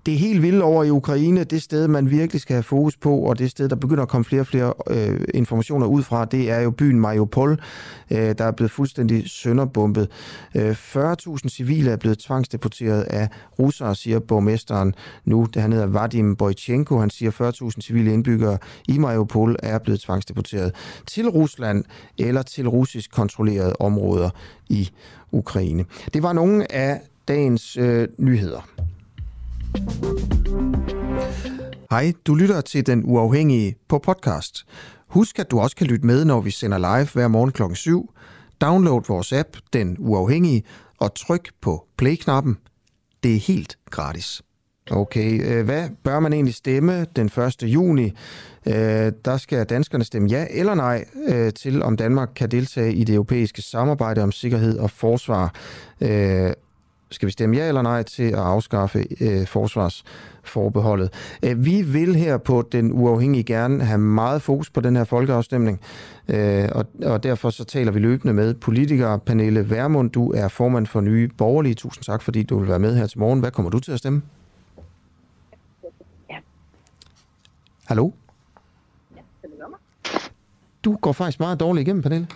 det 0.05 0.17
helt 0.19 0.41
vilde 0.41 0.63
over 0.63 0.83
i 0.83 0.89
Ukraine, 0.89 1.43
det 1.43 1.61
sted, 1.61 1.87
man 1.87 2.09
virkelig 2.09 2.41
skal 2.41 2.53
have 2.53 2.63
fokus 2.63 2.97
på, 2.97 3.17
og 3.17 3.39
det 3.39 3.51
sted, 3.51 3.69
der 3.69 3.75
begynder 3.75 4.03
at 4.03 4.09
komme 4.09 4.25
flere 4.25 4.41
og 4.41 4.47
flere 4.47 4.73
øh, 4.89 5.21
informationer 5.33 5.85
ud 5.85 6.03
fra, 6.03 6.25
det 6.25 6.51
er 6.51 6.59
jo 6.59 6.71
byen 6.71 6.99
Mariupol, 6.99 7.59
øh, 8.11 8.35
der 8.37 8.45
er 8.45 8.51
blevet 8.51 8.71
fuldstændig 8.71 9.29
sønderbumpet. 9.29 10.09
Øh, 10.55 10.71
40.000 10.71 11.49
civile 11.49 11.91
er 11.91 11.97
blevet 11.97 12.19
tvangsdeporteret 12.19 13.01
af 13.01 13.29
russere, 13.59 13.95
siger 13.95 14.19
borgmesteren 14.19 14.95
nu. 15.25 15.47
Det 15.53 15.61
han 15.61 15.71
hedder 15.71 15.87
Vadim 15.87 16.35
Boychenko. 16.35 16.99
Han 16.99 17.09
siger, 17.09 17.31
40.000 17.31 17.81
civile 17.81 18.13
indbyggere 18.13 18.57
i 18.87 18.97
Mariupol 18.97 19.55
er 19.63 19.79
blevet 19.79 19.99
tvangsdeporteret 19.99 20.75
til 21.07 21.29
Rusland 21.29 21.83
eller 22.17 22.41
til 22.41 22.67
russisk 22.67 23.11
kontrollerede 23.11 23.75
områder 23.79 24.29
i 24.69 24.89
Ukraine. 25.31 25.85
Det 26.13 26.23
var 26.23 26.33
nogle 26.33 26.71
af 26.71 27.01
dagens 27.27 27.77
øh, 27.77 28.07
nyheder. 28.17 28.67
Hej, 31.91 32.13
du 32.27 32.35
lytter 32.35 32.61
til 32.61 32.87
Den 32.87 33.01
Uafhængige 33.05 33.75
på 33.87 33.99
podcast. 33.99 34.65
Husk, 35.07 35.39
at 35.39 35.51
du 35.51 35.59
også 35.59 35.75
kan 35.75 35.87
lytte 35.87 36.05
med, 36.05 36.25
når 36.25 36.41
vi 36.41 36.51
sender 36.51 36.77
live 36.77 37.07
hver 37.13 37.27
morgen 37.27 37.51
kl. 37.51 37.63
7. 37.73 38.13
Download 38.61 39.01
vores 39.07 39.33
app, 39.33 39.49
Den 39.73 39.95
Uafhængige, 39.99 40.63
og 40.99 41.15
tryk 41.15 41.49
på 41.61 41.85
play-knappen. 41.97 42.57
Det 43.23 43.35
er 43.35 43.39
helt 43.39 43.77
gratis. 43.89 44.41
Okay, 44.91 45.45
øh, 45.45 45.65
hvad 45.65 45.89
bør 46.03 46.19
man 46.19 46.33
egentlig 46.33 46.55
stemme 46.55 47.05
den 47.15 47.25
1. 47.25 47.63
juni? 47.63 48.05
Øh, 48.67 49.11
der 49.25 49.37
skal 49.37 49.65
danskerne 49.65 50.03
stemme 50.03 50.29
ja 50.29 50.45
eller 50.49 50.75
nej 50.75 51.05
øh, 51.27 51.53
til, 51.53 51.83
om 51.83 51.97
Danmark 51.97 52.29
kan 52.35 52.51
deltage 52.51 52.93
i 52.93 53.03
det 53.03 53.15
europæiske 53.15 53.61
samarbejde 53.61 54.23
om 54.23 54.31
sikkerhed 54.31 54.77
og 54.77 54.91
forsvar 54.91 55.53
skal 57.11 57.25
vi 57.25 57.31
stemme 57.31 57.57
ja 57.57 57.67
eller 57.67 57.81
nej 57.81 58.03
til 58.03 58.23
at 58.23 58.39
afskaffe 58.39 59.05
øh, 59.21 59.47
forsvarsforbeholdet? 59.47 61.37
Øh, 61.43 61.65
vi 61.65 61.81
vil 61.81 62.15
her 62.15 62.37
på 62.37 62.67
Den 62.71 62.91
Uafhængige 62.91 63.43
gerne 63.43 63.83
have 63.83 63.97
meget 63.97 64.41
fokus 64.41 64.69
på 64.69 64.81
den 64.81 64.95
her 64.95 65.03
folkeafstemning, 65.03 65.81
øh, 66.27 66.69
og, 66.71 66.85
og 67.03 67.23
derfor 67.23 67.49
så 67.49 67.63
taler 67.63 67.91
vi 67.91 67.99
løbende 67.99 68.33
med 68.33 68.53
politikere. 68.53 69.19
Pernille 69.19 69.69
Værmund, 69.69 70.11
du 70.11 70.31
er 70.31 70.47
formand 70.47 70.87
for 70.87 71.01
Nye 71.01 71.29
Borgerlige. 71.37 71.75
Tusind 71.75 72.03
tak, 72.03 72.21
fordi 72.21 72.43
du 72.43 72.59
vil 72.59 72.67
være 72.67 72.79
med 72.79 72.95
her 72.97 73.07
til 73.07 73.19
morgen. 73.19 73.39
Hvad 73.39 73.51
kommer 73.51 73.71
du 73.71 73.79
til 73.79 73.91
at 73.91 73.99
stemme? 73.99 74.21
Ja. 76.29 76.35
Hallo? 77.85 78.11
Ja, 79.15 79.21
du 80.85 80.95
går 80.95 81.11
faktisk 81.11 81.39
meget 81.39 81.59
dårligt 81.59 81.87
igennem, 81.87 82.03
Pernille. 82.03 82.27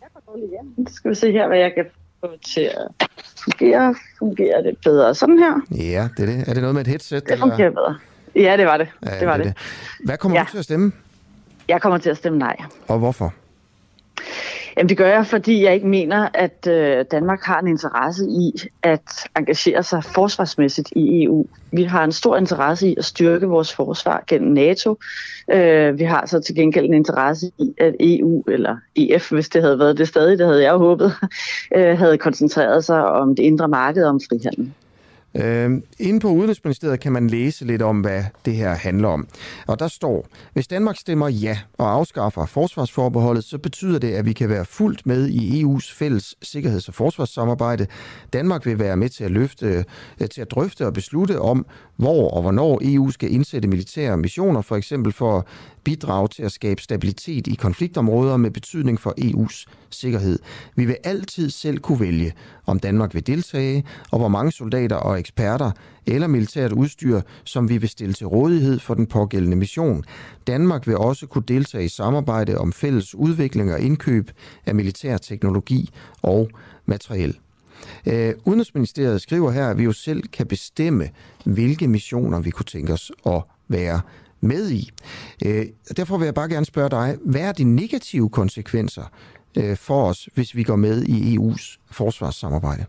Jeg 0.00 0.08
går 0.14 0.22
dårligt 0.26 0.52
igennem. 0.52 0.86
Skal 0.86 1.10
vi 1.10 1.14
se 1.14 1.32
her, 1.32 1.48
hvad 1.48 1.58
jeg 1.58 1.72
kan 1.74 1.84
få 2.24 2.36
til 2.46 2.60
at 2.60 3.08
fungere. 3.44 3.94
Fungerer 4.18 4.62
det 4.62 4.78
bedre 4.84 5.14
sådan 5.14 5.38
her? 5.38 5.60
Ja, 5.70 6.08
det 6.16 6.22
er 6.22 6.26
det. 6.26 6.48
Er 6.48 6.52
det 6.54 6.62
noget 6.62 6.74
med 6.74 6.82
et 6.82 6.86
headset? 6.86 7.28
Det 7.28 7.38
fungerer 7.38 7.68
eller? 7.68 7.80
bedre. 7.80 7.98
Ja, 8.34 8.56
det 8.56 8.66
var 8.66 8.76
det. 8.76 8.88
Ja, 9.06 9.18
det 9.20 9.26
var 9.26 9.36
det, 9.36 9.46
det. 9.46 9.54
Hvad 10.04 10.16
kommer 10.16 10.38
ja. 10.38 10.44
du 10.44 10.50
til 10.50 10.58
at 10.58 10.64
stemme? 10.64 10.92
Jeg 11.68 11.80
kommer 11.80 11.98
til 11.98 12.10
at 12.10 12.16
stemme 12.16 12.38
nej. 12.38 12.56
Og 12.88 12.98
hvorfor? 12.98 13.34
Jamen 14.76 14.88
det 14.88 14.96
gør 14.96 15.08
jeg, 15.08 15.26
fordi 15.26 15.64
jeg 15.64 15.74
ikke 15.74 15.86
mener, 15.86 16.28
at 16.34 16.66
øh, 16.70 17.04
Danmark 17.10 17.42
har 17.42 17.60
en 17.60 17.68
interesse 17.68 18.24
i 18.24 18.52
at 18.82 19.28
engagere 19.36 19.82
sig 19.82 20.04
forsvarsmæssigt 20.04 20.92
i 20.96 21.24
EU. 21.24 21.46
Vi 21.72 21.82
har 21.82 22.04
en 22.04 22.12
stor 22.12 22.36
interesse 22.36 22.88
i 22.88 22.94
at 22.98 23.04
styrke 23.04 23.46
vores 23.46 23.74
forsvar 23.74 24.24
gennem 24.26 24.52
NATO. 24.52 24.98
Øh, 25.52 25.98
vi 25.98 26.04
har 26.04 26.26
så 26.26 26.40
til 26.40 26.54
gengæld 26.54 26.84
en 26.84 26.94
interesse 26.94 27.50
i, 27.58 27.74
at 27.78 27.94
EU, 28.00 28.44
eller 28.48 28.76
EF, 28.96 29.30
hvis 29.30 29.48
det 29.48 29.62
havde 29.62 29.78
været 29.78 29.98
det 29.98 30.08
stadig, 30.08 30.38
det 30.38 30.46
havde 30.46 30.62
jeg 30.62 30.74
håbet, 30.74 31.12
øh, 31.76 31.98
havde 31.98 32.18
koncentreret 32.18 32.84
sig 32.84 33.04
om 33.04 33.36
det 33.36 33.42
indre 33.42 33.68
marked 33.68 34.04
og 34.04 34.10
om 34.10 34.20
frihandel. 34.30 34.72
Øh, 35.36 35.70
inde 35.98 36.20
på 36.20 36.28
Udenrigsministeriet 36.28 37.00
kan 37.00 37.12
man 37.12 37.26
læse 37.26 37.64
lidt 37.64 37.82
om, 37.82 38.00
hvad 38.00 38.24
det 38.44 38.56
her 38.56 38.74
handler 38.74 39.08
om. 39.08 39.28
Og 39.66 39.78
der 39.78 39.88
står, 39.88 40.26
hvis 40.52 40.66
Danmark 40.66 40.98
stemmer 40.98 41.28
ja 41.28 41.58
og 41.78 41.92
afskaffer 41.92 42.46
forsvarsforbeholdet, 42.46 43.44
så 43.44 43.58
betyder 43.58 43.98
det, 43.98 44.12
at 44.12 44.26
vi 44.26 44.32
kan 44.32 44.48
være 44.48 44.64
fuldt 44.64 45.06
med 45.06 45.28
i 45.28 45.64
EU's 45.64 45.94
fælles 45.94 46.34
sikkerheds- 46.42 46.88
og 46.88 46.94
forsvarssamarbejde. 46.94 47.86
Danmark 48.32 48.66
vil 48.66 48.78
være 48.78 48.96
med 48.96 49.08
til 49.08 49.24
at, 49.24 49.30
løfte, 49.30 49.84
øh, 50.20 50.28
til 50.28 50.40
at 50.40 50.50
drøfte 50.50 50.86
og 50.86 50.92
beslutte 50.92 51.40
om, 51.40 51.66
hvor 51.96 52.30
og 52.30 52.42
hvornår 52.42 52.80
EU 52.82 53.10
skal 53.10 53.32
indsætte 53.32 53.68
militære 53.68 54.16
missioner, 54.16 54.60
for 54.60 54.76
eksempel 54.76 55.12
for 55.12 55.46
bidrage 55.84 56.28
til 56.28 56.42
at 56.42 56.52
skabe 56.52 56.82
stabilitet 56.82 57.46
i 57.46 57.54
konfliktområder 57.54 58.36
med 58.36 58.50
betydning 58.50 59.00
for 59.00 59.14
EU's 59.20 59.64
sikkerhed. 59.90 60.38
Vi 60.76 60.84
vil 60.84 60.96
altid 61.04 61.50
selv 61.50 61.78
kunne 61.78 62.00
vælge, 62.00 62.32
om 62.66 62.78
Danmark 62.78 63.14
vil 63.14 63.26
deltage, 63.26 63.84
og 64.12 64.18
hvor 64.18 64.28
mange 64.28 64.52
soldater 64.52 64.96
og 64.96 65.18
eksperter 65.18 65.70
eller 66.06 66.26
militært 66.26 66.72
udstyr, 66.72 67.20
som 67.44 67.68
vi 67.68 67.78
vil 67.78 67.88
stille 67.88 68.14
til 68.14 68.26
rådighed 68.26 68.78
for 68.78 68.94
den 68.94 69.06
pågældende 69.06 69.56
mission. 69.56 70.04
Danmark 70.46 70.86
vil 70.86 70.96
også 70.96 71.26
kunne 71.26 71.44
deltage 71.48 71.84
i 71.84 71.88
samarbejde 71.88 72.58
om 72.58 72.72
fælles 72.72 73.14
udvikling 73.14 73.72
og 73.72 73.80
indkøb 73.80 74.30
af 74.66 74.74
militær 74.74 75.16
teknologi 75.16 75.90
og 76.22 76.50
materiel. 76.86 77.38
Øh, 78.06 78.34
Udenrigsministeriet 78.44 79.22
skriver 79.22 79.50
her, 79.50 79.68
at 79.68 79.78
vi 79.78 79.84
jo 79.84 79.92
selv 79.92 80.22
kan 80.22 80.46
bestemme, 80.46 81.08
hvilke 81.44 81.88
missioner 81.88 82.40
vi 82.40 82.50
kunne 82.50 82.64
tænke 82.64 82.92
os 82.92 83.12
at 83.26 83.42
være 83.68 84.00
med 84.44 84.70
i. 84.70 84.90
Øh, 85.46 85.66
derfor 85.96 86.18
vil 86.18 86.24
jeg 86.24 86.34
bare 86.34 86.48
gerne 86.48 86.66
spørge 86.66 86.90
dig, 86.90 87.16
hvad 87.24 87.40
er 87.40 87.52
de 87.52 87.64
negative 87.64 88.30
konsekvenser 88.30 89.04
øh, 89.56 89.76
for 89.76 90.08
os, 90.08 90.28
hvis 90.34 90.56
vi 90.56 90.62
går 90.62 90.76
med 90.76 91.02
i 91.02 91.36
EU's 91.36 91.78
forsvarssamarbejde? 91.90 92.84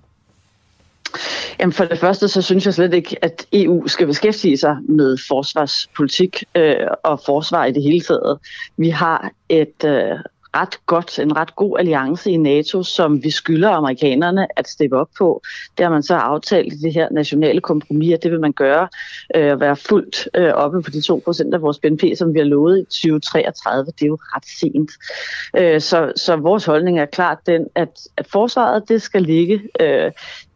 Jamen 1.60 1.74
for 1.74 1.86
det 1.86 2.00
første, 2.00 2.28
så 2.28 2.42
synes 2.42 2.66
jeg 2.66 2.74
slet 2.74 2.94
ikke, 2.94 3.18
at 3.22 3.46
EU 3.54 3.88
skal 3.88 4.08
beskæftige 4.08 4.58
sig 4.58 4.78
med 4.90 5.18
forsvarspolitik 5.28 6.44
øh, 6.56 6.76
og 7.04 7.22
forsvar 7.26 7.66
i 7.66 7.72
det 7.72 7.84
hele 7.84 8.02
taget. 8.02 8.40
Vi 8.78 8.90
har 8.90 9.32
et 9.50 9.84
øh, 9.86 10.20
ret 10.56 10.86
godt, 10.86 11.20
en 11.20 11.36
ret 11.36 11.56
god 11.56 11.80
alliance 11.80 12.32
i 12.32 12.38
NATO, 12.38 12.84
som 12.84 13.24
vi 13.24 13.30
skylder 13.30 13.70
amerikanerne 13.70 14.48
at 14.60 14.68
steppe 14.68 14.98
op 14.98 15.10
på. 15.18 15.42
Det 15.78 15.84
har 15.84 15.92
man 15.92 16.04
så 16.04 16.16
aftalt 16.16 16.74
i 16.74 16.78
det 16.78 16.94
her 16.94 17.08
nationale 17.12 17.62
kompromis, 17.62 18.14
at 18.14 18.24
det 18.24 18.32
vil 18.32 18.40
man 18.40 18.54
gøre, 18.54 18.88
øh, 19.36 19.60
være 19.62 19.76
fuldt 19.76 20.28
øh, 20.34 20.54
oppe 20.54 20.82
på 20.82 20.90
de 20.90 20.98
2% 20.98 21.54
af 21.54 21.62
vores 21.62 21.80
BNP, 21.80 22.04
som 22.18 22.34
vi 22.34 22.40
har 22.40 22.46
lovet 22.46 22.80
i 22.80 22.84
2033. 22.84 23.86
Det 23.86 24.02
er 24.02 24.08
jo 24.08 24.18
ret 24.22 24.46
sent. 24.60 24.92
Øh, 25.58 25.82
så, 25.82 26.14
så 26.16 26.36
vores 26.36 26.66
holdning 26.66 27.00
er 27.00 27.06
klart 27.06 27.38
den, 27.46 27.68
at, 27.76 27.90
at 28.18 28.28
forsvaret 28.28 28.90
det 28.90 29.02
skal 29.02 29.22
ligge 29.22 29.62
øh, 29.82 30.12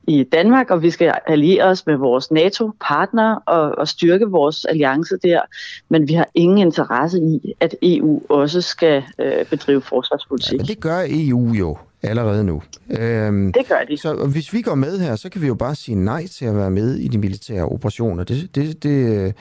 i 0.10 0.24
Danmark, 0.24 0.72
og 0.72 0.82
vi 0.82 0.92
skal 0.92 1.14
alliere 1.28 1.64
os 1.64 1.86
med 1.86 1.96
vores 1.96 2.32
NATO-partnere 2.32 3.40
og, 3.46 3.78
og 3.78 3.88
styrke 3.88 4.26
vores 4.26 4.66
alliance 4.66 5.18
der. 5.24 5.42
Men 5.90 6.08
vi 6.08 6.14
har 6.14 6.28
ingen 6.36 6.58
interesse 6.58 7.20
i, 7.20 7.54
at 7.60 7.76
EU 7.82 8.22
også 8.30 8.62
skal 8.62 9.04
øh, 9.20 9.46
bedrive 9.46 9.82
forsvarspolitik. 9.82 10.54
Ja, 10.54 10.58
men 10.58 10.66
det 10.66 10.80
gør 10.80 11.06
EU 11.10 11.54
jo 11.54 11.78
allerede 12.04 12.44
nu. 12.44 12.62
Øhm, 12.90 13.54
det 13.54 13.68
gør 13.68 13.84
de. 13.90 13.98
Så 13.98 14.14
hvis 14.34 14.54
vi 14.54 14.62
går 14.62 14.76
med 14.76 15.00
her, 15.00 15.16
så 15.16 15.30
kan 15.30 15.42
vi 15.42 15.48
jo 15.48 15.56
bare 15.56 15.76
sige 15.76 15.96
nej 15.96 16.28
til 16.28 16.46
at 16.46 16.56
være 16.56 16.72
med 16.72 16.96
i 16.96 17.08
de 17.08 17.18
militære 17.18 17.66
operationer. 17.66 18.24
Det, 18.24 18.56
det, 18.56 18.84
det, 18.84 19.34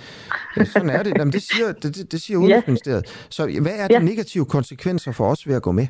øh, 0.56 0.66
sådan 0.66 0.90
er 0.90 1.02
det. 1.02 1.12
Jamen, 1.18 1.32
det 1.32 1.42
siger, 1.42 1.72
det, 1.72 2.12
det 2.12 2.20
siger 2.22 2.38
Udenrigsministeriet. 2.42 3.04
Ja. 3.06 3.10
Så 3.28 3.60
hvad 3.60 3.72
er 3.78 3.88
de 3.88 3.94
ja. 3.94 4.00
negative 4.00 4.44
konsekvenser 4.44 5.12
for 5.12 5.30
os 5.30 5.48
ved 5.48 5.54
at 5.54 5.62
gå 5.62 5.72
med? 5.72 5.86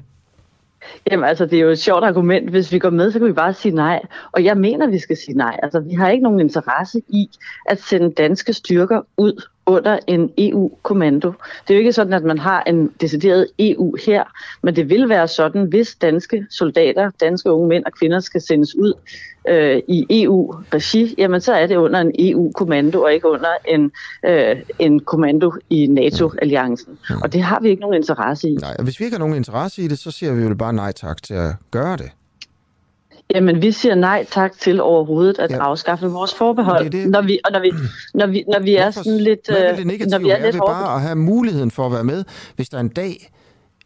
Jamen 1.11 1.25
altså, 1.25 1.47
det 1.47 1.59
er 1.59 1.63
jo 1.63 1.71
et 1.71 1.79
sjovt 1.79 2.05
argument. 2.05 2.51
Hvis 2.51 2.73
vi 2.73 2.79
går 2.79 2.91
med, 2.91 3.13
så 3.13 3.19
kan 3.19 3.29
vi 3.29 3.33
bare 3.33 3.55
sige 3.55 3.75
nej. 3.75 4.03
Og 4.33 4.45
jeg 4.45 4.57
mener, 4.57 4.87
vi 4.87 4.99
skal 4.99 5.17
sige 5.17 5.37
nej. 5.37 5.61
Altså, 5.63 5.81
vi 5.81 5.95
har 5.95 6.09
ikke 6.09 6.23
nogen 6.23 6.41
interesse 6.41 7.03
i 7.09 7.31
at 7.67 7.81
sende 7.81 8.13
danske 8.13 8.53
styrker 8.53 9.01
ud 9.17 9.43
under 9.69 9.99
en 10.07 10.31
EU-kommando. 10.39 11.33
Det 11.69 11.71
er 11.71 11.75
jo 11.75 11.79
ikke 11.79 11.93
sådan, 11.93 12.13
at 12.13 12.25
man 12.25 12.39
har 12.39 12.63
en 12.67 12.91
decideret 13.01 13.47
EU 13.59 13.97
her, 14.07 14.25
men 14.63 14.77
det 14.77 14.89
vil 14.89 15.09
være 15.09 15.29
sådan, 15.29 15.65
hvis 15.65 15.95
danske 15.95 16.47
soldater, 16.51 17.11
danske 17.21 17.53
unge 17.53 17.69
mænd 17.69 17.85
og 17.85 17.93
kvinder 17.93 18.21
skal 18.21 18.41
sendes 18.41 18.77
ud 18.77 18.93
øh, 19.49 19.83
i 19.89 20.07
EU-regi, 20.11 21.15
jamen 21.19 21.41
så 21.41 21.53
er 21.53 21.67
det 21.67 21.77
under 21.77 22.01
en 22.01 22.13
EU-kommando 22.19 23.03
og 23.03 23.13
ikke 23.13 23.29
under 23.29 23.51
en, 23.69 23.91
øh, 24.27 24.57
en 24.79 25.01
kommando 25.01 25.53
i 25.71 25.87
NATO-alliancen. 25.87 26.99
Og 27.23 27.33
det 27.33 27.43
har 27.43 27.61
vi 27.61 27.69
ikke 27.69 27.81
nogen 27.81 27.97
interesse 27.97 28.49
i. 28.49 28.55
Nej, 28.55 28.77
og 28.79 28.85
hvis 28.85 29.01
vi 29.01 29.05
ikke 29.05 29.15
har 29.15 29.19
nogen 29.19 29.37
interesse 29.37 29.83
i 29.83 29.89
det, 29.89 29.99
så 29.99 30.11
siger 30.11 30.35
vi 30.35 30.43
jo 30.43 30.55
bare 30.55 30.73
nej 30.73 30.93
tak 30.93 31.23
til 31.23 31.35
at 31.35 31.55
gøre 31.71 31.97
det. 31.97 32.11
Jamen, 33.35 33.63
vi 33.63 33.73
siger 33.73 33.95
nej 33.95 34.27
tak 34.31 34.53
til 34.59 34.81
overhovedet 34.81 35.39
at 35.39 35.51
ja. 35.51 35.57
afskaffe 35.57 36.07
vores 36.07 36.35
forbehold, 36.35 36.85
det 36.85 36.93
det. 36.93 37.11
Når, 37.11 37.23
vi, 37.23 37.39
og 37.45 37.53
når 37.53 37.61
vi, 37.61 37.71
når 38.15 38.27
vi, 38.27 38.45
når 38.53 38.61
vi 38.61 38.77
er 38.77 38.91
sådan 38.91 39.19
lidt... 39.19 39.47
Hvad 39.49 39.59
er 39.59 39.77
det 39.77 39.87
negative? 39.87 40.11
Når 40.11 40.19
vi 40.19 40.31
er, 40.31 40.37
er 40.37 40.43
lidt 40.43 40.55
det 40.55 40.63
bare 40.67 40.95
at 40.95 41.01
have 41.01 41.17
muligheden 41.17 41.71
for 41.71 41.87
at 41.87 41.93
være 41.93 42.05
med, 42.05 42.25
hvis 42.57 42.69
der 42.69 42.81
en 42.81 42.89
dag, 42.89 43.33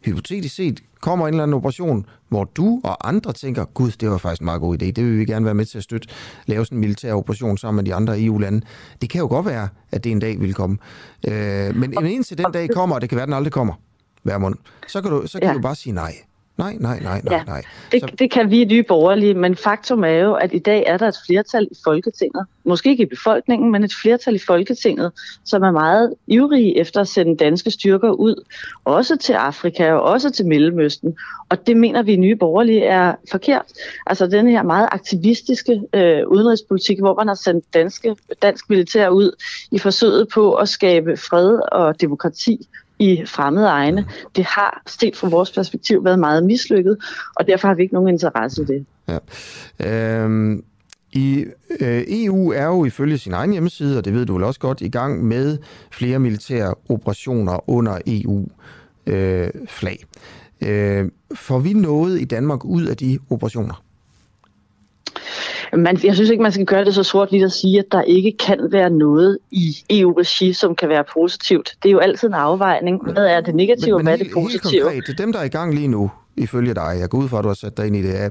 hypotetisk 0.04 0.54
set, 0.54 0.80
kommer 1.00 1.28
en 1.28 1.34
eller 1.34 1.42
anden 1.42 1.54
operation, 1.54 2.06
hvor 2.28 2.44
du 2.44 2.80
og 2.84 3.08
andre 3.08 3.32
tænker, 3.32 3.64
gud, 3.64 3.90
det 3.90 4.10
var 4.10 4.18
faktisk 4.18 4.40
en 4.40 4.44
meget 4.44 4.60
god 4.60 4.82
idé, 4.82 4.86
det 4.86 5.04
vil 5.04 5.18
vi 5.18 5.24
gerne 5.24 5.44
være 5.44 5.54
med 5.54 5.64
til 5.64 5.78
at 5.78 5.84
støtte, 5.84 6.08
lave 6.46 6.64
sådan 6.64 6.76
en 6.76 6.80
militær 6.80 7.14
operation 7.14 7.58
sammen 7.58 7.76
med 7.76 7.90
de 7.90 7.94
andre 7.94 8.22
EU-lande. 8.22 8.60
Det 9.00 9.10
kan 9.10 9.20
jo 9.20 9.26
godt 9.26 9.46
være, 9.46 9.68
at 9.92 10.04
det 10.04 10.12
en 10.12 10.20
dag 10.20 10.40
vil 10.40 10.54
komme. 10.54 10.78
Øh, 11.28 11.76
men 11.76 12.06
indtil 12.06 12.38
den 12.38 12.52
dag 12.52 12.70
kommer, 12.70 12.94
og 12.94 13.00
det 13.00 13.08
kan 13.08 13.16
være, 13.16 13.26
den 13.26 13.34
aldrig 13.34 13.52
kommer, 13.52 13.74
hver 14.22 14.38
mund, 14.38 14.54
så 14.88 15.02
kan 15.02 15.10
du, 15.10 15.22
så 15.26 15.38
kan 15.38 15.48
ja. 15.48 15.54
du 15.54 15.60
bare 15.60 15.74
sige 15.74 15.92
nej. 15.92 16.14
Nej, 16.56 16.76
nej, 16.80 17.00
nej, 17.00 17.20
nej, 17.24 17.36
ja, 17.36 17.44
nej. 17.44 17.62
Det, 17.92 18.00
så... 18.00 18.06
det 18.18 18.30
kan 18.30 18.50
vi 18.50 18.60
i 18.60 18.64
Nye 18.64 18.82
Borgerlige, 18.82 19.34
men 19.34 19.56
faktum 19.56 20.04
er 20.04 20.08
jo, 20.08 20.34
at 20.34 20.54
i 20.54 20.58
dag 20.58 20.84
er 20.86 20.96
der 20.96 21.08
et 21.08 21.16
flertal 21.26 21.68
i 21.70 21.74
Folketinget, 21.84 22.46
måske 22.64 22.90
ikke 22.90 23.02
i 23.02 23.06
befolkningen, 23.06 23.72
men 23.72 23.84
et 23.84 23.92
flertal 24.02 24.34
i 24.34 24.38
Folketinget, 24.38 25.12
som 25.44 25.62
er 25.62 25.70
meget 25.70 26.14
ivrige 26.26 26.78
efter 26.78 27.00
at 27.00 27.08
sende 27.08 27.36
danske 27.36 27.70
styrker 27.70 28.10
ud, 28.10 28.44
også 28.84 29.16
til 29.16 29.32
Afrika 29.32 29.92
og 29.92 30.02
også 30.02 30.30
til 30.30 30.46
Mellemøsten. 30.46 31.16
Og 31.48 31.66
det 31.66 31.76
mener 31.76 32.02
vi 32.02 32.12
i 32.12 32.16
Nye 32.16 32.36
Borgerlige 32.36 32.84
er 32.84 33.14
forkert. 33.30 33.66
Altså 34.06 34.26
den 34.26 34.48
her 34.48 34.62
meget 34.62 34.88
aktivistiske 34.92 35.82
øh, 35.94 36.28
udenrigspolitik, 36.28 36.98
hvor 36.98 37.14
man 37.14 37.28
har 37.28 37.34
sendt 37.34 37.74
danske, 37.74 38.16
dansk 38.42 38.70
militær 38.70 39.08
ud 39.08 39.30
i 39.70 39.78
forsøget 39.78 40.28
på 40.34 40.54
at 40.54 40.68
skabe 40.68 41.16
fred 41.16 41.58
og 41.72 42.00
demokrati 42.00 42.68
i 43.02 43.26
fremmede 43.26 43.66
egne. 43.66 44.06
Det 44.36 44.44
har, 44.44 44.82
set 44.86 45.16
fra 45.16 45.28
vores 45.28 45.52
perspektiv, 45.52 46.04
været 46.04 46.18
meget 46.18 46.44
mislykket, 46.44 46.96
og 47.36 47.46
derfor 47.46 47.68
har 47.68 47.74
vi 47.74 47.82
ikke 47.82 47.94
nogen 47.94 48.08
interesse 48.08 48.62
i 48.62 48.64
det. 48.64 48.86
Ja. 49.08 49.18
Øhm, 50.24 50.64
i 51.12 51.44
øh, 51.80 52.04
EU 52.08 52.52
er 52.52 52.64
jo 52.64 52.84
ifølge 52.84 53.18
sin 53.18 53.32
egen 53.32 53.52
hjemmeside, 53.52 53.98
og 53.98 54.04
det 54.04 54.14
ved 54.14 54.26
du 54.26 54.34
vel 54.34 54.44
også 54.44 54.60
godt, 54.60 54.80
i 54.80 54.88
gang 54.88 55.24
med 55.24 55.58
flere 55.90 56.18
militære 56.18 56.74
operationer 56.88 57.70
under 57.70 57.98
EU-flag. 58.06 59.98
Øh, 60.62 60.98
øh, 60.98 61.10
får 61.34 61.58
vi 61.58 61.72
noget 61.72 62.20
i 62.20 62.24
Danmark 62.24 62.64
ud 62.64 62.86
af 62.86 62.96
de 62.96 63.18
operationer? 63.30 63.82
Man, 65.76 65.98
jeg 66.04 66.14
synes 66.14 66.30
ikke, 66.30 66.42
man 66.42 66.52
skal 66.52 66.66
gøre 66.66 66.84
det 66.84 66.94
så 66.94 67.02
sort 67.02 67.32
lige 67.32 67.44
at 67.44 67.52
sige, 67.52 67.78
at 67.78 67.84
der 67.92 68.02
ikke 68.02 68.36
kan 68.38 68.68
være 68.70 68.90
noget 68.90 69.38
i 69.50 69.76
EU-regi, 69.90 70.52
som 70.52 70.74
kan 70.74 70.88
være 70.88 71.04
positivt. 71.12 71.74
Det 71.82 71.88
er 71.88 71.92
jo 71.92 71.98
altid 71.98 72.28
en 72.28 72.34
afvejning. 72.34 73.12
Hvad 73.12 73.26
er 73.26 73.40
det 73.40 73.54
negative, 73.54 73.90
men, 73.90 73.94
og 73.94 74.02
hvad 74.02 74.12
er 74.12 74.16
det 74.16 74.32
positive? 74.34 74.82
Konkret, 74.82 75.18
dem, 75.18 75.32
der 75.32 75.38
er 75.40 75.44
i 75.44 75.48
gang 75.48 75.74
lige 75.74 75.88
nu, 75.88 76.10
ifølge 76.36 76.74
dig, 76.74 76.96
jeg 77.00 77.08
går 77.08 77.18
ud 77.18 77.28
fra, 77.28 77.38
at 77.38 77.44
du 77.44 77.48
har 77.48 77.54
sat 77.54 77.76
dig 77.76 77.86
ind 77.86 77.96
i 77.96 78.02
det, 78.02 78.30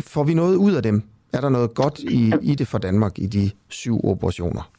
får 0.00 0.24
vi 0.24 0.34
noget 0.34 0.56
ud 0.56 0.72
af 0.72 0.82
dem? 0.82 1.02
Er 1.32 1.40
der 1.40 1.48
noget 1.48 1.74
godt 1.74 1.98
i, 1.98 2.32
i 2.42 2.54
det 2.54 2.68
for 2.68 2.78
Danmark 2.78 3.18
i 3.18 3.26
de 3.26 3.50
syv 3.68 4.00
operationer? 4.04 4.70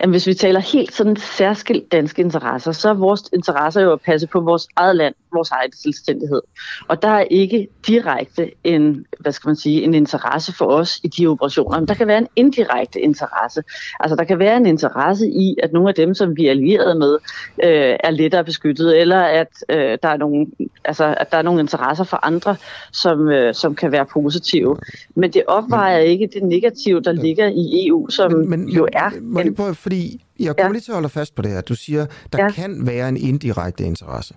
Jamen, 0.00 0.12
hvis 0.12 0.26
vi 0.26 0.34
taler 0.34 0.60
helt 0.60 0.94
sådan 0.94 1.16
særskilt 1.16 1.92
danske 1.92 2.22
interesser, 2.22 2.72
så 2.72 2.88
er 2.88 2.94
vores 2.94 3.22
interesser 3.32 3.80
jo 3.80 3.92
at 3.92 4.00
passe 4.00 4.26
på 4.26 4.40
vores 4.40 4.68
eget 4.76 4.96
land, 4.96 5.14
vores 5.32 5.50
egen 5.50 5.72
selvstændighed. 5.72 6.40
Og 6.88 7.02
der 7.02 7.08
er 7.08 7.24
ikke 7.30 7.68
direkte 7.86 8.50
en, 8.64 9.06
hvad 9.20 9.32
skal 9.32 9.48
man 9.48 9.56
sige, 9.56 9.82
en 9.82 9.94
interesse 9.94 10.52
for 10.52 10.66
os 10.66 11.00
i 11.04 11.08
de 11.08 11.26
operationer, 11.26 11.78
men 11.80 11.88
der 11.88 11.94
kan 11.94 12.06
være 12.06 12.18
en 12.18 12.28
indirekte 12.36 13.00
interesse. 13.00 13.62
Altså 14.00 14.16
der 14.16 14.24
kan 14.24 14.38
være 14.38 14.56
en 14.56 14.66
interesse 14.66 15.26
i, 15.26 15.56
at 15.62 15.72
nogle 15.72 15.88
af 15.88 15.94
dem, 15.94 16.14
som 16.14 16.36
vi 16.36 16.46
er 16.46 16.50
allieret 16.50 16.96
med, 16.96 17.18
øh, 17.64 17.96
er 18.00 18.10
lettere 18.10 18.44
beskyttet, 18.44 19.00
eller 19.00 19.20
at, 19.20 19.48
øh, 19.68 19.98
der 20.02 20.08
er 20.08 20.16
nogle, 20.16 20.46
altså, 20.84 21.14
at 21.18 21.32
der 21.32 21.38
er 21.38 21.42
nogle 21.42 21.60
interesser 21.60 22.04
for 22.04 22.26
andre, 22.26 22.56
som, 22.92 23.28
øh, 23.28 23.54
som 23.54 23.74
kan 23.74 23.92
være 23.92 24.06
positive. 24.06 24.76
Men 25.14 25.32
det 25.32 25.42
opvejer 25.48 25.98
ikke 25.98 26.28
det 26.34 26.42
negative, 26.42 27.00
der 27.00 27.12
ligger 27.12 27.46
i 27.46 27.86
EU, 27.86 28.08
som 28.08 28.32
men, 28.32 28.50
men, 28.50 28.68
jo 28.68 28.88
er... 28.92 29.10
Men, 29.20 29.46
en, 29.46 29.54
fordi 29.90 30.24
jeg 30.38 30.56
kommer 30.56 30.68
ja. 30.68 30.72
lige 30.72 30.80
til 30.80 30.92
at 30.92 30.94
holde 30.94 31.08
fast 31.08 31.34
på 31.34 31.42
det 31.42 31.50
her. 31.50 31.60
Du 31.60 31.74
siger, 31.74 32.06
der 32.32 32.42
ja. 32.42 32.50
kan 32.50 32.86
være 32.86 33.08
en 33.08 33.16
indirekte 33.16 33.84
interesse. 33.84 34.34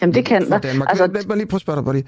Jamen 0.00 0.14
det 0.14 0.24
kan 0.24 0.50
der. 0.50 0.58
Danmark. 0.58 0.88
Altså, 0.88 1.06
Lad 1.06 1.26
mig 1.26 1.36
lige 1.36 1.46
prøve 1.46 1.56
at 1.56 1.60
spørge 1.60 1.76
dig 1.76 1.84
på 1.84 1.92
det. 1.92 2.06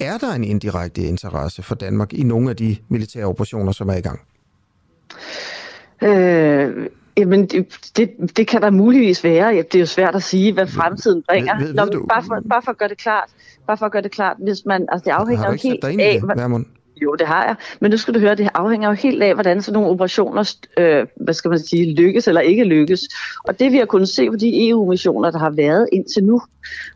Er 0.00 0.18
der 0.18 0.32
en 0.32 0.44
indirekte 0.44 1.02
interesse 1.02 1.62
for 1.62 1.74
Danmark 1.74 2.12
i 2.12 2.22
nogle 2.22 2.50
af 2.50 2.56
de 2.56 2.76
militære 2.88 3.24
operationer, 3.24 3.72
som 3.72 3.88
er 3.88 3.94
i 3.94 4.00
gang? 4.00 4.20
Øh, 6.02 6.86
jamen, 7.16 7.46
det, 7.46 7.66
det, 7.96 8.36
det 8.36 8.46
kan 8.46 8.62
der 8.62 8.70
muligvis 8.70 9.24
være. 9.24 9.56
Det 9.56 9.74
er 9.74 9.80
jo 9.80 9.86
svært 9.86 10.14
at 10.14 10.22
sige, 10.22 10.52
hvad 10.52 10.66
fremtiden 10.66 11.22
bringer. 11.28 11.58
Ved, 11.58 11.66
ved, 11.66 11.74
ved 11.74 11.92
Nå, 11.92 12.06
bare, 12.06 12.22
for, 12.22 12.42
bare 12.48 12.62
for 12.62 12.70
at 12.70 12.78
gøre 12.78 12.88
det 12.88 12.98
klart, 12.98 13.28
bare 13.66 13.76
for 13.76 13.86
at 13.86 13.92
gøre 13.92 14.02
det 14.02 14.10
klart, 14.10 14.36
hvis 14.38 14.58
man, 14.66 14.86
altså 14.92 15.04
det 15.04 15.10
afhænger 15.10 15.46
jo 15.46 15.58
helt 15.62 15.84
af... 15.84 16.20
Du 16.20 16.64
jo, 17.02 17.14
det 17.14 17.26
har 17.26 17.44
jeg. 17.44 17.56
Men 17.80 17.90
nu 17.90 17.96
skal 17.96 18.14
du 18.14 18.18
høre, 18.18 18.34
det 18.34 18.48
afhænger 18.54 18.88
jo 18.88 18.94
helt 18.94 19.22
af, 19.22 19.34
hvordan 19.34 19.62
sådan 19.62 19.80
nogle 19.80 19.90
operationer, 19.90 20.54
øh, 20.78 21.06
hvad 21.16 21.34
skal 21.34 21.48
man 21.48 21.58
sige, 21.58 21.94
lykkes 21.94 22.28
eller 22.28 22.40
ikke 22.40 22.64
lykkes. 22.64 23.00
Og 23.44 23.60
det 23.60 23.72
vi 23.72 23.76
har 23.76 23.84
kunnet 23.84 24.08
se 24.08 24.30
på 24.30 24.36
de 24.36 24.68
EU-missioner, 24.68 25.30
der 25.30 25.38
har 25.38 25.50
været 25.50 25.88
indtil 25.92 26.24
nu, 26.24 26.42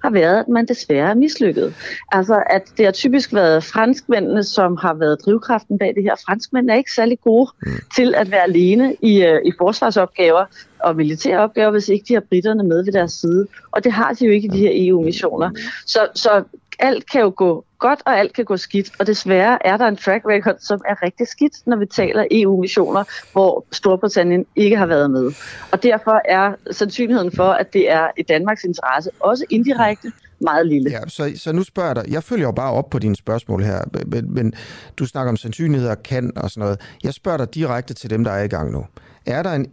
har 0.02 0.11
været, 0.11 0.38
at 0.38 0.48
man 0.48 0.66
desværre 0.66 1.11
er 1.11 1.14
mislykket. 1.14 1.74
Altså, 2.12 2.42
at 2.50 2.62
det 2.76 2.84
har 2.84 2.92
typisk 2.92 3.34
været 3.34 3.64
franskmændene, 3.64 4.44
som 4.44 4.76
har 4.76 4.94
været 4.94 5.18
drivkraften 5.24 5.78
bag 5.78 5.94
det 5.94 6.02
her. 6.02 6.14
Franskmændene 6.26 6.72
er 6.72 6.76
ikke 6.76 6.92
særlig 6.92 7.20
gode 7.20 7.50
mm. 7.62 7.72
til 7.96 8.14
at 8.14 8.30
være 8.30 8.42
alene 8.42 8.96
i, 9.02 9.24
øh, 9.24 9.40
i 9.44 9.52
forsvarsopgaver 9.59 10.44
og 10.80 10.96
militære 10.96 11.38
opgaver, 11.38 11.70
hvis 11.70 11.88
ikke 11.88 12.05
de 12.09 12.14
har 12.14 12.20
britterne 12.20 12.62
med 12.62 12.84
ved 12.84 12.92
deres 12.92 13.12
side. 13.12 13.46
Og 13.70 13.84
det 13.84 13.92
har 13.92 14.12
de 14.12 14.24
jo 14.24 14.30
ikke 14.30 14.46
i 14.46 14.50
de 14.50 14.59
her 14.59 14.70
EU-missioner. 14.72 15.50
Så, 15.86 16.09
så 16.14 16.42
alt 16.79 17.11
kan 17.11 17.20
jo 17.20 17.33
gå 17.37 17.64
godt, 17.79 18.03
og 18.07 18.18
alt 18.18 18.33
kan 18.33 18.45
gå 18.45 18.57
skidt. 18.57 18.91
Og 18.99 19.07
desværre 19.07 19.66
er 19.66 19.77
der 19.77 19.87
en 19.87 19.97
track 19.97 20.25
record, 20.29 20.57
som 20.61 20.81
er 20.89 21.03
rigtig 21.03 21.29
skidt, 21.29 21.66
når 21.66 21.77
vi 21.77 21.87
taler 21.87 22.25
EU-missioner, 22.31 23.05
hvor 23.33 23.64
Storbritannien 23.72 24.47
ikke 24.57 24.77
har 24.77 24.87
været 24.87 25.11
med. 25.11 25.33
Og 25.72 25.83
derfor 25.83 26.21
er 26.25 26.55
sandsynligheden 26.71 27.33
for, 27.37 27.51
at 27.51 27.72
det 27.72 27.91
er 27.91 28.09
i 28.17 28.22
Danmarks 28.22 28.64
interesse, 28.64 29.11
også 29.21 29.45
indirekte, 29.51 30.13
meget 30.38 30.67
lille. 30.67 30.91
Ja, 30.91 31.01
så, 31.09 31.33
så 31.37 31.53
nu 31.53 31.63
spørger 31.63 31.88
jeg 31.88 31.96
dig, 31.96 32.13
jeg 32.13 32.22
følger 32.22 32.46
jo 32.46 32.53
bare 32.53 32.72
op 32.72 32.91
på 32.91 32.99
dine 32.99 33.17
spørgsmål 33.17 33.63
her, 33.63 33.80
men, 34.07 34.34
men 34.34 34.55
du 34.96 35.07
snakker 35.07 35.30
om 35.30 35.37
sandsynligheder, 35.37 35.95
kan 35.95 36.33
og 36.37 36.51
sådan 36.51 36.61
noget. 36.61 36.80
Jeg 37.05 37.14
spørger 37.14 37.38
dig 37.38 37.55
direkte 37.55 37.95
til 37.95 38.11
dem, 38.11 38.25
der 38.25 38.30
er 38.30 38.42
i 38.42 38.49
gang 38.49 38.72
nu. 38.72 38.87
Er 39.26 39.42
der 39.42 39.53
en 39.53 39.71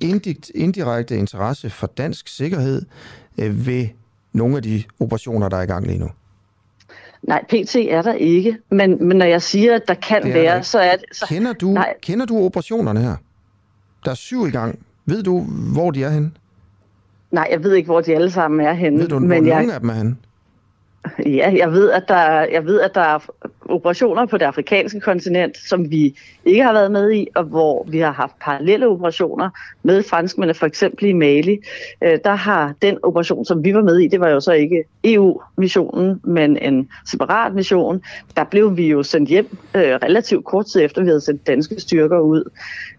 indirekte 0.56 1.18
interesse 1.18 1.70
for 1.70 1.88
dansk 1.88 2.28
sikkerhed 2.28 2.82
øh, 3.38 3.68
ved 3.68 3.88
nogle 4.34 4.58
af 4.58 4.64
de 4.64 4.84
operationer, 5.00 5.50
der 5.50 5.58
er 5.58 5.62
i 5.62 5.66
gang 5.66 5.88
lige 5.88 6.00
nu? 6.00 6.10
Nej, 7.24 7.44
PT 7.50 7.76
er 7.76 8.02
der 8.02 8.14
ikke, 8.14 8.58
men, 8.72 9.08
men 9.08 9.18
når 9.18 9.26
jeg 9.26 9.42
siger, 9.42 9.76
at 9.76 9.82
der 9.88 9.94
kan 9.94 10.24
Det 10.24 10.34
være, 10.34 10.56
der 10.56 10.62
så 10.62 10.80
er 10.80 10.96
det... 10.96 11.06
Så, 11.12 11.26
Kender 11.30 11.54
du, 11.54 11.68
Nej, 11.72 11.94
kender 12.02 12.26
du 12.26 12.38
operationerne 12.46 13.00
her? 13.02 13.16
Der 14.06 14.12
er 14.12 14.16
syv 14.16 14.48
i 14.48 14.52
gang. 14.52 14.80
Ved 15.06 15.24
du, 15.24 15.40
hvor 15.74 15.92
de 15.92 16.04
er 16.04 16.10
henne? 16.10 16.32
nej, 17.32 17.48
jeg 17.52 17.64
ved 17.64 17.74
ikke, 17.74 17.86
hvor 17.88 18.02
de 18.02 18.16
alle 18.16 18.32
sammen 18.32 18.60
er 18.68 18.74
henne. 18.74 19.00
Ved 19.00 19.08
du, 19.08 19.20
hvor 19.20 19.28
men 19.28 19.48
jeg, 19.48 19.58
nogle 19.60 19.74
af 19.74 19.80
dem 19.80 19.90
er 19.90 19.94
henne? 19.94 20.16
Ja, 21.26 21.54
jeg 21.58 21.72
ved, 21.72 21.92
at 21.92 22.04
der, 22.08 22.42
jeg 22.52 22.66
ved, 22.66 22.82
at 22.82 22.96
der 22.96 23.02
er 23.02 23.20
operationer 23.66 24.26
på 24.26 24.38
det 24.38 24.46
afrikanske 24.46 25.00
kontinent, 25.00 25.58
som 25.58 25.92
vi 25.92 26.20
ikke 26.46 26.64
har 26.64 26.74
været 26.74 26.92
med 26.92 27.12
i, 27.12 27.28
og 27.36 27.44
hvor 27.44 27.86
vi 27.90 28.00
har 28.00 28.12
haft 28.12 28.34
parallelle 28.42 28.88
operationer 28.88 29.50
med 29.84 30.04
franskmændene, 30.04 30.54
for 30.54 30.66
eksempel 30.66 31.06
i 31.06 31.14
Mali. 31.14 31.60
Øh, 32.02 32.20
der 32.24 32.36
har 32.36 32.74
den 32.82 32.98
operation, 33.04 33.46
som 33.46 33.64
vi 33.64 33.74
var 33.74 33.82
med 33.82 33.98
i, 33.98 34.08
det 34.08 34.20
var 34.20 34.30
jo 34.30 34.40
så 34.40 34.52
ikke 34.52 34.84
EU-missionen, 35.04 36.22
men 36.24 36.58
en 36.58 36.90
separat 37.12 37.54
mission. 37.54 38.02
Der 38.36 38.44
blev 38.44 38.78
vi 38.78 38.88
jo 38.88 39.04
sendt 39.04 39.30
hjem 39.30 39.58
øh, 39.76 39.82
relativt 39.82 40.46
kort 40.46 40.66
tid 40.66 40.82
efter, 40.82 41.02
vi 41.02 41.08
havde 41.08 41.22
sendt 41.22 41.48
danske 41.48 41.80
styrker 41.80 42.20
ud. 42.20 42.50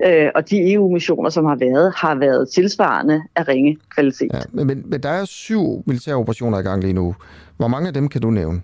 Øh, 0.07 0.29
og 0.35 0.51
de 0.51 0.73
EU-missioner, 0.73 1.31
som 1.31 1.45
har 1.45 1.57
været, 1.57 1.93
har 1.97 2.15
været 2.15 2.49
tilsvarende 2.49 3.23
af 3.37 3.49
ringe 3.49 3.79
kvalitet. 3.95 4.31
Ja, 4.35 4.41
men, 4.53 4.83
men 4.87 5.03
der 5.03 5.09
er 5.09 5.25
syv 5.25 5.83
militære 5.87 6.15
operationer 6.15 6.59
i 6.59 6.63
gang 6.63 6.83
lige 6.83 6.93
nu. 6.93 7.15
Hvor 7.63 7.69
mange 7.69 7.89
af 7.89 7.95
dem 7.95 8.09
kan 8.09 8.21
du 8.21 8.31
nævne? 8.31 8.61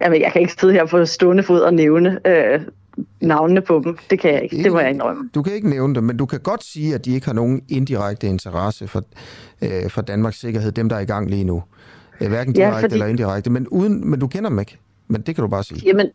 Jamen, 0.00 0.20
jeg 0.22 0.32
kan 0.32 0.40
ikke 0.40 0.54
sidde 0.60 0.72
her 0.72 0.86
på 0.86 1.04
stående 1.04 1.42
fod 1.42 1.60
og 1.60 1.74
nævne 1.74 2.20
øh, 2.26 2.60
navnene 3.20 3.60
på 3.60 3.82
dem. 3.84 3.98
Det 4.10 4.20
kan 4.20 4.32
jeg 4.34 4.42
ikke. 4.42 4.62
Det 4.62 4.72
må 4.72 4.80
jeg 4.80 4.90
indrømme. 4.90 5.30
Du 5.34 5.42
kan 5.42 5.52
ikke 5.54 5.70
nævne 5.70 5.94
dem, 5.94 6.04
men 6.04 6.16
du 6.16 6.26
kan 6.26 6.40
godt 6.40 6.64
sige, 6.64 6.94
at 6.94 7.04
de 7.04 7.14
ikke 7.14 7.26
har 7.26 7.32
nogen 7.32 7.62
indirekte 7.68 8.26
interesse 8.26 8.88
for, 8.88 9.02
øh, 9.62 9.90
for 9.90 10.02
Danmarks 10.02 10.40
sikkerhed, 10.40 10.72
dem 10.72 10.88
der 10.88 10.96
er 10.96 11.00
i 11.00 11.04
gang 11.04 11.30
lige 11.30 11.44
nu. 11.44 11.62
Øh, 12.20 12.28
hverken 12.28 12.56
Ja, 12.56 12.60
direkte 12.62 12.80
fordi- 12.80 12.94
eller 12.94 13.06
indirekte, 13.06 13.50
men, 13.50 13.68
uden, 13.68 14.10
men 14.10 14.20
du 14.20 14.26
kender 14.26 14.48
dem 14.50 14.58
ikke. 14.58 14.78
Men 15.08 15.20
det 15.22 15.34
kan 15.34 15.42
du 15.42 15.48
bare 15.48 15.64
sige. 15.64 15.82
Jamen, 15.86 16.06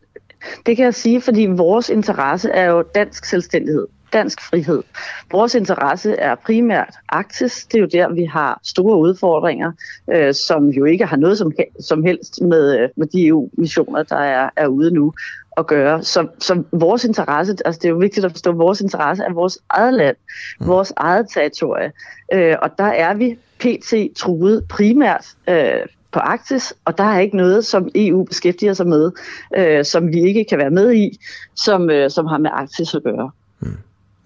det 0.66 0.76
kan 0.76 0.84
jeg 0.84 0.94
sige, 0.94 1.20
fordi 1.20 1.46
vores 1.46 1.88
interesse 1.88 2.50
er 2.50 2.70
jo 2.70 2.84
dansk 2.94 3.24
selvstændighed, 3.24 3.86
dansk 4.12 4.40
frihed. 4.40 4.82
Vores 5.30 5.54
interesse 5.54 6.16
er 6.16 6.34
primært 6.34 6.94
Arktis. 7.08 7.64
Det 7.64 7.74
er 7.74 7.80
jo 7.80 7.88
der, 7.92 8.14
vi 8.14 8.24
har 8.24 8.60
store 8.64 8.98
udfordringer, 8.98 9.72
øh, 10.10 10.34
som 10.34 10.68
jo 10.68 10.84
ikke 10.84 11.06
har 11.06 11.16
noget 11.16 11.38
som, 11.38 11.52
som 11.80 12.02
helst 12.02 12.40
med, 12.42 12.78
øh, 12.78 12.88
med 12.96 13.06
de 13.06 13.26
EU-missioner, 13.26 14.02
der 14.02 14.16
er, 14.16 14.50
er 14.56 14.66
ude 14.66 14.90
nu 14.90 15.12
at 15.56 15.66
gøre. 15.66 16.02
Så, 16.02 16.26
så 16.38 16.62
vores 16.72 17.04
interesse, 17.04 17.56
altså 17.64 17.78
det 17.78 17.84
er 17.84 17.92
jo 17.92 17.98
vigtigt 17.98 18.26
at 18.26 18.32
forstå, 18.32 18.52
vores 18.52 18.80
interesse 18.80 19.24
er 19.24 19.32
vores 19.32 19.58
eget 19.68 19.94
land, 19.94 20.16
vores 20.60 20.92
eget 20.96 21.26
territorie. 21.34 21.92
Øh, 22.32 22.56
og 22.62 22.70
der 22.78 22.84
er 22.84 23.14
vi 23.14 23.38
pt. 23.58 24.16
truet 24.16 24.64
primært 24.68 25.26
øh, 25.48 25.86
på 26.12 26.18
Arktis, 26.18 26.74
og 26.84 26.98
der 26.98 27.04
er 27.04 27.20
ikke 27.20 27.36
noget, 27.36 27.64
som 27.64 27.88
EU 27.94 28.24
beskæftiger 28.24 28.72
sig 28.72 28.86
med, 28.86 29.10
øh, 29.56 29.84
som 29.84 30.08
vi 30.08 30.20
ikke 30.20 30.44
kan 30.44 30.58
være 30.58 30.70
med 30.70 30.94
i, 30.94 31.18
som, 31.56 31.90
øh, 31.90 32.10
som 32.10 32.26
har 32.26 32.38
med 32.38 32.50
Arktis 32.52 32.94
at 32.94 33.02
gøre. 33.02 33.30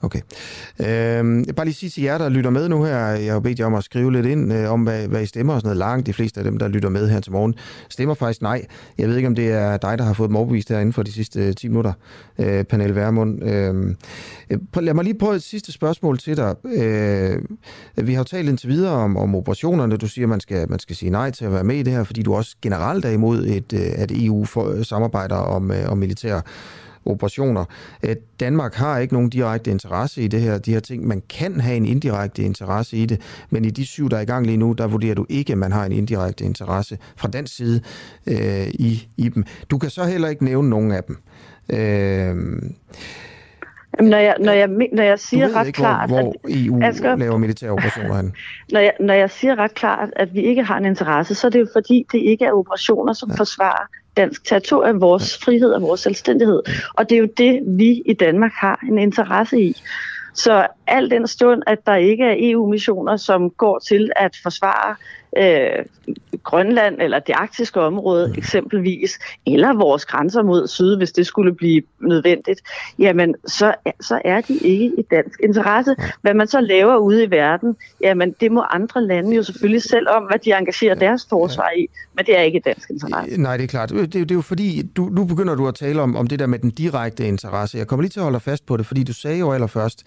Okay. 0.05 0.20
Øhm, 0.81 1.44
bare 1.56 1.66
lige 1.66 1.74
sige 1.74 1.90
til 1.90 2.02
jer, 2.02 2.18
der 2.18 2.28
lytter 2.28 2.51
med 2.51 2.68
nu 2.68 2.85
her, 2.85 2.98
jeg 2.98 3.32
har 3.32 3.40
bedt 3.40 3.59
jer 3.59 3.66
om 3.66 3.74
at 3.74 3.85
skrive 3.85 4.12
lidt 4.12 4.26
ind 4.26 4.52
øh, 4.52 4.72
om, 4.72 4.82
hvad, 4.82 5.09
hvad 5.09 5.22
I 5.22 5.26
stemmer 5.26 5.55
og 5.55 5.60
sådan 5.60 5.66
noget. 5.66 5.78
Langt 5.78 6.06
de 6.06 6.12
fleste 6.12 6.40
af 6.40 6.44
dem, 6.44 6.59
der 6.59 6.68
lytter 6.68 6.89
med 6.89 7.09
her 7.09 7.20
til 7.20 7.32
morgen, 7.32 7.55
stemmer 7.89 8.14
faktisk 8.14 8.43
nej. 8.43 8.66
Jeg 8.98 9.09
ved 9.09 9.16
ikke, 9.16 9.28
om 9.28 9.35
det 9.35 9.52
er 9.52 9.76
dig, 9.76 9.98
der 9.98 10.05
har 10.05 10.12
fået 10.12 10.28
dem 10.28 10.36
overbevist 10.36 10.68
her 10.68 10.78
inden 10.78 10.93
for 10.93 11.02
de 11.02 11.12
sidste 11.12 11.40
øh, 11.40 11.55
10 11.55 11.68
minutter, 11.68 11.93
øh, 12.39 12.64
Pernille 12.64 12.94
Vermund. 12.94 13.43
Øhm, 13.44 13.97
øh, 14.51 14.59
lad 14.82 14.94
mig 14.94 15.05
lige 15.05 15.18
prøve 15.18 15.36
et 15.36 15.43
sidste 15.43 15.72
spørgsmål 15.72 16.18
til 16.18 16.36
dig. 16.36 16.55
Øh, 16.64 17.39
vi 17.97 18.12
har 18.12 18.20
jo 18.20 18.24
talt 18.24 18.48
indtil 18.48 18.68
videre 18.68 18.93
om, 18.93 19.16
om 19.16 19.35
operationerne. 19.35 19.97
Du 19.97 20.09
siger, 20.09 20.24
at 20.24 20.28
man 20.28 20.40
skal, 20.40 20.70
man 20.70 20.78
skal 20.78 20.97
sige 20.97 21.10
nej 21.10 21.31
til 21.31 21.44
at 21.44 21.52
være 21.52 21.64
med 21.64 21.76
i 21.76 21.82
det 21.82 21.93
her, 21.93 22.05
fordi 22.05 22.22
du 22.22 22.35
også 22.35 22.56
generelt 22.62 23.05
er 23.05 23.10
imod, 23.10 23.47
et, 23.47 23.72
øh, 23.72 23.81
at 23.97 24.10
EU 24.14 24.44
for, 24.44 24.70
øh, 24.70 24.85
samarbejder 24.85 25.36
om, 25.36 25.70
øh, 25.70 25.90
om 25.90 25.98
militær 25.98 26.40
operationer. 27.06 27.64
Øh, 28.02 28.16
Danmark 28.40 28.74
har 28.74 28.98
ikke 28.98 29.14
nogen 29.14 29.31
direkte 29.31 29.70
interesse 29.70 30.22
i 30.22 30.28
det 30.28 30.40
her, 30.40 30.59
de 30.59 30.72
her 30.72 30.81
ting. 30.81 31.06
Man 31.06 31.22
kan 31.28 31.60
have 31.60 31.76
en 31.76 31.86
indirekte 31.86 32.43
interesse 32.43 32.97
i 32.97 33.06
det, 33.06 33.20
men 33.51 33.64
i 33.64 33.70
de 33.70 33.86
syv, 33.86 34.10
der 34.10 34.16
er 34.16 34.20
i 34.20 34.24
gang 34.24 34.47
lige 34.47 34.56
nu, 34.56 34.72
der 34.72 34.86
vurderer 34.86 35.14
du 35.14 35.26
ikke, 35.28 35.52
at 35.52 35.59
man 35.59 35.72
har 35.72 35.85
en 35.85 35.93
indirekte 35.93 36.44
interesse 36.44 36.98
fra 37.16 37.28
den 37.28 37.47
side 37.47 37.81
øh, 38.26 38.66
i, 38.68 39.09
i 39.16 39.28
dem. 39.28 39.44
Du 39.70 39.78
kan 39.78 39.90
så 39.90 40.05
heller 40.05 40.28
ikke 40.28 40.44
nævne 40.44 40.70
nogen 40.70 40.93
af 40.93 41.05
dem. 41.05 41.16
Øh, 41.72 42.62
Jamen, 43.98 44.10
når, 44.10 44.18
jeg, 44.18 44.35
når, 44.40 44.52
jeg, 44.52 44.68
når 44.93 45.02
jeg 45.02 45.18
siger 45.18 45.56
ret 45.56 45.66
ikke, 45.66 45.76
klart, 45.76 46.09
hvor, 46.09 46.20
hvor 46.20 46.35
at, 46.44 46.66
EU 46.66 46.81
Asger? 46.82 47.16
laver 47.16 47.36
militære 47.39 47.70
operationer 47.70 48.16
hen. 48.16 48.32
når, 48.72 48.81
jeg, 48.81 48.93
når 49.01 49.14
jeg 49.14 49.31
siger 49.31 49.56
ret 49.56 49.74
klart, 49.74 50.10
at 50.16 50.35
vi 50.35 50.40
ikke 50.40 50.62
har 50.62 50.78
en 50.78 50.85
interesse, 50.85 51.35
så 51.35 51.47
er 51.47 51.51
det 51.51 51.60
jo 51.60 51.66
fordi, 51.72 52.06
det 52.12 52.18
ikke 52.18 52.44
er 52.44 52.52
operationer, 52.52 53.12
som 53.12 53.31
ja. 53.31 53.35
forsvarer 53.36 53.86
dansk 54.16 54.45
territorium, 54.45 55.01
vores 55.01 55.39
frihed 55.39 55.70
og 55.70 55.82
vores 55.82 56.01
selvstændighed. 56.01 56.62
Og 56.95 57.11
det 57.11 57.16
er 57.16 57.20
jo 57.20 57.28
det, 57.36 57.61
vi 57.66 58.03
i 58.07 58.12
Danmark 58.12 58.53
har 58.55 58.81
en 58.89 58.99
interesse 58.99 59.61
i. 59.61 59.74
Så 60.35 60.66
al 60.86 61.11
den 61.11 61.27
stund, 61.27 61.62
at 61.66 61.78
der 61.86 61.95
ikke 61.95 62.24
er 62.24 62.35
EU-missioner, 62.39 63.16
som 63.16 63.51
går 63.51 63.78
til 63.78 64.12
at 64.16 64.36
forsvare 64.43 64.97
øh, 65.36 65.85
Grønland 66.43 66.97
eller 67.01 67.19
det 67.19 67.32
arktiske 67.32 67.81
område 67.81 68.35
eksempelvis, 68.36 69.19
eller 69.47 69.74
vores 69.74 70.05
grænser 70.05 70.43
mod 70.43 70.69
syd, 70.69 70.97
hvis 70.97 71.12
det 71.12 71.27
skulle 71.27 71.55
blive 71.55 71.82
nødvendigt, 72.01 72.61
jamen 72.98 73.35
så, 73.47 73.74
så 74.01 74.20
er 74.24 74.40
de 74.40 74.55
ikke 74.55 74.85
i 74.98 75.02
dansk 75.11 75.40
interesse. 75.44 75.97
Hvad 76.20 76.35
man 76.35 76.47
så 76.47 76.61
laver 76.61 76.97
ude 76.97 77.24
i 77.24 77.31
verden, 77.31 77.77
jamen 78.01 78.35
det 78.40 78.52
må 78.52 78.62
andre 78.70 79.02
lande 79.02 79.36
jo 79.36 79.43
selvfølgelig 79.43 79.82
selv 79.82 80.09
om, 80.09 80.23
hvad 80.23 80.39
de 80.39 80.52
engagerer 80.52 80.94
deres 80.94 81.27
forsvar 81.31 81.70
i, 81.77 81.89
men 82.16 82.27
det 82.27 82.39
er 82.39 82.43
ikke 82.43 82.59
i 82.59 82.62
dansk 82.65 82.90
interesse. 82.90 83.40
Nej, 83.40 83.56
det 83.56 83.65
er 83.65 83.69
klart. 83.69 83.90
Det, 83.90 84.12
det 84.12 84.31
er 84.31 84.35
jo 84.35 84.40
fordi, 84.40 84.82
du, 84.97 85.05
nu 85.05 85.24
begynder 85.24 85.55
du 85.55 85.69
at 85.69 85.74
tale 85.74 86.02
om, 86.02 86.16
om 86.16 86.27
det 86.27 86.39
der 86.39 86.47
med 86.47 86.59
den 86.59 86.70
direkte 86.70 87.28
interesse. 87.28 87.78
Jeg 87.78 87.86
kommer 87.86 88.02
lige 88.02 88.11
til 88.11 88.20
at 88.20 88.24
holde 88.24 88.40
fast 88.40 88.66
på 88.66 88.77
det, 88.77 88.86
fordi 88.86 89.02
du 89.02 89.12
sagde 89.12 89.39
jo 89.39 89.52
allerførst, 89.52 90.02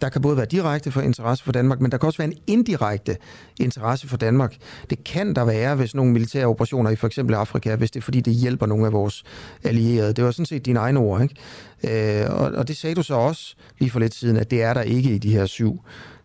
der 0.00 0.08
kan 0.08 0.22
både 0.22 0.36
være 0.36 0.46
direkte 0.46 0.90
for 0.90 1.00
interesse 1.00 1.44
for 1.44 1.52
Danmark, 1.52 1.80
men 1.80 1.90
der 1.90 1.98
kan 1.98 2.06
også 2.06 2.18
være 2.18 2.28
en 2.28 2.38
indirekte 2.46 3.16
interesse 3.60 4.08
for 4.08 4.16
Danmark. 4.16 4.56
Det 4.90 5.04
kan 5.04 5.34
der 5.34 5.44
være, 5.44 5.74
hvis 5.74 5.94
nogle 5.94 6.12
militære 6.12 6.46
operationer 6.46 6.90
i 6.90 6.96
for 6.96 7.06
eksempel 7.06 7.34
Afrika, 7.34 7.76
hvis 7.76 7.90
det 7.90 8.00
er 8.00 8.04
fordi, 8.04 8.20
det 8.20 8.34
hjælper 8.34 8.66
nogle 8.66 8.86
af 8.86 8.92
vores 8.92 9.24
allierede. 9.64 10.12
Det 10.12 10.24
var 10.24 10.30
sådan 10.30 10.46
set 10.46 10.66
dine 10.66 10.78
egne 10.78 11.00
ord, 11.00 11.22
ikke? 11.22 12.24
Øh, 12.24 12.40
og, 12.40 12.52
og 12.52 12.68
det 12.68 12.76
sagde 12.76 12.94
du 12.94 13.02
så 13.02 13.14
også 13.14 13.54
lige 13.78 13.90
for 13.90 14.00
lidt 14.00 14.14
siden, 14.14 14.36
at 14.36 14.50
det 14.50 14.62
er 14.62 14.74
der 14.74 14.82
ikke 14.82 15.10
i 15.10 15.18
de 15.18 15.32
her 15.32 15.46
syv 15.46 15.80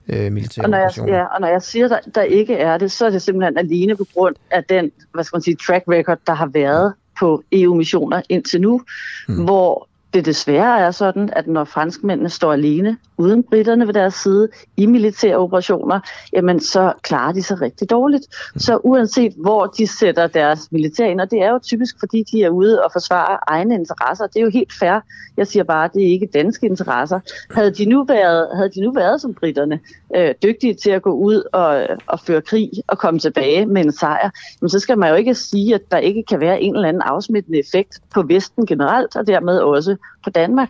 øh, 0.09 0.31
militære 0.31 0.65
Og 0.65 0.69
når, 0.69 0.77
jeg, 0.77 0.85
operationer. 0.85 1.17
ja, 1.17 1.23
og 1.23 1.41
når 1.41 1.47
jeg 1.47 1.61
siger, 1.61 1.87
der, 1.87 1.99
der 2.15 2.21
ikke 2.21 2.55
er 2.55 2.77
det, 2.77 2.91
så 2.91 3.05
er 3.05 3.09
det 3.09 3.21
simpelthen 3.21 3.57
alene 3.57 3.95
på 3.95 4.05
grund 4.13 4.35
af 4.51 4.63
den, 4.63 4.91
hvad 5.13 5.23
skal 5.23 5.35
man 5.35 5.41
sige, 5.41 5.55
track 5.55 5.83
record, 5.87 6.17
der 6.27 6.33
har 6.33 6.49
været 6.53 6.93
på 7.19 7.43
EU-missioner 7.51 8.21
indtil 8.29 8.61
nu, 8.61 8.81
mm. 9.27 9.43
hvor 9.43 9.87
det 10.13 10.25
desværre 10.25 10.79
er 10.79 10.91
sådan, 10.91 11.29
at 11.33 11.47
når 11.47 11.63
franskmændene 11.63 12.29
står 12.29 12.53
alene, 12.53 12.97
uden 13.17 13.43
britterne 13.43 13.87
ved 13.87 13.93
deres 13.93 14.13
side, 14.13 14.49
i 14.77 14.85
militære 14.85 15.37
operationer, 15.37 15.99
jamen 16.33 16.59
så 16.59 16.93
klarer 17.01 17.31
de 17.31 17.43
sig 17.43 17.61
rigtig 17.61 17.89
dårligt. 17.89 18.23
Så 18.57 18.79
uanset 18.83 19.33
hvor 19.37 19.65
de 19.65 19.87
sætter 19.87 20.27
deres 20.27 20.71
militær 20.71 21.05
ind, 21.05 21.21
og 21.21 21.31
det 21.31 21.41
er 21.41 21.51
jo 21.51 21.59
typisk, 21.59 21.95
fordi 21.99 22.23
de 22.31 22.43
er 22.43 22.49
ude 22.49 22.83
og 22.83 22.91
forsvare 22.91 23.37
egne 23.47 23.75
interesser, 23.75 24.27
det 24.27 24.39
er 24.39 24.43
jo 24.43 24.49
helt 24.49 24.73
fair. 24.79 24.99
Jeg 25.37 25.47
siger 25.47 25.63
bare, 25.63 25.85
at 25.85 25.93
det 25.93 26.03
er 26.03 26.11
ikke 26.11 26.29
danske 26.33 26.65
interesser. 26.65 27.19
Havde 27.51 27.71
de 27.71 27.85
nu 27.85 28.03
været, 28.03 28.47
havde 28.55 28.69
de 28.69 28.81
nu 28.81 28.91
været 28.91 29.21
som 29.21 29.33
britterne, 29.33 29.79
øh, 30.15 30.33
dygtige 30.43 30.73
til 30.73 30.91
at 30.91 31.01
gå 31.01 31.11
ud 31.11 31.43
og, 31.53 31.87
og 32.07 32.19
føre 32.19 32.41
krig 32.41 32.71
og 32.87 32.97
komme 32.97 33.19
tilbage 33.19 33.65
med 33.65 33.85
en 33.85 33.91
sejr, 33.91 34.29
men 34.61 34.69
så 34.69 34.79
skal 34.79 34.97
man 34.97 35.09
jo 35.09 35.15
ikke 35.15 35.35
sige, 35.35 35.75
at 35.75 35.81
der 35.91 35.97
ikke 35.97 36.23
kan 36.29 36.39
være 36.39 36.61
en 36.61 36.75
eller 36.75 36.87
anden 36.87 37.01
afsmittende 37.01 37.59
effekt 37.59 37.99
på 38.13 38.21
Vesten 38.21 38.65
generelt, 38.65 39.15
og 39.15 39.27
dermed 39.27 39.59
også 39.59 39.96
på 40.23 40.29
Danmark. 40.29 40.69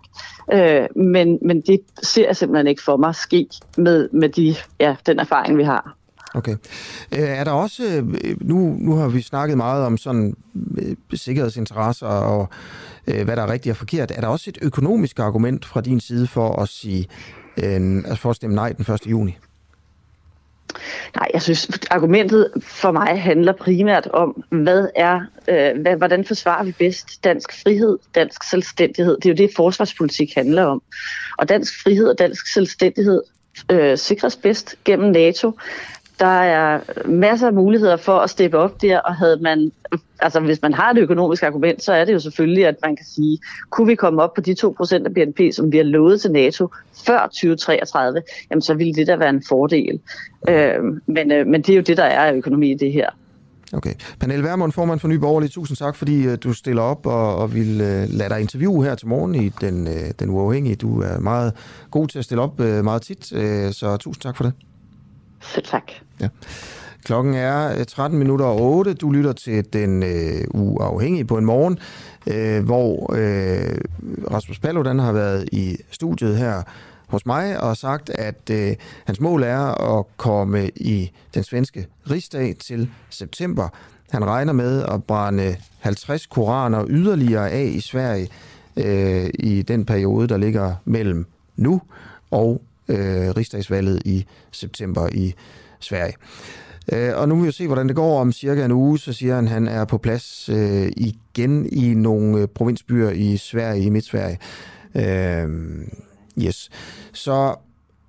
Øh, 0.54 0.88
men, 0.96 1.40
men 1.42 1.62
det 1.62 1.80
ser 2.04 2.26
jeg 2.26 2.36
simpelthen 2.36 2.68
ikke 2.68 2.84
for 2.84 2.98
mig 2.98 3.16
ske 3.16 3.48
med, 3.78 4.10
med 4.14 4.30
de, 4.30 4.56
ja, 4.80 4.96
den 5.06 5.20
erfaring, 5.20 5.58
vi 5.58 5.64
har. 5.64 5.98
Okay. 6.34 6.56
Øh, 7.12 7.20
er 7.20 7.44
der 7.44 7.52
også, 7.52 7.84
øh, 8.24 8.38
nu, 8.42 8.76
nu 8.80 8.96
har 8.96 9.08
vi 9.08 9.22
snakket 9.22 9.58
meget 9.58 9.86
om 9.86 9.98
sådan 9.98 10.36
øh, 10.78 10.96
sikkerhedsinteresser 11.14 12.08
og 12.08 12.50
hvad 13.06 13.36
der 13.36 13.42
er 13.42 13.52
rigtigt 13.52 13.72
og 13.72 13.78
forkert. 13.78 14.12
Er 14.12 14.22
der 14.22 14.28
også 14.28 14.50
et 14.50 14.58
økonomisk 14.62 15.20
argument 15.20 15.66
fra 15.66 15.82
din 15.82 16.00
side 16.00 16.28
for 16.28 16.62
at 16.62 16.70
sige, 16.70 17.08
altså 17.58 18.16
for 18.16 18.30
at 18.30 18.36
stemme 18.36 18.56
nej 18.56 18.72
den 18.72 18.94
1. 18.94 19.08
juni? 19.08 19.38
Nej, 21.16 21.28
jeg 21.34 21.42
synes, 21.42 21.70
argumentet 21.92 22.52
for 22.62 22.92
mig 22.92 23.22
handler 23.22 23.54
primært 23.54 24.08
om, 24.08 24.44
hvad 24.50 24.88
er, 24.96 25.22
øh, 25.48 25.82
hvad, 25.82 25.96
hvordan 25.96 26.26
forsvarer 26.26 26.64
vi 26.64 26.72
bedst 26.72 27.24
dansk 27.24 27.64
frihed, 27.64 27.98
dansk 28.16 28.44
selvstændighed. 28.44 29.16
Det 29.16 29.26
er 29.26 29.30
jo 29.30 29.48
det, 29.48 29.56
forsvarspolitik 29.56 30.36
handler 30.36 30.64
om. 30.64 30.82
Og 31.38 31.50
dansk 31.50 31.84
frihed 31.84 32.08
og 32.08 32.20
dansk 32.20 32.54
selvstændighed 32.54 33.22
øh, 33.72 33.98
sikres 33.98 34.36
bedst 34.36 34.76
gennem 34.86 35.12
NATO. 35.12 35.52
Der 36.20 36.26
er 36.26 36.80
masser 37.06 37.48
af 37.48 37.54
muligheder 37.54 37.98
for 37.98 38.20
at 38.20 38.30
steppe 38.30 38.58
op 38.58 38.82
der, 38.82 39.00
og 39.00 39.16
havde 39.16 39.38
man, 39.42 39.72
altså 40.20 40.40
hvis 40.40 40.62
man 40.62 40.74
har 40.74 40.92
et 40.92 40.98
økonomisk 40.98 41.44
argument, 41.44 41.84
så 41.84 41.94
er 41.94 42.06
det 42.06 42.14
jo 42.14 42.20
selvfølgelig, 42.20 42.68
at 42.68 42.76
man 42.84 42.96
kan 42.96 43.06
sige, 43.06 43.40
kunne 43.70 43.88
vi 43.88 43.96
komme 43.96 44.22
op 44.24 44.34
på 44.34 44.42
de 44.42 44.56
2% 44.64 44.94
af 44.94 45.14
BNP, 45.14 45.40
som 45.54 45.72
vi 45.72 45.78
har 45.78 45.84
lovet 45.84 46.22
til 46.22 46.32
NATO 46.32 46.68
før 47.06 47.20
2033, 47.20 48.22
jamen 48.52 48.62
så 48.62 48.74
ville 48.74 48.94
det 48.94 49.08
da 49.08 49.16
være 49.16 49.30
en 49.30 49.44
fordel. 49.50 50.00
Øh, 50.50 50.84
men, 51.06 51.32
øh, 51.32 51.48
men 51.48 51.62
det 51.62 51.70
er 51.70 51.76
jo 51.76 51.82
det, 51.82 51.98
der 51.98 52.04
er 52.04 52.26
af 52.26 52.34
økonomi 52.34 52.72
i 52.72 52.76
det 52.76 52.92
her. 52.92 53.10
Okay. 53.74 53.94
Pernille 54.20 54.44
Vermund, 54.44 54.72
formand 54.72 55.00
for 55.00 55.08
Nye 55.08 55.20
Borgerlige, 55.20 55.50
tusind 55.50 55.78
tak, 55.78 55.96
fordi 55.96 56.28
uh, 56.28 56.34
du 56.44 56.54
stiller 56.54 56.82
op 56.82 57.06
og, 57.06 57.36
og 57.36 57.54
vil 57.54 57.82
uh, 57.82 58.18
lade 58.18 58.30
dig 58.30 58.42
interviewe 58.42 58.84
her 58.84 58.96
til 58.96 59.08
morgen 59.08 59.36
i 59.36 59.50
Den, 59.50 59.88
uh, 59.88 59.94
den 60.20 60.30
Uafhængige. 60.30 60.76
Du 60.76 61.02
er 61.02 61.20
meget 61.20 61.54
god 61.92 62.08
til 62.08 62.20
at 62.20 62.26
stille 62.26 62.42
op 62.42 62.60
uh, 62.60 62.66
meget 62.66 63.02
tit, 63.02 63.32
uh, 63.32 63.72
så 63.72 63.98
tusind 64.00 64.22
tak 64.22 64.38
for 64.38 64.44
det. 64.44 64.54
Så 65.42 65.62
tak. 65.62 65.92
Ja. 66.22 66.28
Klokken 67.04 67.34
er 67.34 67.80
øh, 67.80 67.86
13 67.86 68.20
minutter 68.20 68.46
og 68.46 68.62
8. 68.62 68.94
Du 68.94 69.12
lytter 69.12 69.34
til 69.34 69.74
Den 69.74 70.04
øh, 70.04 70.44
Uafhængige 70.54 71.26
på 71.26 71.38
en 71.38 71.46
morgen, 71.46 71.80
øh, 72.28 72.66
hvor 72.66 73.14
øh, 73.16 73.78
Rasmus 74.32 74.60
Paludan 74.60 75.00
har 75.00 75.12
været 75.12 75.50
i 75.52 75.78
studiet 75.92 76.38
her 76.38 76.64
hos 77.08 77.26
mig 77.26 77.64
og 77.64 77.78
sagt, 77.78 78.10
at 78.10 78.50
øh, 78.52 78.76
hans 79.06 79.20
mål 79.20 79.44
er 79.44 79.98
at 79.98 80.06
komme 80.18 80.70
i 80.76 81.12
den 81.34 81.44
svenske 81.44 81.88
rigsdag 82.12 82.56
til 82.60 82.90
september. 83.10 83.70
Han 84.12 84.26
regner 84.26 84.54
med 84.54 84.84
at 84.84 85.04
brænde 85.04 85.56
50 85.80 86.26
koraner 86.26 86.86
yderligere 86.88 87.52
af 87.52 87.66
i 87.66 87.80
Sverige 87.80 88.30
øh, 88.78 89.30
i 89.34 89.62
den 89.62 89.86
periode, 89.86 90.28
der 90.28 90.38
ligger 90.38 90.76
mellem 90.86 91.26
nu 91.56 91.82
og 92.32 92.62
øh, 92.88 93.30
rigsdagsvalget 93.30 94.02
i 94.06 94.26
september 94.52 95.10
i 95.12 95.36
Sverige. 95.80 96.14
Øh, 96.94 97.18
og 97.18 97.30
nu 97.30 97.36
vil 97.36 97.48
vi 97.48 97.52
se, 97.52 97.68
hvordan 97.68 97.88
det 97.88 97.96
går 97.96 98.22
om 98.22 98.32
cirka 98.32 98.66
en 98.66 98.72
uge. 98.72 99.00
Så 99.00 99.14
siger 99.14 99.36
han, 99.36 99.46
at 99.46 99.52
han 99.52 99.68
er 99.68 99.86
på 99.86 99.98
plads 99.98 100.50
øh, 100.50 100.92
igen 100.98 101.66
i 101.72 101.94
nogle 101.94 102.42
øh, 102.42 102.48
provinsbyer 102.48 103.10
i 103.10 103.38
Sverige, 103.38 103.84
i 103.84 103.90
Midt-Sverige. 103.90 104.40
Øh, 104.96 105.50
Yes. 106.42 106.70
Så 107.14 107.56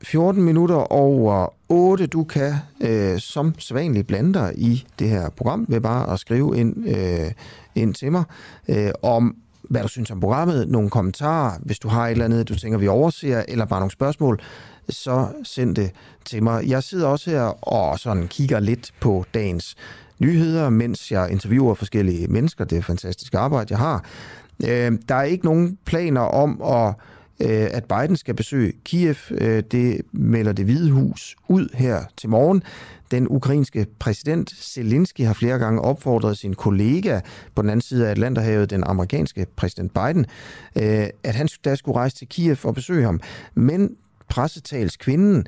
14 0.03 0.43
minutter 0.43 0.93
over 0.93 1.55
8. 1.69 2.07
Du 2.07 2.25
kan 2.25 2.55
øh, 2.81 3.19
som 3.19 3.55
sædvanligt 3.59 4.07
blande 4.07 4.35
dig 4.35 4.53
i 4.57 4.87
det 4.99 5.09
her 5.09 5.31
program 5.31 5.67
ved 5.69 5.81
bare 5.81 6.13
at 6.13 6.21
skrive 6.21 6.59
ind, 6.59 6.89
øh, 6.89 7.33
ind 7.75 7.95
til 7.95 8.13
mig 8.13 8.25
øh, 8.69 8.91
om, 9.03 9.37
hvad 9.63 9.83
du 9.83 9.89
synes 9.89 10.11
om 10.11 10.21
programmet, 10.21 10.69
nogle 10.69 10.91
kommentarer, 10.91 11.59
hvis 11.63 11.79
du 11.79 11.89
har 11.89 12.07
et 12.07 12.11
eller 12.11 12.25
andet, 12.25 12.49
du 12.49 12.55
tænker, 12.55 12.79
vi 12.79 12.89
overser, 12.89 13.43
eller 13.49 13.65
bare 13.65 13.81
nogle 13.81 13.91
spørgsmål, 13.91 14.41
så 14.91 15.29
send 15.45 15.77
det 15.77 15.91
til 16.25 16.43
mig. 16.43 16.69
Jeg 16.69 16.83
sidder 16.83 17.07
også 17.07 17.31
her 17.31 17.69
og 17.69 17.99
sådan 17.99 18.29
kigger 18.29 18.61
lidt 18.61 18.95
på 19.01 19.25
dagens 19.35 19.77
nyheder, 20.19 20.71
mens 20.71 21.13
jeg 21.13 21.31
interviewer 21.31 21.75
forskellige 21.75 22.27
mennesker. 22.27 22.65
Det 22.65 22.79
er 22.79 22.83
fantastisk 22.83 23.35
arbejde, 23.35 23.67
jeg 23.71 23.79
har. 23.79 24.05
Øh, 24.65 24.93
der 25.09 25.15
er 25.15 25.23
ikke 25.23 25.45
nogen 25.45 25.79
planer 25.85 26.21
om 26.21 26.63
at 26.63 26.95
Øh, 27.41 27.69
at 27.71 27.85
Biden 27.85 28.17
skal 28.17 28.35
besøge 28.35 28.73
Kiev. 28.85 29.17
Øh, 29.31 29.63
det 29.73 30.01
melder 30.13 30.53
det 30.53 30.65
hvide 30.65 30.91
hus 30.91 31.37
ud 31.49 31.69
her 31.75 32.03
til 32.17 32.29
morgen. 32.29 32.63
Den 33.11 33.27
ukrainske 33.31 33.87
præsident 33.99 34.51
Zelensky 34.51 35.21
har 35.21 35.33
flere 35.33 35.59
gange 35.59 35.81
opfordret 35.81 36.39
sin 36.39 36.55
kollega 36.55 37.21
på 37.55 37.63
den 37.63 37.71
anden 37.71 37.81
side 37.81 38.07
af 38.07 38.11
Atlanterhavet, 38.11 38.71
den 38.71 38.85
amerikanske 38.85 39.47
præsident 39.57 39.95
Biden, 39.95 40.27
øh, 40.77 41.07
at 41.25 41.35
han 41.35 41.49
da 41.65 41.75
skulle 41.75 41.99
rejse 41.99 42.17
til 42.17 42.29
Kiev 42.29 42.57
og 42.65 42.75
besøge 42.75 43.05
ham. 43.05 43.21
Men 43.55 43.97
pressetalskvinden 44.29 45.47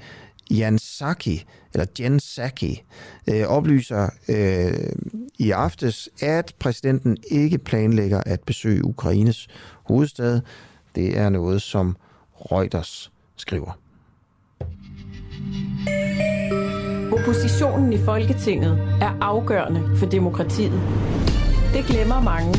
Jan 0.50 0.78
Saki, 0.78 1.44
eller 1.72 1.86
Jen 2.00 2.20
Saki, 2.20 2.82
øh, 3.26 3.46
oplyser 3.46 4.08
øh, 4.28 4.92
i 5.38 5.50
aftes, 5.50 6.08
at 6.22 6.54
præsidenten 6.58 7.16
ikke 7.30 7.58
planlægger 7.58 8.22
at 8.26 8.40
besøge 8.40 8.84
Ukraines 8.84 9.48
hovedstad. 9.84 10.40
Det 10.94 11.18
er 11.18 11.28
noget, 11.28 11.62
som 11.62 11.96
Reuters 12.34 13.12
skriver. 13.36 13.78
Oppositionen 17.12 17.92
i 17.92 17.98
Folketinget 17.98 18.78
er 19.00 19.18
afgørende 19.20 19.96
for 19.96 20.06
demokratiet. 20.06 20.80
Det 21.72 21.84
glemmer 21.86 22.20
mange, 22.22 22.54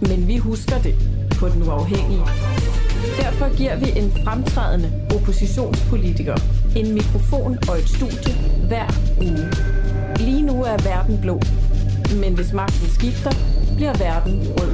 men 0.00 0.28
vi 0.28 0.36
husker 0.36 0.78
det 0.82 0.94
på 1.38 1.48
den 1.48 1.62
uafhængige. 1.62 2.57
Derfor 3.22 3.56
giver 3.56 3.76
vi 3.76 3.92
en 3.96 4.12
fremtrædende 4.24 4.92
oppositionspolitiker 5.14 6.36
en 6.76 6.94
mikrofon 6.94 7.58
og 7.68 7.78
et 7.78 7.88
studie 7.88 8.34
hver 8.66 8.88
uge. 9.20 9.48
Lige 10.16 10.42
nu 10.42 10.62
er 10.62 10.76
verden 10.84 11.18
blå, 11.20 11.40
men 12.20 12.34
hvis 12.34 12.52
magten 12.52 12.88
skifter, 12.88 13.30
bliver 13.76 13.94
verden 13.98 14.34
rød. 14.58 14.72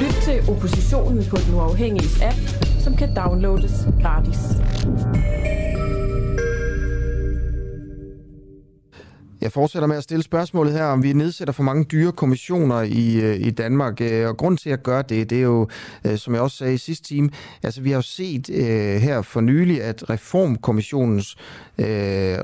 Lyt 0.00 0.14
til 0.22 0.50
oppositionen 0.50 1.24
på 1.30 1.36
den 1.36 1.54
uafhængige 1.54 2.24
app, 2.24 2.38
som 2.80 2.96
kan 2.96 3.14
downloades 3.14 3.86
gratis. 4.02 4.38
Jeg 9.44 9.52
fortsætter 9.52 9.86
med 9.86 9.96
at 9.96 10.02
stille 10.02 10.22
spørgsmålet 10.22 10.72
her, 10.72 10.84
om 10.84 11.02
vi 11.02 11.12
nedsætter 11.12 11.52
for 11.52 11.62
mange 11.62 11.84
dyre 11.84 12.12
kommissioner 12.12 12.82
i, 12.82 13.20
øh, 13.20 13.46
i 13.46 13.50
Danmark. 13.50 14.00
Øh, 14.00 14.28
og 14.28 14.36
grund 14.36 14.58
til 14.58 14.70
at 14.70 14.82
gøre 14.82 15.02
det, 15.02 15.30
det 15.30 15.38
er 15.38 15.42
jo, 15.42 15.68
øh, 16.04 16.18
som 16.18 16.34
jeg 16.34 16.42
også 16.42 16.56
sagde 16.56 16.74
i 16.74 16.78
sidste 16.78 17.08
time, 17.08 17.30
altså 17.62 17.80
vi 17.80 17.90
har 17.90 17.96
jo 17.96 18.02
set 18.02 18.50
øh, 18.50 19.00
her 19.00 19.22
for 19.22 19.40
nylig, 19.40 19.82
at 19.82 20.10
Reformkommissionens 20.10 21.36
øh, 21.78 21.86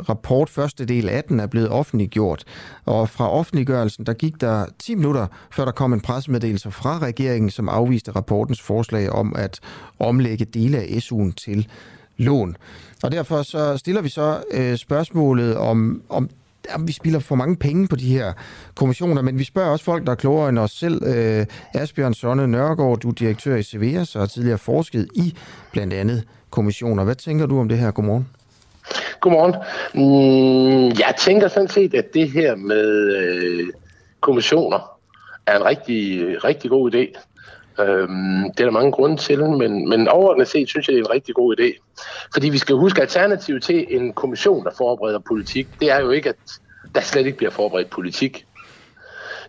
rapport, 0.08 0.50
første 0.50 0.84
del 0.84 1.08
af 1.08 1.24
den, 1.24 1.40
er 1.40 1.46
blevet 1.46 1.68
offentliggjort. 1.68 2.44
Og 2.84 3.08
fra 3.08 3.30
offentliggørelsen, 3.30 4.06
der 4.06 4.12
gik 4.12 4.40
der 4.40 4.66
10 4.78 4.94
minutter, 4.94 5.26
før 5.52 5.64
der 5.64 5.72
kom 5.72 5.92
en 5.92 6.00
pressemeddelelse 6.00 6.70
fra 6.70 6.98
regeringen, 6.98 7.50
som 7.50 7.68
afviste 7.68 8.10
rapportens 8.10 8.60
forslag 8.60 9.10
om 9.10 9.36
at 9.36 9.60
omlægge 9.98 10.44
dele 10.44 10.78
af 10.78 10.86
SU'en 10.86 11.32
til 11.32 11.68
lån. 12.16 12.56
Og 13.02 13.12
derfor 13.12 13.42
så 13.42 13.76
stiller 13.76 14.02
vi 14.02 14.08
så 14.08 14.42
øh, 14.50 14.76
spørgsmålet 14.76 15.56
om, 15.56 16.02
om 16.08 16.30
jamen, 16.72 16.88
vi 16.88 16.92
spilder 16.92 17.20
for 17.20 17.34
mange 17.34 17.56
penge 17.56 17.88
på 17.88 17.96
de 17.96 18.16
her 18.16 18.32
kommissioner, 18.74 19.22
men 19.22 19.38
vi 19.38 19.44
spørger 19.44 19.70
også 19.70 19.84
folk, 19.84 20.06
der 20.06 20.12
er 20.12 20.16
klogere 20.16 20.48
end 20.48 20.58
os 20.58 20.70
selv. 20.70 21.02
Øh, 21.06 21.46
Asbjørn 21.74 22.14
Sonne 22.14 22.46
Nørgaard, 22.46 22.98
du 22.98 23.08
er 23.08 23.12
direktør 23.12 23.56
i 23.56 23.62
Severa, 23.62 24.04
så 24.04 24.18
har 24.18 24.26
tidligere 24.26 24.58
forsket 24.58 25.08
i 25.14 25.34
blandt 25.72 25.92
andet 25.92 26.24
kommissioner. 26.50 27.04
Hvad 27.04 27.14
tænker 27.14 27.46
du 27.46 27.60
om 27.60 27.68
det 27.68 27.78
her? 27.78 27.90
Godmorgen. 27.90 28.28
Godmorgen. 29.20 29.54
Mm, 29.94 30.98
jeg 30.98 31.14
tænker 31.18 31.48
sådan 31.48 31.68
set, 31.68 31.94
at 31.94 32.14
det 32.14 32.30
her 32.30 32.56
med 32.56 33.16
øh, 33.16 33.66
kommissioner 34.20 34.90
er 35.46 35.56
en 35.56 35.64
rigtig, 35.64 36.24
rigtig 36.44 36.70
god 36.70 36.94
idé. 36.94 37.20
Øhm, 37.80 38.52
det 38.52 38.60
er 38.60 38.64
der 38.64 38.70
mange 38.70 38.92
grunde 38.92 39.16
til, 39.16 39.40
men, 39.42 39.88
men 39.88 40.08
overordnet 40.08 40.48
set 40.48 40.68
synes 40.68 40.88
jeg, 40.88 40.94
det 40.94 41.00
er 41.00 41.04
en 41.04 41.10
rigtig 41.10 41.34
god 41.34 41.60
idé. 41.60 41.94
Fordi 42.32 42.48
vi 42.48 42.58
skal 42.58 42.74
huske, 42.76 42.98
at 42.98 43.02
alternativet 43.02 43.62
til 43.62 43.86
en 43.88 44.12
kommission, 44.12 44.64
der 44.64 44.70
forbereder 44.78 45.18
politik, 45.18 45.68
det 45.80 45.90
er 45.90 46.00
jo 46.00 46.10
ikke, 46.10 46.28
at 46.28 46.36
der 46.94 47.00
slet 47.00 47.26
ikke 47.26 47.38
bliver 47.38 47.50
forberedt 47.50 47.90
politik. 47.90 48.46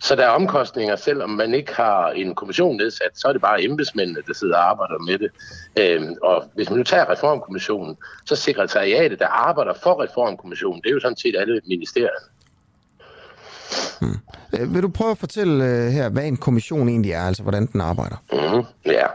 Så 0.02 0.16
der 0.16 0.26
er 0.26 0.30
omkostninger, 0.30 0.96
selvom 0.96 1.30
man 1.30 1.54
ikke 1.54 1.76
har 1.76 2.10
en 2.10 2.36
kommission 2.36 2.78
nedsat, 2.78 3.12
så 3.14 3.28
er 3.28 3.32
det 3.32 3.42
bare 3.42 3.64
embedsmændene, 3.64 4.22
der 4.28 4.34
sidder 4.34 4.58
og 4.58 4.70
arbejder 4.70 4.98
med 5.00 5.18
det. 5.18 5.32
Øhm, 5.80 6.16
og 6.24 6.44
hvis 6.56 6.70
man 6.70 6.78
nu 6.78 6.84
tager 6.84 7.12
reformkommissionen, 7.12 7.98
så 8.26 8.36
sekretariatet, 8.36 9.20
der 9.20 9.28
arbejder 9.28 9.74
for 9.84 10.04
reformkommissionen, 10.04 10.82
det 10.82 10.90
er 10.90 10.94
jo 10.94 11.00
sådan 11.00 11.18
set 11.18 11.36
alle 11.38 11.62
ministerierne. 11.68 12.31
Hmm. 14.02 14.74
Vil 14.74 14.84
du 14.84 14.90
prøve 14.90 15.12
at 15.12 15.18
fortælle 15.18 15.64
uh, 15.64 15.92
her, 15.92 16.10
hvad 16.10 16.24
en 16.24 16.38
kommission 16.38 16.90
egentlig 16.90 17.12
er, 17.12 17.22
altså 17.22 17.44
hvordan 17.44 17.66
den 17.66 17.82
arbejder? 17.82 18.16
Mm, 18.32 18.66
ja, 18.86 19.06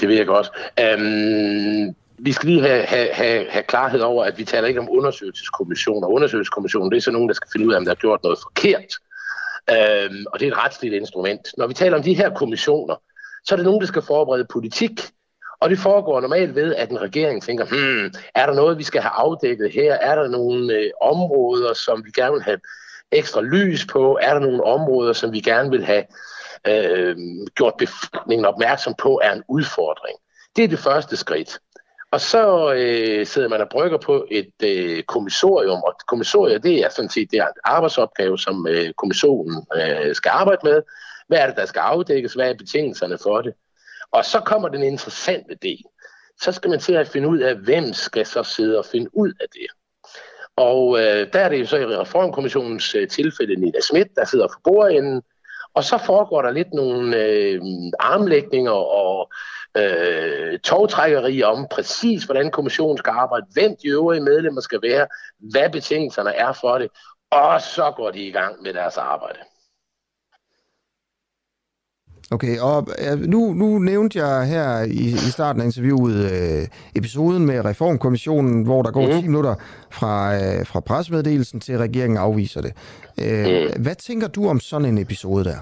det 0.00 0.08
vil 0.08 0.16
jeg 0.16 0.26
godt. 0.26 0.50
Um, 0.98 1.94
vi 2.18 2.32
skal 2.32 2.48
lige 2.48 2.62
have, 2.62 2.82
have, 2.82 3.08
have, 3.12 3.50
have 3.50 3.62
klarhed 3.62 4.00
over, 4.00 4.24
at 4.24 4.38
vi 4.38 4.44
taler 4.44 4.68
ikke 4.68 4.80
om 4.80 4.88
undersøgelseskommissioner. 4.90 6.08
Undersøgelseskommissionen, 6.08 6.90
det 6.90 6.96
er 6.96 7.00
så 7.00 7.10
nogen, 7.10 7.28
der 7.28 7.34
skal 7.34 7.50
finde 7.52 7.66
ud 7.66 7.72
af, 7.72 7.76
om 7.76 7.84
der 7.84 7.90
er 7.90 7.96
gjort 7.96 8.22
noget 8.22 8.38
forkert. 8.42 8.92
Øhm, 9.70 10.24
og 10.32 10.40
det 10.40 10.48
er 10.48 10.52
et 10.52 10.58
retsligt 10.64 10.94
instrument. 10.94 11.48
Når 11.58 11.66
vi 11.66 11.74
taler 11.74 11.96
om 11.96 12.02
de 12.02 12.14
her 12.14 12.34
kommissioner, 12.34 12.94
så 13.44 13.54
er 13.54 13.56
det 13.56 13.64
nogen, 13.64 13.80
der 13.80 13.86
skal 13.86 14.02
forberede 14.02 14.46
politik. 14.52 15.00
Og 15.60 15.70
det 15.70 15.78
foregår 15.78 16.20
normalt 16.20 16.54
ved, 16.54 16.74
at 16.74 16.90
en 16.90 17.00
regering 17.00 17.42
tænker, 17.42 17.64
hmm, 17.64 18.12
er 18.34 18.46
der 18.46 18.54
noget, 18.54 18.78
vi 18.78 18.82
skal 18.82 19.00
have 19.00 19.10
afdækket 19.10 19.70
her? 19.72 19.94
Er 19.94 20.14
der 20.14 20.28
nogle 20.28 20.74
øh, 20.74 20.90
områder, 21.02 21.74
som 21.74 22.04
vi 22.04 22.10
gerne 22.10 22.32
vil 22.32 22.42
have 22.42 22.60
ekstra 23.12 23.40
lys 23.40 23.86
på? 23.86 24.18
Er 24.22 24.34
der 24.34 24.40
nogle 24.40 24.64
områder, 24.64 25.12
som 25.12 25.32
vi 25.32 25.40
gerne 25.40 25.70
vil 25.70 25.84
have 25.84 26.04
øh, 26.66 27.16
gjort 27.54 27.74
befolkningen 27.78 28.44
opmærksom 28.44 28.94
på, 28.98 29.20
er 29.24 29.32
en 29.32 29.42
udfordring? 29.48 30.18
Det 30.56 30.64
er 30.64 30.68
det 30.68 30.78
første 30.78 31.16
skridt. 31.16 31.58
Og 32.10 32.20
så 32.20 32.72
øh, 32.72 33.26
sidder 33.26 33.48
man 33.48 33.60
og 33.60 33.68
brygger 33.68 33.98
på 33.98 34.26
et 34.30 34.52
øh, 34.62 35.02
kommissorium, 35.02 35.82
og 35.82 35.94
kommissoriet 36.06 36.62
det 36.62 36.78
er 36.78 36.88
sådan 36.88 37.10
set 37.10 37.30
det 37.30 37.38
er 37.38 37.46
en 37.46 37.52
arbejdsopgave, 37.64 38.38
som 38.38 38.66
øh, 38.70 38.92
kommissionen 38.92 39.66
øh, 39.76 40.14
skal 40.14 40.30
arbejde 40.30 40.60
med. 40.64 40.82
Hvad 41.28 41.38
er 41.38 41.46
det, 41.46 41.56
der 41.56 41.66
skal 41.66 41.80
afdækkes? 41.80 42.34
Hvad 42.34 42.50
er 42.50 42.54
betingelserne 42.54 43.18
for 43.22 43.42
det? 43.42 43.54
Og 44.12 44.24
så 44.24 44.40
kommer 44.40 44.68
den 44.68 44.82
interessante 44.82 45.54
del. 45.62 45.82
Så 46.40 46.52
skal 46.52 46.70
man 46.70 46.80
til 46.80 46.92
at 46.92 47.08
finde 47.08 47.28
ud 47.28 47.38
af, 47.38 47.54
hvem 47.56 47.92
skal 47.92 48.26
så 48.26 48.42
sidde 48.42 48.78
og 48.78 48.84
finde 48.84 49.10
ud 49.12 49.32
af 49.40 49.46
det. 49.52 49.66
Og 50.58 50.98
øh, 50.98 51.32
der 51.32 51.40
er 51.40 51.48
det 51.48 51.60
jo 51.60 51.66
så 51.66 51.76
i 51.76 51.86
Reformkommissionens 51.86 52.94
øh, 52.94 53.08
tilfælde 53.08 53.60
Nina 53.60 53.80
Schmidt, 53.80 54.08
der 54.16 54.24
sidder 54.24 54.48
for 54.48 54.60
bordenden, 54.64 55.22
og 55.74 55.84
så 55.84 55.98
foregår 56.06 56.42
der 56.42 56.50
lidt 56.50 56.74
nogle 56.74 57.16
øh, 57.16 57.60
armlægninger 58.00 58.72
og 58.72 59.30
øh, 59.76 60.58
togtrækkerier 60.58 61.46
om 61.46 61.66
præcis, 61.70 62.24
hvordan 62.24 62.50
kommissionen 62.50 62.98
skal 62.98 63.10
arbejde, 63.10 63.46
hvem 63.52 63.76
de 63.82 63.88
øvrige 63.88 64.22
medlemmer 64.22 64.60
skal 64.60 64.82
være, 64.82 65.06
hvad 65.38 65.70
betingelserne 65.70 66.34
er 66.34 66.52
for 66.52 66.78
det, 66.78 66.88
Og 67.30 67.60
så 67.60 67.92
går 67.96 68.10
de 68.10 68.22
i 68.26 68.30
gang 68.30 68.62
med 68.62 68.74
deres 68.74 68.96
arbejde. 68.96 69.38
Okay, 72.30 72.58
og 72.58 72.88
nu, 73.18 73.52
nu 73.52 73.78
nævnte 73.78 74.18
jeg 74.18 74.46
her 74.46 74.82
i, 74.82 75.06
i 75.10 75.30
starten 75.30 75.62
af 75.62 75.66
interviewet 75.66 76.32
øh, 76.32 76.66
episoden 76.96 77.46
med 77.46 77.64
Reformkommissionen, 77.64 78.62
hvor 78.62 78.82
der 78.82 78.90
går 78.90 79.06
mm. 79.06 79.20
10 79.20 79.26
minutter 79.26 79.54
fra, 79.90 80.34
øh, 80.34 80.66
fra 80.66 80.80
pressemeddelelsen 80.80 81.60
til 81.60 81.78
regeringen 81.78 82.18
afviser 82.18 82.60
det. 82.60 82.72
Øh, 83.20 83.70
mm. 83.76 83.82
Hvad 83.82 83.94
tænker 83.94 84.28
du 84.28 84.48
om 84.48 84.60
sådan 84.60 84.86
en 84.86 84.98
episode 84.98 85.44
der? 85.44 85.56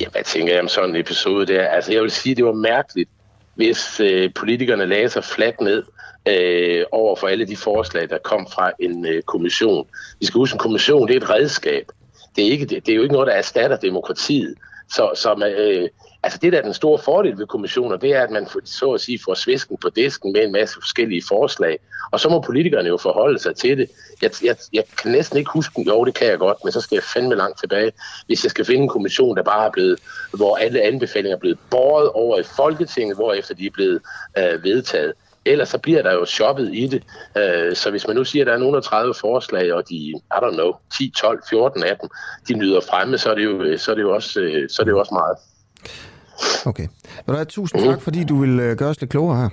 Ja, 0.00 0.08
hvad 0.12 0.24
tænker 0.24 0.52
jeg 0.52 0.62
om 0.62 0.68
sådan 0.68 0.90
en 0.90 0.96
episode 0.96 1.46
der? 1.46 1.68
Altså, 1.68 1.92
jeg 1.92 2.02
vil 2.02 2.10
sige, 2.10 2.34
det 2.34 2.44
var 2.44 2.52
mærkeligt, 2.52 3.10
hvis 3.54 4.00
øh, 4.00 4.30
politikerne 4.34 4.86
lagde 4.86 5.08
sig 5.08 5.24
fladt 5.24 5.60
ned 5.60 5.82
øh, 6.28 6.84
over 6.92 7.16
for 7.16 7.26
alle 7.26 7.46
de 7.46 7.56
forslag, 7.56 8.08
der 8.10 8.18
kom 8.24 8.46
fra 8.54 8.72
en 8.78 9.06
øh, 9.06 9.22
kommission. 9.22 9.86
Vi 10.20 10.26
skal 10.26 10.38
huske, 10.38 10.54
en 10.54 10.58
kommission 10.58 11.08
det 11.08 11.16
er 11.16 11.20
et 11.20 11.30
redskab. 11.30 11.84
Det 12.36 12.46
er, 12.46 12.50
ikke, 12.50 12.66
det, 12.66 12.86
det 12.86 12.92
er 12.92 12.96
jo 12.96 13.02
ikke 13.02 13.12
noget, 13.12 13.26
der 13.26 13.34
erstatter 13.34 13.76
demokratiet. 13.76 14.54
Så, 14.90 15.10
så 15.14 15.54
øh, 15.58 15.88
altså 16.22 16.38
det, 16.42 16.52
der 16.52 16.58
er 16.58 16.62
den 16.62 16.74
store 16.74 16.98
fordel 16.98 17.38
ved 17.38 17.46
kommissioner, 17.46 17.96
det 17.96 18.14
er, 18.14 18.22
at 18.22 18.30
man 18.30 18.46
så 18.64 18.92
at 18.92 19.00
sige 19.00 19.18
får 19.24 19.34
svisken 19.34 19.76
på 19.76 19.88
disken 19.88 20.32
med 20.32 20.44
en 20.44 20.52
masse 20.52 20.74
forskellige 20.74 21.22
forslag, 21.28 21.78
og 22.10 22.20
så 22.20 22.28
må 22.28 22.40
politikerne 22.40 22.88
jo 22.88 22.96
forholde 22.96 23.38
sig 23.38 23.56
til 23.56 23.78
det. 23.78 23.90
Jeg, 24.22 24.30
jeg, 24.44 24.56
jeg 24.72 24.84
kan 25.02 25.12
næsten 25.12 25.38
ikke 25.38 25.50
huske, 25.50 25.82
jo 25.86 26.04
det 26.04 26.14
kan 26.14 26.26
jeg 26.26 26.38
godt, 26.38 26.58
men 26.64 26.72
så 26.72 26.80
skal 26.80 26.96
jeg 26.96 27.02
fandme 27.02 27.34
langt 27.34 27.60
tilbage, 27.60 27.92
hvis 28.26 28.44
jeg 28.44 28.50
skal 28.50 28.64
finde 28.64 28.82
en 28.82 28.88
kommission, 28.88 29.36
der 29.36 29.42
bare 29.42 29.66
er 29.66 29.70
blevet, 29.70 30.00
hvor 30.32 30.56
alle 30.56 30.82
anbefalinger 30.82 31.36
er 31.36 31.40
blevet 31.40 31.58
båret 31.70 32.08
over 32.08 32.38
i 32.38 32.42
Folketinget, 32.42 33.16
hvor 33.16 33.32
efter 33.32 33.54
de 33.54 33.66
er 33.66 33.70
blevet 33.70 34.00
øh, 34.38 34.64
vedtaget. 34.64 35.12
Ellers 35.48 35.68
så 35.68 35.78
bliver 35.78 36.02
der 36.02 36.12
jo 36.12 36.24
shoppet 36.24 36.70
i 36.74 36.86
det. 36.86 37.02
Øh, 37.36 37.76
så 37.76 37.90
hvis 37.90 38.06
man 38.06 38.16
nu 38.16 38.24
siger, 38.24 38.42
at 38.42 38.46
der 38.46 38.52
er 38.52 38.58
nogle 38.58 38.80
30 38.80 39.14
forslag, 39.20 39.74
og 39.74 39.88
de, 39.88 39.94
I 39.94 40.20
don't 40.32 40.54
know, 40.54 40.72
10, 40.98 41.12
12, 41.16 41.42
14 41.50 41.82
af 41.82 41.96
dem, 42.00 42.10
de 42.48 42.54
nyder 42.54 42.80
fremme, 42.90 43.18
så 43.18 43.30
er 43.30 43.34
det 43.34 43.44
jo, 43.44 43.78
så 43.78 43.90
er 43.90 43.94
det 43.94 44.02
jo, 44.02 44.14
også, 44.14 44.40
øh, 44.40 44.68
så 44.70 44.82
er 44.82 44.84
det 44.84 44.90
jo 44.90 44.98
også 44.98 45.14
meget. 45.14 45.36
Okay. 46.66 46.88
Men 47.26 47.34
der 47.34 47.40
er 47.40 47.44
tusind 47.44 47.82
tak, 47.82 48.02
fordi 48.02 48.24
du 48.24 48.40
vil 48.40 48.60
øh, 48.60 48.76
gøre 48.76 48.88
os 48.88 49.00
lidt 49.00 49.10
klogere 49.10 49.36
her. 49.36 49.48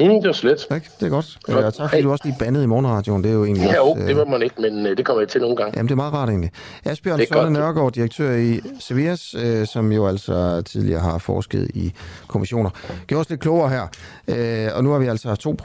Mm, 0.00 0.06
det 0.06 0.26
var 0.26 0.32
slet. 0.32 0.66
Tak, 0.68 0.84
det 1.00 1.06
er 1.06 1.10
godt. 1.10 1.38
Og 1.48 1.74
tak 1.74 1.90
fordi 1.90 2.02
du 2.02 2.10
også 2.10 2.24
lige 2.24 2.36
bandede 2.38 2.64
i 2.64 2.66
morgenradioen. 2.66 3.24
Det 3.24 3.30
er 3.30 3.34
jo 3.34 3.44
egentlig 3.44 3.66
ja, 3.66 3.80
også, 3.80 4.02
jo, 4.02 4.08
det 4.08 4.16
var 4.16 4.24
man 4.24 4.42
ikke, 4.42 4.54
men 4.60 4.86
det 4.86 5.06
kommer 5.06 5.20
jeg 5.20 5.28
til 5.28 5.40
nogle 5.40 5.56
gange. 5.56 5.72
Jamen, 5.76 5.88
det 5.88 5.92
er 5.92 5.96
meget 5.96 6.12
rart 6.12 6.28
egentlig. 6.28 6.50
Asbjørn 6.84 7.20
Sønne 7.32 7.50
Nørgaard, 7.50 7.92
direktør 7.92 8.34
i 8.36 8.60
Sevias, 8.80 9.34
øh, 9.34 9.66
som 9.66 9.92
jo 9.92 10.06
altså 10.06 10.62
tidligere 10.62 11.00
har 11.00 11.18
forsket 11.18 11.70
i 11.74 11.92
kommissioner. 12.26 12.70
Gjorde 13.06 13.20
os 13.20 13.30
lidt 13.30 13.40
klogere 13.40 13.68
her. 13.68 13.86
Øh, 14.28 14.76
og 14.76 14.84
nu 14.84 14.90
har 14.90 14.98
vi 14.98 15.06
altså 15.06 15.34
to 15.34 15.56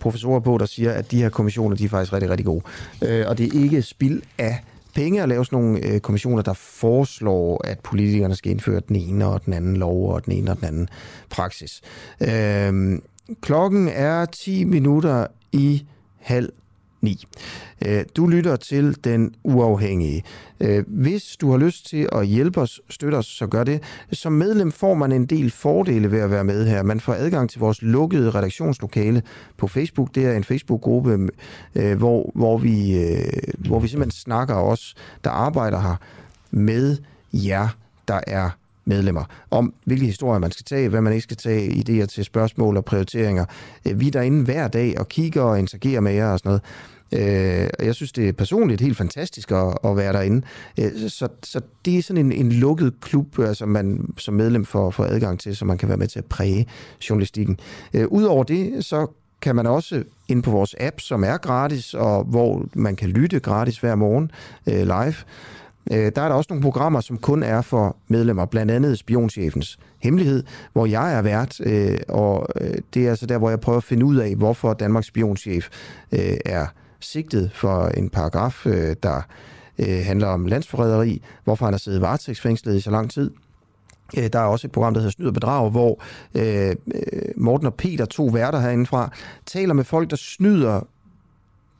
professorer 0.00 0.40
på, 0.40 0.58
der 0.58 0.66
siger, 0.66 0.92
at 0.92 1.10
de 1.10 1.22
her 1.22 1.28
kommissioner, 1.28 1.76
de 1.76 1.84
er 1.84 1.88
faktisk 1.88 2.12
rigtig, 2.12 2.30
rigtig 2.30 2.46
gode. 2.46 2.62
Øh, 3.04 3.24
og 3.28 3.38
det 3.38 3.46
er 3.46 3.62
ikke 3.62 3.82
spild 3.82 4.22
af 4.38 4.58
penge 4.94 5.22
at 5.22 5.28
lave 5.28 5.44
sådan 5.44 5.58
nogle 5.58 5.86
øh, 5.86 6.00
kommissioner, 6.00 6.42
der 6.42 6.52
foreslår, 6.52 7.60
at 7.64 7.78
politikerne 7.78 8.36
skal 8.36 8.52
indføre 8.52 8.80
den 8.88 8.96
ene 8.96 9.26
og 9.26 9.44
den 9.44 9.52
anden 9.52 9.76
lov 9.76 10.12
og 10.14 10.24
den 10.24 10.32
ene 10.32 10.50
og 10.50 10.56
den 10.56 10.64
anden 10.64 10.88
praksis. 11.30 11.80
Øh, 12.20 12.98
Klokken 13.40 13.88
er 13.88 14.24
10 14.24 14.64
minutter 14.64 15.26
i 15.52 15.86
halv 16.18 16.52
9. 17.00 17.24
Øh, 17.86 18.04
du 18.16 18.26
lytter 18.26 18.56
til 18.56 19.04
Den 19.04 19.34
Uafhængige. 19.44 20.22
Øh, 20.60 20.84
hvis 20.86 21.36
du 21.40 21.50
har 21.50 21.58
lyst 21.58 21.88
til 21.88 22.08
at 22.12 22.26
hjælpe 22.26 22.60
os, 22.60 22.80
støtte 22.90 23.16
os, 23.16 23.26
så 23.26 23.46
gør 23.46 23.64
det. 23.64 23.82
Som 24.12 24.32
medlem 24.32 24.72
får 24.72 24.94
man 24.94 25.12
en 25.12 25.26
del 25.26 25.50
fordele 25.50 26.10
ved 26.10 26.20
at 26.20 26.30
være 26.30 26.44
med 26.44 26.66
her. 26.66 26.82
Man 26.82 27.00
får 27.00 27.12
adgang 27.14 27.50
til 27.50 27.60
vores 27.60 27.82
lukkede 27.82 28.30
redaktionslokale 28.30 29.22
på 29.56 29.68
Facebook. 29.68 30.14
Det 30.14 30.24
er 30.26 30.32
en 30.32 30.44
Facebook-gruppe, 30.44 31.28
øh, 31.74 31.98
hvor, 31.98 32.30
hvor, 32.34 32.58
vi, 32.58 32.96
hvor 33.58 33.80
vi 33.80 33.88
simpelthen 33.88 34.20
snakker 34.20 34.54
os, 34.54 34.94
der 35.24 35.30
arbejder 35.30 35.80
her, 35.80 35.96
med 36.50 36.96
jer, 37.32 37.68
der 38.08 38.20
er 38.26 38.50
medlemmer, 38.88 39.24
om 39.50 39.74
hvilke 39.84 40.06
historier 40.06 40.38
man 40.38 40.50
skal 40.50 40.64
tage, 40.64 40.88
hvad 40.88 41.00
man 41.00 41.12
ikke 41.12 41.22
skal 41.22 41.36
tage, 41.36 41.70
idéer 41.70 42.06
til 42.06 42.24
spørgsmål 42.24 42.76
og 42.76 42.84
prioriteringer. 42.84 43.44
Øh, 43.86 44.00
vi 44.00 44.06
er 44.06 44.10
derinde 44.10 44.44
hver 44.44 44.68
dag 44.68 44.98
og 44.98 45.08
kigger 45.08 45.42
og 45.42 45.58
interagerer 45.58 46.00
med 46.00 46.12
jer 46.12 46.32
og 46.32 46.38
sådan 46.38 46.48
noget. 46.48 46.62
Øh, 47.12 47.68
og 47.78 47.86
jeg 47.86 47.94
synes, 47.94 48.12
det 48.12 48.28
er 48.28 48.32
personligt 48.32 48.80
helt 48.80 48.96
fantastisk 48.96 49.50
at, 49.50 49.78
at 49.84 49.96
være 49.96 50.12
derinde. 50.12 50.46
Øh, 50.80 51.10
så, 51.10 51.28
så 51.42 51.60
det 51.84 51.98
er 51.98 52.02
sådan 52.02 52.26
en, 52.26 52.32
en 52.32 52.52
lukket 52.52 52.92
klub, 53.00 53.38
øh, 53.38 53.44
som 53.44 53.48
altså 53.48 53.66
man 53.66 54.14
som 54.18 54.34
medlem 54.34 54.64
får, 54.64 54.90
får 54.90 55.04
adgang 55.04 55.40
til, 55.40 55.56
så 55.56 55.64
man 55.64 55.78
kan 55.78 55.88
være 55.88 55.98
med 55.98 56.08
til 56.08 56.18
at 56.18 56.24
præge 56.24 56.66
journalistikken. 57.10 57.58
Øh, 57.94 58.06
udover 58.08 58.44
det, 58.44 58.84
så 58.84 59.06
kan 59.42 59.56
man 59.56 59.66
også 59.66 60.04
ind 60.28 60.42
på 60.42 60.50
vores 60.50 60.74
app, 60.80 61.00
som 61.00 61.24
er 61.24 61.36
gratis, 61.36 61.94
og 61.94 62.24
hvor 62.24 62.66
man 62.74 62.96
kan 62.96 63.08
lytte 63.08 63.40
gratis 63.40 63.78
hver 63.78 63.94
morgen 63.94 64.30
live. 64.66 65.14
Øh, 65.92 66.12
der 66.16 66.22
er 66.22 66.28
der 66.28 66.34
også 66.34 66.46
nogle 66.50 66.62
programmer, 66.62 67.00
som 67.00 67.18
kun 67.18 67.42
er 67.42 67.62
for 67.62 67.96
medlemmer, 68.08 68.44
blandt 68.44 68.72
andet 68.72 68.98
Spionchefens 68.98 69.78
Hemmelighed, 69.98 70.42
hvor 70.72 70.86
jeg 70.86 71.14
er 71.14 71.22
vært, 71.22 71.60
øh, 71.60 71.98
og 72.08 72.46
øh, 72.60 72.74
det 72.94 73.06
er 73.06 73.10
altså 73.10 73.26
der, 73.26 73.38
hvor 73.38 73.50
jeg 73.50 73.60
prøver 73.60 73.78
at 73.78 73.84
finde 73.84 74.04
ud 74.04 74.16
af, 74.16 74.34
hvorfor 74.34 74.72
Danmarks 74.72 75.06
spionchef 75.06 75.68
øh, 76.12 76.36
er 76.44 76.66
sigtet 77.00 77.50
for 77.54 77.86
en 77.86 78.10
paragraf, 78.10 78.66
øh, 78.66 78.96
der 79.02 79.22
øh, 79.78 80.04
handler 80.04 80.26
om 80.26 80.46
landsforræderi, 80.46 81.22
hvorfor 81.44 81.66
han 81.66 81.72
har 81.72 81.78
siddet 81.78 82.00
varetægtsfængslet 82.00 82.76
i 82.76 82.80
så 82.80 82.90
lang 82.90 83.10
tid. 83.10 83.30
Øh, 84.18 84.28
der 84.32 84.38
er 84.38 84.44
også 84.44 84.66
et 84.66 84.72
program, 84.72 84.94
der 84.94 85.00
hedder 85.00 85.12
Snyd 85.12 85.26
og 85.26 85.34
Bedrag, 85.34 85.70
hvor 85.70 86.02
øh, 86.34 86.76
øh 86.94 87.22
Morten 87.36 87.66
og 87.66 87.74
Peter, 87.74 88.04
to 88.04 88.24
værter 88.24 88.60
herindefra, 88.60 89.10
taler 89.46 89.74
med 89.74 89.84
folk, 89.84 90.10
der 90.10 90.16
snyder 90.16 90.80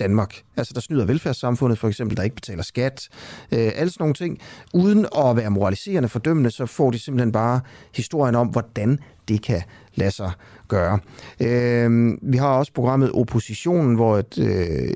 Danmark. 0.01 0.43
Altså, 0.59 0.75
der 0.75 0.81
snyder 0.81 1.05
velfærdssamfundet, 1.05 1.79
for 1.79 1.89
eksempel, 1.89 2.17
der 2.17 2.23
ikke 2.23 2.37
betaler 2.37 2.63
skat. 2.63 3.09
Øh, 3.53 3.71
alle 3.75 3.91
sådan 3.91 4.03
nogle 4.03 4.15
ting. 4.15 4.39
Uden 4.75 5.07
at 5.19 5.37
være 5.37 5.51
moraliserende 5.51 6.09
fordømmende, 6.09 6.51
så 6.51 6.67
får 6.67 6.91
de 6.91 6.99
simpelthen 6.99 7.33
bare 7.33 7.61
historien 7.95 8.35
om, 8.35 8.49
hvordan 8.49 8.99
det 9.29 9.43
kan 9.43 9.63
lade 9.95 10.11
sig 10.11 10.31
gøre. 10.69 10.99
Øh, 11.41 12.13
vi 12.23 12.37
har 12.37 12.49
også 12.49 12.73
programmet 12.73 13.13
Oppositionen, 13.13 13.95
hvor 13.95 14.19
et, 14.19 14.39
øh, 14.39 14.49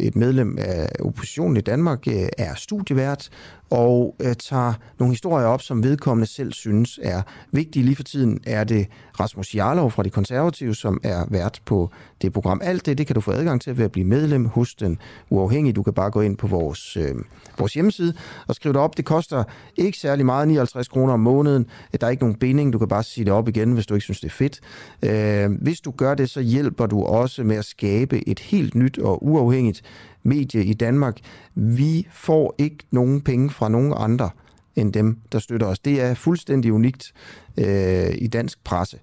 et 0.06 0.16
medlem 0.16 0.58
af 0.60 0.88
oppositionen 1.00 1.56
i 1.56 1.60
Danmark 1.60 2.08
øh, 2.08 2.28
er 2.38 2.54
studievært 2.54 3.30
og 3.70 4.16
øh, 4.20 4.34
tager 4.34 4.72
nogle 4.98 5.12
historier 5.12 5.46
op, 5.46 5.62
som 5.62 5.84
vedkommende 5.84 6.26
selv 6.26 6.52
synes 6.52 7.00
er 7.02 7.22
vigtige. 7.52 7.84
Lige 7.84 7.96
for 7.96 8.02
tiden 8.02 8.40
er 8.46 8.64
det 8.64 8.86
Rasmus 9.20 9.54
Jarlov 9.54 9.90
fra 9.90 10.02
De 10.02 10.10
Konservative, 10.10 10.74
som 10.74 11.00
er 11.02 11.24
vært 11.28 11.60
på 11.64 11.90
det 12.22 12.32
program. 12.32 12.60
Alt 12.64 12.86
det, 12.86 12.98
det 12.98 13.06
kan 13.06 13.14
du 13.14 13.20
få 13.20 13.32
adgang 13.32 13.60
til 13.60 13.78
ved 13.78 13.84
at 13.84 13.92
blive 13.92 14.06
medlem 14.06 14.44
hos 14.44 14.74
den 14.74 14.98
uafhængige. 15.30 15.51
Du 15.52 15.82
kan 15.82 15.92
bare 15.92 16.10
gå 16.10 16.20
ind 16.20 16.36
på 16.36 16.46
vores, 16.46 16.96
øh, 16.96 17.14
vores 17.58 17.74
hjemmeside 17.74 18.14
og 18.46 18.54
skrive 18.54 18.72
det 18.72 18.80
op. 18.80 18.96
Det 18.96 19.04
koster 19.04 19.44
ikke 19.76 19.98
særlig 19.98 20.26
meget, 20.26 20.48
59 20.48 20.88
kroner 20.88 21.12
om 21.12 21.20
måneden. 21.20 21.66
Der 22.00 22.06
er 22.06 22.10
ikke 22.10 22.22
nogen 22.22 22.36
binding. 22.36 22.72
Du 22.72 22.78
kan 22.78 22.88
bare 22.88 23.02
sige 23.02 23.24
det 23.24 23.32
op 23.32 23.48
igen, 23.48 23.72
hvis 23.72 23.86
du 23.86 23.94
ikke 23.94 24.04
synes, 24.04 24.20
det 24.20 24.28
er 24.28 24.32
fedt. 24.32 24.60
Øh, 25.02 25.62
hvis 25.62 25.80
du 25.80 25.90
gør 25.90 26.14
det, 26.14 26.30
så 26.30 26.40
hjælper 26.40 26.86
du 26.86 27.02
også 27.02 27.44
med 27.44 27.56
at 27.56 27.64
skabe 27.64 28.28
et 28.28 28.38
helt 28.38 28.74
nyt 28.74 28.98
og 28.98 29.26
uafhængigt 29.26 29.82
medie 30.22 30.64
i 30.64 30.74
Danmark. 30.74 31.18
Vi 31.54 32.06
får 32.12 32.54
ikke 32.58 32.78
nogen 32.90 33.20
penge 33.20 33.50
fra 33.50 33.68
nogen 33.68 33.94
andre 33.96 34.30
end 34.76 34.92
dem, 34.92 35.18
der 35.32 35.38
støtter 35.38 35.66
os. 35.66 35.78
Det 35.78 36.00
er 36.00 36.14
fuldstændig 36.14 36.72
unikt 36.72 37.12
øh, 37.56 38.14
i 38.18 38.26
dansk 38.26 38.64
presse. 38.64 38.98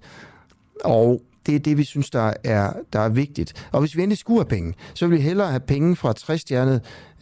Og 0.84 1.22
det 1.50 1.56
er 1.56 1.60
det, 1.60 1.78
vi 1.78 1.84
synes, 1.84 2.10
der 2.10 2.32
er, 2.44 2.72
der 2.92 3.00
er 3.00 3.08
vigtigt. 3.08 3.68
Og 3.72 3.80
hvis 3.80 3.96
vi 3.96 4.02
endelig 4.02 4.18
skulle 4.18 4.40
have 4.40 4.48
penge, 4.48 4.74
så 4.94 5.06
vil 5.06 5.18
vi 5.18 5.22
hellere 5.22 5.48
have 5.48 5.60
penge 5.60 5.96
fra 5.96 6.12
60 6.12 6.44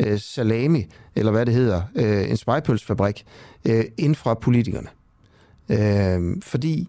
øh, 0.01 0.19
salami, 0.19 0.87
eller 1.17 1.33
hvad 1.33 1.47
det 1.47 1.55
hedder, 1.55 1.83
øh, 1.95 2.31
en 2.31 2.37
spejpølsfabrik, 2.37 3.25
øh, 3.65 3.85
ind 3.99 4.15
fra 4.15 4.35
politikerne. 4.35 4.89
Øh, 5.69 6.37
fordi 6.43 6.89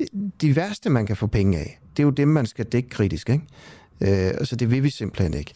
øh, 0.00 0.06
de 0.40 0.56
værste, 0.56 0.90
man 0.90 1.06
kan 1.06 1.16
få 1.16 1.26
penge 1.26 1.58
af, 1.58 1.80
det 1.96 2.02
er 2.02 2.06
jo 2.06 2.10
dem, 2.10 2.28
man 2.28 2.46
skal 2.46 2.64
dække 2.64 2.88
kritisk. 2.88 3.30
Ikke? 3.30 3.44
Øh, 4.00 4.46
så 4.46 4.56
det 4.56 4.70
vil 4.70 4.82
vi 4.82 4.90
simpelthen 4.90 5.34
ikke. 5.34 5.52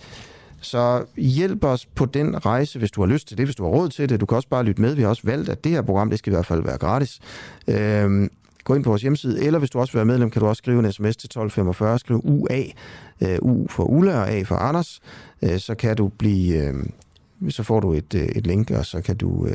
Så 0.60 1.04
hjælp 1.16 1.64
os 1.64 1.86
på 1.86 2.06
den 2.06 2.46
rejse, 2.46 2.78
hvis 2.78 2.90
du 2.90 3.00
har 3.00 3.08
lyst 3.08 3.28
til 3.28 3.38
det, 3.38 3.46
hvis 3.46 3.56
du 3.56 3.62
har 3.62 3.70
råd 3.70 3.88
til 3.88 4.08
det. 4.08 4.20
Du 4.20 4.26
kan 4.26 4.36
også 4.36 4.48
bare 4.48 4.64
lytte 4.64 4.82
med. 4.82 4.94
Vi 4.94 5.02
har 5.02 5.08
også 5.08 5.22
valgt, 5.24 5.48
at 5.48 5.64
det 5.64 5.72
her 5.72 5.82
program, 5.82 6.10
det 6.10 6.18
skal 6.18 6.32
i 6.32 6.36
hvert 6.36 6.46
fald 6.46 6.62
være 6.62 6.78
gratis. 6.78 7.20
Øh, 7.68 8.28
gå 8.64 8.74
ind 8.74 8.84
på 8.84 8.90
vores 8.90 9.02
hjemmeside, 9.02 9.44
eller 9.44 9.58
hvis 9.58 9.70
du 9.70 9.78
også 9.78 9.92
vil 9.92 9.98
være 9.98 10.04
medlem, 10.04 10.30
kan 10.30 10.40
du 10.40 10.48
også 10.48 10.60
skrive 10.60 10.78
en 10.78 10.92
sms 10.92 11.16
til 11.16 11.26
1245, 11.26 11.98
skriv 11.98 12.20
UA, 12.24 12.62
øh, 13.20 13.38
U 13.42 13.66
for 13.68 13.84
Ulla 13.84 14.20
og 14.20 14.30
A 14.30 14.42
for 14.42 14.54
Anders, 14.54 15.00
øh, 15.42 15.58
så 15.58 15.74
kan 15.74 15.96
du 15.96 16.08
blive, 16.08 16.58
øh, 16.58 16.74
så 17.50 17.62
får 17.62 17.80
du 17.80 17.92
et, 17.92 18.14
et 18.14 18.46
link, 18.46 18.70
og 18.70 18.86
så 18.86 19.00
kan 19.00 19.16
du, 19.16 19.48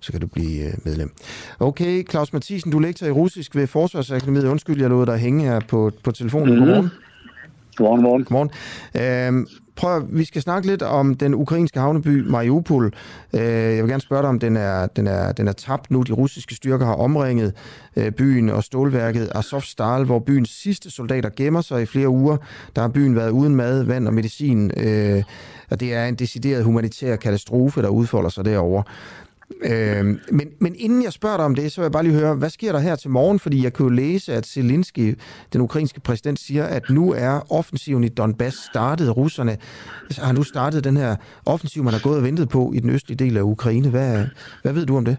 så 0.00 0.12
kan 0.12 0.20
du 0.20 0.26
blive 0.26 0.72
medlem. 0.84 1.12
Okay, 1.60 2.08
Claus 2.10 2.32
Mathisen, 2.32 2.72
du 2.72 2.78
er 2.78 2.82
lektor 2.82 3.06
i 3.06 3.10
russisk 3.10 3.56
ved 3.56 3.66
Forsvarsakademiet. 3.66 4.44
Undskyld, 4.44 4.80
jeg 4.80 4.90
lod 4.90 5.06
dig 5.06 5.18
hænge 5.18 5.44
her 5.44 5.60
på, 5.68 5.90
på 6.04 6.10
telefonen. 6.10 6.54
Mm. 6.54 6.58
Godmorgen. 6.58 6.90
Godmorgen, 7.80 8.02
morgen. 8.02 8.50
Godmorgen. 8.94 9.34
Øhm, 9.34 9.46
prøv, 9.76 10.06
vi 10.08 10.24
skal 10.24 10.42
snakke 10.42 10.68
lidt 10.68 10.82
om 10.82 11.14
den 11.14 11.34
ukrainske 11.34 11.80
havneby 11.80 12.26
Mariupol. 12.28 12.92
Øh, 13.34 13.40
jeg 13.42 13.82
vil 13.82 13.88
gerne 13.88 14.00
spørge 14.00 14.22
dig, 14.22 14.28
om 14.28 14.38
den 14.38 14.56
er, 14.56 14.86
den, 14.86 15.06
er, 15.06 15.32
den 15.32 15.48
er 15.48 15.52
tabt 15.52 15.90
nu. 15.90 16.02
De 16.02 16.12
russiske 16.12 16.54
styrker 16.54 16.86
har 16.86 16.94
omringet 16.94 17.54
øh, 17.96 18.12
byen 18.12 18.48
og 18.48 18.64
stålværket 18.64 19.32
Azovstal, 19.34 20.04
hvor 20.04 20.18
byens 20.18 20.50
sidste 20.62 20.90
soldater 20.90 21.30
gemmer 21.36 21.60
sig 21.60 21.82
i 21.82 21.86
flere 21.86 22.08
uger. 22.08 22.36
Der 22.76 22.82
har 22.82 22.88
byen 22.88 23.16
været 23.16 23.30
uden 23.30 23.56
mad, 23.56 23.82
vand 23.82 24.06
og 24.06 24.14
medicin, 24.14 24.70
øh, 24.76 25.22
og 25.70 25.80
det 25.80 25.94
er 25.94 26.06
en 26.06 26.14
decideret 26.14 26.64
humanitær 26.64 27.16
katastrofe, 27.16 27.82
der 27.82 27.88
udfolder 27.88 28.30
sig 28.30 28.44
derovre. 28.44 28.82
Øh, 29.62 30.04
men, 30.30 30.48
men 30.58 30.74
inden 30.78 31.02
jeg 31.02 31.12
spørger 31.12 31.36
dig 31.36 31.46
om 31.46 31.54
det, 31.54 31.72
så 31.72 31.80
vil 31.80 31.84
jeg 31.84 31.92
bare 31.92 32.02
lige 32.02 32.14
høre, 32.14 32.34
hvad 32.34 32.50
sker 32.50 32.72
der 32.72 32.78
her 32.78 32.96
til 32.96 33.10
morgen? 33.10 33.38
Fordi 33.38 33.64
jeg 33.64 33.72
kunne 33.72 33.86
jo 33.86 33.94
læse, 33.94 34.34
at 34.34 34.46
Zelensky, 34.46 35.18
den 35.52 35.60
ukrainske 35.60 36.00
præsident, 36.00 36.40
siger, 36.40 36.64
at 36.64 36.90
nu 36.90 37.12
er 37.12 37.52
offensiven 37.52 38.04
i 38.04 38.08
Donbass 38.08 38.56
startet. 38.56 39.16
Russerne 39.16 39.58
har 40.18 40.32
nu 40.32 40.42
startet 40.42 40.84
den 40.84 40.96
her 40.96 41.16
offensiv, 41.46 41.84
man 41.84 41.92
har 41.92 42.00
gået 42.00 42.16
og 42.16 42.24
ventet 42.24 42.48
på 42.48 42.72
i 42.74 42.80
den 42.80 42.90
østlige 42.90 43.16
del 43.16 43.36
af 43.36 43.42
Ukraine. 43.42 43.88
Hvad, 43.88 44.26
hvad 44.62 44.72
ved 44.72 44.86
du 44.86 44.96
om 44.96 45.04
det? 45.04 45.16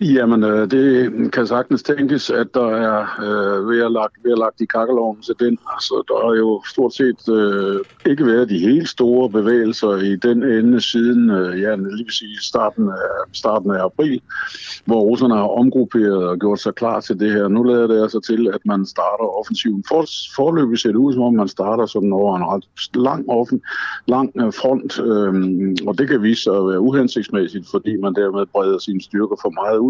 Jamen, 0.00 0.44
øh, 0.44 0.70
det 0.70 1.32
kan 1.32 1.46
sagtens 1.46 1.82
tænkes, 1.82 2.30
at 2.30 2.54
der 2.54 2.66
er 2.66 3.00
øh, 3.22 3.68
ved, 3.68 3.82
at 3.82 3.92
lagt, 3.92 4.14
ved 4.24 4.32
at 4.32 4.38
lagt 4.38 4.60
i 4.60 4.64
kakkeloven 4.64 5.22
til 5.22 5.34
den. 5.40 5.58
Altså, 5.74 6.04
der 6.08 6.26
har 6.26 6.34
jo 6.34 6.62
stort 6.70 6.94
set 6.94 7.28
øh, 7.28 8.10
ikke 8.10 8.26
været 8.26 8.48
de 8.48 8.58
helt 8.58 8.88
store 8.88 9.30
bevægelser 9.30 9.96
i 9.96 10.16
den 10.16 10.42
ende 10.42 10.80
siden, 10.80 11.30
øh, 11.30 11.60
ja, 11.60 11.74
lige 11.76 12.04
vil 12.04 12.12
sige 12.12 12.40
starten 12.40 12.88
af, 12.88 13.08
starten 13.32 13.70
af 13.70 13.84
april, 13.84 14.20
hvor 14.84 15.00
russerne 15.00 15.34
har 15.34 15.48
omgrupperet 15.48 16.28
og 16.28 16.38
gjort 16.38 16.60
sig 16.60 16.74
klar 16.74 17.00
til 17.00 17.20
det 17.20 17.32
her. 17.32 17.48
Nu 17.48 17.62
lader 17.62 17.86
det 17.86 18.02
altså 18.02 18.20
til, 18.20 18.50
at 18.54 18.60
man 18.64 18.86
starter 18.86 19.38
offensiven. 19.38 19.84
For, 19.88 20.04
forløbig 20.36 20.78
ser 20.78 20.88
det 20.88 20.96
ud, 20.96 21.12
som 21.12 21.22
om 21.22 21.34
man 21.34 21.48
starter 21.48 21.86
sådan 21.86 22.12
over 22.12 22.36
en 22.36 22.44
ret 22.44 22.64
lang, 22.94 23.30
offen, 23.30 23.60
lang 24.06 24.32
øh, 24.40 24.52
front, 24.52 25.00
øh, 25.00 25.32
og 25.86 25.98
det 25.98 26.08
kan 26.08 26.22
vise 26.22 26.42
sig 26.42 26.56
at 26.56 26.66
være 26.66 26.80
uhensigtsmæssigt, 26.80 27.66
fordi 27.70 27.96
man 27.96 28.14
dermed 28.14 28.46
breder 28.46 28.78
sine 28.78 29.00
styrker 29.00 29.36
for 29.42 29.50
meget 29.50 29.78
ud. 29.78 29.87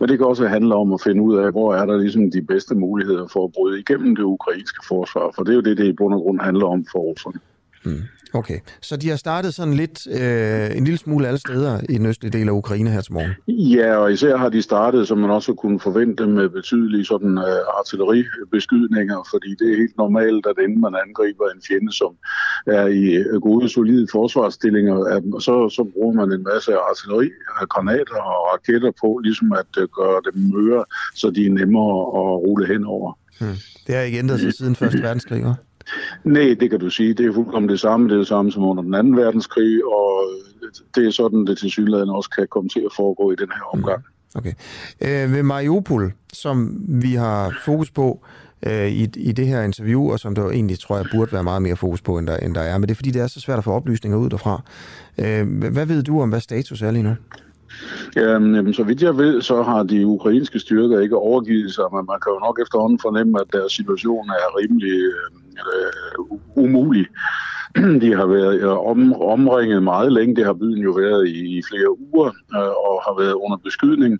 Men 0.00 0.08
det 0.08 0.18
kan 0.18 0.26
også 0.26 0.46
handle 0.46 0.74
om 0.74 0.92
at 0.92 1.00
finde 1.00 1.22
ud 1.22 1.36
af, 1.36 1.50
hvor 1.50 1.74
er 1.74 1.86
der 1.86 1.98
ligesom 1.98 2.30
de 2.30 2.42
bedste 2.42 2.74
muligheder 2.74 3.26
for 3.26 3.44
at 3.44 3.52
bryde 3.52 3.80
igennem 3.80 4.16
det 4.16 4.22
ukrainske 4.22 4.86
forsvar, 4.88 5.32
for 5.34 5.42
det 5.42 5.50
er 5.50 5.56
jo 5.56 5.60
det, 5.60 5.78
det 5.78 5.86
i 5.86 5.92
bund 5.92 6.14
og 6.14 6.20
grund 6.20 6.40
handler 6.40 6.66
om 6.66 6.86
for 6.92 6.98
russerne. 6.98 7.40
Mm. 7.84 8.02
Okay, 8.34 8.58
så 8.80 8.96
de 8.96 9.08
har 9.08 9.16
startet 9.16 9.54
sådan 9.54 9.74
lidt 9.74 10.06
øh, 10.06 10.76
en 10.76 10.84
lille 10.84 10.98
smule 10.98 11.26
alle 11.26 11.40
steder 11.40 11.80
i 11.88 11.98
den 11.98 12.06
østlige 12.06 12.32
del 12.38 12.48
af 12.48 12.52
Ukraine 12.52 12.90
her 12.90 13.00
til 13.00 13.12
morgen? 13.12 13.32
Ja, 13.48 13.96
og 13.96 14.12
især 14.12 14.36
har 14.36 14.48
de 14.48 14.62
startet, 14.62 15.08
som 15.08 15.18
man 15.18 15.30
også 15.30 15.54
kunne 15.54 15.80
forvente, 15.80 16.26
med 16.26 16.48
betydelige 16.48 17.04
sådan, 17.04 17.38
øh, 17.38 17.78
artilleribeskydninger, 17.78 19.28
fordi 19.30 19.50
det 19.58 19.72
er 19.72 19.76
helt 19.76 19.96
normalt, 19.96 20.46
at 20.46 20.56
inden 20.64 20.80
man 20.80 20.94
angriber 21.06 21.44
en 21.54 21.62
fjende, 21.68 21.92
som 21.92 22.12
er 22.66 22.86
i 22.86 23.04
øh, 23.14 23.40
gode, 23.40 23.68
solide 23.68 24.06
forsvarsstillinger, 24.12 24.96
at, 25.04 25.22
så, 25.42 25.68
så 25.76 25.90
bruger 25.92 26.14
man 26.14 26.32
en 26.32 26.44
masse 26.52 26.70
artilleri, 26.76 27.30
granater 27.68 28.20
og 28.32 28.40
raketter 28.52 28.92
på, 29.02 29.20
ligesom 29.24 29.52
at 29.52 29.72
øh, 29.82 29.88
gøre 29.98 30.20
dem 30.26 30.36
møre, 30.54 30.84
så 31.14 31.30
de 31.30 31.46
er 31.46 31.50
nemmere 31.50 31.96
at 32.20 32.34
rulle 32.46 32.66
henover. 32.66 33.18
Hmm. 33.40 33.56
Det 33.86 33.94
har 33.94 34.02
ikke 34.02 34.18
ændret 34.18 34.40
sig 34.40 34.54
siden 34.54 34.72
1. 34.72 35.02
verdenskrig, 35.02 35.42
hva'? 35.44 35.67
Nej, 36.24 36.56
det 36.60 36.70
kan 36.70 36.80
du 36.80 36.90
sige. 36.90 37.14
Det 37.14 37.26
er 37.26 37.32
fuldkommen 37.32 37.68
det 37.68 37.80
samme. 37.80 38.08
Det 38.08 38.14
er 38.14 38.18
det 38.18 38.26
samme 38.26 38.52
som 38.52 38.62
under 38.62 38.82
den 38.82 38.94
anden 38.94 39.16
verdenskrig, 39.16 39.84
og 39.84 40.24
det 40.94 41.06
er 41.06 41.10
sådan, 41.10 41.46
det 41.46 41.58
til 41.58 41.70
synligheden 41.70 42.10
også 42.10 42.30
kan 42.30 42.46
komme 42.50 42.68
til 42.68 42.80
at 42.80 42.92
foregå 42.96 43.32
i 43.32 43.36
den 43.36 43.48
her 43.54 43.62
omgang. 43.74 44.04
Okay. 44.34 44.52
Øh, 45.00 45.32
ved 45.32 45.42
Mariupol, 45.42 46.12
som 46.32 46.84
vi 46.88 47.14
har 47.14 47.58
fokus 47.64 47.90
på 47.90 48.20
øh, 48.66 48.88
i, 48.88 49.08
i 49.16 49.32
det 49.32 49.46
her 49.46 49.62
interview, 49.62 50.12
og 50.12 50.18
som 50.18 50.34
der 50.34 50.50
egentlig 50.50 50.78
tror 50.78 50.96
jeg 50.96 51.06
burde 51.12 51.32
være 51.32 51.44
meget 51.44 51.62
mere 51.62 51.76
fokus 51.76 52.02
på, 52.02 52.18
end 52.18 52.26
der, 52.26 52.36
end 52.36 52.54
der 52.54 52.60
er, 52.60 52.78
men 52.78 52.82
det 52.82 52.90
er 52.90 52.96
fordi, 52.96 53.10
det 53.10 53.22
er 53.22 53.26
så 53.26 53.40
svært 53.40 53.58
at 53.58 53.64
få 53.64 53.72
oplysninger 53.72 54.18
ud 54.18 54.30
derfra. 54.30 54.62
Øh, 55.18 55.70
hvad 55.72 55.86
ved 55.86 56.02
du 56.02 56.22
om, 56.22 56.28
hvad 56.28 56.40
status 56.40 56.82
er 56.82 56.90
lige 56.90 57.02
nu? 57.02 57.14
Jamen, 58.16 58.74
så 58.74 58.82
vidt 58.82 59.02
jeg 59.02 59.16
ved, 59.16 59.42
så 59.42 59.62
har 59.62 59.82
de 59.82 60.06
ukrainske 60.06 60.58
styrker 60.58 61.00
ikke 61.00 61.16
overgivet 61.16 61.74
sig, 61.74 61.84
men 61.92 62.06
man 62.06 62.20
kan 62.22 62.32
jo 62.32 62.38
nok 62.38 62.58
efterhånden 62.62 62.98
fornemme, 63.02 63.40
at 63.40 63.46
deres 63.52 63.72
situation 63.72 64.28
er 64.28 64.56
rimelig 64.58 64.92
øh, 64.92 65.47
Øh, 65.66 66.64
umulig. 66.64 67.06
De 68.02 68.14
har 68.14 68.26
været 68.26 68.60
øh, 68.60 68.78
om, 68.90 69.12
omringet 69.12 69.82
meget 69.82 70.12
længe. 70.12 70.36
Det 70.36 70.44
har 70.44 70.52
byen 70.52 70.82
jo 70.82 70.90
været 70.90 71.28
i, 71.28 71.58
i 71.58 71.62
flere 71.70 72.00
uger 72.00 72.30
øh, 72.56 72.72
og 72.88 72.94
har 73.06 73.14
været 73.22 73.32
under 73.32 73.56
beskydning 73.56 74.18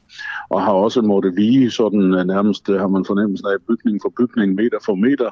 og 0.50 0.62
har 0.62 0.72
også 0.72 1.02
måttet 1.02 1.36
vige 1.36 1.70
sådan 1.70 2.14
øh, 2.14 2.24
nærmest, 2.24 2.66
har 2.66 2.88
man 2.88 3.04
fornemmelsen 3.04 3.46
af 3.46 3.56
bygning 3.68 3.98
for 4.02 4.12
bygning, 4.18 4.54
meter 4.54 4.78
for 4.84 4.94
meter, 4.94 5.30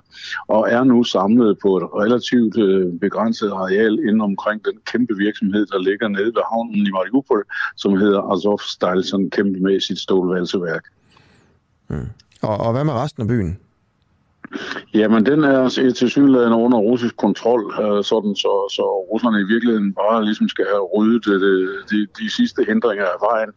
og 0.49 0.71
er 0.71 0.85
nu 0.85 1.05
samlet 1.05 1.59
på 1.63 1.77
et 1.77 1.83
relativt 1.83 2.59
øh, 2.59 3.01
begrænset 3.01 3.51
areal 3.51 3.93
inden 3.93 4.21
omkring 4.21 4.65
den 4.65 4.79
kæmpe 4.93 5.17
virksomhed, 5.17 5.67
der 5.67 5.79
ligger 5.79 6.09
nede 6.09 6.33
ved 6.37 6.43
havnen 6.53 6.87
i 6.87 6.91
Mariupol, 6.91 7.45
som 7.77 7.97
hedder 7.97 8.33
Azovstal, 8.33 9.05
sådan 9.05 9.31
kæmpemæssigt 9.31 9.99
stålvalseværk. 9.99 10.85
Mm. 11.89 12.07
Og, 12.43 12.57
og 12.61 12.73
hvad 12.73 12.85
med 12.85 12.93
resten 12.93 13.23
af 13.23 13.29
byen? 13.29 13.59
Jamen, 14.95 15.27
den 15.27 15.45
er 15.45 15.63
altså 15.63 15.93
til 15.93 16.11
synligheden 16.11 16.53
under 16.53 16.79
russisk 16.79 17.17
kontrol, 17.17 17.75
øh, 17.83 18.05
sådan 18.05 18.35
så, 18.37 18.53
så 18.77 18.85
russerne 19.13 19.41
i 19.41 19.45
virkeligheden 19.53 19.95
bare 19.95 20.25
ligesom 20.25 20.49
skal 20.49 20.65
have 20.73 20.85
ryddet 20.97 21.27
øh, 21.33 21.41
de, 21.41 21.97
de, 21.97 22.07
de 22.19 22.31
sidste 22.31 22.65
hindringer 22.69 23.05
af 23.05 23.19
vejen. 23.31 23.53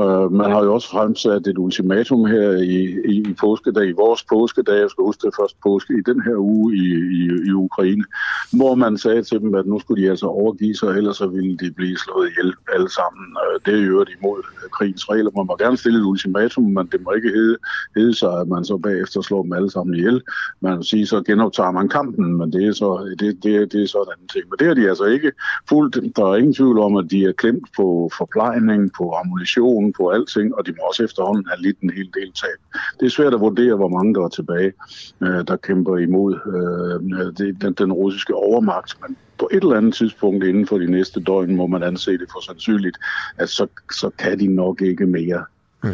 Øh, 0.00 0.32
man 0.32 0.50
har 0.50 0.64
jo 0.64 0.74
også 0.74 0.88
fremsat 0.90 1.46
et 1.46 1.58
ultimatum 1.58 2.24
her 2.24 2.50
i, 2.50 2.80
i, 3.12 3.16
i 3.30 3.32
påskedag, 3.40 3.88
i 3.88 3.92
vores 3.92 4.24
påskedag, 4.24 4.80
jeg 4.80 4.90
skal 4.90 5.04
huske 5.04 5.26
det 5.26 5.34
første 5.40 5.58
påske, 5.62 5.92
i 5.98 6.02
den 6.10 6.22
her 6.22 6.36
uge 6.36 6.76
i, 6.76 6.86
i, 7.20 7.22
i 7.48 7.50
Ukraine, 7.50 8.04
hvor 8.52 8.74
man 8.74 8.98
sagde 8.98 9.22
til 9.22 9.40
dem, 9.40 9.54
at 9.54 9.66
nu 9.66 9.80
skulle 9.80 10.02
de 10.02 10.10
altså 10.10 10.26
overgive 10.26 10.74
sig, 10.74 10.88
ellers 10.88 11.16
så 11.16 11.26
ville 11.26 11.56
de 11.56 11.70
blive 11.70 11.96
slået 11.98 12.28
ihjel 12.30 12.52
alle 12.74 12.90
sammen. 12.90 13.36
Det 13.66 13.74
er 13.74 13.86
jo 13.86 14.04
imod 14.18 14.42
krigens 14.72 15.10
regler. 15.10 15.30
Man 15.36 15.46
må 15.46 15.56
gerne 15.58 15.76
stille 15.76 15.98
et 15.98 16.04
ultimatum, 16.04 16.64
men 16.64 16.86
det 16.92 17.00
må 17.04 17.12
ikke 17.12 17.28
hedde, 17.28 17.56
hedde 17.96 18.14
sig, 18.14 18.40
at 18.40 18.48
man 18.48 18.64
så 18.64 18.76
bagefter 18.76 19.20
slår 19.20 19.42
dem 19.42 19.52
alle 19.52 19.70
sammen 19.70 19.94
ihjel. 19.94 20.15
Man 20.60 20.76
vil 20.76 20.84
sige, 20.84 21.06
så 21.06 21.22
genoptager 21.22 21.70
man 21.70 21.88
kampen, 21.88 22.36
men 22.36 22.52
det 22.52 22.66
er 22.66 22.72
så, 22.72 23.16
det, 23.18 23.42
det, 23.42 23.72
det 23.72 23.82
er 23.82 23.86
så 23.86 23.98
en 23.98 24.12
anden 24.12 24.28
ting. 24.28 24.44
Men 24.50 24.58
det 24.58 24.66
er 24.68 24.74
de 24.74 24.88
altså 24.88 25.04
ikke 25.04 25.32
fuldt. 25.68 26.16
Der 26.16 26.24
er 26.24 26.36
ingen 26.36 26.54
tvivl 26.54 26.78
om, 26.78 26.96
at 26.96 27.10
de 27.10 27.24
er 27.24 27.32
klemt 27.32 27.68
på 27.76 28.10
forplejning, 28.18 28.90
på 28.98 29.14
ammunition, 29.24 29.92
på 29.92 30.08
alting, 30.08 30.54
og 30.54 30.66
de 30.66 30.72
må 30.72 30.82
også 30.88 31.04
efterhånden 31.04 31.46
have 31.46 31.62
lidt 31.62 31.80
en 31.80 31.90
hel 31.90 32.10
del 32.14 32.32
tab. 32.32 32.80
Det 33.00 33.06
er 33.06 33.10
svært 33.10 33.34
at 33.34 33.40
vurdere, 33.40 33.76
hvor 33.76 33.88
mange 33.88 34.14
der 34.14 34.24
er 34.24 34.28
tilbage, 34.28 34.72
øh, 35.20 35.46
der 35.48 35.56
kæmper 35.56 35.96
imod 35.96 36.32
øh, 36.56 37.36
det, 37.38 37.62
den, 37.62 37.72
den 37.72 37.92
russiske 37.92 38.34
overmagt, 38.34 38.96
men 39.02 39.16
på 39.38 39.48
et 39.52 39.62
eller 39.62 39.76
andet 39.76 39.94
tidspunkt 39.94 40.44
inden 40.44 40.66
for 40.66 40.78
de 40.78 40.90
næste 40.90 41.20
døgn 41.20 41.56
må 41.56 41.66
man 41.66 41.82
anse 41.82 42.12
det 42.12 42.28
for 42.32 42.40
sandsynligt, 42.40 42.96
at 43.36 43.48
så, 43.48 43.66
så 43.92 44.10
kan 44.18 44.38
de 44.38 44.46
nok 44.46 44.82
ikke 44.82 45.06
mere. 45.06 45.44
Mm. 45.84 45.90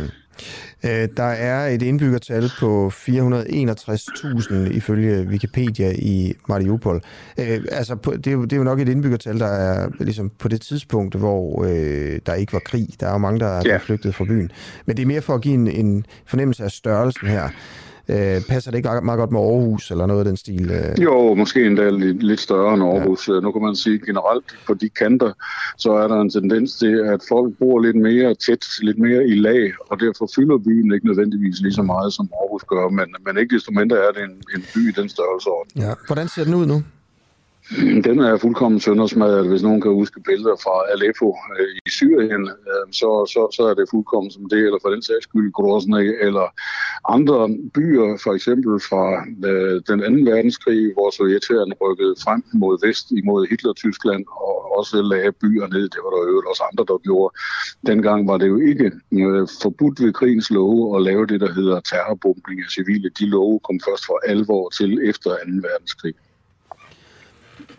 Øh, 0.84 1.08
der 1.16 1.22
er 1.22 1.66
et 1.66 1.82
indbyggertal 1.82 2.50
på 2.60 2.92
461.000 2.94 4.54
ifølge 4.54 5.26
Wikipedia 5.28 5.92
i 5.98 6.34
Mariupol. 6.48 7.02
Øh, 7.38 7.60
altså, 7.70 7.94
det, 7.94 8.26
er 8.26 8.32
jo, 8.32 8.44
det 8.44 8.52
er 8.52 8.56
jo 8.56 8.64
nok 8.64 8.80
et 8.80 8.88
indbyggertal, 8.88 9.38
der 9.38 9.46
er 9.46 9.88
ligesom 10.00 10.30
på 10.38 10.48
det 10.48 10.60
tidspunkt, 10.60 11.14
hvor 11.14 11.64
øh, 11.64 12.20
der 12.26 12.34
ikke 12.34 12.52
var 12.52 12.62
krig. 12.64 12.88
Der 13.00 13.06
er 13.06 13.12
jo 13.12 13.18
mange, 13.18 13.40
der 13.40 13.46
er 13.46 13.62
ja. 13.64 13.76
flygtet 13.76 14.14
fra 14.14 14.24
byen. 14.24 14.50
Men 14.86 14.96
det 14.96 15.02
er 15.02 15.06
mere 15.06 15.22
for 15.22 15.34
at 15.34 15.40
give 15.40 15.54
en, 15.54 15.68
en 15.68 16.06
fornemmelse 16.26 16.64
af 16.64 16.70
størrelsen 16.70 17.28
her. 17.28 17.48
Øh, 18.08 18.40
passer 18.48 18.70
det 18.70 18.78
ikke 18.78 18.90
meget 19.02 19.18
godt 19.18 19.32
med 19.32 19.40
Aarhus 19.40 19.90
eller 19.90 20.06
noget 20.06 20.20
af 20.20 20.24
den 20.24 20.36
stil? 20.36 20.70
Øh? 20.70 21.02
Jo, 21.02 21.34
måske 21.34 21.66
endda 21.66 21.90
lidt, 21.90 22.22
lidt 22.22 22.40
større 22.40 22.74
end 22.74 22.82
Aarhus. 22.82 23.28
Ja. 23.28 23.40
Nu 23.40 23.52
kan 23.52 23.62
man 23.62 23.76
sige 23.76 23.98
generelt 24.06 24.44
på 24.66 24.74
de 24.74 24.88
kanter, 24.88 25.32
så 25.78 25.92
er 25.92 26.08
der 26.08 26.20
en 26.20 26.30
tendens 26.30 26.76
til, 26.76 26.94
at 27.12 27.20
folk 27.28 27.54
bor 27.58 27.80
lidt 27.80 27.96
mere 27.96 28.34
tæt, 28.34 28.64
lidt 28.80 28.98
mere 28.98 29.26
i 29.26 29.34
lag, 29.34 29.72
og 29.90 30.00
derfor 30.00 30.30
fylder 30.34 30.58
byen 30.58 30.94
ikke 30.94 31.06
nødvendigvis 31.06 31.60
lige 31.60 31.72
så 31.72 31.82
meget, 31.82 32.12
som 32.12 32.28
Aarhus 32.32 32.62
gør, 32.62 32.88
men, 32.88 33.08
men 33.26 33.38
ikke 33.38 33.54
desto 33.54 33.72
mindre 33.72 33.96
er 33.96 34.12
det 34.16 34.22
en, 34.22 34.36
en 34.56 34.62
by 34.74 34.82
i 34.88 34.92
den 35.00 35.08
størrelse. 35.08 35.50
Ja. 35.76 35.92
Hvordan 36.06 36.28
ser 36.28 36.44
den 36.44 36.54
ud 36.54 36.66
nu? 36.66 36.82
Den 38.08 38.18
er 38.18 38.36
fuldkommen 38.36 38.80
søndersmadret. 38.80 39.48
Hvis 39.48 39.62
nogen 39.62 39.80
kan 39.80 39.90
huske 39.90 40.20
billeder 40.20 40.56
fra 40.64 40.74
Aleppo 40.92 41.28
øh, 41.58 41.76
i 41.86 41.90
Syrien, 41.90 42.44
øh, 42.70 42.86
så, 43.00 43.10
så, 43.32 43.40
så 43.56 43.62
er 43.70 43.74
det 43.74 43.90
fuldkommen 43.90 44.30
som 44.30 44.48
det, 44.48 44.58
eller 44.58 44.78
for 44.82 44.90
den 44.90 45.02
sags 45.02 45.24
skyld 45.24 45.52
Grozny, 45.52 46.04
eller 46.26 46.46
andre 47.14 47.38
byer, 47.74 48.08
for 48.24 48.32
eksempel 48.34 48.72
fra 48.88 49.04
øh, 49.48 49.82
den 49.90 49.98
anden 50.06 50.26
verdenskrig, 50.26 50.92
hvor 50.92 51.10
sovjetterne 51.16 51.74
rykkede 51.82 52.14
frem 52.24 52.42
mod 52.54 52.74
vest 52.86 53.06
imod 53.10 53.46
Hitler-Tyskland, 53.50 54.24
og 54.48 54.78
også 54.78 55.02
lagde 55.02 55.32
byer 55.42 55.66
ned. 55.66 55.86
Det 55.94 56.00
var 56.04 56.10
der 56.14 56.22
jo 56.32 56.42
også 56.50 56.64
andre, 56.70 56.84
der 56.90 56.98
gjorde. 56.98 57.34
Dengang 57.86 58.28
var 58.28 58.36
det 58.36 58.48
jo 58.48 58.58
ikke 58.70 58.88
øh, 59.12 59.46
forbudt 59.62 59.96
ved 60.04 60.12
krigens 60.12 60.50
love 60.50 60.96
at 60.96 61.02
lave 61.02 61.26
det, 61.26 61.40
der 61.40 61.52
hedder 61.52 61.80
terrorbombning 61.80 62.60
af 62.60 62.70
civile. 62.76 63.08
De 63.18 63.26
love 63.26 63.60
kom 63.66 63.80
først 63.88 64.04
for 64.06 64.16
alvor 64.32 64.64
til 64.78 64.90
efter 65.10 65.30
2. 65.30 65.36
verdenskrig. 65.68 66.14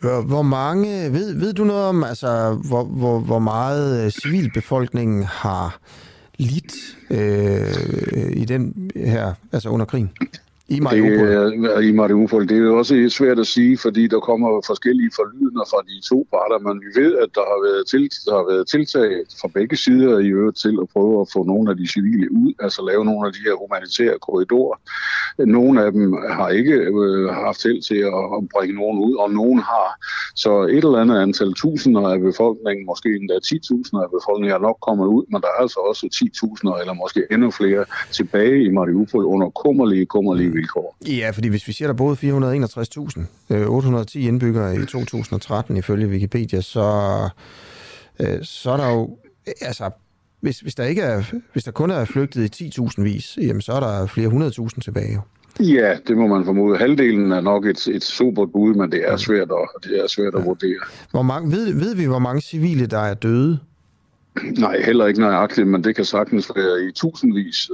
Hvor 0.03 0.41
mange, 0.41 1.13
ved, 1.13 1.39
ved 1.39 1.53
du 1.53 1.63
noget 1.63 1.83
om, 1.83 2.03
altså, 2.03 2.59
hvor, 2.67 2.83
hvor, 2.83 3.19
hvor 3.19 3.39
meget 3.39 4.05
øh, 4.05 4.11
civilbefolkningen 4.11 5.23
har 5.23 5.79
lidt 6.37 6.73
øh, 7.09 8.31
i 8.31 8.45
den 8.45 8.91
her, 8.95 9.33
altså 9.51 9.69
under 9.69 9.85
krigen? 9.85 10.11
I 10.67 10.79
Mariupol? 10.79 11.27
Det, 11.27 11.75
er, 11.75 11.79
I 11.79 11.91
Mariupol. 11.91 12.49
Det 12.49 12.57
er 12.57 12.61
jo 12.61 12.77
også 12.77 13.09
svært 13.09 13.39
at 13.39 13.47
sige, 13.47 13.77
fordi 13.77 14.07
der 14.07 14.19
kommer 14.19 14.61
forskellige 14.65 15.11
forlydende 15.15 15.63
fra 15.71 15.79
de 15.89 16.07
to 16.09 16.27
parter, 16.33 16.59
men 16.67 16.75
vi 16.85 17.01
ved, 17.01 17.11
at 17.23 17.29
der 17.35 17.45
har 17.51 17.59
været, 17.67 17.83
til, 17.91 18.03
der 18.25 18.35
har 18.39 18.45
været 18.51 18.67
tiltag 18.67 19.09
fra 19.41 19.47
begge 19.57 19.77
sider 19.77 20.19
i 20.19 20.27
øvrigt 20.27 20.57
til 20.57 20.75
at 20.81 20.87
prøve 20.93 21.21
at 21.21 21.27
få 21.33 21.43
nogle 21.43 21.71
af 21.71 21.77
de 21.77 21.87
civile 21.87 22.27
ud, 22.31 22.53
altså 22.59 22.79
lave 22.89 23.05
nogle 23.05 23.27
af 23.27 23.33
de 23.33 23.41
her 23.47 23.55
humanitære 23.63 24.17
korridorer. 24.25 24.77
Nogle 25.57 25.75
af 25.85 25.91
dem 25.91 26.13
har 26.37 26.49
ikke 26.49 26.73
øh, 26.73 27.29
haft 27.45 27.63
held 27.63 27.81
til 27.89 28.01
at, 28.11 28.23
at 28.37 28.41
bringe 28.55 28.75
nogen 28.81 28.97
ud, 29.07 29.13
og 29.23 29.29
nogen 29.31 29.59
har. 29.59 29.89
Så 30.35 30.51
et 30.61 30.83
eller 30.87 31.03
andet 31.03 31.17
antal 31.25 31.53
tusinder 31.53 32.03
af 32.13 32.19
befolkningen, 32.19 32.85
måske 32.85 33.09
endda 33.19 33.35
10.000 33.45 34.03
af 34.03 34.09
befolkningen, 34.17 34.55
er 34.55 34.67
nok 34.69 34.77
kommet 34.87 35.07
ud, 35.15 35.23
men 35.31 35.41
der 35.41 35.47
er 35.55 35.61
altså 35.65 35.79
også 35.89 36.03
10.000 36.05 36.81
eller 36.81 36.93
måske 36.93 37.21
endnu 37.31 37.51
flere 37.51 37.85
tilbage 38.11 38.63
i 38.67 38.69
Mariupol 38.69 39.25
under 39.25 39.49
kummerlige, 39.49 40.05
kummerlige 40.05 40.52
vilkår. 40.53 40.97
Ja, 41.07 41.29
fordi 41.29 41.47
hvis 41.47 41.67
vi 41.67 41.73
siger, 41.73 41.87
der 41.87 41.93
boede 41.93 42.15
461.000, 42.15 43.21
øh, 43.49 43.67
810 43.69 44.27
indbyggere 44.27 44.75
i 44.75 44.85
2013 44.85 45.77
ifølge 45.77 46.07
Wikipedia, 46.07 46.61
så, 46.61 46.89
øh, 48.19 48.43
så 48.43 48.71
er 48.71 48.77
der 48.77 48.89
jo, 48.89 49.17
altså, 49.61 49.89
hvis, 50.39 50.59
hvis, 50.59 50.75
der 50.75 50.83
ikke 50.83 51.01
er, 51.01 51.23
hvis 51.53 51.63
der 51.63 51.71
kun 51.71 51.91
er 51.91 52.05
flygtet 52.05 52.61
i 52.61 52.69
10.000 52.69 53.03
vis, 53.03 53.37
jamen, 53.41 53.61
så 53.61 53.73
er 53.73 53.79
der 53.79 54.07
flere 54.07 54.27
hundredtusind 54.27 54.81
tilbage. 54.81 55.21
Ja, 55.59 55.97
det 56.07 56.17
må 56.17 56.27
man 56.27 56.45
formode. 56.45 56.77
Halvdelen 56.77 57.31
er 57.31 57.41
nok 57.41 57.65
et, 57.65 57.87
et 57.87 58.03
super 58.03 58.45
bud, 58.45 58.73
men 58.73 58.91
det 58.91 59.09
er 59.09 59.17
svært 59.17 59.51
at, 59.51 59.83
det 59.83 59.99
er 60.03 60.07
svært 60.07 60.35
at 60.35 60.45
vurdere. 60.45 60.79
Hvor 61.11 61.21
mange, 61.21 61.51
ved, 61.51 61.73
ved 61.73 61.95
vi, 61.95 62.05
hvor 62.05 62.19
mange 62.19 62.41
civile, 62.41 62.85
der 62.85 62.99
er 62.99 63.13
døde? 63.13 63.59
Nej, 64.57 64.81
heller 64.81 65.05
ikke 65.05 65.19
nøjagtigt, 65.19 65.67
men 65.67 65.83
det 65.83 65.95
kan 65.95 66.05
sagtens 66.05 66.51
være 66.55 66.87
i 66.87 66.91
tusindvis. 66.91 67.69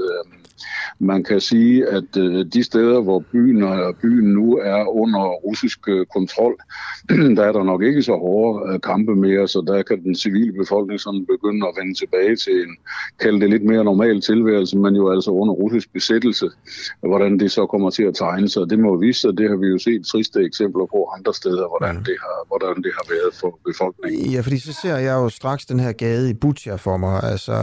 Man 0.99 1.23
kan 1.23 1.41
sige, 1.41 1.87
at 1.87 2.17
øh, 2.17 2.45
de 2.53 2.63
steder, 2.63 3.01
hvor 3.01 3.19
byen 3.31 3.63
og 3.63 3.95
byen 4.01 4.33
nu 4.33 4.57
er 4.57 4.85
under 4.85 5.23
russisk 5.45 5.79
øh, 5.87 6.05
kontrol, 6.05 6.55
der 7.37 7.43
er 7.43 7.51
der 7.51 7.63
nok 7.63 7.83
ikke 7.83 8.03
så 8.03 8.15
hårde 8.15 8.73
øh, 8.73 8.79
kampe 8.81 9.15
mere, 9.15 9.47
så 9.47 9.63
der 9.67 9.83
kan 9.83 10.03
den 10.03 10.15
civile 10.15 10.53
befolkning 10.53 10.99
sådan 10.99 11.25
begynde 11.25 11.67
at 11.67 11.73
vende 11.79 11.93
tilbage 11.93 12.35
til 12.35 12.53
en, 12.53 12.77
kalde 13.19 13.41
det 13.41 13.49
lidt 13.49 13.63
mere 13.63 13.83
normal 13.83 14.21
tilværelse, 14.21 14.77
men 14.77 14.95
jo 14.95 15.11
altså 15.11 15.31
under 15.31 15.53
russisk 15.53 15.93
besættelse. 15.93 16.49
Hvordan 17.01 17.39
det 17.39 17.51
så 17.51 17.65
kommer 17.65 17.89
til 17.89 18.03
at 18.03 18.15
tegne 18.15 18.49
sig, 18.49 18.69
det 18.69 18.79
må 18.79 18.97
vise 18.97 19.21
sig. 19.21 19.37
Det 19.37 19.49
har 19.49 19.55
vi 19.55 19.67
jo 19.67 19.77
set 19.77 20.05
triste 20.05 20.39
eksempler 20.49 20.85
på 20.85 21.09
andre 21.17 21.33
steder, 21.33 21.65
hvordan 21.73 21.95
det 21.95 22.17
har, 22.23 22.37
hvordan 22.47 22.83
det 22.83 22.91
har 22.97 23.05
været 23.09 23.31
for 23.41 23.59
befolkningen. 23.65 24.31
Ja, 24.31 24.41
fordi 24.41 24.59
så 24.59 24.73
ser 24.81 24.97
jeg 24.97 25.13
jo 25.13 25.29
straks 25.29 25.65
den 25.65 25.79
her 25.79 25.91
gade 25.91 26.29
i 26.29 26.33
Butcha 26.33 26.75
for 26.75 26.97
mig, 26.97 27.23
altså 27.23 27.53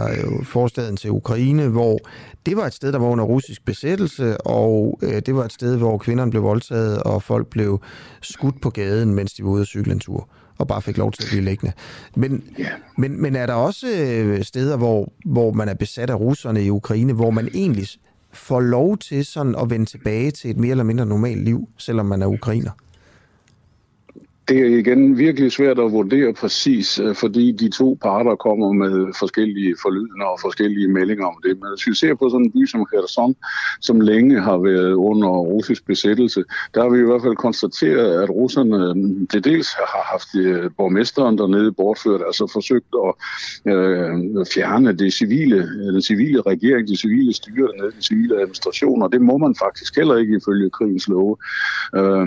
forstaden 0.42 0.96
til 0.96 1.10
Ukraine, 1.10 1.68
hvor 1.68 1.98
det 2.46 2.56
var 2.56 2.66
et 2.66 2.74
sted, 2.74 2.85
der 2.92 2.98
var 2.98 3.06
under 3.06 3.24
russisk 3.24 3.64
besættelse, 3.64 4.40
og 4.40 4.98
øh, 5.02 5.22
det 5.26 5.34
var 5.36 5.44
et 5.44 5.52
sted, 5.52 5.76
hvor 5.76 5.98
kvinderne 5.98 6.30
blev 6.30 6.42
voldtaget, 6.42 7.02
og 7.02 7.22
folk 7.22 7.46
blev 7.46 7.80
skudt 8.22 8.60
på 8.60 8.70
gaden, 8.70 9.14
mens 9.14 9.32
de 9.32 9.44
var 9.44 9.50
ude 9.50 9.60
at 9.60 9.66
cykle 9.66 9.92
en 9.92 10.00
tur, 10.00 10.28
og 10.58 10.68
bare 10.68 10.82
fik 10.82 10.96
lov 10.96 11.12
til 11.12 11.22
at 11.22 11.28
blive 11.28 11.44
liggende. 11.44 11.72
Men, 12.16 12.42
yeah. 12.60 12.70
men, 12.98 13.22
men 13.22 13.36
er 13.36 13.46
der 13.46 13.54
også 13.54 13.86
øh, 13.88 14.42
steder, 14.42 14.76
hvor, 14.76 15.12
hvor 15.24 15.52
man 15.52 15.68
er 15.68 15.74
besat 15.74 16.10
af 16.10 16.20
russerne 16.20 16.64
i 16.64 16.70
Ukraine, 16.70 17.12
hvor 17.12 17.30
man 17.30 17.48
egentlig 17.54 17.88
får 18.32 18.60
lov 18.60 18.98
til 18.98 19.26
sådan 19.26 19.54
at 19.54 19.70
vende 19.70 19.86
tilbage 19.86 20.30
til 20.30 20.50
et 20.50 20.56
mere 20.56 20.70
eller 20.70 20.84
mindre 20.84 21.06
normalt 21.06 21.44
liv, 21.44 21.68
selvom 21.78 22.06
man 22.06 22.22
er 22.22 22.26
ukrainer? 22.26 22.70
Det 24.48 24.58
er 24.60 24.78
igen 24.78 25.18
virkelig 25.18 25.52
svært 25.52 25.78
at 25.78 25.92
vurdere 25.92 26.32
præcis, 26.32 26.98
øh, 26.98 27.14
fordi 27.14 27.52
de 27.52 27.68
to 27.68 27.98
parter 28.02 28.34
kommer 28.34 28.72
med 28.72 29.14
forskellige 29.18 29.76
forlydende 29.82 30.26
og 30.26 30.38
forskellige 30.40 30.88
meldinger 30.88 31.26
om 31.26 31.38
det. 31.44 31.58
Men 31.60 31.68
hvis 31.72 31.86
vi 31.86 31.94
ser 31.94 32.14
på 32.14 32.28
sådan 32.30 32.44
en 32.44 32.52
by 32.52 32.66
som 32.66 32.86
Kherson, 32.92 33.36
som 33.80 34.00
længe 34.00 34.40
har 34.40 34.58
været 34.58 34.92
under 34.92 35.28
russisk 35.28 35.86
besættelse, 35.86 36.44
der 36.74 36.82
har 36.82 36.88
vi 36.88 36.98
i 36.98 37.02
hvert 37.02 37.22
fald 37.22 37.36
konstateret, 37.36 38.22
at 38.22 38.30
russerne 38.30 38.76
øh, 38.76 39.26
det 39.32 39.44
dels 39.44 39.68
har 39.74 40.04
haft 40.12 40.28
øh, 40.36 40.70
borgmesteren 40.76 41.38
dernede 41.38 41.72
bortført, 41.72 42.20
altså 42.26 42.50
forsøgt 42.52 42.92
at 43.06 43.12
øh, 43.72 44.46
fjerne 44.54 44.92
det 44.92 45.12
civile, 45.12 45.58
den 45.92 46.02
civile 46.02 46.40
regering, 46.40 46.88
det 46.88 46.98
civile 46.98 47.32
styre 47.34 47.68
dernede, 47.68 47.92
den 47.92 48.02
civile 48.02 48.34
administration, 48.34 49.02
og 49.02 49.12
det 49.12 49.20
må 49.22 49.38
man 49.38 49.54
faktisk 49.54 49.96
heller 49.96 50.16
ikke 50.16 50.36
ifølge 50.36 50.70
krigens 50.70 51.08
love. 51.08 51.36
Øh, 51.96 52.26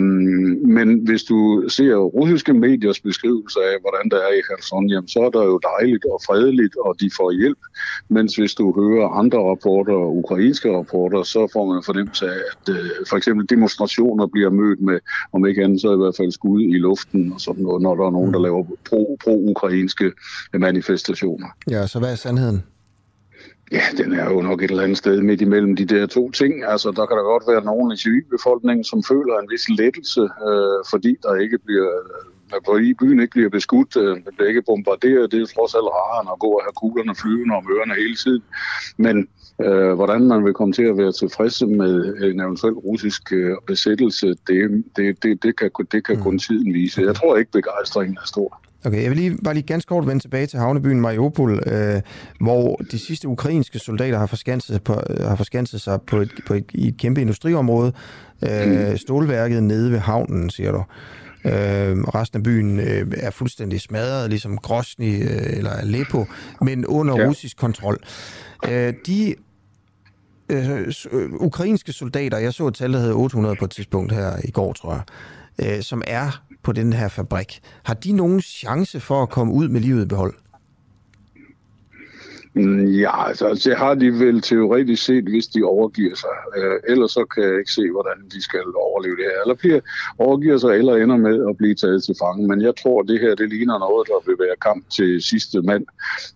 men 0.78 1.00
hvis 1.08 1.24
du 1.24 1.64
ser 1.70 2.09
russiske 2.18 2.54
mediers 2.54 3.00
beskrivelse 3.00 3.60
af, 3.60 3.76
hvordan 3.84 4.06
det 4.12 4.20
er 4.28 4.34
i 4.40 4.42
Kherson, 4.48 4.90
jamen, 4.90 5.08
så 5.08 5.20
er 5.20 5.30
der 5.30 5.44
jo 5.44 5.60
dejligt 5.72 6.06
og 6.06 6.20
fredeligt, 6.28 6.76
og 6.86 6.96
de 7.02 7.10
får 7.18 7.32
hjælp. 7.32 7.62
Mens 8.10 8.36
hvis 8.36 8.54
du 8.54 8.66
hører 8.82 9.08
andre 9.22 9.40
rapporter, 9.50 9.94
ukrainske 10.22 10.78
rapporter, 10.78 11.24
så 11.24 11.42
får 11.54 11.74
man 11.74 11.84
fornemmelse 11.86 12.26
af, 12.26 12.40
at 12.52 12.66
øh, 12.76 12.90
for 13.10 13.18
eksempel 13.18 13.50
demonstrationer 13.50 14.28
bliver 14.28 14.50
mødt 14.50 14.82
med, 14.82 15.00
om 15.34 15.46
ikke 15.46 15.64
andet, 15.64 15.82
så 15.82 15.94
i 15.94 15.98
hvert 15.98 16.16
fald 16.18 16.32
skud 16.32 16.62
i 16.62 16.78
luften 16.78 17.34
og 17.34 17.42
sådan 17.42 17.64
noget, 17.64 17.82
når 17.82 17.96
der 17.96 18.06
er 18.06 18.12
nogen, 18.12 18.34
der 18.34 18.40
laver 18.40 18.64
pro, 18.90 19.18
pro-ukrainske 19.24 20.12
manifestationer. 20.54 21.48
Ja, 21.72 21.88
så 21.88 22.00
hvad 22.00 22.12
er 22.12 22.16
sandheden? 22.16 22.64
Ja, 23.72 23.82
den 23.98 24.14
er 24.14 24.26
jo 24.34 24.42
nok 24.42 24.64
et 24.64 24.72
eller 24.72 24.84
andet 24.84 24.98
sted 24.98 25.22
midt 25.22 25.42
imellem 25.42 25.76
de 25.76 25.86
der 25.86 26.06
to 26.06 26.32
ting. 26.32 26.64
Altså, 26.64 26.92
der 26.92 27.06
kan 27.06 27.18
der 27.18 27.24
godt 27.24 27.44
være 27.48 27.64
nogen 27.66 27.92
i 27.92 27.98
civilbefolkningen, 27.98 28.84
som 28.84 29.04
føler 29.04 29.40
en 29.40 29.50
vis 29.52 29.70
lettelse, 29.70 30.22
øh, 30.22 30.80
fordi 30.90 31.16
der 31.24 31.36
ikke 31.36 31.60
bliver 31.66 31.90
øh, 31.90 32.30
hvor 32.64 32.78
i 32.78 32.94
byen 32.94 33.20
ikke 33.20 33.32
bliver 33.32 33.50
beskudt, 33.50 33.98
øh, 33.98 34.16
den 34.16 34.34
bliver 34.36 34.50
ikke 34.50 34.62
bombarderet. 34.62 35.32
Det 35.32 35.42
er 35.42 35.46
trods 35.46 35.76
alt 35.76 35.92
rarere 35.96 36.22
end 36.22 36.30
at 36.34 36.40
gå 36.40 36.48
og 36.48 36.62
have 36.64 36.74
kuglerne 36.82 37.16
flyvende 37.16 37.56
om 37.56 37.66
ørerne 37.72 37.94
hele 37.94 38.16
tiden. 38.16 38.44
Men 38.98 39.28
øh, 39.66 39.94
hvordan 39.94 40.22
man 40.28 40.46
vil 40.46 40.54
komme 40.54 40.74
til 40.74 40.84
at 40.84 40.98
være 40.98 41.12
tilfredse 41.12 41.66
med 41.66 41.94
en 42.24 42.40
eventuel 42.40 42.74
russisk 42.74 43.34
øh, 43.34 43.58
besættelse, 43.68 44.28
det, 44.28 44.84
det, 44.96 45.24
det, 45.24 45.44
det 45.44 45.58
kan, 45.58 45.72
det 45.92 46.06
kan 46.06 46.18
kun 46.22 46.40
tiden 46.40 46.74
vise. 46.74 47.02
Jeg 47.02 47.16
tror 47.16 47.38
ikke, 47.38 47.52
begejstringen 47.52 48.18
er 48.22 48.28
stor. 48.28 48.69
Okay, 48.86 49.02
jeg 49.04 49.10
vil 49.10 49.18
lige, 49.18 49.38
bare 49.44 49.54
lige 49.54 49.64
ganske 49.64 49.90
kort 49.90 50.08
vende 50.08 50.24
tilbage 50.24 50.46
til 50.46 50.60
havnebyen 50.60 51.02
Mariupol, 51.02 51.64
øh, 51.66 52.02
hvor 52.40 52.82
de 52.92 53.00
sidste 53.00 53.28
ukrainske 53.28 53.80
soldater 53.80 54.20
har 54.20 54.26
forskanset, 54.26 54.74
sig 54.74 54.84
på, 54.84 55.02
har 55.20 55.36
forskanset 55.36 55.82
sig 55.82 56.02
på 56.02 56.18
et, 56.18 56.32
på 56.48 56.54
et, 56.54 56.66
i 56.74 56.88
et 56.88 56.98
kæmpe 56.98 57.22
industriområde. 57.22 57.94
Øh, 58.50 58.98
stålværket 58.98 59.64
nede 59.64 59.92
ved 59.92 60.00
havnen, 60.00 60.50
siger 60.50 60.72
du. 60.72 60.84
Øh, 61.46 61.98
resten 61.98 62.38
af 62.38 62.44
byen 62.44 62.80
øh, 62.80 63.08
er 63.18 63.32
fuldstændig 63.32 63.82
smadret, 63.82 64.30
ligesom 64.30 64.58
Grosny 64.58 65.24
øh, 65.24 65.58
eller 65.58 65.72
Aleppo, 65.72 66.26
men 66.62 66.86
under 66.86 67.22
ja. 67.22 67.28
russisk 67.28 67.58
kontrol. 67.58 67.98
Øh, 68.70 68.94
de 69.06 69.36
øh, 70.50 70.94
ukrainske 71.34 71.94
soldater, 71.94 72.38
jeg 72.38 72.54
så 72.54 72.68
et 72.68 72.76
tal, 72.76 72.94
der 72.94 73.00
hedder 73.00 73.16
800 73.16 73.56
på 73.56 73.66
et 73.66 73.72
tidspunkt 73.72 74.12
her 74.12 74.32
i 74.44 74.52
går, 74.52 74.74
tror 74.74 74.94
jeg, 74.94 75.78
øh, 75.78 75.84
som 75.84 76.02
er 76.08 76.44
på 76.64 76.72
den 76.72 76.94
her 76.94 77.08
fabrik. 77.08 77.60
Har 77.84 77.94
de 77.94 78.12
nogen 78.12 78.42
chance 78.42 79.00
for 79.00 79.24
at 79.24 79.30
komme 79.30 79.54
ud 79.54 79.68
med 79.68 79.82
livet 79.82 80.06
i 80.06 80.08
behold? 80.08 80.34
Mm, 82.60 82.86
ja, 82.86 83.28
altså 83.28 83.62
det 83.66 83.78
har 83.78 83.94
de 83.94 84.20
vel 84.20 84.42
teoretisk 84.42 85.04
set, 85.04 85.24
hvis 85.24 85.48
de 85.48 85.64
overgiver 85.64 86.16
sig. 86.16 86.38
Øh, 86.58 86.80
ellers 86.88 87.12
så 87.12 87.26
kan 87.34 87.44
jeg 87.44 87.58
ikke 87.60 87.72
se, 87.72 87.92
hvordan 87.92 88.18
de 88.34 88.42
skal 88.42 88.64
overleve 88.76 89.16
det 89.16 89.26
her. 89.32 89.42
Eller 89.44 89.56
bliver, 89.56 89.80
overgiver 90.18 90.58
sig, 90.58 90.70
eller 90.70 90.96
ender 90.96 91.18
med 91.18 91.50
at 91.50 91.58
blive 91.58 91.76
taget 91.76 92.04
til 92.04 92.16
fange. 92.24 92.48
Men 92.48 92.62
jeg 92.62 92.74
tror, 92.82 93.02
det 93.02 93.20
her 93.20 93.36
det 93.36 93.50
ligner 93.50 93.80
noget, 93.80 94.08
der 94.08 94.20
vil 94.28 94.38
være 94.40 94.56
kamp 94.62 94.90
til 94.90 95.22
sidste 95.22 95.62
mand, 95.62 95.86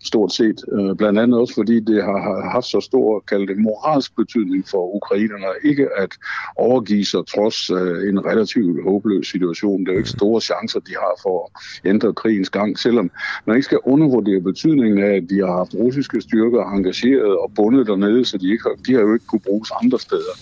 stort 0.03 0.33
set. 0.33 0.59
Øh, 0.71 0.95
blandt 0.95 1.19
andet 1.19 1.39
også, 1.39 1.53
fordi 1.53 1.79
det 1.79 2.03
har 2.03 2.49
haft 2.51 2.65
så 2.65 2.79
stor, 2.81 3.23
kaldt 3.27 3.49
det 3.49 3.57
moralsk 3.57 4.15
betydning 4.15 4.67
for 4.71 4.95
ukrainerne, 4.95 5.45
ikke 5.63 5.87
at 5.97 6.11
overgive 6.57 7.05
sig 7.05 7.23
trods 7.33 7.69
øh, 7.69 8.09
en 8.09 8.25
relativt 8.25 8.83
håbløs 8.83 9.27
situation. 9.27 9.79
Det 9.79 9.87
er 9.87 9.93
jo 9.93 9.97
ikke 9.97 10.09
store 10.09 10.41
chancer, 10.41 10.79
de 10.79 10.93
har 11.03 11.13
for 11.23 11.37
at 11.45 11.89
ændre 11.89 12.13
krigens 12.13 12.49
gang, 12.49 12.79
selvom 12.79 13.11
man 13.45 13.55
ikke 13.55 13.65
skal 13.65 13.79
undervurdere 13.83 14.41
betydningen 14.41 15.03
af, 15.03 15.15
at 15.15 15.29
de 15.29 15.39
har 15.39 15.53
haft 15.57 15.73
russisk 15.75 16.12
russiske 16.13 16.29
styrker 16.29 16.71
engageret 16.71 17.37
og 17.37 17.51
bundet 17.55 17.87
dernede, 17.87 18.25
så 18.25 18.37
de, 18.37 18.51
ikke 18.51 18.63
har, 18.63 18.75
de 18.87 18.93
har 18.93 19.01
jo 19.01 19.13
ikke 19.13 19.25
kunne 19.25 19.39
bruges 19.39 19.71
andre 19.81 19.99
steder. 19.99 20.35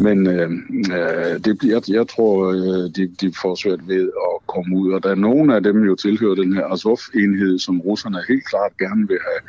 Men 0.00 0.26
øh, 0.26 0.50
øh 0.96 1.44
det 1.44 1.58
bliver, 1.58 1.80
jeg 1.88 2.08
tror, 2.08 2.52
øh, 2.52 2.90
de, 2.96 3.08
de 3.20 3.32
får 3.42 3.54
svært 3.54 3.88
ved 3.88 4.02
at 4.02 4.46
komme 4.46 4.76
ud. 4.76 4.92
Og 4.92 5.02
der 5.02 5.10
er 5.10 5.14
nogle 5.14 5.56
af 5.56 5.62
dem 5.62 5.84
jo 5.84 5.94
tilhører 5.94 6.34
den 6.34 6.52
her 6.52 6.66
Azov-enhed, 6.66 7.58
som 7.58 7.80
russerne 7.80 8.18
helt 8.28 8.46
klart 8.48 8.76
gerne 8.78 9.08
vil 9.08 9.18
have, 9.28 9.42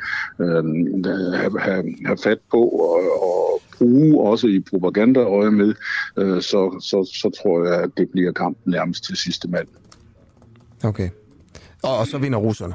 øh, 0.44 0.64
have, 1.40 1.60
have, 1.60 1.84
have 2.06 2.18
fat 2.22 2.38
på 2.50 2.60
og, 2.68 3.00
og 3.22 3.60
bruge 3.78 4.30
også 4.30 4.46
i 4.46 4.60
propagandaøje 4.60 5.50
med, 5.50 5.74
øh, 6.16 6.42
så, 6.42 6.60
så, 6.80 6.98
så 7.22 7.30
tror 7.42 7.64
jeg, 7.64 7.82
at 7.82 7.90
det 7.96 8.08
bliver 8.10 8.32
kampen 8.32 8.72
nærmest 8.72 9.04
til 9.04 9.16
sidste 9.16 9.48
mand. 9.48 9.68
Okay. 10.84 11.08
Og, 11.82 11.98
og 11.98 12.06
så 12.06 12.18
vinder 12.18 12.38
russerne? 12.38 12.74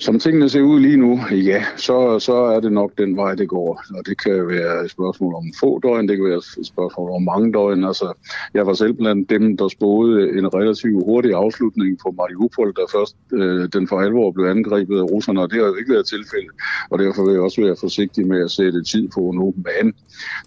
Som 0.00 0.18
tingene 0.18 0.48
ser 0.48 0.60
ud 0.62 0.80
lige 0.80 0.96
nu, 0.96 1.20
ja, 1.30 1.64
så, 1.76 2.18
så 2.18 2.34
er 2.34 2.60
det 2.60 2.72
nok 2.72 2.92
den 2.98 3.16
vej, 3.16 3.34
det 3.34 3.48
går. 3.48 3.82
Og 3.94 4.06
det 4.06 4.22
kan 4.22 4.48
være 4.48 4.84
et 4.84 4.90
spørgsmål 4.90 5.34
om 5.34 5.44
få 5.60 5.78
døgn, 5.78 6.08
det 6.08 6.16
kan 6.16 6.24
være 6.24 6.36
et 6.36 6.66
spørgsmål 6.66 7.10
om 7.10 7.22
mange 7.22 7.52
døgn. 7.52 7.84
Altså, 7.84 8.12
jeg 8.54 8.66
var 8.66 8.74
selv 8.74 8.92
blandt 8.92 9.30
dem, 9.30 9.56
der 9.56 9.68
spåede 9.68 10.38
en 10.38 10.54
relativt 10.54 11.04
hurtig 11.04 11.34
afslutning 11.34 11.98
på 12.02 12.14
Mariupol, 12.18 12.72
der 12.76 12.86
først 12.92 13.16
øh, 13.32 13.68
den 13.72 13.88
for 13.88 14.00
alvor 14.00 14.30
blev 14.30 14.46
angrebet 14.46 14.98
af 14.98 15.02
russerne, 15.02 15.40
og 15.40 15.50
det 15.50 15.58
har 15.58 15.66
jo 15.66 15.74
ikke 15.74 15.92
været 15.92 16.06
tilfældet. 16.06 16.50
Og 16.90 16.98
derfor 16.98 17.24
vil 17.24 17.32
jeg 17.32 17.42
også 17.42 17.60
være 17.60 17.76
forsigtig 17.80 18.26
med 18.26 18.44
at 18.44 18.50
sætte 18.50 18.84
tid 18.84 19.08
på 19.08 19.20
en 19.20 19.38
åben 19.38 19.62
bane. 19.62 19.92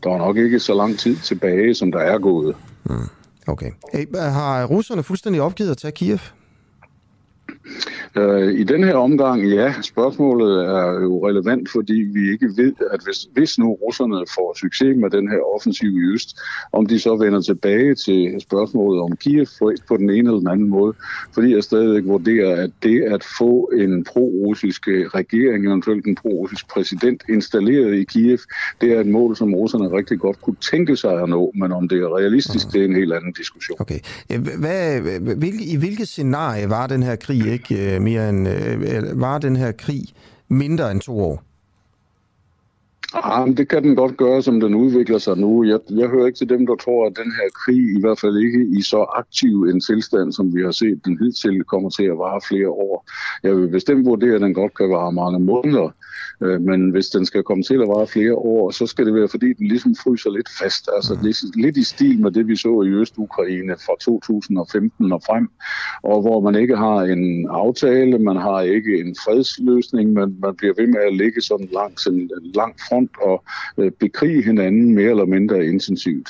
der 0.04 0.10
er 0.10 0.18
nok 0.18 0.38
ikke 0.38 0.60
så 0.60 0.74
lang 0.74 1.00
tid 1.00 1.16
tilbage, 1.16 1.76
som 1.76 1.92
der 1.92 2.00
er 2.00 2.20
gået. 2.20 2.56
Mm. 2.84 2.96
Okay. 3.48 3.72
Hey, 3.94 4.06
har 4.16 4.66
russerne 4.66 5.04
fuldstændig 5.04 5.42
opgivet 5.42 5.72
at 5.72 5.78
tage 5.78 5.92
Kiev? 5.92 6.20
Øh, 8.16 8.54
I 8.54 8.64
den 8.64 8.84
her 8.84 8.96
omgang, 8.96 9.48
ja, 9.48 9.74
spørgsmålet 9.82 10.66
er 10.66 11.02
jo 11.02 11.28
relevant, 11.28 11.70
fordi 11.70 11.94
vi 11.94 12.32
ikke 12.32 12.50
ved, 12.58 12.74
at 12.92 13.00
hvis, 13.06 13.28
hvis 13.34 13.60
nu 13.60 13.74
russerne 13.74 14.26
får 14.36 14.58
succes 14.60 14.98
med 14.98 15.10
den 15.10 15.30
her 15.30 15.40
offensiv 15.56 15.90
i 15.90 16.14
øst, 16.14 16.40
om 16.72 16.86
de 16.86 17.00
så 17.00 17.16
vender 17.16 17.42
tilbage 17.42 17.96
til 17.96 18.36
spørgsmålet 18.40 19.02
om 19.02 19.16
Kiev 19.16 19.48
på 19.88 19.98
den 19.98 20.10
ene 20.10 20.30
eller 20.30 20.40
den 20.40 20.48
anden 20.48 20.70
måde, 20.70 20.94
fordi 21.34 21.56
jeg 21.56 21.64
stadigvæk 21.64 22.04
vurderer, 22.06 22.64
at 22.64 22.72
det 22.84 23.02
at 23.02 23.24
få 23.38 23.72
en 23.78 24.04
pro-russisk 24.04 24.88
regering, 24.88 25.68
eventuelt 25.68 26.06
en 26.06 26.16
pro-russisk 26.16 26.68
præsident 26.68 27.24
installeret 27.30 27.94
i 27.96 28.04
Kiev, 28.04 28.40
det 28.82 28.92
er 28.94 29.00
et 29.00 29.08
mål, 29.08 29.36
som 29.36 29.56
russerne 29.56 29.98
rigtig 29.98 30.20
godt 30.20 30.42
kunne 30.42 30.56
tænke 30.72 30.98
sig 30.98 31.22
at 31.22 31.30
nå, 31.30 31.52
men 31.56 31.72
om 31.72 31.88
det 31.88 31.98
er 32.02 32.18
realistisk, 32.18 32.72
det 32.74 32.82
er 32.82 32.86
en 32.86 32.96
helt 32.96 33.14
anden 33.14 33.34
diskussion. 33.34 33.78
Okay. 33.80 34.00
Hvad, 34.60 35.02
hvilke, 35.36 35.64
I 35.66 35.76
hvilket 35.76 36.08
scenarie 36.08 36.70
var 36.70 36.88
den 36.88 37.04
her 37.04 37.16
krig 37.16 37.53
ikke 37.54 37.96
øh, 37.96 38.02
mere 38.02 38.30
end, 38.30 38.48
øh, 38.48 39.22
var 39.22 39.38
den 39.38 39.56
her 39.56 39.72
krig 39.72 40.04
mindre 40.48 40.92
end 40.92 41.02
to 41.02 41.20
år? 41.20 41.44
Ah, 43.14 43.48
men 43.48 43.58
det 43.58 43.70
kan 43.70 43.84
den 43.84 43.96
godt 43.96 44.18
gøre, 44.18 44.42
som 44.42 44.60
den 44.60 44.74
udvikler 44.74 45.18
sig 45.18 45.38
nu. 45.38 45.64
Jeg, 45.64 45.80
jeg 45.90 46.10
hører 46.10 46.26
ikke 46.26 46.38
til 46.38 46.50
dem, 46.50 46.68
der 46.68 46.76
tror, 46.76 47.08
at 47.08 47.18
den 47.18 47.32
her 47.32 47.50
krig, 47.66 47.98
i 47.98 48.00
hvert 48.00 48.20
fald 48.20 48.38
ikke 48.38 48.68
i 48.80 48.82
så 48.82 49.06
aktiv 49.16 49.64
en 49.64 49.82
tilstand, 49.82 50.34
som 50.34 50.56
vi 50.56 50.62
har 50.62 50.72
set 50.72 51.02
den 51.06 51.18
hidtil, 51.20 51.64
kommer 51.64 51.90
til 51.90 52.04
at 52.04 52.18
vare 52.18 52.42
flere 52.50 52.70
år. 52.70 53.06
Jeg 53.44 53.56
vil 53.56 53.68
bestemt 53.68 54.06
vurdere, 54.06 54.36
at 54.36 54.42
den 54.42 54.54
godt 54.54 54.78
kan 54.78 54.90
vare 54.90 55.12
mange 55.12 55.40
måneder. 55.40 55.90
Øh, 56.42 56.62
men 56.62 56.90
hvis 56.90 57.08
den 57.08 57.26
skal 57.26 57.44
komme 57.44 57.64
til 57.64 57.74
at 57.74 57.88
vare 57.88 58.08
flere 58.08 58.36
år, 58.36 58.72
så 58.72 58.88
skal 58.88 59.06
det 59.06 59.14
være, 59.14 59.28
fordi 59.28 59.54
den 59.54 59.68
ligesom 59.68 59.96
fryser 60.04 60.30
lidt 60.30 60.50
fast. 60.60 60.90
Altså 60.96 61.14
mm. 61.14 61.62
lidt 61.62 61.78
i 61.78 61.84
stil 61.84 62.22
med 62.22 62.32
det, 62.32 62.48
vi 62.48 62.56
så 62.56 62.82
i 62.82 62.90
Øst-Ukraine 62.90 63.76
fra 63.86 63.94
2015 64.02 65.12
og 65.12 65.22
frem, 65.26 65.50
og 66.04 66.22
hvor 66.22 66.40
man 66.42 66.56
ikke 66.56 66.76
har 66.76 67.00
en 67.02 67.48
aftale, 67.50 68.20
man 68.20 68.36
har 68.36 68.62
ikke 68.62 69.00
en 69.00 69.16
fredsløsning, 69.26 70.14
men 70.14 70.38
man 70.40 70.56
bliver 70.56 70.74
ved 70.78 70.88
med 70.88 71.02
at 71.08 71.16
ligge 71.16 71.42
sådan 71.42 71.70
langs 71.74 72.08
en 72.08 72.32
lang 72.56 72.76
front 72.90 73.03
og 73.22 73.44
øh, 73.78 73.92
bekrige 73.92 74.44
hinanden 74.44 74.96
mere 74.96 75.10
eller 75.10 75.26
mindre 75.26 75.66
intensivt. 75.66 76.30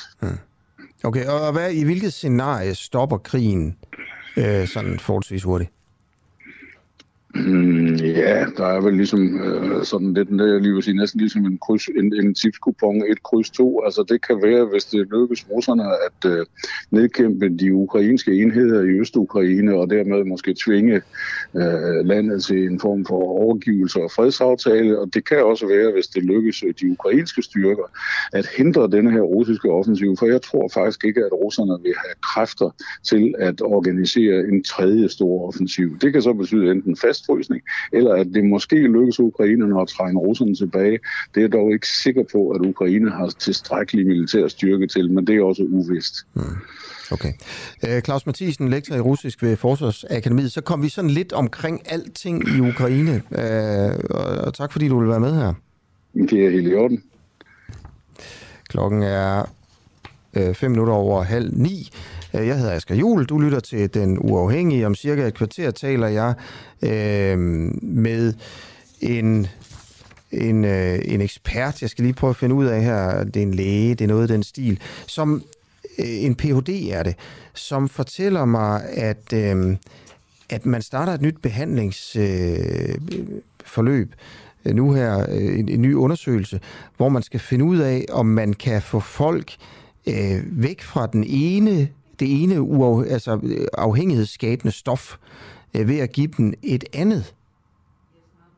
Okay, 1.04 1.26
og 1.26 1.52
hvad, 1.52 1.72
i 1.72 1.84
hvilket 1.84 2.12
scenarie 2.12 2.74
stopper 2.74 3.16
krigen 3.16 3.76
øh, 4.36 4.68
sådan 4.68 4.98
forholdsvis 4.98 5.42
hurtigt? 5.42 5.70
Mm, 7.36 7.94
ja, 7.94 8.44
der 8.56 8.66
er 8.66 8.80
vel 8.80 8.94
ligesom 8.94 9.40
øh, 9.40 9.84
sådan 9.84 10.14
lidt, 10.14 10.28
der, 10.28 10.46
jeg 10.46 10.60
lige 10.60 10.74
vil 10.74 10.82
sige, 10.82 10.96
næsten 10.96 11.20
ligesom 11.20 11.44
en, 11.44 11.58
kryds, 11.58 11.86
en, 11.88 12.14
en 12.14 12.34
tipskupon, 12.34 13.02
et 13.10 13.22
kryds 13.22 13.50
to. 13.50 13.82
Altså 13.84 14.04
det 14.08 14.26
kan 14.26 14.42
være, 14.42 14.64
hvis 14.64 14.84
det 14.84 15.08
lykkes 15.12 15.46
russerne 15.50 15.84
at 15.84 16.30
øh, 16.30 16.46
nedkæmpe 16.90 17.48
de 17.48 17.74
ukrainske 17.74 18.42
enheder 18.42 18.82
i 18.82 18.88
Øst-Ukraine, 19.00 19.74
og 19.74 19.90
dermed 19.90 20.24
måske 20.24 20.54
tvinge 20.64 20.94
øh, 21.54 22.06
landet 22.06 22.44
til 22.44 22.64
en 22.64 22.80
form 22.80 23.04
for 23.04 23.16
overgivelse 23.16 24.00
og 24.02 24.10
fredsaftale. 24.10 24.98
Og 24.98 25.14
det 25.14 25.28
kan 25.28 25.44
også 25.44 25.66
være, 25.66 25.92
hvis 25.92 26.06
det 26.06 26.22
lykkes 26.24 26.62
øh, 26.62 26.74
de 26.80 26.90
ukrainske 26.90 27.42
styrker 27.42 27.90
at 28.32 28.46
hindre 28.56 28.90
denne 28.90 29.10
her 29.10 29.20
russiske 29.20 29.70
offensiv. 29.70 30.16
For 30.16 30.26
jeg 30.26 30.42
tror 30.42 30.70
faktisk 30.74 31.04
ikke, 31.04 31.20
at 31.20 31.32
russerne 31.32 31.82
vil 31.82 31.94
have 32.04 32.14
kræfter 32.22 32.70
til 33.08 33.34
at 33.38 33.60
organisere 33.60 34.38
en 34.48 34.64
tredje 34.64 35.08
stor 35.08 35.48
offensiv. 35.48 35.98
Det 35.98 36.12
kan 36.12 36.22
så 36.22 36.32
betyde 36.32 36.70
enten 36.70 36.96
fast 36.96 37.23
fastfrysning, 37.24 37.62
eller 37.92 38.14
at 38.14 38.26
det 38.26 38.44
måske 38.44 38.76
lykkes 38.76 39.20
Ukraine 39.20 39.80
at 39.80 39.88
trænge 39.88 40.20
russerne 40.20 40.54
tilbage. 40.54 40.98
Det 41.34 41.36
er 41.36 41.40
jeg 41.40 41.52
dog 41.52 41.72
ikke 41.72 41.88
sikker 41.88 42.22
på, 42.32 42.50
at 42.50 42.60
Ukraine 42.60 43.10
har 43.10 43.28
tilstrækkelig 43.28 44.06
militær 44.06 44.48
styrke 44.48 44.86
til, 44.86 45.10
men 45.10 45.26
det 45.26 45.36
er 45.36 45.42
også 45.42 45.62
uvist. 45.62 46.14
Mm. 46.34 46.42
Okay. 47.12 47.32
Øh, 47.88 48.02
Claus 48.02 48.26
Mathisen, 48.26 48.68
lektor 48.68 48.96
i 48.96 49.00
russisk 49.00 49.42
ved 49.42 49.56
Forsvarsakademiet. 49.56 50.52
Så 50.52 50.60
kom 50.60 50.82
vi 50.82 50.88
sådan 50.88 51.10
lidt 51.10 51.32
omkring 51.32 51.92
alting 51.92 52.48
i 52.48 52.60
Ukraine, 52.60 53.14
øh, 53.14 54.44
og 54.44 54.54
tak 54.54 54.72
fordi 54.72 54.88
du 54.88 55.00
vil 55.00 55.08
være 55.08 55.20
med 55.20 55.34
her. 55.34 55.52
Det 56.14 56.46
er 56.46 56.50
helt 56.50 56.68
i 56.68 56.74
orden. 56.74 57.02
Klokken 58.68 59.02
er 59.02 59.50
øh, 60.36 60.54
fem 60.54 60.70
minutter 60.70 60.94
over 60.94 61.22
halv 61.22 61.50
ni. 61.52 61.90
Øh, 62.34 62.46
jeg 62.46 62.58
hedder 62.58 62.72
Asger 62.72 62.94
Jul, 62.94 63.24
du 63.24 63.38
lytter 63.38 63.60
til 63.60 63.94
Den 63.94 64.18
Uafhængige. 64.18 64.86
Om 64.86 64.94
cirka 64.94 65.26
et 65.26 65.34
kvarter 65.34 65.70
taler 65.70 66.08
jeg 66.08 66.34
øh, 66.82 67.38
med 67.82 68.34
en 69.00 69.46
en, 70.32 70.64
øh, 70.64 70.98
en 71.04 71.20
ekspert, 71.20 71.82
jeg 71.82 71.90
skal 71.90 72.04
lige 72.04 72.14
prøve 72.14 72.30
at 72.30 72.36
finde 72.36 72.54
ud 72.54 72.66
af 72.66 72.82
her, 72.82 73.24
det 73.24 73.36
er 73.36 73.42
en 73.42 73.54
læge, 73.54 73.94
det 73.94 74.04
er 74.04 74.08
noget 74.08 74.22
af 74.22 74.28
den 74.28 74.42
stil, 74.42 74.80
som 75.06 75.42
øh, 75.98 76.24
en 76.24 76.34
Ph.D. 76.34 76.88
er 76.90 77.02
det, 77.02 77.14
som 77.54 77.88
fortæller 77.88 78.44
mig, 78.44 78.84
at, 78.88 79.32
øh, 79.34 79.76
at 80.50 80.66
man 80.66 80.82
starter 80.82 81.12
et 81.12 81.22
nyt 81.22 81.42
behandlingsforløb 81.42 84.14
øh, 84.64 84.70
øh, 84.70 84.74
nu 84.74 84.92
her, 84.92 85.26
øh, 85.28 85.58
en, 85.58 85.68
en 85.68 85.82
ny 85.82 85.94
undersøgelse, 85.94 86.60
hvor 86.96 87.08
man 87.08 87.22
skal 87.22 87.40
finde 87.40 87.64
ud 87.64 87.78
af, 87.78 88.04
om 88.12 88.26
man 88.26 88.52
kan 88.52 88.82
få 88.82 89.00
folk 89.00 89.56
øh, 90.06 90.62
væk 90.62 90.82
fra 90.82 91.06
den 91.06 91.24
ene 91.26 91.88
det 92.20 92.42
ene 92.42 92.62
uaf, 92.62 93.04
altså, 93.10 93.40
afhængighedsskabende 93.72 94.72
stof 94.72 95.16
øh, 95.74 95.88
ved 95.88 95.98
at 95.98 96.12
give 96.12 96.26
dem 96.36 96.54
et 96.62 96.84
andet 96.92 97.34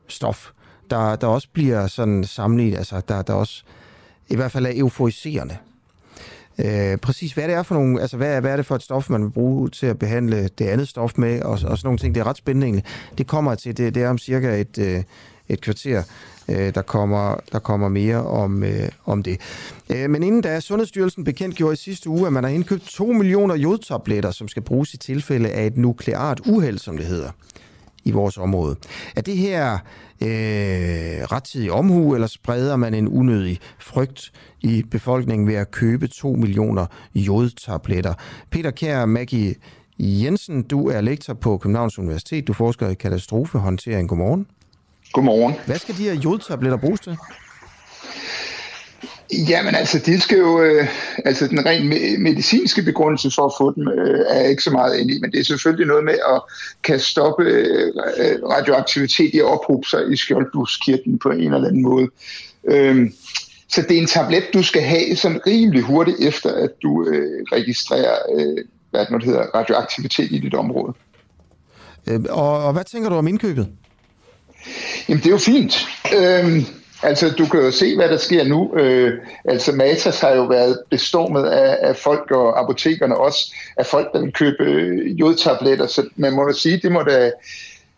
stof, 0.07 0.49
der, 0.89 1.15
der 1.15 1.27
også 1.27 1.47
bliver 1.53 1.87
sådan 1.87 2.23
sammenlignet, 2.23 2.77
altså 2.77 3.01
der, 3.07 3.21
der 3.21 3.33
også 3.33 3.63
i 4.29 4.35
hvert 4.35 4.51
fald 4.51 4.65
er 4.65 4.71
euforiserende. 4.75 5.57
Øh, 6.65 6.97
præcis 6.97 7.33
hvad 7.33 7.47
det 7.47 7.53
er 7.53 7.63
for 7.63 7.75
nogle, 7.75 8.01
altså 8.01 8.17
hvad, 8.17 8.41
hvad 8.41 8.51
er 8.51 8.55
det 8.55 8.65
for 8.65 8.75
et 8.75 8.83
stof, 8.83 9.09
man 9.09 9.23
vil 9.23 9.29
bruge 9.29 9.69
til 9.69 9.85
at 9.85 9.99
behandle 9.99 10.47
det 10.47 10.65
andet 10.65 10.87
stof 10.87 11.17
med, 11.17 11.41
og, 11.41 11.51
og 11.51 11.59
sådan 11.59 11.79
nogle 11.83 11.97
ting. 11.97 12.15
Det 12.15 12.21
er 12.21 12.27
ret 12.27 12.37
spændende 12.37 12.65
egentlig. 12.65 12.85
Det 13.17 13.27
kommer 13.27 13.55
til, 13.55 13.77
det, 13.77 13.95
det 13.95 14.03
er 14.03 14.09
om 14.09 14.17
cirka 14.17 14.61
et, 14.61 14.77
øh, 14.77 15.03
et 15.47 15.61
kvarter. 15.61 16.03
Øh, 16.49 16.75
der, 16.75 16.81
kommer, 16.81 17.35
der 17.51 17.59
kommer 17.59 17.89
mere 17.89 18.27
om, 18.27 18.63
øh, 18.63 18.89
om 19.05 19.23
det. 19.23 19.41
Øh, 19.89 20.09
men 20.09 20.23
inden 20.23 20.41
da 20.41 20.59
Sundhedsstyrelsen 20.59 21.23
bekendtgjorde 21.23 21.73
i 21.73 21.77
sidste 21.77 22.09
uge, 22.09 22.27
at 22.27 22.33
man 22.33 22.43
har 22.43 22.51
indkøbt 22.51 22.83
2 22.83 23.05
millioner 23.05 23.55
jodtabletter, 23.55 24.31
som 24.31 24.47
skal 24.47 24.63
bruges 24.63 24.93
i 24.93 24.97
tilfælde 24.97 25.49
af 25.49 25.65
et 25.65 25.77
nukleart 25.77 26.39
uheld, 26.45 26.77
som 26.77 26.97
det 26.97 27.05
hedder 27.05 27.29
i 28.03 28.11
vores 28.11 28.37
område. 28.37 28.75
Er 29.15 29.21
det 29.21 29.37
her 29.37 29.73
øh, 30.21 30.27
rettidig 31.31 31.71
omhu, 31.71 32.13
eller 32.13 32.27
spreder 32.27 32.75
man 32.75 32.93
en 32.93 33.07
unødig 33.07 33.59
frygt 33.79 34.31
i 34.61 34.83
befolkningen 34.91 35.47
ved 35.47 35.55
at 35.55 35.71
købe 35.71 36.07
2 36.07 36.33
millioner 36.33 36.85
jodtabletter? 37.15 38.13
Peter 38.51 38.71
Kær, 38.71 39.05
Maggie 39.05 39.55
Jensen, 39.99 40.63
du 40.63 40.89
er 40.89 41.01
lektor 41.01 41.33
på 41.33 41.57
Københavns 41.57 41.99
Universitet. 41.99 42.47
Du 42.47 42.53
forsker 42.53 42.89
i 42.89 42.93
katastrofehåndtering. 42.93 44.09
Godmorgen. 44.09 44.47
Godmorgen. 45.13 45.55
Hvad 45.65 45.79
skal 45.79 45.97
de 45.97 46.03
her 46.03 46.13
jodtabletter 46.13 46.77
bruges 46.77 46.99
til? 46.99 47.17
Jamen 49.49 49.75
altså, 49.75 49.99
de 50.05 50.19
skal 50.19 50.37
jo, 50.37 50.61
øh, 50.61 50.87
altså 51.25 51.47
den 51.47 51.65
rent 51.65 51.85
medicinske 52.21 52.81
begrundelse 52.81 53.31
for 53.35 53.45
at 53.45 53.53
få 53.57 53.73
dem 53.75 53.87
øh, 53.87 54.25
er 54.29 54.47
ikke 54.47 54.63
så 54.63 54.71
meget 54.71 54.99
ind 54.99 55.11
i, 55.11 55.19
men 55.21 55.31
det 55.31 55.39
er 55.39 55.43
selvfølgelig 55.43 55.87
noget 55.87 56.03
med 56.03 56.13
at 56.13 56.41
kan 56.83 56.99
stoppe 56.99 57.43
øh, 57.43 57.93
radioaktivitet 58.43 59.33
i 59.33 59.39
at 59.39 59.45
ophobe 59.45 59.87
sig 59.87 60.11
i 60.11 60.15
skjoldbuskirten 60.15 61.19
på 61.19 61.29
en 61.29 61.53
eller 61.53 61.67
anden 61.67 61.81
måde. 61.81 62.07
Øh, 62.67 63.11
så 63.69 63.81
det 63.81 63.97
er 63.97 64.01
en 64.01 64.07
tablet, 64.07 64.43
du 64.53 64.63
skal 64.63 64.81
have 64.81 65.15
sådan 65.15 65.41
rimelig 65.47 65.81
hurtigt 65.81 66.17
efter, 66.19 66.53
at 66.53 66.69
du 66.83 67.07
øh, 67.07 67.43
registrerer, 67.51 68.17
øh, 68.35 68.57
hvad 68.91 69.05
det 69.05 69.23
hedder, 69.23 69.41
radioaktivitet 69.55 70.31
i 70.31 70.39
dit 70.39 70.53
område. 70.53 70.93
Øh, 72.07 72.19
og, 72.29 72.63
og 72.65 72.73
hvad 72.73 72.83
tænker 72.83 73.09
du 73.09 73.15
om 73.15 73.27
indkøbet? 73.27 73.67
Jamen, 75.09 75.23
det 75.23 75.27
er 75.27 75.31
jo 75.31 75.37
fint. 75.37 75.87
Øhm, 76.17 76.65
altså, 77.03 77.29
du 77.29 77.45
kan 77.45 77.59
jo 77.59 77.71
se, 77.71 77.95
hvad 77.95 78.09
der 78.09 78.17
sker 78.17 78.43
nu. 78.43 78.75
Øh, 78.75 79.13
altså, 79.45 79.71
Matas 79.71 80.19
har 80.19 80.31
jo 80.31 80.43
været 80.43 80.79
bestormet 80.89 81.45
af, 81.45 81.77
af 81.81 81.95
folk, 81.95 82.31
og 82.31 82.59
apotekerne 82.59 83.17
også, 83.17 83.53
af 83.77 83.85
folk, 83.85 84.13
der 84.13 84.21
vil 84.21 84.31
købe 84.33 84.63
øh, 84.63 85.19
jodtabletter. 85.19 85.87
Så 85.87 86.09
man 86.15 86.33
må 86.33 86.47
da 86.47 86.53
sige, 86.53 86.77
det 86.77 86.91
må 86.91 87.03
da... 87.03 87.31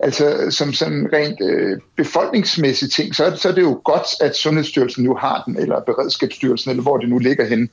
Altså, 0.02 0.48
som 0.50 0.74
sådan 0.74 1.10
rent 1.14 1.38
øh, 1.42 1.78
befolkningsmæssigt 1.98 2.94
ting, 2.94 3.16
så, 3.16 3.34
så 3.36 3.50
er 3.50 3.54
det 3.54 3.62
jo 3.62 3.82
godt, 3.86 4.08
at 4.22 4.36
Sundhedsstyrelsen 4.36 5.04
nu 5.04 5.16
har 5.16 5.44
den, 5.46 5.58
eller 5.58 5.80
Beredskabsstyrelsen, 5.80 6.72
eller 6.72 6.84
hvor 6.84 6.98
det 6.98 7.10
nu 7.10 7.18
ligger 7.18 7.46
henne. 7.46 7.68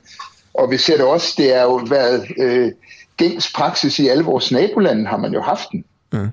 Og 0.53 0.71
vi 0.71 0.77
ser 0.77 0.97
det 0.97 1.05
også, 1.05 1.33
det 1.37 1.55
er 1.55 1.61
jo 1.61 1.75
været 1.89 2.27
øh, 2.37 2.71
gængs 3.17 3.53
praksis 3.53 3.99
i 3.99 4.07
alle 4.07 4.23
vores 4.23 4.51
nabolande, 4.51 5.05
har 5.05 5.17
man 5.17 5.33
jo 5.33 5.41
haft 5.41 5.71
den. 5.71 5.83
Mm 6.13 6.27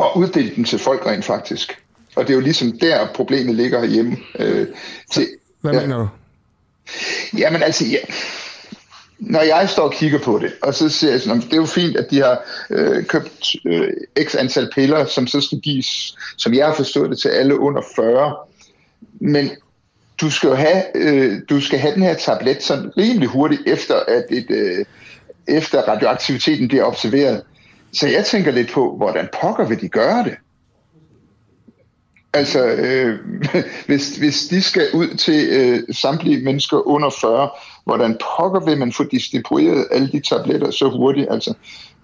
og 0.00 0.16
uddele 0.16 0.52
dem 0.56 0.64
til 0.64 0.78
folk 0.78 1.06
rent 1.06 1.24
faktisk. 1.24 1.78
Og 2.16 2.22
det 2.24 2.30
er 2.30 2.34
jo 2.34 2.40
ligesom 2.40 2.78
der, 2.78 3.06
problemet 3.14 3.54
ligger 3.54 3.84
hjemme. 3.84 4.16
Øh, 4.38 4.66
til, 5.12 5.28
Hvad 5.60 5.72
ja. 5.72 5.80
mener 5.80 5.98
du? 5.98 6.08
Jamen 7.38 7.62
altså, 7.62 7.84
ja. 7.84 7.98
når 9.18 9.40
jeg 9.40 9.68
står 9.68 9.82
og 9.82 9.92
kigger 9.92 10.18
på 10.18 10.38
det, 10.38 10.52
og 10.62 10.74
så 10.74 10.88
ser 10.88 11.10
jeg 11.10 11.20
sådan, 11.20 11.36
"Nå, 11.36 11.42
det 11.44 11.52
er 11.52 11.56
jo 11.56 11.66
fint, 11.66 11.96
at 11.96 12.10
de 12.10 12.18
har 12.22 12.40
øh, 12.70 13.04
købt 13.04 13.54
øh, 13.66 13.88
x 14.24 14.34
antal 14.34 14.70
piller, 14.74 15.04
som 15.06 15.26
så 15.26 15.40
skal 15.40 15.60
gives, 15.60 16.16
som 16.36 16.54
jeg 16.54 16.66
har 16.66 16.74
forstået 16.74 17.10
det, 17.10 17.18
til 17.18 17.28
alle 17.28 17.58
under 17.58 17.82
40. 17.96 18.36
Men 19.20 19.50
du 20.20 20.30
skal 20.30 20.48
jo 20.48 20.54
have, 20.54 20.82
øh, 20.94 21.40
du 21.50 21.60
skal 21.60 21.78
have 21.78 21.94
den 21.94 22.02
her 22.02 22.14
tablet 22.14 22.62
sådan 22.62 22.92
rimelig 22.98 23.28
hurtigt 23.28 23.62
efter, 23.66 23.94
at 24.08 24.24
et, 24.30 24.46
øh, 24.50 24.84
efter 25.48 25.82
radioaktiviteten 25.82 26.68
bliver 26.68 26.84
observeret. 26.84 27.42
Så 27.92 28.08
jeg 28.08 28.24
tænker 28.24 28.50
lidt 28.50 28.70
på, 28.72 28.96
hvordan 28.96 29.28
pokker 29.40 29.68
vil 29.68 29.80
de 29.80 29.88
gøre 29.88 30.24
det? 30.24 30.34
Altså, 32.32 32.66
øh, 32.66 33.18
hvis, 33.88 34.16
hvis 34.16 34.46
de 34.48 34.62
skal 34.62 34.86
ud 34.94 35.16
til 35.16 35.48
øh, 35.50 35.94
samtlige 35.94 36.44
mennesker 36.44 36.88
under 36.88 37.10
40, 37.20 37.50
hvordan 37.84 38.18
pokker 38.36 38.60
vil 38.64 38.78
man 38.78 38.92
få 38.92 39.04
distribueret 39.04 39.86
alle 39.90 40.08
de 40.12 40.20
tabletter 40.20 40.70
så 40.70 40.88
hurtigt? 40.88 41.26
Altså, 41.30 41.54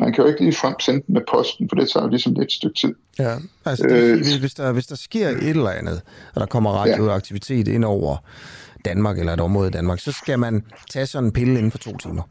man 0.01 0.13
kan 0.13 0.25
jo 0.25 0.31
ikke 0.31 0.45
lige 0.45 0.57
frem 0.57 0.81
sende 0.81 1.03
dem 1.07 1.13
med 1.15 1.23
posten, 1.31 1.69
for 1.69 1.77
det 1.77 1.91
tager 1.91 2.05
jo 2.05 2.11
ligesom 2.11 2.35
lidt 2.35 2.53
stykke 2.53 2.81
tid. 2.81 2.95
Ja, 3.19 3.35
altså 3.65 3.85
det, 3.85 3.93
Øh, 3.93 4.17
hvis, 4.17 4.35
hvis, 4.35 4.55
der, 4.55 4.73
hvis 4.73 4.87
der 4.87 4.97
sker 4.97 5.29
et 5.29 5.49
eller 5.49 5.71
andet, 5.71 6.03
og 6.35 6.41
der 6.41 6.47
kommer 6.47 6.71
radioaktivitet 6.71 7.69
ind 7.69 7.85
over 7.85 8.17
Danmark 8.85 9.19
eller 9.19 9.33
et 9.33 9.41
område 9.41 9.69
i 9.69 9.71
Danmark, 9.71 10.01
så 10.01 10.13
skal 10.13 10.39
man 10.39 10.65
tage 10.91 11.07
sådan 11.07 11.25
en 11.25 11.33
pille 11.33 11.53
inden 11.53 11.71
for 11.71 11.79
to 11.79 11.97
timer. 11.97 12.23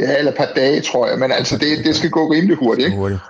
Ja, 0.00 0.18
eller 0.18 0.30
et 0.30 0.36
par 0.36 0.48
dage, 0.56 0.80
tror 0.80 1.08
jeg, 1.08 1.18
men 1.18 1.32
altså, 1.32 1.58
det, 1.58 1.84
det 1.84 1.96
skal 1.96 2.10
gå 2.10 2.32
rimelig 2.32 2.56
hurtigt, 2.56 2.86
ikke? 2.86 2.98
Hurtigt. 2.98 3.20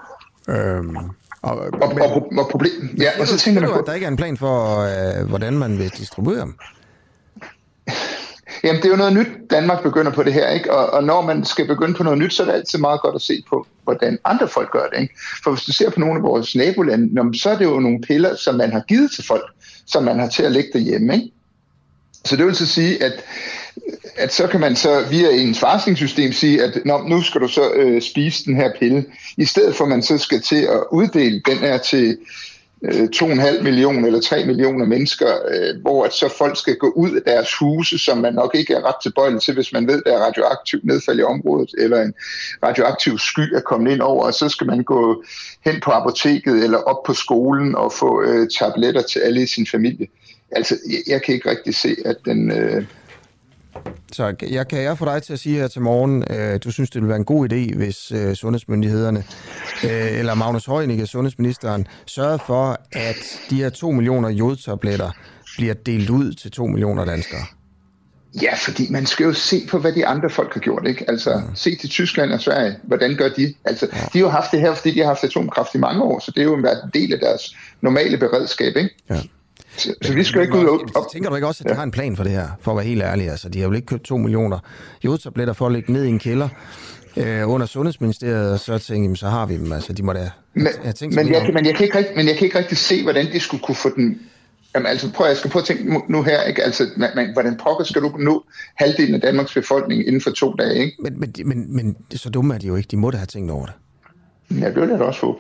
Øhm, 0.49 0.97
og, 1.43 1.59
og, 1.59 1.71
og, 1.83 1.93
og, 2.01 2.33
og 2.39 2.49
problem, 2.51 2.97
ja, 3.01 3.11
og 3.21 3.27
så 3.27 3.39
tænker 3.39 3.61
man 3.61 3.71
på, 3.71 3.79
at 3.79 3.87
der 3.87 3.95
ikke 3.95 4.05
er 4.05 4.11
en 4.11 4.17
plan 4.17 4.37
for, 4.37 4.81
øh, 4.81 5.29
hvordan 5.29 5.59
man 5.59 5.79
vil 5.79 5.89
distribuere 5.89 6.41
dem? 6.41 6.55
Jamen, 8.65 8.83
det 8.83 8.87
er 8.87 8.91
jo 8.91 8.97
noget 8.97 9.13
nyt, 9.13 9.29
Danmark 9.51 9.83
begynder 9.83 10.13
på 10.13 10.23
det 10.23 10.33
her, 10.33 10.51
ikke? 10.51 10.73
Og, 10.73 10.91
og 10.91 11.05
når 11.05 11.23
man 11.23 11.45
skal 11.45 11.67
begynde 11.67 11.95
på 11.95 12.03
noget 12.03 12.19
nyt, 12.19 12.35
så 12.35 12.43
er 12.43 12.47
det 12.47 12.53
altid 12.53 12.79
meget 12.79 13.01
godt 13.01 13.15
at 13.15 13.23
se 13.23 13.45
på, 13.49 13.67
hvordan 13.83 14.19
andre 14.25 14.49
folk 14.49 14.71
gør 14.71 14.87
det, 14.93 15.01
ikke? 15.01 15.15
For 15.45 15.51
hvis 15.51 15.65
du 15.65 15.73
ser 15.73 15.91
på 15.91 16.01
nogle 16.01 16.17
af 16.17 16.23
vores 16.23 16.57
nabolande, 16.57 17.25
men 17.25 17.35
så 17.35 17.51
er 17.51 17.59
det 17.59 17.65
jo 17.65 17.81
nogle 17.81 18.01
piller, 18.01 18.37
som 18.37 18.55
man 18.55 18.73
har 18.73 18.81
givet 18.81 19.11
til 19.11 19.25
folk, 19.27 19.45
som 19.87 20.05
man 20.05 20.19
har 20.19 20.29
til 20.29 20.43
at 20.43 20.53
lægge 20.53 20.71
derhjemme, 20.73 21.15
ikke? 21.15 21.31
Så 22.25 22.37
det 22.37 22.47
vil 22.47 22.57
så 22.57 22.67
sige, 22.67 23.05
at, 23.05 23.25
at 24.17 24.33
så 24.33 24.47
kan 24.47 24.61
man 24.61 24.77
så 24.77 25.05
via 25.11 25.31
ens 25.31 25.63
varslingssystem 25.63 26.33
sige, 26.33 26.63
at 26.63 26.79
nå, 26.85 27.03
nu 27.09 27.23
skal 27.23 27.41
du 27.41 27.49
så 27.49 27.71
øh, 27.75 28.03
spise 28.03 28.45
den 28.45 28.57
her 28.57 28.71
pille, 28.79 29.05
i 29.37 29.45
stedet 29.45 29.77
for 29.77 29.85
at 29.85 29.91
man 29.91 30.03
så 30.03 30.19
skal 30.19 30.41
til 30.41 30.63
at 30.63 30.83
uddele 30.93 31.43
den 31.47 31.59
her 31.59 31.79
til 31.79 32.19
øh, 32.85 33.09
2,5 33.17 33.63
millioner 33.63 34.07
eller 34.07 34.21
3 34.21 34.45
millioner 34.45 34.87
mennesker, 34.87 35.29
øh, 35.29 35.81
hvor 35.83 36.05
at 36.05 36.13
så 36.13 36.35
folk 36.39 36.59
skal 36.59 36.77
gå 36.77 36.93
ud 36.97 37.13
af 37.13 37.23
deres 37.23 37.55
huse, 37.61 37.99
som 37.99 38.19
man 38.19 38.35
nok 38.35 38.55
ikke 38.55 38.75
er 38.75 38.89
ret 38.89 39.03
tilbøjelig 39.03 39.43
til, 39.43 39.55
hvis 39.55 39.73
man 39.73 39.89
ved, 39.89 40.03
der 40.07 40.13
er 40.13 40.27
radioaktivt 40.27 40.85
nedfald 40.85 41.19
i 41.19 41.23
området, 41.23 41.71
eller 41.79 42.03
en 42.03 42.15
radioaktiv 42.63 43.19
sky 43.19 43.55
er 43.55 43.61
kommet 43.61 43.93
ind 43.93 44.01
over, 44.01 44.25
og 44.25 44.35
så 44.35 44.49
skal 44.49 44.67
man 44.67 44.83
gå 44.83 45.25
hen 45.65 45.81
på 45.81 45.91
apoteket 45.91 46.65
eller 46.65 46.79
op 46.79 47.03
på 47.07 47.15
skolen 47.15 47.75
og 47.75 47.93
få 47.93 48.23
øh, 48.23 48.49
tabletter 48.59 49.03
til 49.03 49.19
alle 49.19 49.43
i 49.43 49.47
sin 49.47 49.67
familie. 49.67 50.07
Altså, 50.51 50.79
jeg, 50.91 51.01
jeg 51.07 51.23
kan 51.23 51.35
ikke 51.35 51.51
rigtig 51.51 51.75
se, 51.75 51.97
at 52.05 52.17
den... 52.25 52.51
Øh, 52.53 52.85
så 54.13 54.35
jeg 54.51 54.69
kan 54.69 54.83
jeg 54.83 54.99
få 54.99 55.05
dig 55.05 55.23
til 55.23 55.33
at 55.33 55.39
sige 55.39 55.59
her 55.59 55.69
til 55.69 55.83
morgen, 55.83 56.25
øh, 56.31 56.61
du 56.65 56.71
synes, 56.71 56.91
det 56.91 57.03
ville 57.03 57.09
være 57.09 57.19
en 57.19 57.25
god 57.25 57.53
idé, 57.53 57.77
hvis 57.77 58.13
øh, 58.13 58.35
sundhedsmyndighederne, 58.35 59.25
øh, 59.85 60.19
eller 60.19 60.35
Magnus 60.35 60.67
Heunicke, 60.67 61.07
sundhedsministeren, 61.07 61.87
sørger 62.07 62.39
for, 62.47 62.79
at 62.93 63.41
de 63.51 63.57
her 63.57 63.71
2 63.71 63.91
millioner 63.91 64.29
jodtabletter 64.29 65.11
bliver 65.57 65.75
delt 65.75 66.11
ud 66.11 66.33
til 66.33 66.51
2 66.51 66.67
millioner 66.67 67.05
danskere. 67.05 67.41
Ja, 68.43 68.55
fordi 68.55 68.91
man 68.91 69.07
skal 69.07 69.25
jo 69.25 69.33
se 69.33 69.67
på, 69.71 69.79
hvad 69.79 69.93
de 69.93 70.07
andre 70.07 70.31
folk 70.31 70.55
har 70.55 70.61
gjort, 70.61 70.87
ikke? 70.87 71.05
Altså, 71.11 71.43
mm. 71.49 71.57
se 71.57 71.77
til 71.77 71.89
Tyskland 71.89 72.33
og 72.33 72.41
Sverige, 72.41 72.77
hvordan 72.83 73.17
gør 73.17 73.29
de? 73.29 73.55
Altså, 73.65 73.89
ja. 73.93 73.99
de 73.99 74.19
har 74.19 74.21
jo 74.21 74.29
haft 74.29 74.51
det 74.53 74.61
her, 74.61 74.75
fordi 74.75 74.91
de 74.91 74.99
har 74.99 75.07
haft 75.07 75.25
atomkraft 75.25 75.75
i 75.75 75.79
mange 75.79 76.03
år, 76.03 76.19
så 76.19 76.31
det 76.31 76.41
er 76.41 76.45
jo 76.45 76.53
været 76.53 76.85
en 76.85 76.91
del 76.95 77.13
af 77.13 77.19
deres 77.19 77.57
normale 77.81 78.19
beredskab, 78.19 78.77
ikke? 78.77 78.91
Ja. 79.11 79.21
Så, 79.77 79.95
så 80.03 80.13
vi 80.13 80.25
skal 80.25 80.43
ikke 80.43 80.59
ud 80.59 80.65
og... 80.65 80.81
Op. 80.95 81.05
Tænker 81.13 81.29
du 81.31 81.35
ikke 81.35 81.47
også, 81.47 81.65
at 81.65 81.69
de 81.69 81.73
ja. 81.73 81.77
har 81.77 81.83
en 81.83 81.91
plan 81.91 82.17
for 82.17 82.25
det 82.25 82.33
her, 82.33 82.49
for 82.61 82.71
at 82.71 82.77
være 82.77 82.87
helt 82.87 83.03
ærlig? 83.03 83.31
Altså, 83.31 83.49
de 83.49 83.61
har 83.61 83.69
jo 83.69 83.73
ikke 83.73 83.87
købt 83.87 84.03
2 84.03 84.17
millioner 84.17 84.59
jodtabletter 85.05 85.55
for 85.55 85.67
at 85.67 85.73
lægge 85.73 85.93
ned 85.93 86.05
i 86.05 86.09
en 86.09 86.19
kælder 86.19 86.49
øh, 87.17 87.51
under 87.51 87.67
Sundhedsministeriet, 87.67 88.53
og 88.53 88.61
så 88.61 88.79
tænker 88.79 89.11
de, 89.11 89.17
så 89.17 89.29
har 89.29 89.47
vi 89.47 89.57
dem. 89.57 89.73
Altså, 89.73 89.93
de 89.93 90.03
må 90.03 90.13
da 90.13 90.31
Men, 90.55 90.67
tænkt 90.95 91.17
jeg, 91.17 91.51
men, 91.55 91.67
jeg 91.67 91.75
kan 91.75 91.85
ikke 91.87 91.99
rigtig, 91.99 92.17
men 92.17 92.27
jeg 92.29 92.37
kan 92.37 92.45
ikke 92.45 92.59
rigtig 92.59 92.79
se, 92.79 93.03
hvordan 93.03 93.27
de 93.33 93.41
skulle 93.41 93.63
kunne 93.63 93.75
få 93.75 93.89
den... 93.97 94.21
Jamen 94.75 94.87
altså, 94.87 95.13
prøv, 95.13 95.27
jeg 95.27 95.37
skal 95.37 95.51
prøve 95.51 95.61
at 95.61 95.67
tænke 95.67 95.93
nu- 95.93 96.05
nu 96.09 96.23
her, 96.23 96.43
ikke? 96.43 96.63
Altså, 96.63 96.87
man, 96.97 97.11
man, 97.15 97.33
hvordan 97.33 97.57
pokker 97.57 97.85
skal 97.85 98.03
du 98.03 98.17
nå 98.19 98.45
halvdelen 98.75 99.15
af 99.15 99.21
Danmarks 99.21 99.55
befolkning 99.55 100.07
inden 100.07 100.21
for 100.21 100.31
to 100.31 100.53
dage, 100.53 100.75
ikke? 100.75 100.97
Men, 101.03 101.21
men, 101.21 101.33
men, 101.45 101.77
men 101.77 101.97
så 102.15 102.31
dumme 102.31 102.55
er 102.55 102.59
de 102.59 102.67
jo 102.67 102.77
ikke. 102.77 102.89
De 102.91 102.97
må 102.97 103.11
da 103.11 103.17
have 103.17 103.27
tænkt 103.27 103.51
over 103.51 103.67
det. 103.67 103.75
Ja, 104.61 104.67
det 104.69 104.77
vil 104.81 104.89
jeg 104.89 104.99
da 104.99 105.05
også 105.05 105.21
håbe. 105.21 105.39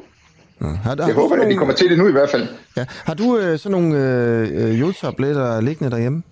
Ja. 0.60 0.66
Har, 0.66 0.94
Jeg 0.96 1.14
håber, 1.14 1.36
at 1.36 1.50
de 1.50 1.56
kommer 1.56 1.74
til 1.74 1.90
det 1.90 1.98
nu 1.98 2.08
i 2.08 2.12
hvert 2.12 2.30
fald. 2.30 2.48
Ja. 2.76 2.84
Har 3.04 3.14
du 3.14 3.38
øh, 3.38 3.58
sådan 3.58 3.80
nogle 3.80 3.98
øh, 3.98 4.70
øh, 4.70 4.80
jodtabletter 4.80 5.60
liggende 5.60 5.90
derhjemme? 5.90 6.22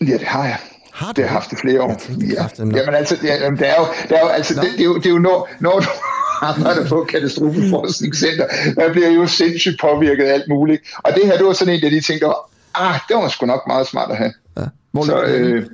Ja, 0.00 0.12
det 0.12 0.26
har 0.26 0.44
jeg. 0.44 0.58
Har 0.92 1.12
du 1.12 1.20
det 1.20 1.24
har 1.24 1.28
jeg 1.28 1.32
haft 1.32 1.52
i 1.52 1.56
flere 1.56 1.82
år. 1.82 2.02
Ja. 2.34 2.48
Jamen 2.58 2.94
altså, 2.94 3.16
ja, 3.22 3.34
jamen, 3.42 3.58
det 3.58 3.68
er 3.68 3.74
jo, 3.78 3.86
det 4.08 4.16
er 4.16 4.20
jo, 4.20 4.28
altså 4.28 4.54
det, 4.54 4.62
det, 4.72 4.80
er 4.80 4.84
jo, 4.84 4.96
det 4.96 5.06
er 5.06 5.10
jo 5.10 5.18
når, 5.18 5.48
når 5.60 5.78
du 5.80 5.88
arbejder 6.50 6.88
på 6.88 7.06
katastrofeforskningscenter, 7.10 8.46
der 8.76 8.92
bliver 8.92 9.10
jo 9.10 9.26
sindssygt 9.26 9.80
påvirket 9.80 10.24
af 10.24 10.34
alt 10.34 10.48
muligt. 10.48 10.82
Og 10.96 11.12
det 11.14 11.26
her, 11.26 11.36
det 11.36 11.46
var 11.46 11.52
sådan 11.52 11.74
en 11.74 11.84
af 11.84 11.90
de 11.90 12.00
der 12.00 12.26
var, 12.26 12.50
ah, 12.74 13.00
det 13.08 13.16
var 13.16 13.28
sgu 13.28 13.46
nok 13.46 13.66
meget 13.66 13.86
smart 13.86 14.10
at 14.10 14.16
have. 14.16 14.32
Ja. 14.56 14.62
Hvor 14.92 15.04
Så, 15.04 15.22
øh, 15.22 15.66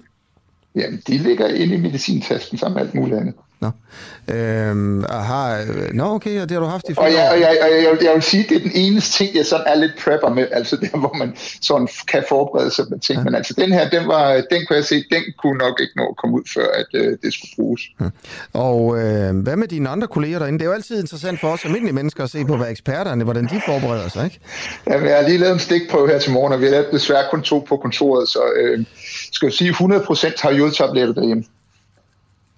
jamen, 0.75 1.03
de 1.07 1.19
ligger 1.19 1.49
inde 1.49 1.75
i 1.75 1.81
medicintasken 1.81 2.59
sammen 2.59 2.75
med 2.75 2.83
alt 2.83 2.95
muligt 2.95 3.21
andet. 3.21 3.35
Nå. 3.61 3.71
Øhm, 4.35 5.05
og 5.05 5.25
har, 5.25 5.61
øh, 5.61 5.93
nå, 5.93 6.05
okay, 6.05 6.41
og 6.43 6.49
det 6.49 6.51
har 6.51 6.61
du 6.61 6.67
haft 6.67 6.85
i 6.89 6.93
Og, 6.97 7.05
flere 7.05 7.21
jeg, 7.21 7.29
år. 7.29 7.35
og 7.35 7.41
jeg, 7.41 7.59
og 7.63 7.69
jeg, 7.71 8.05
jeg 8.05 8.15
vil 8.15 8.23
sige, 8.23 8.47
det 8.49 8.57
er 8.57 8.61
den 8.61 8.73
eneste 8.75 9.13
ting, 9.19 9.37
jeg 9.37 9.47
sådan 9.47 9.67
er 9.67 9.75
lidt 9.75 9.93
prepper 10.05 10.29
med, 10.29 10.47
altså 10.53 10.77
der, 10.83 10.99
hvor 10.99 11.15
man 11.19 11.37
sådan 11.63 11.89
kan 12.09 12.25
forberede 12.29 12.71
sig 12.71 12.85
med 12.91 12.99
ting. 12.99 13.19
Ja. 13.19 13.25
Men 13.25 13.35
altså 13.35 13.55
den 13.59 13.73
her, 13.73 13.91
den, 13.91 14.09
var, 14.09 14.33
den 14.51 14.67
kunne 14.67 14.77
jeg 14.77 14.85
se, 14.85 14.95
den 14.95 15.23
kunne 15.43 15.59
nok 15.59 15.81
ikke 15.81 15.93
nå 15.97 16.07
at 16.09 16.17
komme 16.17 16.37
ud, 16.37 16.43
før 16.55 16.67
at 16.75 16.87
øh, 16.95 17.19
det 17.23 17.35
skulle 17.35 17.51
bruges. 17.57 17.83
Og 18.53 18.99
øh, 18.99 19.37
hvad 19.37 19.57
med 19.57 19.69
dine 19.69 19.89
andre 19.89 20.07
kolleger 20.07 20.39
derinde? 20.39 20.59
Det 20.59 20.65
er 20.65 20.69
jo 20.69 20.75
altid 20.75 21.01
interessant 21.01 21.41
for 21.41 21.49
os 21.49 21.65
almindelige 21.65 21.95
mennesker 21.95 22.25
at 22.25 22.31
se 22.31 22.45
på, 22.45 22.57
hvad 22.57 22.71
eksperterne, 22.71 23.25
hvordan 23.25 23.45
de 23.45 23.61
forbereder 23.67 24.09
sig, 24.09 24.25
ikke? 24.25 24.41
Jamen, 24.91 25.09
jeg 25.09 25.17
har 25.17 25.29
lige 25.29 25.39
lavet 25.39 25.53
en 25.53 25.59
stikprøve 25.61 26.09
her 26.09 26.19
til 26.19 26.33
morgen, 26.33 26.53
og 26.53 26.61
vi 26.61 26.65
har 26.65 26.71
lavet 26.71 26.87
desværre 26.93 27.25
kun 27.31 27.43
to 27.43 27.59
på 27.69 27.77
kontoret, 27.77 28.29
så 28.29 28.41
øh, 28.57 28.85
skal 29.33 29.47
jeg 29.47 29.53
sige, 29.53 29.71
100% 29.71 30.43
har 30.43 30.51
jodtabletter 30.51 31.15
derhjemme. 31.15 31.45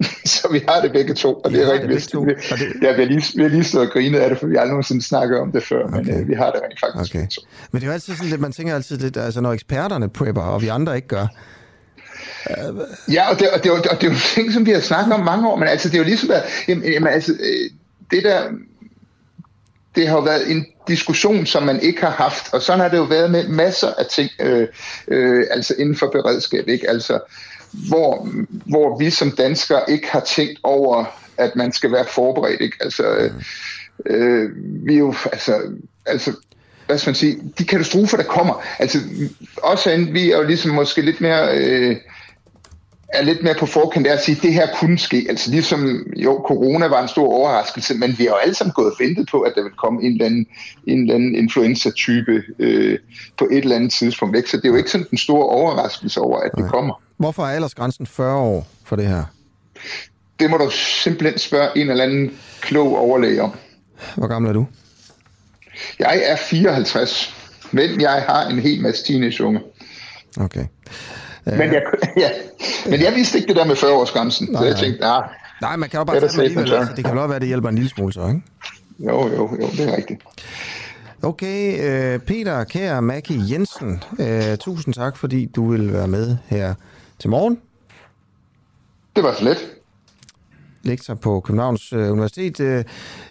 så 0.34 0.48
vi 0.52 0.64
har 0.68 0.80
det 0.80 0.92
begge 0.92 1.14
to, 1.14 1.34
og 1.34 1.50
det 1.50 1.62
er 1.62 1.72
rigtig 1.72 1.88
vigtigt. 1.88 2.14
Ja, 2.82 2.92
vi 2.92 3.02
har 3.02 3.08
lige, 3.08 3.22
vi 3.34 3.42
har 3.42 3.48
lige 3.48 3.64
stået 3.64 3.86
og 3.86 3.92
grinet 3.92 4.18
af 4.18 4.30
det, 4.30 4.38
for 4.38 4.46
vi 4.46 4.54
har 4.54 4.60
aldrig 4.60 4.72
nogensinde 4.72 5.02
snakket 5.02 5.38
om 5.38 5.52
det 5.52 5.62
før, 5.62 5.84
okay. 5.84 5.96
men 5.96 6.20
øh, 6.20 6.28
vi 6.28 6.34
har 6.34 6.50
det 6.50 6.60
rent 6.64 6.80
faktisk. 6.80 7.14
Okay. 7.14 7.26
Men 7.72 7.80
det 7.80 7.82
er 7.82 7.86
jo 7.86 7.92
altid 7.92 8.14
sådan 8.14 8.30
lidt, 8.30 8.40
man 8.40 8.52
tænker 8.52 8.74
altid 8.74 8.98
lidt, 8.98 9.16
altså 9.16 9.40
når 9.40 9.52
eksperterne 9.52 10.08
prepper, 10.08 10.42
og 10.42 10.62
vi 10.62 10.68
andre 10.68 10.96
ikke 10.96 11.08
gør. 11.08 11.26
Ja, 13.12 13.30
og 13.30 13.38
det, 13.38 13.50
og, 13.50 13.64
det, 13.64 13.70
og 13.70 14.00
det 14.00 14.06
er 14.06 14.12
jo 14.12 14.18
ting, 14.34 14.52
som 14.52 14.66
vi 14.66 14.70
har 14.70 14.80
snakket 14.80 15.12
om 15.12 15.20
mange 15.24 15.48
år, 15.48 15.56
men 15.56 15.68
altså, 15.68 15.88
det 15.88 15.94
er 15.94 15.98
jo 15.98 16.04
ligesom, 16.04 16.30
at 16.30 16.42
jamen, 16.68 16.92
jamen, 16.92 17.12
altså, 17.12 17.32
øh, 17.32 17.70
det 18.10 18.24
der, 18.24 18.42
det 19.96 20.08
har 20.08 20.16
jo 20.16 20.22
været 20.22 20.50
en 20.50 20.66
diskussion, 20.88 21.46
som 21.46 21.62
man 21.62 21.80
ikke 21.80 22.00
har 22.00 22.10
haft, 22.10 22.54
og 22.54 22.62
sådan 22.62 22.80
har 22.80 22.88
det 22.88 22.96
jo 22.96 23.02
været 23.02 23.30
med 23.30 23.48
masser 23.48 23.88
af 23.98 24.06
ting, 24.06 24.30
øh, 24.40 24.68
øh, 25.08 25.44
altså 25.50 25.74
inden 25.78 25.96
for 25.96 26.06
beredskab, 26.06 26.68
ikke? 26.68 26.90
Altså, 26.90 27.20
hvor, 27.72 28.28
hvor 28.66 28.98
vi 28.98 29.10
som 29.10 29.30
danskere 29.30 29.90
ikke 29.90 30.08
har 30.10 30.20
tænkt 30.20 30.58
over, 30.62 31.04
at 31.36 31.56
man 31.56 31.72
skal 31.72 31.92
være 31.92 32.04
forberedt, 32.08 32.60
ikke? 32.60 32.76
Altså, 32.80 33.02
øh, 33.02 33.32
øh, 34.06 34.50
vi 34.86 34.94
er 34.94 34.98
jo, 34.98 35.14
altså, 35.32 35.62
altså, 36.06 36.32
hvad 36.86 36.98
skal 36.98 37.10
man 37.10 37.14
sige, 37.14 37.38
de 37.58 37.64
katastrofer, 37.64 38.16
der 38.16 38.24
kommer, 38.24 38.62
altså, 38.78 38.98
også 39.56 39.90
end 39.90 40.12
vi 40.12 40.30
er 40.30 40.36
jo 40.36 40.42
ligesom 40.42 40.70
måske 40.70 41.02
lidt 41.02 41.20
mere, 41.20 41.58
øh, 41.58 41.96
er 43.08 43.22
lidt 43.22 43.42
mere 43.42 43.54
på 43.54 43.66
forkant 43.66 44.06
af 44.06 44.12
at 44.12 44.24
sige, 44.24 44.36
at 44.36 44.42
det 44.42 44.52
her 44.52 44.66
kunne 44.80 44.98
ske. 44.98 45.26
Altså 45.28 45.50
ligesom, 45.50 46.06
jo, 46.16 46.44
corona 46.46 46.86
var 46.86 47.02
en 47.02 47.08
stor 47.08 47.32
overraskelse, 47.32 47.94
men 47.94 48.18
vi 48.18 48.24
har 48.24 48.30
jo 48.30 48.36
alle 48.36 48.54
sammen 48.54 48.72
gået 48.72 48.92
og 48.92 48.96
ventet 49.00 49.28
på, 49.30 49.40
at 49.40 49.52
der 49.56 49.62
vil 49.62 49.72
komme 49.72 50.02
en 50.02 50.12
eller 50.12 50.26
anden, 50.26 50.46
en 50.86 51.00
eller 51.00 51.14
anden 51.14 51.34
influenza-type 51.34 52.42
øh, 52.58 52.98
på 53.38 53.48
et 53.50 53.58
eller 53.58 53.76
andet 53.76 53.92
tidspunkt. 53.92 54.36
Ikke? 54.36 54.50
Så 54.50 54.56
det 54.56 54.64
er 54.64 54.68
jo 54.68 54.76
ikke 54.76 54.90
sådan 54.90 55.06
den 55.10 55.18
store 55.18 55.46
overraskelse 55.46 56.20
over, 56.20 56.38
at 56.38 56.50
det 56.56 56.70
kommer. 56.70 57.02
Hvorfor 57.16 57.42
er 57.42 57.50
aldersgrænsen 57.50 58.06
40 58.06 58.36
år 58.36 58.66
for 58.84 58.96
det 58.96 59.06
her? 59.06 59.24
Det 60.40 60.50
må 60.50 60.56
du 60.56 60.70
simpelthen 60.70 61.38
spørge 61.38 61.78
en 61.78 61.90
eller 61.90 62.04
anden 62.04 62.30
klog 62.60 62.98
overlæge 62.98 63.42
om. 63.42 63.50
Hvor 64.16 64.26
gammel 64.26 64.48
er 64.48 64.52
du? 64.52 64.66
Jeg 65.98 66.22
er 66.24 66.36
54, 66.36 67.34
men 67.72 68.00
jeg 68.00 68.24
har 68.28 68.48
en 68.48 68.58
hel 68.58 68.82
masse 68.82 69.04
teenageunge. 69.04 69.60
Okay. 70.40 70.64
Men 71.56 71.72
jeg, 71.72 71.82
ja, 72.16 72.30
men 72.90 73.00
jeg 73.00 73.12
vidste 73.14 73.38
ikke 73.38 73.48
det 73.48 73.56
der 73.56 73.64
med 73.64 73.76
40-årsgrænsen, 73.76 74.58
så 74.58 74.64
jeg 74.64 74.76
tænkte, 74.76 75.04
ah, 75.04 75.22
Nej, 75.60 75.76
man 75.76 75.88
kan 75.88 75.98
jo 75.98 76.04
bare 76.04 76.20
det 76.20 76.22
tage 76.22 76.30
safe 76.30 76.42
alligevel. 76.42 76.72
Altså, 76.72 76.94
det 76.96 77.04
kan 77.04 77.18
også 77.18 77.28
være, 77.28 77.38
det 77.38 77.48
hjælper 77.48 77.68
en 77.68 77.74
lille 77.74 77.90
smule 77.90 78.12
så, 78.12 78.26
ikke? 78.26 78.42
Jo, 78.98 79.28
jo, 79.28 79.56
jo, 79.60 79.66
det 79.76 79.92
er 79.92 79.96
rigtigt. 79.96 80.22
Okay, 81.22 81.88
øh, 82.14 82.18
Peter 82.20 82.64
Kær 82.64 83.00
Maki 83.00 83.52
Jensen, 83.52 84.02
øh, 84.18 84.58
tusind 84.58 84.94
tak, 84.94 85.16
fordi 85.16 85.46
du 85.46 85.70
vil 85.70 85.92
være 85.92 86.08
med 86.08 86.36
her 86.46 86.74
til 87.18 87.30
morgen. 87.30 87.58
Det 89.16 89.24
var 89.24 89.34
så 89.34 89.44
let. 89.44 89.56
Lektor 90.82 91.14
på 91.14 91.40
Københavns 91.40 91.92
øh, 91.92 92.12
Universitet, 92.12 92.60
øh, 92.60 92.84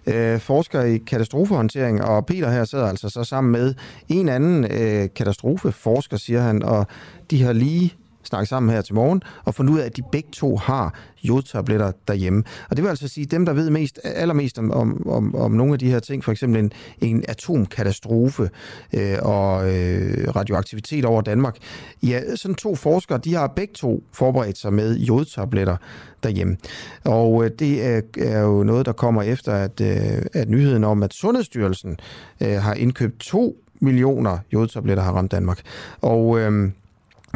øh, 0.08 0.40
forsker 0.40 0.82
i 0.82 0.98
katastrofehåndtering, 0.98 2.04
og 2.04 2.26
Peter 2.26 2.50
her 2.50 2.66
sidder 2.66 2.88
altså 2.88 3.10
så 3.10 3.24
sammen 3.24 3.52
med 3.52 3.74
en 4.10 4.30
anden 4.30 4.72
øh, 4.72 5.10
katastrofeforsker, 5.16 6.18
siger 6.18 6.42
han, 6.42 6.64
og 6.64 6.88
de 7.32 7.44
har 7.44 7.54
lige 7.54 7.94
snakke 8.28 8.50
sammen 8.50 8.74
her 8.74 8.82
til 8.82 8.96
morgen 8.96 9.22
og 9.46 9.56
fundet 9.56 9.74
ud 9.74 9.80
af, 9.80 9.86
at 9.86 9.98
de 9.98 10.02
begge 10.12 10.30
to 10.32 10.58
har 10.58 10.94
jodtabletter 11.24 11.92
derhjemme. 12.08 12.44
Og 12.70 12.78
det 12.78 12.84
vil 12.84 12.90
altså 12.90 13.08
sige, 13.08 13.26
dem, 13.26 13.46
der 13.46 13.54
ved 13.54 13.70
mest, 13.70 14.00
allermest 14.04 14.60
om, 14.60 14.72
om, 14.72 15.08
om, 15.08 15.36
om 15.36 15.52
nogle 15.52 15.74
af 15.74 15.80
de 15.80 15.90
her 15.90 16.00
ting, 16.00 16.24
for 16.24 16.32
eksempel 16.32 16.60
en, 16.60 16.72
en 17.02 17.24
atomkatastrofe 17.28 18.50
øh, 18.94 19.18
og 19.22 19.76
øh, 19.76 20.36
radioaktivitet 20.36 21.06
over 21.06 21.22
Danmark, 21.22 21.58
ja, 22.04 22.36
sådan 22.36 22.56
to 22.56 22.76
forskere, 22.76 23.18
de 23.18 23.34
har 23.34 23.48
begge 23.48 23.74
to 23.74 24.04
forberedt 24.14 24.58
sig 24.58 24.74
med 24.74 24.98
jodtabletter 24.98 25.78
derhjemme. 26.24 26.58
Og 27.04 27.46
øh, 27.46 27.52
det 27.60 27.86
er, 27.86 28.02
er 28.18 28.42
jo 28.42 28.64
noget, 28.64 28.86
der 28.86 28.92
kommer 28.92 29.24
efter, 29.24 29.54
at, 29.54 29.82
øh, 29.82 30.26
at 30.34 30.50
nyheden 30.50 30.84
om, 30.84 31.04
at 31.04 31.14
Sundhedsstyrelsen 31.14 31.98
øh, 32.42 32.62
har 32.62 32.74
indkøbt 32.74 33.20
to 33.20 33.56
millioner 33.80 34.38
jodtabletter 34.54 35.04
har 35.04 35.12
ramt 35.12 35.32
Danmark. 35.32 35.62
Og 36.02 36.40
øh, 36.40 36.72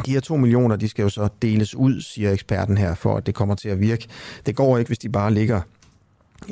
de 0.06 0.12
her 0.12 0.20
to 0.20 0.36
millioner, 0.36 0.76
de 0.76 0.88
skal 0.88 1.02
jo 1.02 1.08
så 1.08 1.28
deles 1.42 1.74
ud, 1.74 2.00
siger 2.00 2.32
eksperten 2.32 2.78
her, 2.78 2.94
for 2.94 3.16
at 3.16 3.26
det 3.26 3.34
kommer 3.34 3.54
til 3.54 3.68
at 3.68 3.80
virke. 3.80 4.08
Det 4.46 4.56
går 4.56 4.78
ikke, 4.78 4.88
hvis 4.88 4.98
de 4.98 5.08
bare 5.08 5.34
ligger 5.34 5.60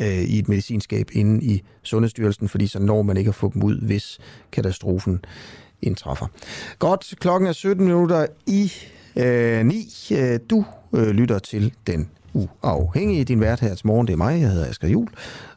øh, 0.00 0.22
i 0.22 0.38
et 0.38 0.48
medicinskab 0.48 1.08
inde 1.12 1.44
i 1.44 1.62
Sundhedsstyrelsen, 1.82 2.48
fordi 2.48 2.66
så 2.66 2.78
når 2.78 3.02
man 3.02 3.16
ikke 3.16 3.28
at 3.28 3.34
få 3.34 3.50
dem 3.54 3.62
ud, 3.62 3.80
hvis 3.80 4.18
katastrofen 4.52 5.24
indtræffer. 5.82 6.26
Godt, 6.78 7.14
klokken 7.20 7.46
er 7.46 7.52
17 7.52 7.84
minutter 7.84 8.26
i 8.46 8.72
øh, 9.16 9.66
9. 9.66 9.88
Øh, 10.12 10.40
du 10.50 10.64
øh, 10.94 11.08
lytter 11.08 11.38
til 11.38 11.72
den 11.86 12.10
uafhængige. 12.32 13.24
Din 13.24 13.40
vært 13.40 13.60
her 13.60 13.74
til 13.74 13.86
morgen, 13.86 14.06
det 14.06 14.12
er 14.12 14.16
mig, 14.16 14.40
jeg 14.40 14.50
hedder 14.50 14.68
Asger 14.68 14.88
Jul, 14.88 15.08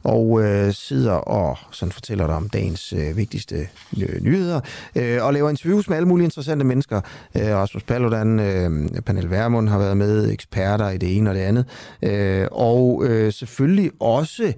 og 0.03 0.43
øh, 0.43 0.73
sidder 0.73 1.11
og 1.13 1.57
sådan 1.71 1.91
fortæller 1.91 2.27
dig 2.27 2.35
om 2.35 2.49
dagens 2.49 2.93
øh, 2.93 3.17
vigtigste 3.17 3.67
øh, 4.01 4.21
nyheder, 4.21 4.59
øh, 4.95 5.23
og 5.25 5.33
laver 5.33 5.49
interviews 5.49 5.89
med 5.89 5.97
alle 5.97 6.07
mulige 6.07 6.25
interessante 6.25 6.65
mennesker. 6.65 7.01
Øh, 7.35 7.55
Rasmus 7.55 7.83
Paludan, 7.83 8.39
øh, 8.39 9.01
Pernille 9.01 9.29
Vermund 9.29 9.69
har 9.69 9.77
været 9.77 9.97
med, 9.97 10.31
eksperter 10.31 10.89
i 10.89 10.97
det 10.97 11.17
ene 11.17 11.29
og 11.29 11.35
det 11.35 11.41
andet, 11.41 11.65
øh, 12.01 12.47
og 12.51 13.05
øh, 13.05 13.33
selvfølgelig 13.33 13.91
også 13.99 14.53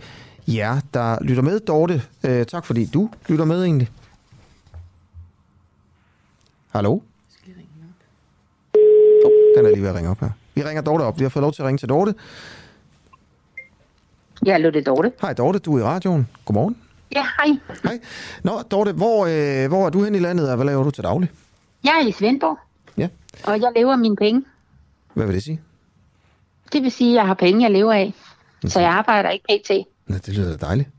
jer, 0.47 0.79
der 0.93 1.17
lytter 1.21 1.43
med. 1.43 1.59
Dorte, 1.59 2.01
øh, 2.23 2.45
tak 2.45 2.65
fordi 2.65 2.85
du 2.85 3.09
lytter 3.27 3.45
med 3.45 3.63
egentlig. 3.63 3.89
Hallo? 6.69 6.99
Oh, 9.25 9.31
den 9.57 9.65
er 9.65 9.69
lige 9.69 9.81
ved 9.81 9.89
at 9.89 9.95
ringe 9.95 10.09
op 10.09 10.19
her. 10.19 10.29
Vi 10.55 10.63
ringer 10.63 10.81
Dorte 10.81 11.01
op. 11.01 11.19
Vi 11.19 11.23
har 11.23 11.29
fået 11.29 11.41
lov 11.41 11.51
til 11.53 11.61
at 11.61 11.67
ringe 11.67 11.77
til 11.77 11.89
Dorte. 11.89 12.15
Ja, 14.45 14.51
hallo, 14.51 14.69
det 14.69 14.79
er 14.87 14.93
Dorte. 14.93 15.11
Hej 15.21 15.33
Dorte, 15.33 15.59
du 15.59 15.75
er 15.75 15.79
i 15.79 15.83
radioen. 15.83 16.27
Godmorgen. 16.45 16.77
Ja, 17.15 17.23
hej. 17.37 17.57
Hej. 17.83 17.99
Nå, 18.43 18.61
Dorte, 18.71 18.91
hvor, 18.91 19.25
øh, 19.25 19.67
hvor 19.67 19.85
er 19.85 19.89
du 19.89 20.03
hen 20.03 20.15
i 20.15 20.19
landet, 20.19 20.49
og 20.49 20.55
hvad 20.55 20.65
laver 20.65 20.83
du 20.83 20.91
til 20.91 21.03
daglig? 21.03 21.31
Jeg 21.83 22.01
er 22.03 22.07
i 22.07 22.11
Svendborg. 22.11 22.57
Ja. 22.97 23.07
Og 23.43 23.61
jeg 23.61 23.71
lever 23.75 23.91
af 23.91 23.99
mine 23.99 24.15
penge. 24.15 24.43
Hvad 25.13 25.25
vil 25.25 25.35
det 25.35 25.43
sige? 25.43 25.61
Det 26.73 26.83
vil 26.83 26.91
sige, 26.91 27.09
at 27.11 27.15
jeg 27.15 27.25
har 27.27 27.33
penge, 27.33 27.61
jeg 27.63 27.71
lever 27.71 27.93
af. 27.93 28.13
Så 28.65 28.79
jeg 28.79 28.89
arbejder 28.89 29.29
ikke 29.29 29.45
pt. 29.49 29.71
Nå, 30.07 30.15
det 30.17 30.37
lyder 30.37 30.57
da 30.57 30.65
dejligt. 30.65 30.89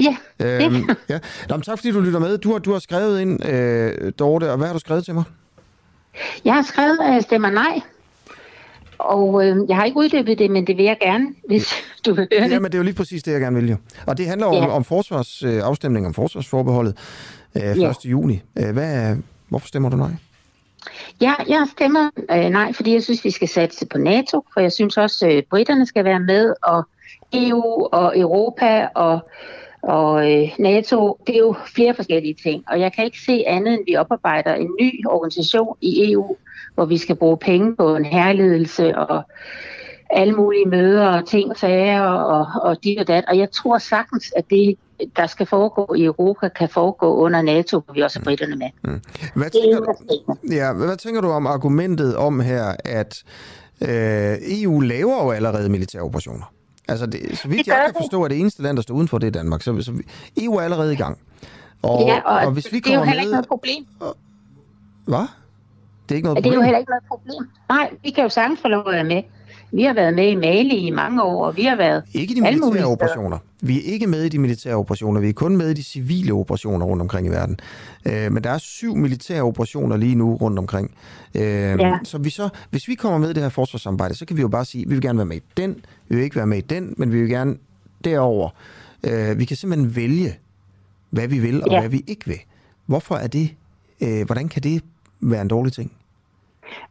Ja, 0.00 0.16
Øhm, 0.40 0.88
ja. 1.08 1.18
Nå, 1.48 1.56
men 1.56 1.62
tak 1.62 1.78
fordi 1.78 1.90
du 1.92 2.00
lytter 2.00 2.18
med. 2.18 2.38
Du 2.38 2.52
har, 2.52 2.58
du 2.58 2.72
har 2.72 2.78
skrevet 2.78 3.20
ind, 3.20 3.46
øh, 3.46 4.12
Dorte, 4.18 4.50
og 4.50 4.56
hvad 4.56 4.66
har 4.66 4.72
du 4.74 4.78
skrevet 4.80 5.04
til 5.04 5.14
mig? 5.14 5.24
Jeg 6.44 6.54
har 6.54 6.62
skrevet, 6.62 6.98
at 7.02 7.14
jeg 7.14 7.22
stemmer 7.22 7.50
nej. 7.50 7.80
Og 8.98 9.46
øh, 9.46 9.56
jeg 9.68 9.76
har 9.76 9.84
ikke 9.84 9.96
uddybet 9.98 10.38
det, 10.38 10.50
men 10.50 10.66
det 10.66 10.76
vil 10.76 10.84
jeg 10.84 10.96
gerne, 11.02 11.26
hvis 11.48 11.72
du 12.06 12.14
vil 12.14 12.28
høre 12.32 12.44
det. 12.44 12.50
Jamen, 12.50 12.64
det 12.72 12.74
er 12.74 12.78
jo 12.78 12.84
lige 12.84 12.94
præcis 12.94 13.22
det, 13.22 13.32
jeg 13.32 13.40
gerne 13.40 13.56
vil 13.60 13.70
jo. 13.70 13.76
Og 14.06 14.18
det 14.18 14.26
handler 14.26 14.46
om, 14.46 14.54
Ja. 14.54 14.66
om 14.68 14.84
forsvars, 14.84 15.42
øh, 15.42 15.60
afstemning 15.64 16.06
om 16.06 16.14
forsvarsforbeholdet 16.14 16.96
øh, 17.56 17.62
1. 17.62 17.76
Ja. 17.80 17.92
juni. 18.04 18.42
Øh, 18.58 18.70
hvad, 18.72 19.16
hvorfor 19.48 19.66
stemmer 19.68 19.88
du 19.90 19.96
nej? 19.96 20.10
Ja, 21.20 21.34
jeg 21.48 21.66
stemmer 21.76 22.10
øh, 22.30 22.50
nej, 22.50 22.72
fordi 22.72 22.92
jeg 22.92 23.02
synes, 23.02 23.24
vi 23.24 23.30
skal 23.30 23.48
satse 23.48 23.86
på 23.86 23.98
NATO, 23.98 24.44
for 24.54 24.60
jeg 24.60 24.72
synes 24.72 24.96
også, 24.96 25.28
øh, 25.28 25.42
britterne 25.50 25.86
skal 25.86 26.04
være 26.04 26.20
med, 26.20 26.54
og 26.62 26.82
EU 27.32 27.88
og 27.92 28.18
Europa 28.18 28.88
og, 28.94 29.28
og 29.88 30.32
øh, 30.32 30.48
NATO, 30.58 31.18
det 31.26 31.34
er 31.34 31.38
jo 31.38 31.54
flere 31.74 31.94
forskellige 31.94 32.36
ting. 32.42 32.64
Og 32.68 32.80
jeg 32.80 32.92
kan 32.92 33.04
ikke 33.04 33.20
se 33.26 33.44
andet, 33.46 33.74
end 33.74 33.82
vi 33.86 33.96
oparbejder 33.96 34.54
en 34.54 34.70
ny 34.80 35.06
organisation 35.06 35.76
i 35.80 36.12
EU, 36.12 36.36
hvor 36.74 36.84
vi 36.84 36.98
skal 36.98 37.16
bruge 37.16 37.36
penge 37.36 37.76
på 37.76 37.96
en 37.96 38.04
herledelse 38.04 38.98
og 38.98 39.22
alle 40.10 40.34
mulige 40.34 40.68
møder 40.68 41.06
og 41.08 41.28
ting 41.28 41.50
og 41.50 41.56
sager 41.56 42.00
og, 42.00 42.46
og 42.62 42.84
dit 42.84 42.98
og 42.98 43.08
dat. 43.08 43.24
Og 43.28 43.38
jeg 43.38 43.50
tror 43.50 43.78
sagtens, 43.78 44.32
at 44.36 44.44
det, 44.50 44.76
der 45.16 45.26
skal 45.26 45.46
foregå 45.46 45.94
i 45.94 46.04
Europa, 46.04 46.48
kan 46.48 46.68
foregå 46.68 47.14
under 47.16 47.42
NATO, 47.42 47.80
hvor 47.80 47.94
vi 47.94 48.00
også 48.00 48.18
har 48.18 48.24
britterne 48.24 48.56
med. 48.56 48.66
Hvad 49.34 49.50
Det 49.50 49.58
er 49.58 49.74
tænker, 49.74 49.92
stenene. 49.94 50.56
ja, 50.64 50.72
hvad 50.72 50.96
tænker 50.96 51.20
du 51.20 51.28
om 51.30 51.46
argumentet 51.46 52.16
om 52.16 52.40
her, 52.40 52.76
at 52.84 53.22
øh, 53.82 54.62
EU 54.62 54.80
laver 54.80 55.24
jo 55.24 55.30
allerede 55.30 55.68
militære 55.68 56.02
operationer? 56.02 56.53
Altså, 56.88 57.06
det, 57.06 57.38
så 57.38 57.48
vidt 57.48 57.58
Det 57.58 57.66
jeg 57.66 57.82
kan 57.86 57.94
forstå, 58.02 58.22
at 58.22 58.30
det 58.30 58.40
eneste 58.40 58.62
land, 58.62 58.76
der 58.76 58.82
står 58.82 58.94
udenfor, 58.94 59.18
det 59.18 59.26
er 59.26 59.30
Danmark. 59.30 59.62
Så, 59.62 59.82
så 59.82 59.92
EU 60.42 60.54
er 60.54 60.60
allerede 60.62 60.92
i 60.92 60.96
gang. 60.96 61.18
Og, 61.82 62.00
ja, 62.06 62.20
og, 62.20 62.46
og 62.46 62.52
hvis 62.52 62.72
vi 62.72 62.80
det 62.80 62.90
er 62.92 62.94
jo 62.94 63.02
heller 63.02 63.20
ikke 63.22 63.30
med... 63.30 63.32
noget 63.32 63.48
problem. 63.48 63.86
Hvad? 65.04 65.18
Det 66.08 66.14
er 66.14 66.16
ikke 66.16 66.26
noget 66.28 66.44
Det 66.44 66.50
er 66.50 66.54
jo 66.54 66.54
problem? 66.54 66.64
heller 66.64 66.78
ikke 66.78 66.90
noget 66.90 67.04
problem. 67.08 67.48
Nej, 67.68 67.90
vi 68.02 68.10
kan 68.10 68.22
jo 68.24 68.28
sagtens 68.28 68.60
få 68.60 68.68
lov 68.68 68.88
at 68.88 68.94
være 68.94 69.04
med. 69.04 69.22
Vi 69.72 69.82
har 69.84 69.94
været 69.94 70.14
med 70.14 70.28
i 70.28 70.34
Mali 70.34 70.76
i 70.76 70.90
mange 70.90 71.22
år, 71.22 71.46
og 71.46 71.56
vi 71.56 71.64
har 71.64 71.76
været 71.76 72.02
Ikke 72.12 72.32
i 72.32 72.36
de 72.36 72.40
militære 72.40 72.84
operationer. 72.86 73.38
Vi 73.62 73.78
er 73.78 73.92
ikke 73.92 74.06
med 74.06 74.22
i 74.24 74.28
de 74.28 74.38
militære 74.38 74.74
operationer. 74.74 75.20
Vi 75.20 75.28
er 75.28 75.32
kun 75.32 75.56
med 75.56 75.70
i 75.70 75.74
de 75.74 75.82
civile 75.82 76.32
operationer 76.32 76.86
rundt 76.86 77.02
omkring 77.02 77.26
i 77.26 77.30
verden. 77.30 77.58
Øh, 78.06 78.32
men 78.32 78.44
der 78.44 78.50
er 78.50 78.58
syv 78.58 78.96
militære 78.96 79.42
operationer 79.42 79.96
lige 79.96 80.14
nu 80.14 80.34
rundt 80.34 80.58
omkring. 80.58 80.90
Øh, 81.34 81.42
Ja. 81.42 81.98
Så, 82.04 82.18
vi 82.18 82.30
så 82.30 82.48
hvis 82.70 82.88
vi 82.88 82.94
kommer 82.94 83.18
med 83.18 83.30
i 83.30 83.32
det 83.32 83.42
her 83.42 83.50
forsvarssamarbejde, 83.50 84.14
så 84.14 84.26
kan 84.26 84.36
vi 84.36 84.42
jo 84.42 84.48
bare 84.48 84.64
sige, 84.64 84.82
at 84.82 84.88
vi 84.90 84.94
vil 84.94 85.02
gerne 85.02 85.18
være 85.18 85.26
med 85.26 85.36
i 85.36 85.42
den, 85.56 85.84
vi 86.08 86.14
vil 86.16 86.24
ikke 86.24 86.36
være 86.36 86.46
med 86.46 86.58
i 86.58 86.60
den, 86.60 86.94
men 86.96 87.12
vi 87.12 87.20
vil 87.20 87.28
gerne 87.30 87.56
derover. 88.04 88.48
Øh, 89.06 89.38
vi 89.38 89.44
kan 89.44 89.56
simpelthen 89.56 89.96
vælge, 89.96 90.38
hvad 91.10 91.28
vi 91.28 91.38
vil 91.38 91.62
og 91.62 91.70
Ja. 91.70 91.80
hvad 91.80 91.90
vi 91.90 92.04
ikke 92.06 92.26
vil. 92.26 92.38
Hvorfor 92.86 93.14
er 93.14 93.26
det, 93.26 93.54
øh, 94.00 94.26
hvordan 94.26 94.48
kan 94.48 94.62
det 94.62 94.82
være 95.20 95.42
en 95.42 95.48
dårlig 95.48 95.72
ting? 95.72 95.92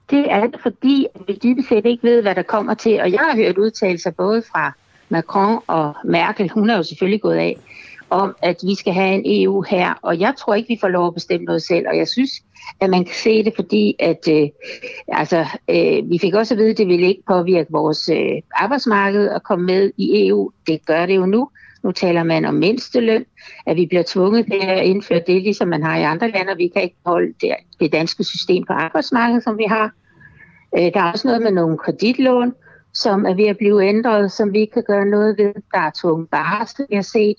Det 0.09 0.31
er 0.31 0.47
det, 0.47 0.59
fordi 0.61 1.07
at 1.15 1.21
vi 1.27 1.39
dybest 1.43 1.69
set 1.69 1.85
ikke 1.85 2.03
ved, 2.03 2.21
hvad 2.21 2.35
der 2.35 2.41
kommer 2.41 2.73
til. 2.73 3.01
Og 3.01 3.11
jeg 3.11 3.19
har 3.19 3.35
hørt 3.35 3.57
udtalelser 3.57 4.11
både 4.11 4.43
fra 4.51 4.71
Macron 5.09 5.59
og 5.67 5.93
Merkel, 6.05 6.49
hun 6.49 6.69
er 6.69 6.77
jo 6.77 6.83
selvfølgelig 6.83 7.21
gået 7.21 7.35
af, 7.35 7.57
om 8.13 8.35
at 8.41 8.55
vi 8.63 8.75
skal 8.75 8.93
have 8.93 9.13
en 9.13 9.43
EU 9.43 9.61
her. 9.61 9.93
Og 10.01 10.19
jeg 10.19 10.33
tror 10.37 10.53
ikke, 10.55 10.67
vi 10.67 10.77
får 10.81 10.87
lov 10.87 11.07
at 11.07 11.13
bestemme 11.13 11.45
noget 11.45 11.63
selv. 11.63 11.85
Og 11.87 11.97
jeg 11.97 12.07
synes, 12.07 12.31
at 12.79 12.89
man 12.89 13.05
kan 13.05 13.13
se 13.13 13.43
det, 13.43 13.53
fordi 13.55 13.95
at 13.99 14.27
øh, 14.29 14.47
altså, 15.07 15.45
øh, 15.69 16.09
vi 16.09 16.17
fik 16.21 16.33
også 16.33 16.53
at 16.53 16.57
vide, 16.57 16.69
at 16.69 16.77
det 16.77 16.87
ville 16.87 17.07
ikke 17.07 17.23
påvirke 17.27 17.71
vores 17.71 18.09
øh, 18.09 18.41
arbejdsmarked 18.55 19.29
at 19.29 19.43
komme 19.43 19.65
med 19.65 19.91
i 19.97 20.27
EU. 20.27 20.51
Det 20.67 20.85
gør 20.85 21.05
det 21.05 21.15
jo 21.15 21.25
nu. 21.25 21.49
Nu 21.83 21.91
taler 21.91 22.23
man 22.23 22.45
om 22.45 22.53
mindsteløn, 22.53 23.25
at 23.65 23.77
vi 23.77 23.85
bliver 23.85 24.03
tvunget 24.07 24.45
til 24.45 24.59
at 24.67 24.85
indføre 24.85 25.21
det, 25.27 25.41
ligesom 25.43 25.67
man 25.67 25.83
har 25.83 25.97
i 25.97 26.03
andre 26.03 26.31
lande, 26.31 26.51
og 26.51 26.57
vi 26.57 26.67
kan 26.67 26.83
ikke 26.83 26.95
holde 27.05 27.33
det, 27.41 27.55
det 27.79 27.91
danske 27.91 28.23
system 28.23 28.63
på 28.65 28.73
arbejdsmarkedet, 28.73 29.43
som 29.43 29.57
vi 29.57 29.65
har. 29.67 29.91
Øh, 30.77 30.93
Der 30.93 31.01
er 31.01 31.11
også 31.11 31.27
noget 31.27 31.41
med 31.41 31.51
nogle 31.51 31.77
kreditlån, 31.77 32.53
som 32.93 33.25
er 33.25 33.33
ved 33.33 33.45
at 33.45 33.57
blive 33.57 33.83
ændret, 33.85 34.31
som 34.31 34.53
vi 34.53 34.59
ikke 34.59 34.73
kan 34.73 34.83
gøre 34.87 35.05
noget 35.05 35.37
ved. 35.37 35.53
Der 35.73 35.79
er 35.79 35.91
tvunget 36.01 36.29
barsel, 36.29 36.85
vi 36.89 36.95
har 36.95 37.01
set. 37.01 37.35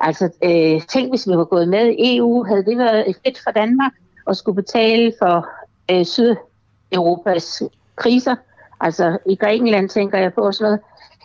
Altså, 0.00 0.30
øh, 0.44 0.82
tænk, 0.86 1.10
hvis 1.10 1.28
vi 1.28 1.36
var 1.36 1.44
gået 1.44 1.68
med 1.68 1.86
i 1.86 2.16
EU, 2.16 2.44
havde 2.44 2.64
det 2.64 2.78
været 2.78 3.10
et 3.10 3.16
fedt 3.26 3.40
for 3.44 3.50
Danmark 3.50 3.92
at 4.26 4.36
skulle 4.36 4.56
betale 4.56 5.12
for 5.18 5.48
øh, 5.90 6.04
Sydeuropas 6.04 7.62
kriser. 7.96 8.36
Altså, 8.80 9.18
i 9.26 9.34
Grækenland 9.36 9.88
tænker 9.88 10.18
jeg 10.18 10.34
på 10.34 10.52
sådan 10.52 10.64
noget. 10.64 10.80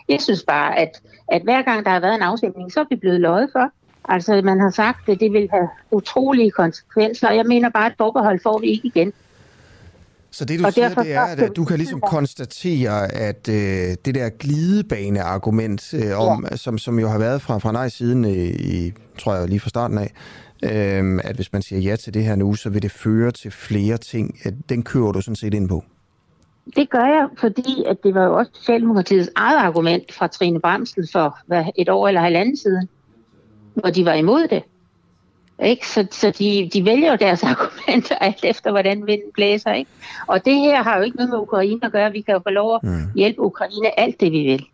Jeg 0.08 0.20
synes 0.20 0.44
bare, 0.46 0.78
at, 0.78 1.02
at 1.28 1.42
hver 1.42 1.62
gang 1.62 1.84
der 1.84 1.90
har 1.90 2.00
været 2.00 2.14
en 2.14 2.22
afstemning, 2.22 2.72
så 2.72 2.80
er 2.80 2.84
vi 2.90 2.96
blevet 2.96 3.20
løjet 3.20 3.48
for. 3.52 3.70
Altså, 4.08 4.40
man 4.44 4.60
har 4.60 4.70
sagt, 4.70 5.08
at 5.08 5.20
det 5.20 5.32
vil 5.32 5.48
have 5.50 5.68
utrolige 5.90 6.50
konsekvenser, 6.50 7.28
og 7.28 7.36
jeg 7.36 7.46
mener 7.46 7.70
bare, 7.70 7.86
at 7.86 7.94
forbehold 7.98 8.40
får 8.42 8.58
vi 8.58 8.66
ikke 8.66 8.86
igen. 8.86 9.12
Så 10.36 10.44
det 10.44 10.60
du 10.60 10.66
Og 10.66 10.72
siger, 10.72 10.88
det 10.88 11.14
er, 11.14 11.20
at, 11.20 11.40
at 11.40 11.56
du 11.56 11.64
kan 11.64 11.76
ligesom 11.76 12.00
konstatere, 12.00 13.12
at 13.12 13.48
øh, 13.48 13.54
det 14.04 14.14
der 14.14 14.28
glidebane-argument, 14.28 15.94
øh, 15.94 16.20
om, 16.20 16.46
som, 16.54 16.78
som 16.78 16.98
jo 16.98 17.08
har 17.08 17.18
været 17.18 17.42
fra, 17.42 17.58
fra 17.58 17.72
nej-siden 17.72 18.24
i, 18.24 18.48
i, 18.50 18.92
tror 19.18 19.34
jeg 19.34 19.48
lige 19.48 19.60
fra 19.60 19.68
starten 19.68 19.98
af, 19.98 20.12
øh, 20.62 21.20
at 21.24 21.36
hvis 21.36 21.52
man 21.52 21.62
siger 21.62 21.80
ja 21.80 21.96
til 21.96 22.14
det 22.14 22.24
her 22.24 22.36
nu, 22.36 22.54
så 22.54 22.70
vil 22.70 22.82
det 22.82 22.90
føre 22.90 23.30
til 23.30 23.50
flere 23.50 23.96
ting. 23.96 24.38
At 24.44 24.54
den 24.68 24.82
kører 24.82 25.12
du 25.12 25.20
sådan 25.20 25.36
set 25.36 25.54
ind 25.54 25.68
på. 25.68 25.84
Det 26.76 26.90
gør 26.90 27.04
jeg, 27.04 27.28
fordi 27.38 27.84
at 27.86 27.96
det 28.02 28.14
var 28.14 28.24
jo 28.24 28.36
også 28.36 28.50
Socialdemokratiets 28.54 29.30
eget 29.36 29.58
argument 29.58 30.12
fra 30.12 30.26
Trine 30.26 30.60
Bramsen 30.60 31.08
for 31.12 31.38
hvad, 31.46 31.64
et 31.76 31.88
år 31.88 32.08
eller 32.08 32.20
halvanden 32.20 32.56
siden. 32.56 32.88
hvor 33.74 33.90
de 33.90 34.04
var 34.04 34.14
imod 34.14 34.48
det. 34.48 34.62
Ikke? 35.62 35.88
Så, 35.88 36.06
så 36.10 36.30
de, 36.30 36.70
de 36.72 36.84
vælger 36.84 37.10
jo 37.10 37.16
deres 37.20 37.42
argumenter 37.52 38.14
alt 38.14 38.44
efter, 38.44 38.70
hvordan 38.70 39.06
vinden 39.06 39.32
blæser. 39.34 39.72
Ikke? 39.72 39.90
Og 40.26 40.44
det 40.44 40.54
her 40.54 40.82
har 40.82 40.96
jo 40.96 41.02
ikke 41.02 41.16
noget 41.16 41.30
med 41.30 41.38
Ukraine 41.38 41.80
at 41.82 41.92
gøre. 41.92 42.12
Vi 42.12 42.20
kan 42.20 42.34
jo 42.34 42.40
få 42.46 42.50
lov 42.50 42.74
at 42.74 42.82
mm. 42.82 43.10
hjælpe 43.14 43.40
Ukraine 43.40 44.00
alt 44.00 44.20
det, 44.20 44.32
vi 44.32 44.42
vil. 44.42 44.66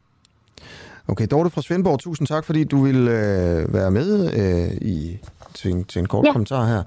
Okay, 1.08 1.26
Dorte 1.30 1.50
fra 1.50 1.62
Svendborg, 1.62 1.98
tusind 1.98 2.28
tak, 2.28 2.44
fordi 2.44 2.64
du 2.64 2.82
vil 2.82 3.08
øh, 3.08 3.74
være 3.74 3.90
med 3.90 4.32
øh, 4.32 4.88
i, 4.88 5.18
til, 5.54 5.70
en, 5.70 5.84
til 5.84 5.98
en 5.98 6.06
kort 6.06 6.26
ja. 6.26 6.32
kommentar 6.32 6.64
her. 6.66 6.82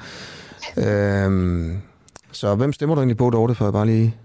Øhm, 0.78 1.82
så 2.32 2.56
hvem 2.56 2.74
stemmer 2.74 2.96
du 2.96 3.02
egentlig 3.02 3.18
på, 3.18 3.30
Dorte, 3.30 3.56
for 3.56 3.66
jeg 3.66 3.74
bare 3.74 3.86
lige 3.86 4.16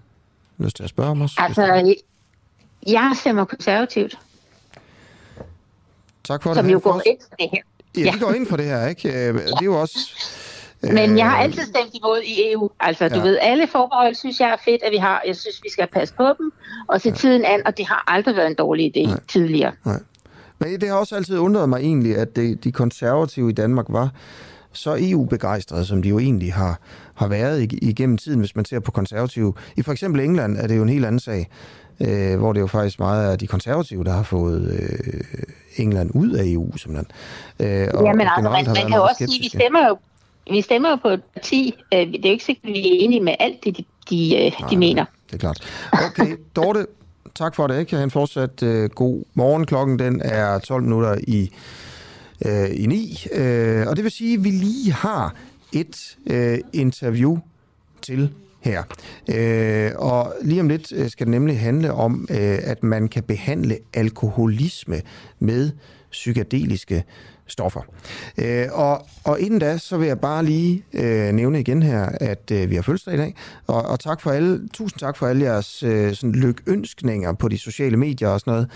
lyst 0.58 0.76
til 0.76 0.82
at 0.82 0.88
spørge 0.88 1.10
om 1.10 1.22
os? 1.22 1.34
Altså, 1.38 1.94
jeg 2.86 3.12
stemmer 3.20 3.44
konservativt. 3.44 4.18
Tak 6.24 6.42
for 6.42 6.54
som 6.54 6.64
det. 6.64 6.72
Som 6.72 6.90
jo 6.90 6.92
går 6.92 7.02
ind 7.06 7.18
for 7.28 7.36
det 7.36 7.48
her. 7.52 7.62
Ja, 7.96 8.02
ja, 8.02 8.10
de 8.12 8.18
går 8.18 8.32
ind 8.32 8.46
for 8.46 8.56
det 8.56 8.66
her, 8.66 8.86
ikke? 8.86 9.08
Øh, 9.08 9.34
det 9.34 9.44
er 9.60 9.64
jo 9.64 9.80
også... 9.80 9.98
Men 10.82 11.18
jeg 11.18 11.30
har 11.30 11.36
altid 11.36 11.62
stemt 11.62 11.94
imod 11.94 12.20
i 12.24 12.52
EU. 12.52 12.70
Altså, 12.80 13.08
du 13.08 13.14
ja. 13.14 13.22
ved, 13.22 13.38
alle 13.42 13.66
forbehold 13.66 14.14
synes 14.14 14.40
jeg 14.40 14.48
er 14.48 14.56
fedt, 14.64 14.82
at 14.82 14.92
vi 14.92 14.96
har. 14.96 15.22
Jeg 15.26 15.36
synes, 15.36 15.60
vi 15.62 15.70
skal 15.70 15.88
passe 15.92 16.14
på 16.14 16.24
dem 16.38 16.52
og 16.88 17.00
se 17.00 17.08
ja. 17.08 17.14
tiden 17.14 17.44
an, 17.44 17.66
og 17.66 17.76
det 17.76 17.86
har 17.86 18.04
aldrig 18.06 18.36
været 18.36 18.46
en 18.46 18.54
dårlig 18.54 18.96
idé 18.96 19.06
Nej. 19.06 19.20
tidligere. 19.28 19.72
Nej. 19.84 20.00
Men 20.58 20.80
det 20.80 20.88
har 20.88 20.96
også 20.96 21.16
altid 21.16 21.38
undret 21.38 21.68
mig 21.68 21.80
egentlig, 21.80 22.16
at 22.16 22.36
det, 22.36 22.64
de 22.64 22.72
konservative 22.72 23.50
i 23.50 23.52
Danmark 23.52 23.86
var 23.88 24.10
så 24.72 24.96
EU-begejstrede, 25.00 25.84
som 25.84 26.02
de 26.02 26.08
jo 26.08 26.18
egentlig 26.18 26.54
har, 26.54 26.80
har 27.14 27.28
været 27.28 27.72
igennem 27.72 28.18
tiden, 28.18 28.38
hvis 28.40 28.56
man 28.56 28.64
ser 28.64 28.80
på 28.80 28.90
konservative. 28.90 29.54
I 29.76 29.82
for 29.82 29.92
eksempel 29.92 30.20
England 30.20 30.56
er 30.56 30.66
det 30.66 30.76
jo 30.76 30.82
en 30.82 30.88
helt 30.88 31.06
anden 31.06 31.20
sag, 31.20 31.48
øh, 32.00 32.38
hvor 32.38 32.52
det 32.52 32.60
jo 32.60 32.66
faktisk 32.66 32.98
meget 32.98 33.32
er 33.32 33.36
de 33.36 33.46
konservative, 33.46 34.04
der 34.04 34.12
har 34.12 34.22
fået 34.22 34.72
øh, 34.72 35.20
England 35.76 36.10
ud 36.14 36.30
af 36.30 36.44
EU, 36.46 36.76
simpelthen. 36.76 37.06
Øh, 37.60 37.88
og 37.94 38.04
Jamen 38.04 38.20
altså, 38.20 38.50
man, 38.50 38.64
man 38.66 38.76
kan 38.76 38.96
jo 38.96 39.02
også 39.02 39.18
sige, 39.18 39.36
at 39.36 39.42
vi 39.42 39.48
stemmer 39.48 39.88
jo 39.88 39.98
vi 40.50 40.60
stemmer 40.60 40.90
jo 40.90 40.96
på 40.96 41.08
et 41.08 41.22
parti. 41.34 41.74
Øh, 41.94 41.98
det 41.98 42.24
er 42.24 42.28
jo 42.28 42.32
ikke 42.32 42.44
sikkert, 42.44 42.64
at 42.64 42.72
vi 42.72 42.78
er 42.78 43.04
enige 43.04 43.20
med 43.20 43.34
alt 43.40 43.64
det, 43.64 43.76
de, 43.76 43.84
de, 44.10 44.36
øh, 44.36 44.52
Nej, 44.60 44.70
de 44.70 44.76
mener. 44.76 45.04
Det 45.26 45.34
er 45.34 45.38
klart. 45.38 45.60
Okay, 45.92 46.36
Dorte, 46.56 46.86
tak 47.34 47.54
for 47.54 47.66
det. 47.66 47.92
Jeg 47.92 47.98
har 47.98 48.04
en 48.04 48.10
fortsat 48.10 48.62
uh, 48.62 48.84
god 48.84 49.24
morgen. 49.34 49.66
Klokken 49.66 49.98
den 49.98 50.20
er 50.24 50.58
12 50.58 50.82
minutter 50.82 51.18
i, 51.28 51.52
uh, 52.46 52.70
i 52.70 52.86
9. 52.86 53.26
Uh, 53.32 53.88
og 53.88 53.96
det 53.96 54.04
vil 54.04 54.10
sige, 54.10 54.34
at 54.34 54.44
vi 54.44 54.50
lige 54.50 54.92
har 54.92 55.34
et 55.72 56.16
uh, 56.30 56.80
interview 56.80 57.38
til 58.02 58.30
her. 58.60 58.82
Øh, 59.30 59.92
og 59.96 60.34
lige 60.42 60.60
om 60.60 60.68
lidt 60.68 60.92
øh, 60.92 61.10
skal 61.10 61.26
det 61.26 61.30
nemlig 61.30 61.60
handle 61.60 61.92
om, 61.92 62.26
øh, 62.30 62.58
at 62.62 62.82
man 62.82 63.08
kan 63.08 63.22
behandle 63.22 63.78
alkoholisme 63.94 65.02
med 65.38 65.70
psykedeliske 66.10 67.04
stoffer. 67.46 67.80
Øh, 68.38 68.66
og, 68.72 69.06
og 69.24 69.40
inden 69.40 69.58
da, 69.58 69.78
så 69.78 69.98
vil 69.98 70.06
jeg 70.06 70.20
bare 70.20 70.44
lige 70.44 70.84
øh, 70.92 71.32
nævne 71.32 71.60
igen 71.60 71.82
her, 71.82 72.06
at 72.20 72.50
øh, 72.52 72.70
vi 72.70 72.74
har 72.74 72.82
fødselsdag 72.82 73.14
i 73.14 73.16
dag, 73.16 73.34
og, 73.66 73.82
og 73.82 74.00
tak 74.00 74.20
for 74.20 74.30
alle, 74.30 74.68
tusind 74.68 74.98
tak 74.98 75.16
for 75.16 75.26
alle 75.26 75.44
jeres 75.44 75.82
øh, 75.82 76.14
sådan 76.14 76.32
lykønskninger 76.32 77.32
på 77.32 77.48
de 77.48 77.58
sociale 77.58 77.96
medier 77.96 78.28
og 78.28 78.40
sådan 78.40 78.52
noget. 78.52 78.70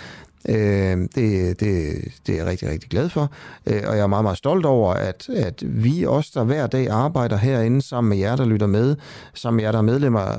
Øh, 0.49 0.99
det, 1.15 1.61
det, 1.61 1.95
det 2.27 2.33
er 2.33 2.37
jeg 2.37 2.47
rigtig, 2.47 2.69
rigtig 2.69 2.91
glad 2.91 3.09
for, 3.09 3.33
øh, 3.67 3.83
og 3.87 3.97
jeg 3.97 4.03
er 4.03 4.07
meget, 4.07 4.25
meget 4.25 4.39
stolt 4.39 4.67
over, 4.67 4.95
at, 4.95 5.29
at 5.29 5.63
vi 5.67 6.05
også 6.07 6.31
der 6.35 6.45
hver 6.45 6.67
dag 6.67 6.89
arbejder 6.89 7.37
herinde 7.37 7.83
sammen 7.83 8.09
med 8.09 8.19
jer, 8.19 8.37
der 8.37 8.45
lytter 8.45 8.67
med, 8.67 8.97
sammen 9.35 9.57
med 9.57 9.65
jer, 9.65 9.73
der 9.73 9.79
er 9.79 9.83
medlemmer, 9.83 10.37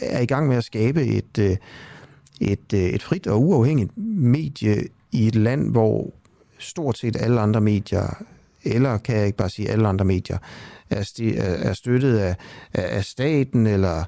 er 0.00 0.20
i 0.20 0.26
gang 0.26 0.48
med 0.48 0.56
at 0.56 0.64
skabe 0.64 1.02
et, 1.02 1.38
øh, 1.38 1.56
et, 2.40 2.72
øh, 2.74 2.80
et 2.80 3.02
frit 3.02 3.26
og 3.26 3.42
uafhængigt 3.42 3.98
medie 4.16 4.82
i 5.12 5.26
et 5.26 5.34
land, 5.34 5.70
hvor 5.70 6.10
stort 6.58 6.98
set 6.98 7.16
alle 7.20 7.40
andre 7.40 7.60
medier, 7.60 8.22
eller 8.64 8.98
kan 8.98 9.16
jeg 9.16 9.26
ikke 9.26 9.38
bare 9.38 9.50
sige 9.50 9.68
alle 9.68 9.88
andre 9.88 10.04
medier, 10.04 10.38
er, 10.90 11.02
sti, 11.02 11.34
er 11.36 11.72
støttet 11.72 12.18
af, 12.18 12.36
af 12.74 13.04
staten 13.04 13.66
eller 13.66 14.04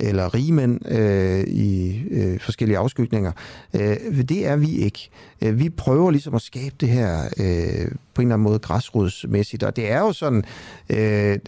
eller 0.00 0.34
rigmænd 0.34 0.88
øh, 0.88 1.40
i 1.40 2.02
øh, 2.10 2.40
forskellige 2.40 2.78
afskygninger. 2.78 3.32
Øh, 3.74 4.28
det 4.28 4.46
er 4.46 4.56
vi 4.56 4.76
ikke. 4.76 5.10
Øh, 5.42 5.58
vi 5.58 5.68
prøver 5.70 6.10
ligesom 6.10 6.34
at 6.34 6.42
skabe 6.42 6.74
det 6.80 6.88
her 6.88 7.22
øh, 7.22 7.90
på 8.14 8.22
en 8.22 8.26
eller 8.26 8.34
anden 8.34 8.40
måde 8.40 8.58
græsrodsmæssigt, 8.58 9.62
og 9.62 9.76
det 9.76 9.90
er 9.90 9.98
jo 9.98 10.12
sådan, 10.12 10.44
øh, 10.90 11.38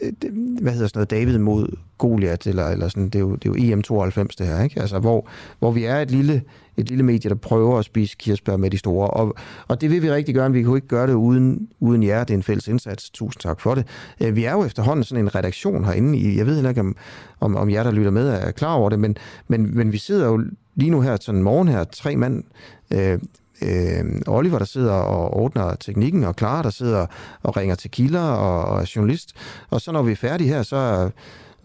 hvad 0.60 0.72
hedder 0.72 0.88
sådan 0.88 0.90
noget, 0.94 1.10
David 1.10 1.38
mod 1.38 1.76
Goliath, 1.98 2.48
eller, 2.48 2.68
eller 2.68 2.88
sådan, 2.88 3.04
det 3.04 3.14
er, 3.14 3.20
jo, 3.20 3.34
det 3.34 3.48
er 3.48 3.68
jo 3.68 3.76
EM92 3.76 4.26
det 4.38 4.46
her, 4.46 4.62
ikke? 4.62 4.80
Altså, 4.80 4.98
hvor, 4.98 5.28
hvor 5.58 5.70
vi 5.70 5.84
er 5.84 5.96
et 5.96 6.10
lille, 6.10 6.42
et 6.76 6.88
lille 6.88 7.04
medie, 7.04 7.30
der 7.30 7.36
prøver 7.36 7.78
at 7.78 7.84
spise 7.84 8.16
kirsebær 8.18 8.56
med 8.56 8.70
de 8.70 8.78
store, 8.78 9.10
og, 9.10 9.34
og 9.68 9.80
det 9.80 9.90
vil 9.90 10.02
vi 10.02 10.10
rigtig 10.10 10.34
gøre, 10.34 10.52
vi 10.52 10.62
kunne 10.62 10.78
ikke 10.78 10.88
gøre 10.88 11.06
det 11.06 11.14
uden, 11.14 11.68
uden 11.80 12.02
jer, 12.02 12.24
det 12.24 12.34
er 12.34 12.38
en 12.38 12.42
fælles 12.42 12.68
indsats, 12.68 13.10
tusind 13.10 13.40
tak 13.40 13.60
for 13.60 13.74
det. 13.74 13.86
Øh, 14.20 14.36
vi 14.36 14.44
er 14.44 14.52
jo 14.52 14.64
efterhånden 14.64 15.04
sådan 15.04 15.24
en 15.24 15.34
redaktion 15.34 15.84
herinde, 15.84 16.18
i, 16.18 16.36
jeg 16.38 16.46
ved 16.46 16.54
heller 16.54 16.70
ikke, 16.70 16.80
om, 16.80 16.96
om, 17.40 17.56
om 17.56 17.70
jer, 17.70 17.82
der 17.82 17.90
lytter 17.90 18.10
med, 18.10 18.28
er 18.28 18.50
klar 18.50 18.74
over 18.74 18.90
det, 18.90 18.98
men, 18.98 19.16
men, 19.48 19.76
men 19.76 19.92
vi 19.92 19.98
sidder 19.98 20.26
jo 20.26 20.44
lige 20.74 20.90
nu 20.90 21.00
her, 21.00 21.16
sådan 21.20 21.38
en 21.38 21.44
morgen 21.44 21.68
her, 21.68 21.84
tre 21.84 22.16
mand, 22.16 22.44
øh, 22.90 23.18
øh, 23.62 24.04
Oliver, 24.26 24.58
der 24.58 24.64
sidder 24.64 24.92
og 24.92 25.34
ordner 25.34 25.74
teknikken, 25.74 26.24
og 26.24 26.34
Clara, 26.38 26.62
der 26.62 26.70
sidder 26.70 27.06
og 27.42 27.56
ringer 27.56 27.74
til 27.74 27.90
kilder 27.90 28.22
og, 28.22 28.64
og 28.64 28.80
er 28.80 28.92
journalist. 28.96 29.32
Og 29.70 29.80
så 29.80 29.92
når 29.92 30.02
vi 30.02 30.12
er 30.12 30.16
færdige 30.16 30.48
her, 30.48 30.62
så, 30.62 31.10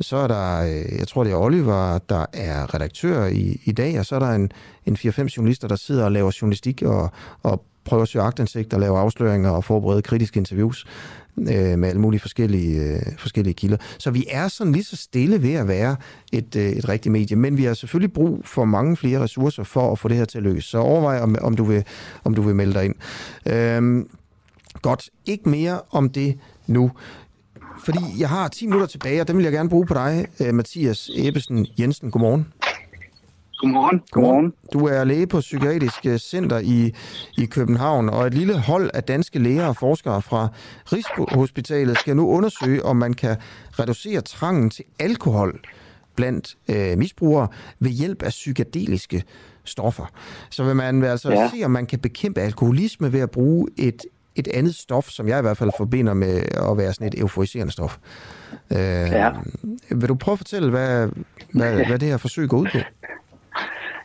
så 0.02 0.18
er 0.18 0.28
der, 0.28 0.62
øh, 0.62 1.00
jeg 1.00 1.08
tror 1.08 1.24
det 1.24 1.34
er 1.34 1.38
Oliver, 1.38 1.98
der 2.10 2.26
er 2.34 2.74
redaktør 2.74 3.26
i, 3.26 3.62
i 3.66 3.72
dag, 3.72 4.00
og 4.00 4.06
så 4.06 4.16
er 4.16 4.20
der 4.20 4.30
en, 4.30 4.52
en 4.86 4.96
4-5 4.96 5.28
journalister, 5.38 5.68
der 5.68 5.76
sidder 5.76 6.06
og 6.06 6.12
laver 6.12 6.38
journalistik 6.42 6.82
og, 6.82 7.12
og 7.44 7.64
prøver 7.86 8.04
at 8.04 8.10
søge 8.10 8.24
agtindsigt 8.24 8.74
og 8.74 8.80
lave 8.80 8.98
afsløringer 8.98 9.50
og 9.50 9.64
forberede 9.64 10.02
kritiske 10.02 10.38
interviews 10.38 10.86
øh, 11.38 11.80
med 11.80 11.90
alle 11.90 12.02
mulige 12.02 12.20
forskellige, 12.20 12.82
øh, 12.82 13.02
forskellige 13.18 13.54
kilder. 13.54 13.78
Så 13.98 14.12
vi 14.12 14.26
er 14.30 14.48
sådan 14.48 14.74
lige 14.74 14.84
så 14.84 14.96
stille 14.96 15.42
ved 15.42 15.54
at 15.54 15.68
være 15.68 15.96
et, 16.32 16.56
øh, 16.56 16.70
et 16.70 16.90
rigtigt 16.90 17.12
medie, 17.12 17.36
men 17.36 17.58
vi 17.58 17.64
har 17.64 17.74
selvfølgelig 17.74 18.14
brug 18.14 18.42
for 18.46 18.66
mange 18.66 18.98
flere 18.98 19.20
ressourcer 19.20 19.64
for 19.64 19.92
at 19.92 20.00
få 20.00 20.08
det 20.08 20.18
her 20.18 20.26
til 20.26 20.38
at 20.38 20.44
lykkes. 20.44 20.66
Så 20.66 20.78
overvej, 20.78 21.20
om, 21.22 21.36
om, 21.42 21.56
du, 21.56 21.64
vil, 21.64 21.84
om 22.24 22.34
du 22.34 22.42
vil 22.42 22.56
melde 22.56 22.74
dig 22.74 22.86
ind. 22.86 22.96
Øh, 23.46 24.06
godt, 24.82 25.10
ikke 25.26 25.50
mere 25.50 25.82
om 25.92 26.10
det 26.10 26.38
nu. 26.68 26.92
Fordi 27.88 28.00
jeg 28.20 28.30
har 28.30 28.48
10 28.48 28.66
minutter 28.66 28.88
tilbage, 28.88 29.22
og 29.22 29.28
dem 29.28 29.38
vil 29.38 29.44
jeg 29.44 29.54
gerne 29.54 29.70
bruge 29.70 29.86
på 29.86 29.94
dig, 29.94 30.28
øh, 30.42 30.54
Mathias 30.54 31.10
Ebbesen 31.16 31.68
Jensen. 31.80 32.12
Godmorgen. 32.12 32.54
Godmorgen. 33.58 34.02
Godmorgen. 34.12 34.54
Du 34.74 34.86
er 34.86 35.04
læge 35.04 35.28
på 35.28 35.40
Psykiatrisk 35.40 36.28
Center 36.30 36.60
i, 36.60 36.94
i 37.38 37.46
København, 37.46 38.10
og 38.10 38.28
et 38.28 38.34
lille 38.34 38.60
hold 38.60 38.90
af 38.94 39.04
danske 39.04 39.40
læger 39.40 39.68
og 39.68 39.76
forskere 39.76 40.22
fra 40.22 40.48
Rigshospitalet 40.94 41.98
skal 42.00 42.16
nu 42.16 42.30
undersøge, 42.30 42.86
om 42.86 42.96
man 42.96 43.14
kan 43.14 43.38
reducere 43.80 44.22
trangen 44.22 44.70
til 44.70 44.84
alkohol 45.00 45.60
blandt 46.16 46.58
øh, 46.70 46.98
misbrugere 46.98 47.48
ved 47.80 47.92
hjælp 47.92 48.24
af 48.24 48.30
psykedeliske 48.30 49.24
stoffer. 49.64 50.06
Så 50.50 50.64
vil 50.64 50.76
man 50.76 51.04
altså 51.04 51.32
ja. 51.32 51.50
se, 51.56 51.66
om 51.66 51.72
man 51.72 51.86
kan 51.86 52.00
bekæmpe 52.00 52.42
alkoholisme 52.42 53.14
ved 53.14 53.20
at 53.20 53.32
bruge 53.32 53.68
et, 53.78 54.06
et 54.38 54.48
andet 54.48 54.76
stof, 54.76 55.10
som 55.10 55.28
jeg 55.28 55.40
i 55.40 55.42
hvert 55.42 55.58
fald 55.58 55.72
forbinder 55.78 56.14
med 56.14 56.42
at 56.72 56.78
være 56.78 56.94
sådan 56.94 57.08
et 57.08 57.20
euforiserende 57.20 57.74
stof. 57.74 57.98
Øh, 58.72 58.78
ja. 58.78 59.32
Vil 59.92 60.10
du 60.10 60.16
prøve 60.16 60.34
at 60.34 60.40
fortælle, 60.40 60.70
hvad, 60.70 61.10
hvad, 61.54 61.74
hvad 61.88 62.00
det 62.00 62.10
her 62.10 62.18
forsøg 62.18 62.50
går 62.50 62.58
ud 62.58 62.68
på? 62.72 62.78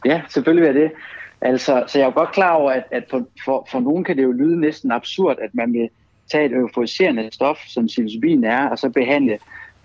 Ja, 0.04 0.22
selvfølgelig 0.28 0.68
er 0.68 0.72
det. 0.72 0.92
Altså, 1.40 1.84
så 1.86 1.98
jeg 1.98 2.04
er 2.04 2.09
jo 2.09 2.18
godt 2.18 2.32
klar 2.32 2.52
over, 2.52 2.70
at, 2.70 2.84
at 2.90 3.04
for, 3.10 3.26
for, 3.44 3.68
for 3.70 3.80
nogen 3.80 4.04
kan 4.04 4.16
det 4.16 4.22
jo 4.22 4.32
lyde 4.32 4.60
næsten 4.60 4.92
absurd, 4.92 5.36
at 5.42 5.50
man 5.54 5.72
vil 5.72 5.88
tage 6.32 6.46
et 6.46 6.52
euforiserende 6.52 7.28
stof, 7.32 7.59
som 7.66 7.86
psilocybin 7.86 8.44
er, 8.44 8.68
og 8.68 8.78
så 8.78 8.88
behandle 8.88 9.38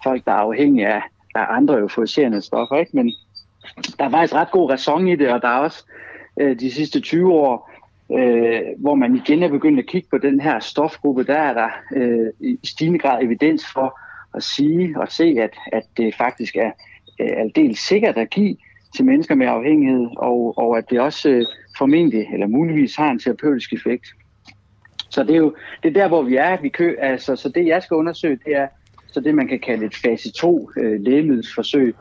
folk, 0.03 0.26
der 0.26 0.32
er 0.32 0.36
afhængige 0.36 0.88
af, 0.88 1.02
af 1.36 1.45
andre 1.49 1.80
euforiserende 1.80 2.41
stoffer. 2.41 2.78
Ikke? 2.78 2.91
Men 2.94 3.14
der 3.99 4.06
er 4.06 4.10
faktisk 4.10 4.34
ret 4.34 4.52
god 4.52 4.69
ræson 4.69 5.07
i 5.07 5.15
det, 5.15 5.30
og 5.30 5.41
der 5.41 5.48
er 5.48 5.60
også 5.60 5.86
øh, 6.40 6.60
de 6.60 6.72
sidste 6.72 6.99
20 6.99 7.34
år, 7.34 7.72
øh, 8.12 8.62
hvor 8.78 8.96
man 8.96 9.16
igen 9.16 9.44
er 9.44 9.50
begyndt 9.50 9.80
at 9.80 9.86
kigge 9.86 10.08
på 10.12 10.18
den 10.18 10.40
her 10.40 10.60
stofgruppe, 10.60 11.24
der 11.24 11.38
er 11.38 11.54
der 11.54 11.70
øh, 11.96 12.28
i 12.40 12.60
stigende 12.64 13.00
grad 13.00 13.24
evidens 13.24 13.66
for 13.74 14.00
at 14.36 14.44
sige 14.44 15.00
og 15.00 15.12
se, 15.12 15.24
at, 15.40 15.58
at 15.74 15.84
det 15.98 16.16
faktisk 16.16 16.56
er 16.56 16.72
øh, 17.20 17.30
aldeles 17.38 17.80
sikkert 17.80 18.18
at 18.18 18.30
give 18.30 18.56
til 18.96 19.06
mennesker 19.06 19.36
med 19.36 19.48
afhængighed, 19.48 20.08
og, 20.18 20.58
og 20.58 20.78
at 20.78 20.90
det 20.90 21.00
også 21.00 21.30
øh, 21.30 21.46
formentlig 21.78 22.28
eller 22.34 22.48
muligvis 22.48 22.96
har 22.96 23.12
en 23.12 23.20
terapeutisk 23.20 23.74
effekt. 23.74 24.08
Så 25.10 25.24
det 25.24 25.34
er 25.34 25.38
jo 25.38 25.56
det 25.84 25.90
er 25.90 25.94
der, 25.94 26.08
hvor 26.08 26.22
vi 26.22 26.36
er. 26.36 26.62
Vi 26.62 26.70
kø, 26.70 26.96
altså, 27.00 27.36
så 27.36 27.50
det, 27.50 27.68
jeg 27.68 27.84
skal 27.84 27.96
undersøge, 27.96 28.40
det 28.46 28.56
er 28.56 28.68
så 29.08 29.20
det, 29.20 29.36
man 29.36 29.48
kan 29.48 29.60
kalde 29.60 29.86
et 29.86 29.96
fase 29.96 30.32
2 30.32 30.70
øh, 30.78 31.02
lægemiddelsforsøg, 31.02 31.96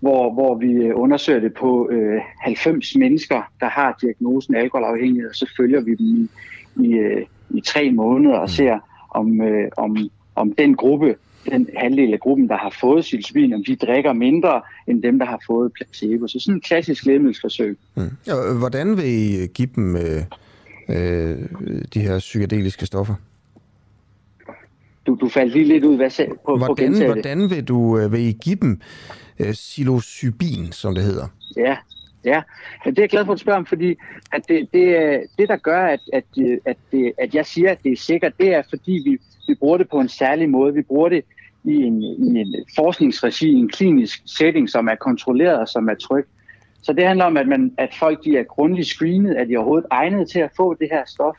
hvor, 0.00 0.32
hvor 0.32 0.54
vi 0.54 0.72
øh, 0.72 0.92
undersøger 0.94 1.40
det 1.40 1.54
på 1.54 1.88
øh, 1.90 2.20
90 2.40 2.96
mennesker, 2.96 3.42
der 3.60 3.68
har 3.68 3.98
diagnosen 4.02 4.54
alkoholafhængighed, 4.54 5.30
og 5.30 5.36
så 5.36 5.52
følger 5.56 5.80
vi 5.80 5.94
dem 5.94 6.06
i, 6.06 6.28
i, 6.86 6.92
øh, 6.92 7.26
i 7.50 7.60
tre 7.60 7.90
måneder 7.90 8.36
og 8.36 8.50
ser, 8.50 8.78
om, 9.10 9.40
øh, 9.42 9.68
om, 9.76 9.96
om 10.34 10.52
den 10.52 10.74
gruppe 10.76 11.14
den 11.50 11.68
halvdel 11.76 12.12
af 12.12 12.20
gruppen, 12.20 12.48
der 12.48 12.56
har 12.56 12.76
fået 12.80 13.02
psilocybin, 13.02 13.54
om 13.54 13.64
de 13.64 13.76
drikker 13.76 14.12
mindre 14.12 14.60
end 14.86 15.02
dem, 15.02 15.18
der 15.18 15.26
har 15.26 15.42
fået 15.46 15.72
placebo. 15.72 16.28
Så 16.28 16.40
sådan 16.40 16.54
en 16.54 16.60
klassisk 16.60 17.06
lægemiddelsforsøg. 17.06 17.78
Mm. 17.94 18.02
Ja, 18.26 18.34
hvordan 18.58 18.96
vil 18.96 19.04
I 19.06 19.46
give 19.46 19.68
dem 19.74 19.96
øh, 19.96 20.22
øh, 20.88 21.36
de 21.94 22.00
her 22.00 22.18
psykedeliske 22.18 22.86
stoffer? 22.86 23.14
du 25.20 25.28
faldt 25.28 25.52
lige 25.52 25.64
lidt 25.64 25.84
ud 25.84 25.96
hvad, 25.96 26.26
på, 26.28 26.36
på 26.46 26.56
Hvordan, 26.56 26.76
gentage 26.76 27.04
det. 27.04 27.14
hvordan 27.14 27.50
vil 27.50 27.64
du 27.64 27.98
øh, 27.98 28.12
vil 28.12 28.20
I 28.20 28.32
give 28.32 28.56
dem 28.56 28.80
øh, 29.40 29.52
psilocybin, 29.52 30.72
som 30.72 30.94
det 30.94 31.04
hedder? 31.04 31.26
Ja, 31.56 31.76
ja. 32.24 32.42
Det 32.84 32.98
er 32.98 33.02
jeg 33.02 33.08
glad 33.08 33.24
for 33.24 33.32
at 33.32 33.40
spørge 33.40 33.58
om, 33.58 33.66
fordi 33.66 33.94
at 34.32 34.48
det, 34.48 34.68
det, 34.72 34.96
er- 34.96 35.20
det, 35.38 35.48
der 35.48 35.56
gør, 35.56 35.86
at, 35.86 36.00
at, 36.12 36.24
at, 36.66 36.76
det, 36.92 37.12
at 37.18 37.34
jeg 37.34 37.46
siger, 37.46 37.70
at 37.70 37.78
det 37.82 37.92
er 37.92 37.96
sikkert, 37.96 38.32
det 38.38 38.54
er, 38.54 38.62
fordi 38.68 38.92
vi, 39.04 39.18
vi 39.48 39.54
bruger 39.54 39.78
det 39.78 39.88
på 39.90 40.00
en 40.00 40.08
særlig 40.08 40.50
måde. 40.50 40.74
Vi 40.74 40.82
bruger 40.82 41.08
det 41.08 41.24
i 41.64 41.74
en, 41.74 42.02
i 42.02 42.38
en 42.40 42.54
forskningsregi, 42.76 43.48
i 43.48 43.54
en 43.54 43.68
klinisk 43.68 44.22
setting, 44.26 44.70
som 44.70 44.88
er 44.88 44.94
kontrolleret 44.94 45.58
og 45.58 45.68
som 45.68 45.88
er 45.88 45.94
tryg. 45.94 46.24
Så 46.82 46.92
det 46.92 47.06
handler 47.06 47.24
om, 47.24 47.36
at, 47.36 47.48
man, 47.48 47.72
at 47.78 47.90
folk 47.98 48.24
de 48.24 48.36
er 48.38 48.42
grundigt 48.42 48.88
screenet, 48.88 49.34
at 49.34 49.48
de 49.48 49.54
er 49.54 49.58
overhovedet 49.58 49.86
egnet 49.90 50.30
til 50.30 50.38
at 50.38 50.50
få 50.56 50.74
det 50.74 50.88
her 50.92 51.02
stof. 51.06 51.36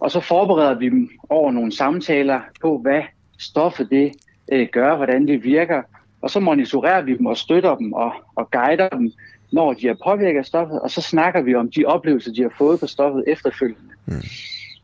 Og 0.00 0.10
så 0.10 0.20
forbereder 0.20 0.78
vi 0.78 0.88
dem 0.88 1.10
over 1.28 1.50
nogle 1.52 1.72
samtaler 1.72 2.40
på, 2.60 2.78
hvad 2.78 3.02
stoffet 3.38 3.90
det 3.90 4.12
øh, 4.52 4.68
gør, 4.72 4.96
hvordan 4.96 5.26
det 5.28 5.44
virker. 5.44 5.82
Og 6.22 6.30
så 6.30 6.40
monitorerer 6.40 7.02
vi 7.02 7.16
dem 7.16 7.26
og 7.26 7.36
støtter 7.36 7.76
dem 7.76 7.92
og, 7.92 8.12
og 8.36 8.50
guider 8.50 8.88
dem, 8.88 9.12
når 9.52 9.72
de 9.72 9.88
er 9.88 9.94
påvirket 10.04 10.38
af 10.38 10.44
stoffet. 10.46 10.80
Og 10.80 10.90
så 10.90 11.00
snakker 11.00 11.42
vi 11.42 11.54
om 11.54 11.70
de 11.70 11.84
oplevelser, 11.84 12.32
de 12.32 12.42
har 12.42 12.52
fået 12.58 12.80
på 12.80 12.86
stoffet 12.86 13.24
efterfølgende. 13.26 13.82
Mm. 14.06 14.14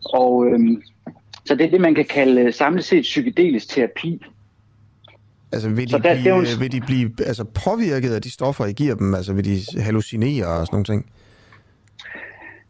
Og 0.05 0.47
øhm, 0.47 0.83
så 1.45 1.55
det 1.55 1.67
er 1.67 1.71
det, 1.71 1.81
man 1.81 1.95
kan 1.95 2.05
kalde 2.05 2.41
øh, 2.41 2.55
samlet 2.55 2.85
set 2.85 3.03
psykedelisk 3.03 3.69
terapi. 3.69 4.23
Altså 5.53 5.69
vil 5.69 5.85
de, 5.87 5.91
Så 5.91 5.99
der- 5.99 6.15
det 6.15 6.27
er 6.27 6.35
jo 6.35 6.41
blive, 6.41 6.55
en- 6.55 6.61
vil 6.61 6.73
de 6.73 6.81
blive 6.81 7.11
altså, 7.27 7.45
påvirket 7.45 8.11
af 8.15 8.23
de 8.23 8.31
stoffer, 8.31 8.65
I 8.67 8.73
giver 8.73 8.95
dem? 8.95 9.15
Altså 9.15 9.33
vil 9.33 9.45
de 9.45 9.81
hallucinere 9.83 10.47
og 10.47 10.67
sådan 10.67 10.69
nogle 10.75 10.85
ting? 10.85 11.07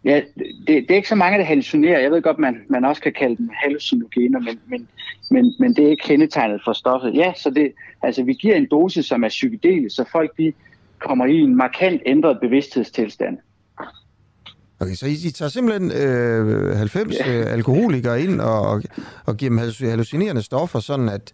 Ja, 0.06 0.20
det, 0.66 0.66
det 0.66 0.90
er 0.90 0.94
ikke 0.94 1.08
så 1.08 1.14
mange, 1.14 1.38
der 1.38 1.44
hallucinerer. 1.44 2.00
Jeg 2.00 2.10
ved 2.10 2.22
godt, 2.22 2.38
man, 2.38 2.56
man 2.68 2.84
også 2.84 3.02
kan 3.02 3.12
kalde 3.12 3.36
dem 3.36 3.50
hallucinogener, 3.52 4.40
men, 4.40 4.60
men, 4.66 4.88
men, 5.30 5.54
men 5.58 5.76
det 5.76 5.84
er 5.84 5.90
ikke 5.90 6.04
kendetegnet 6.06 6.60
for 6.64 6.72
stoffet. 6.72 7.14
Ja, 7.14 7.32
så 7.36 7.50
det, 7.50 7.72
altså, 8.02 8.22
vi 8.22 8.32
giver 8.32 8.56
en 8.56 8.68
dosis, 8.70 9.06
som 9.06 9.24
er 9.24 9.28
psykedelisk, 9.28 9.96
så 9.96 10.04
folk 10.12 10.36
de 10.38 10.52
kommer 10.98 11.26
i 11.26 11.34
en 11.34 11.56
markant 11.56 12.02
ændret 12.06 12.38
bevidsthedstilstand. 12.40 13.38
Okay, 14.80 14.94
så 14.94 15.06
I, 15.06 15.12
I 15.12 15.30
tager 15.30 15.48
simpelthen 15.48 15.92
øh, 15.92 16.76
90 16.76 17.16
øh, 17.28 17.52
alkoholikere 17.52 18.22
ind 18.22 18.40
og, 18.40 18.60
og, 18.60 18.82
og 19.24 19.36
giver 19.36 19.50
dem 19.50 19.58
halluc- 19.58 19.86
hallucinerende 19.86 20.42
stoffer, 20.42 20.80
sådan 20.80 21.08
at, 21.08 21.32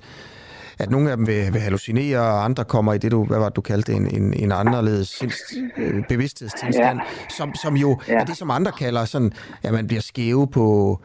at 0.83 0.91
nogle 0.91 1.11
af 1.11 1.17
dem 1.17 1.27
vil, 1.27 1.53
vil 1.53 1.61
hallucinere, 1.61 2.19
og 2.21 2.45
andre 2.45 2.65
kommer 2.65 2.95
i 2.95 2.99
det, 2.99 3.13
du, 3.13 3.25
hvad 3.25 3.39
var 3.39 3.49
det, 3.49 3.57
du 3.57 3.61
kaldte 3.61 3.93
en, 3.93 4.17
en, 4.17 4.35
en 4.35 4.53
anderledes 4.53 5.09
sinds, 5.09 5.37
øh, 5.77 6.05
bevidsthedstilstand, 6.09 6.99
ja. 6.99 7.27
som, 7.37 7.55
som 7.55 7.77
jo 7.77 8.01
ja. 8.09 8.15
er 8.15 8.25
det, 8.25 8.37
som 8.37 8.51
andre 8.51 8.73
kalder 8.73 9.05
sådan, 9.05 9.33
at 9.63 9.73
man 9.73 9.87
bliver 9.87 10.03
skæve 10.03 10.49
på, 10.49 10.99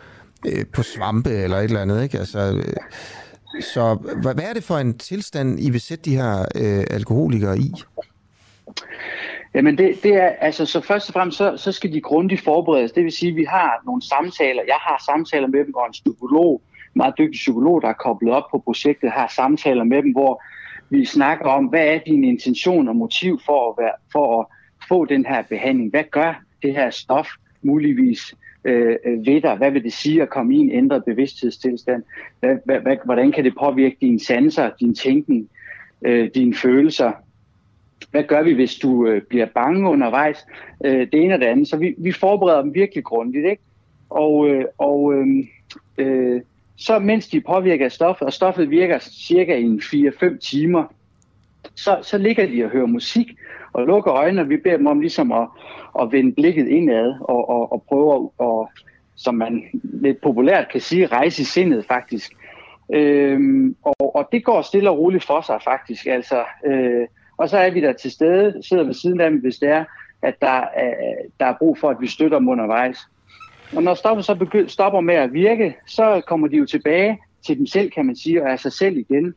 øh, 0.48 0.66
på 0.74 0.84
svampe 0.84 1.30
eller 1.30 1.58
et 1.58 1.64
eller 1.64 1.82
andet, 1.82 2.04
ikke? 2.04 2.20
Altså, 2.20 2.40
øh, 2.40 2.74
så 3.62 3.94
hvad, 4.22 4.34
hvad 4.34 4.44
er 4.44 4.54
det 4.54 4.64
for 4.64 4.78
en 4.78 4.98
tilstand, 4.98 5.60
I 5.60 5.70
vil 5.70 5.82
sætte 5.82 6.04
de 6.04 6.16
her 6.16 6.40
øh, 6.56 6.84
alkoholikere 6.90 7.58
i? 7.58 7.74
Jamen 9.54 9.78
det, 9.78 10.04
det 10.04 10.14
er, 10.16 10.30
altså 10.42 10.66
så 10.66 10.82
først 10.82 11.10
og 11.10 11.14
fremmest, 11.14 11.38
så, 11.38 11.58
så 11.58 11.72
skal 11.72 11.94
de 11.94 12.02
grundigt 12.02 12.44
forberedes. 12.44 12.92
Det 12.92 13.04
vil 13.04 13.12
sige, 13.12 13.30
at 13.30 13.36
vi 13.36 13.46
har 13.50 13.82
nogle 13.86 14.02
samtaler. 14.02 14.62
Jeg 14.68 14.78
har 14.82 15.04
samtaler 15.06 15.48
med 15.48 15.60
dem, 15.60 15.72
hvor 15.72 15.86
en 15.86 15.92
psykolog, 15.92 16.62
meget 16.94 17.14
dygtig 17.18 17.38
psykolog, 17.38 17.82
der 17.82 17.88
er 17.88 17.94
koblet 17.94 18.34
op 18.34 18.44
på 18.52 18.58
projektet, 18.58 19.12
har 19.12 19.34
samtaler 19.36 19.84
med 19.84 20.04
dem, 20.04 20.12
hvor 20.12 20.44
vi 20.90 21.06
snakker 21.06 21.46
om, 21.46 21.66
hvad 21.66 21.88
er 21.88 22.00
din 22.06 22.24
intention 22.24 22.88
og 22.88 22.96
motiv 22.96 23.40
for 23.46 23.70
at, 23.70 23.84
være, 23.84 23.94
for 24.12 24.40
at 24.42 24.46
få 24.88 25.06
den 25.06 25.26
her 25.26 25.44
behandling? 25.50 25.90
Hvad 25.90 26.04
gør 26.12 26.44
det 26.62 26.74
her 26.74 26.90
stof 26.90 27.28
muligvis 27.62 28.36
øh, 28.64 28.96
øh, 29.06 29.26
ved 29.26 29.42
dig? 29.42 29.56
Hvad 29.56 29.72
vil 29.72 29.84
det 29.84 29.94
sige 29.94 30.22
at 30.22 30.30
komme 30.30 30.56
i 30.56 30.58
en 30.58 30.72
ændret 30.72 31.06
bevidsthedstilstand? 31.06 32.04
Hvad, 32.40 32.58
hvad, 32.66 32.80
hvad, 32.80 32.98
hvordan 33.06 33.32
kan 33.32 33.44
det 33.44 33.54
påvirke 33.60 33.98
dine 34.02 34.20
sanser, 34.20 34.70
din 34.80 34.96
tænkning, 34.96 35.50
øh, 36.02 36.30
dine 36.36 36.56
følelser? 36.56 37.12
hvad 38.12 38.24
gør 38.24 38.44
vi, 38.44 38.54
hvis 38.54 38.76
du 38.76 39.08
øh, 39.08 39.22
bliver 39.22 39.46
bange 39.46 39.90
undervejs? 39.90 40.46
Øh, 40.86 41.00
det 41.12 41.14
ene 41.14 41.34
og 41.34 41.40
det 41.40 41.46
andet. 41.46 41.68
Så 41.68 41.78
vi, 41.78 41.96
vi 41.98 42.12
forbereder 42.12 42.62
dem 42.62 42.74
virkelig 42.74 43.04
grundigt, 43.04 43.46
ikke? 43.46 43.62
Og, 44.10 44.50
øh, 44.50 44.66
og 44.78 45.14
øh, 45.14 45.28
øh, 45.98 46.42
så 46.78 47.00
mens 47.00 47.28
de 47.28 47.42
påvirker 47.42 47.90
stoffet, 47.90 48.26
og 48.26 48.34
stoffet 48.34 48.70
virker 48.70 49.00
cirka 49.00 49.56
i 49.56 49.64
en 49.64 49.82
4-5 49.84 50.38
timer, 50.38 50.84
så, 51.76 52.00
så 52.02 52.18
ligger 52.18 52.48
de 52.48 52.64
og 52.64 52.70
hører 52.70 52.86
musik 52.86 53.28
og 53.74 53.86
lukker 53.86 54.14
øjnene, 54.14 54.42
og 54.42 54.50
vi 54.50 54.58
beder 54.58 54.78
dem 54.78 54.88
om 54.88 55.00
ligesom 55.00 55.32
at, 55.32 55.48
at 56.02 56.12
vende 56.12 56.32
blikket 56.32 56.68
indad 56.68 57.16
og, 57.20 57.50
og, 57.50 57.72
og 57.72 57.84
prøve 57.88 58.16
at, 58.16 58.46
og, 58.46 58.70
som 59.16 59.36
man 59.36 59.64
lidt 59.84 60.22
populært 60.22 60.72
kan 60.72 60.82
sige, 60.82 61.08
rejse 61.08 61.42
i 61.42 61.46
sindet 61.46 61.86
faktisk. 61.86 62.32
Øhm, 62.94 63.76
og, 63.84 64.16
og 64.16 64.30
det 64.32 64.44
går 64.44 64.62
stille 64.62 64.90
og 64.90 64.98
roligt 64.98 65.26
for 65.26 65.42
sig 65.42 65.60
faktisk. 65.64 66.06
Altså, 66.06 66.44
øh, 66.66 67.08
og 67.38 67.50
så 67.50 67.58
er 67.58 67.72
vi 67.72 67.82
der 67.82 67.94
til 67.94 68.12
stede, 68.12 68.64
sidder 68.64 68.84
ved 68.84 68.94
siden 68.94 69.22
af 69.22 69.30
dem, 69.30 69.40
hvis 69.40 69.58
det 69.58 69.70
er, 69.70 69.86
at 70.22 70.42
der 70.42 70.62
er, 70.76 70.94
der 71.40 71.46
er 71.46 71.58
brug 71.60 71.78
for, 71.78 71.90
at 71.90 71.98
vi 72.02 72.08
støtter 72.08 72.40
dem 72.40 72.50
undervejs. 72.50 72.98
Og 73.76 73.84
når 73.84 73.94
stoffet 73.94 74.26
så 74.26 74.34
begy- 74.34 74.68
stopper 74.68 75.02
med 75.02 75.16
at 75.16 75.34
virke, 75.34 75.76
så 75.88 76.22
kommer 76.28 76.48
de 76.48 76.58
jo 76.58 76.66
tilbage 76.66 77.20
til 77.48 77.58
dem 77.58 77.66
selv, 77.66 77.92
kan 77.92 78.06
man 78.06 78.16
sige, 78.16 78.44
og 78.44 78.50
er 78.50 78.56
sig 78.56 78.72
selv 78.72 78.98
igen. 78.98 79.34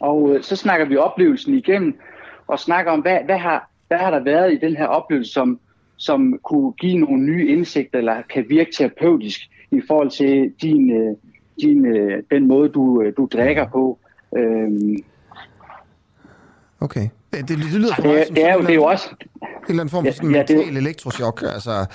Og 0.00 0.34
øh, 0.34 0.42
så 0.42 0.56
snakker 0.56 0.86
vi 0.86 0.96
oplevelsen 0.96 1.54
igennem, 1.54 1.98
og 2.46 2.58
snakker 2.58 2.92
om, 2.92 3.00
hvad, 3.00 3.18
hvad, 3.24 3.38
har, 3.38 3.70
hvad 3.88 3.98
har 3.98 4.10
der 4.10 4.20
været 4.22 4.52
i 4.52 4.56
den 4.66 4.76
her 4.76 4.86
oplevelse, 4.86 5.32
som, 5.32 5.60
som 5.96 6.38
kunne 6.44 6.72
give 6.72 6.98
nogle 6.98 7.22
nye 7.22 7.48
indsigter, 7.48 7.98
eller 7.98 8.22
kan 8.34 8.44
virke 8.48 8.70
terapeutisk 8.72 9.40
i 9.70 9.80
forhold 9.88 10.10
til 10.10 10.52
din, 10.62 10.90
øh, 10.90 11.16
din, 11.60 11.86
øh, 11.86 12.22
den 12.30 12.48
måde, 12.48 12.68
du, 12.68 13.02
øh, 13.02 13.12
du 13.16 13.28
drikker 13.32 13.68
på. 13.68 13.98
Øhm, 14.36 14.96
Okay. 16.80 17.08
Det, 17.32 17.48
det, 17.48 17.58
det 17.58 17.58
lyder 17.74 17.94
for 17.94 18.02
Det 18.02 18.10
mig 18.12 18.26
som 18.26 18.34
det 18.34 18.44
er 18.44 18.54
jo- 18.54 18.60
det 18.60 18.70
er 18.70 18.74
jo 18.74 18.84
også- 18.84 19.08
En 19.10 19.48
eller 19.68 19.80
anden 19.82 19.88
form 19.88 20.02
for 20.04 20.06
Ja, 20.06 20.12
sådan 20.12 20.34
ja, 20.34 20.42
det 20.42 20.56
mental 20.56 20.76
elektrochok. 20.76 21.42
Altså, 21.54 21.86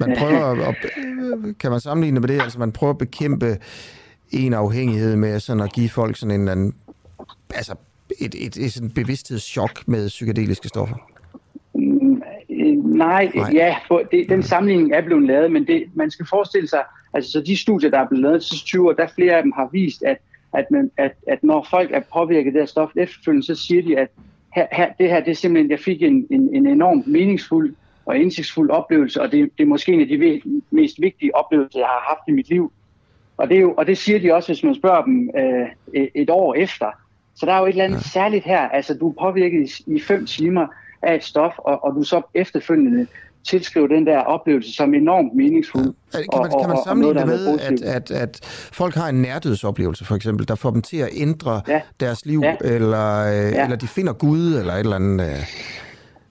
man 0.00 0.16
prøver 0.18 0.68
at, 0.68 0.74
kan 1.60 1.70
man 1.70 1.80
sammenligne 1.80 2.20
med 2.20 2.28
det? 2.28 2.42
Altså, 2.42 2.58
man 2.58 2.72
prøver 2.72 2.92
at 2.92 2.98
bekæmpe 2.98 3.58
en 4.30 4.54
afhængighed 4.54 5.16
med 5.16 5.40
sådan 5.40 5.62
at 5.62 5.72
give 5.72 5.88
folk 5.88 6.16
sådan 6.16 6.34
en 6.34 6.40
eller 6.40 6.52
anden, 6.52 6.74
altså 7.54 7.74
et, 8.20 8.34
et, 8.38 8.56
et 8.56 8.72
sådan 8.72 8.90
bevidsthedschok 8.90 9.88
med 9.88 10.08
psykedeliske 10.08 10.68
stoffer. 10.68 10.96
Mm, 11.74 12.22
Nej, 12.96 13.30
Nej. 13.34 13.50
ja, 13.52 13.76
for 13.88 14.02
det, 14.10 14.28
den 14.28 14.42
sammenligning 14.42 14.92
er 14.92 15.02
blevet 15.02 15.26
lavet, 15.26 15.52
men 15.52 15.66
det, 15.66 15.84
man 15.94 16.10
skal 16.10 16.26
forestille 16.26 16.68
sig, 16.68 16.82
altså 17.14 17.30
så 17.30 17.40
de 17.40 17.56
studier, 17.56 17.90
der 17.90 17.98
er 17.98 18.08
blevet 18.08 18.22
lavet 18.22 18.40
de 18.40 18.46
sidste 18.46 18.66
20 18.66 18.88
år, 18.88 18.92
der 18.92 19.06
flere 19.14 19.36
af 19.36 19.42
dem 19.42 19.52
har 19.52 19.68
vist, 19.72 20.02
at, 20.02 20.18
at, 20.52 20.70
man, 20.70 20.90
at, 20.96 21.12
at 21.28 21.44
når 21.44 21.66
folk 21.70 21.90
er 21.92 22.00
påvirket 22.12 22.46
af 22.46 22.52
det 22.52 22.60
her 22.60 22.66
stof 22.66 22.90
efterfølgende, 22.96 23.46
så 23.46 23.54
siger 23.54 23.82
de, 23.82 23.98
at 23.98 24.08
her, 24.54 24.66
her, 24.72 24.92
det 24.98 25.08
her, 25.08 25.20
det 25.20 25.30
er 25.30 25.34
simpelthen, 25.34 25.70
jeg 25.70 25.80
fik 25.80 26.02
en, 26.02 26.26
en, 26.30 26.54
en 26.54 26.66
enormt 26.66 27.06
meningsfuld 27.06 27.74
og 28.06 28.16
indsigtsfuld 28.18 28.70
oplevelse, 28.70 29.22
og 29.22 29.32
det, 29.32 29.50
det 29.58 29.62
er 29.64 29.68
måske 29.68 29.92
en 29.92 30.00
af 30.00 30.06
de 30.06 30.40
mest 30.70 30.96
vigtige 31.00 31.36
oplevelser, 31.36 31.78
jeg 31.78 31.86
har 31.86 32.04
haft 32.08 32.28
i 32.28 32.32
mit 32.32 32.48
liv. 32.48 32.72
Og 33.36 33.48
det, 33.48 33.56
er 33.56 33.60
jo, 33.60 33.74
og 33.78 33.86
det 33.86 33.98
siger 33.98 34.18
de 34.18 34.34
også, 34.34 34.48
hvis 34.48 34.62
man 34.64 34.74
spørger 34.74 35.04
dem 35.04 35.30
øh, 35.38 35.66
et- 36.14 36.30
år 36.30 36.54
efter. 36.54 36.86
Så 37.34 37.46
der 37.46 37.52
er 37.52 37.58
jo 37.58 37.64
et 37.64 37.68
eller 37.68 37.84
andet 37.84 37.96
ja. 37.96 38.02
særligt 38.02 38.44
her. 38.44 38.60
Altså, 38.60 38.94
du 38.94 39.08
er 39.08 39.12
påvirket 39.20 39.70
i, 39.86 39.94
i 39.96 40.00
fem 40.00 40.26
timer 40.26 40.66
af 41.02 41.14
et 41.14 41.24
stof, 41.24 41.52
og, 41.58 41.84
og 41.84 41.94
du 41.94 42.02
så 42.02 42.22
efterfølgende 42.34 43.06
tilskriver 43.48 43.86
den 43.86 44.06
der 44.06 44.18
oplevelse 44.18 44.72
som 44.74 44.94
enormt 44.94 45.34
meningsfuld. 45.34 45.84
Ja. 46.14 46.18
Kan 46.18 46.26
man, 46.42 46.52
og, 46.54 46.60
kan 46.60 46.68
man 46.68 46.78
sammenligne 46.86 47.20
det 47.20 47.26
med, 47.26 47.58
at, 47.60 47.82
at, 47.82 48.10
at 48.10 48.40
folk 48.72 48.94
har 48.94 49.08
en 49.08 49.22
nærdødsoplevelse, 49.22 50.04
for 50.04 50.14
eksempel, 50.14 50.48
der 50.48 50.54
får 50.54 50.70
dem 50.70 50.82
til 50.82 50.96
at 50.96 51.08
ændre 51.16 51.60
Ja. 51.68 51.80
deres 52.00 52.26
liv, 52.26 52.40
Ja. 52.42 52.56
eller, 52.64 53.16
øh, 53.26 53.52
Ja. 53.52 53.64
eller 53.64 53.76
de 53.76 53.86
finder 53.88 54.12
Gud, 54.12 54.54
eller 54.58 54.72
et 54.72 54.80
eller 54.80 54.96
andet... 54.96 55.26
Øh. 55.30 55.36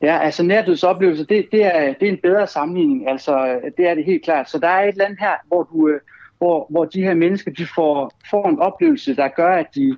Ja, 0.05 0.19
altså 0.19 0.43
nærdødsoplevelser, 0.43 1.25
det, 1.25 1.45
det, 1.51 1.65
er, 1.65 1.93
det 1.93 2.07
er 2.07 2.11
en 2.11 2.19
bedre 2.23 2.47
sammenligning. 2.47 3.09
Altså, 3.09 3.59
det 3.77 3.87
er 3.87 3.95
det 3.95 4.05
helt 4.05 4.23
klart. 4.23 4.49
Så 4.49 4.59
der 4.59 4.67
er 4.67 4.83
et 4.83 4.87
eller 4.87 5.05
andet 5.05 5.19
her, 5.19 5.33
hvor, 5.47 5.63
du, 5.63 5.89
øh, 5.89 5.99
hvor, 6.37 6.67
hvor 6.69 6.85
de 6.85 7.01
her 7.01 7.13
mennesker 7.13 7.51
de 7.51 7.67
får, 7.75 8.11
får 8.29 8.49
en 8.49 8.59
oplevelse, 8.59 9.15
der 9.15 9.27
gør, 9.27 9.55
at 9.55 9.65
de, 9.75 9.97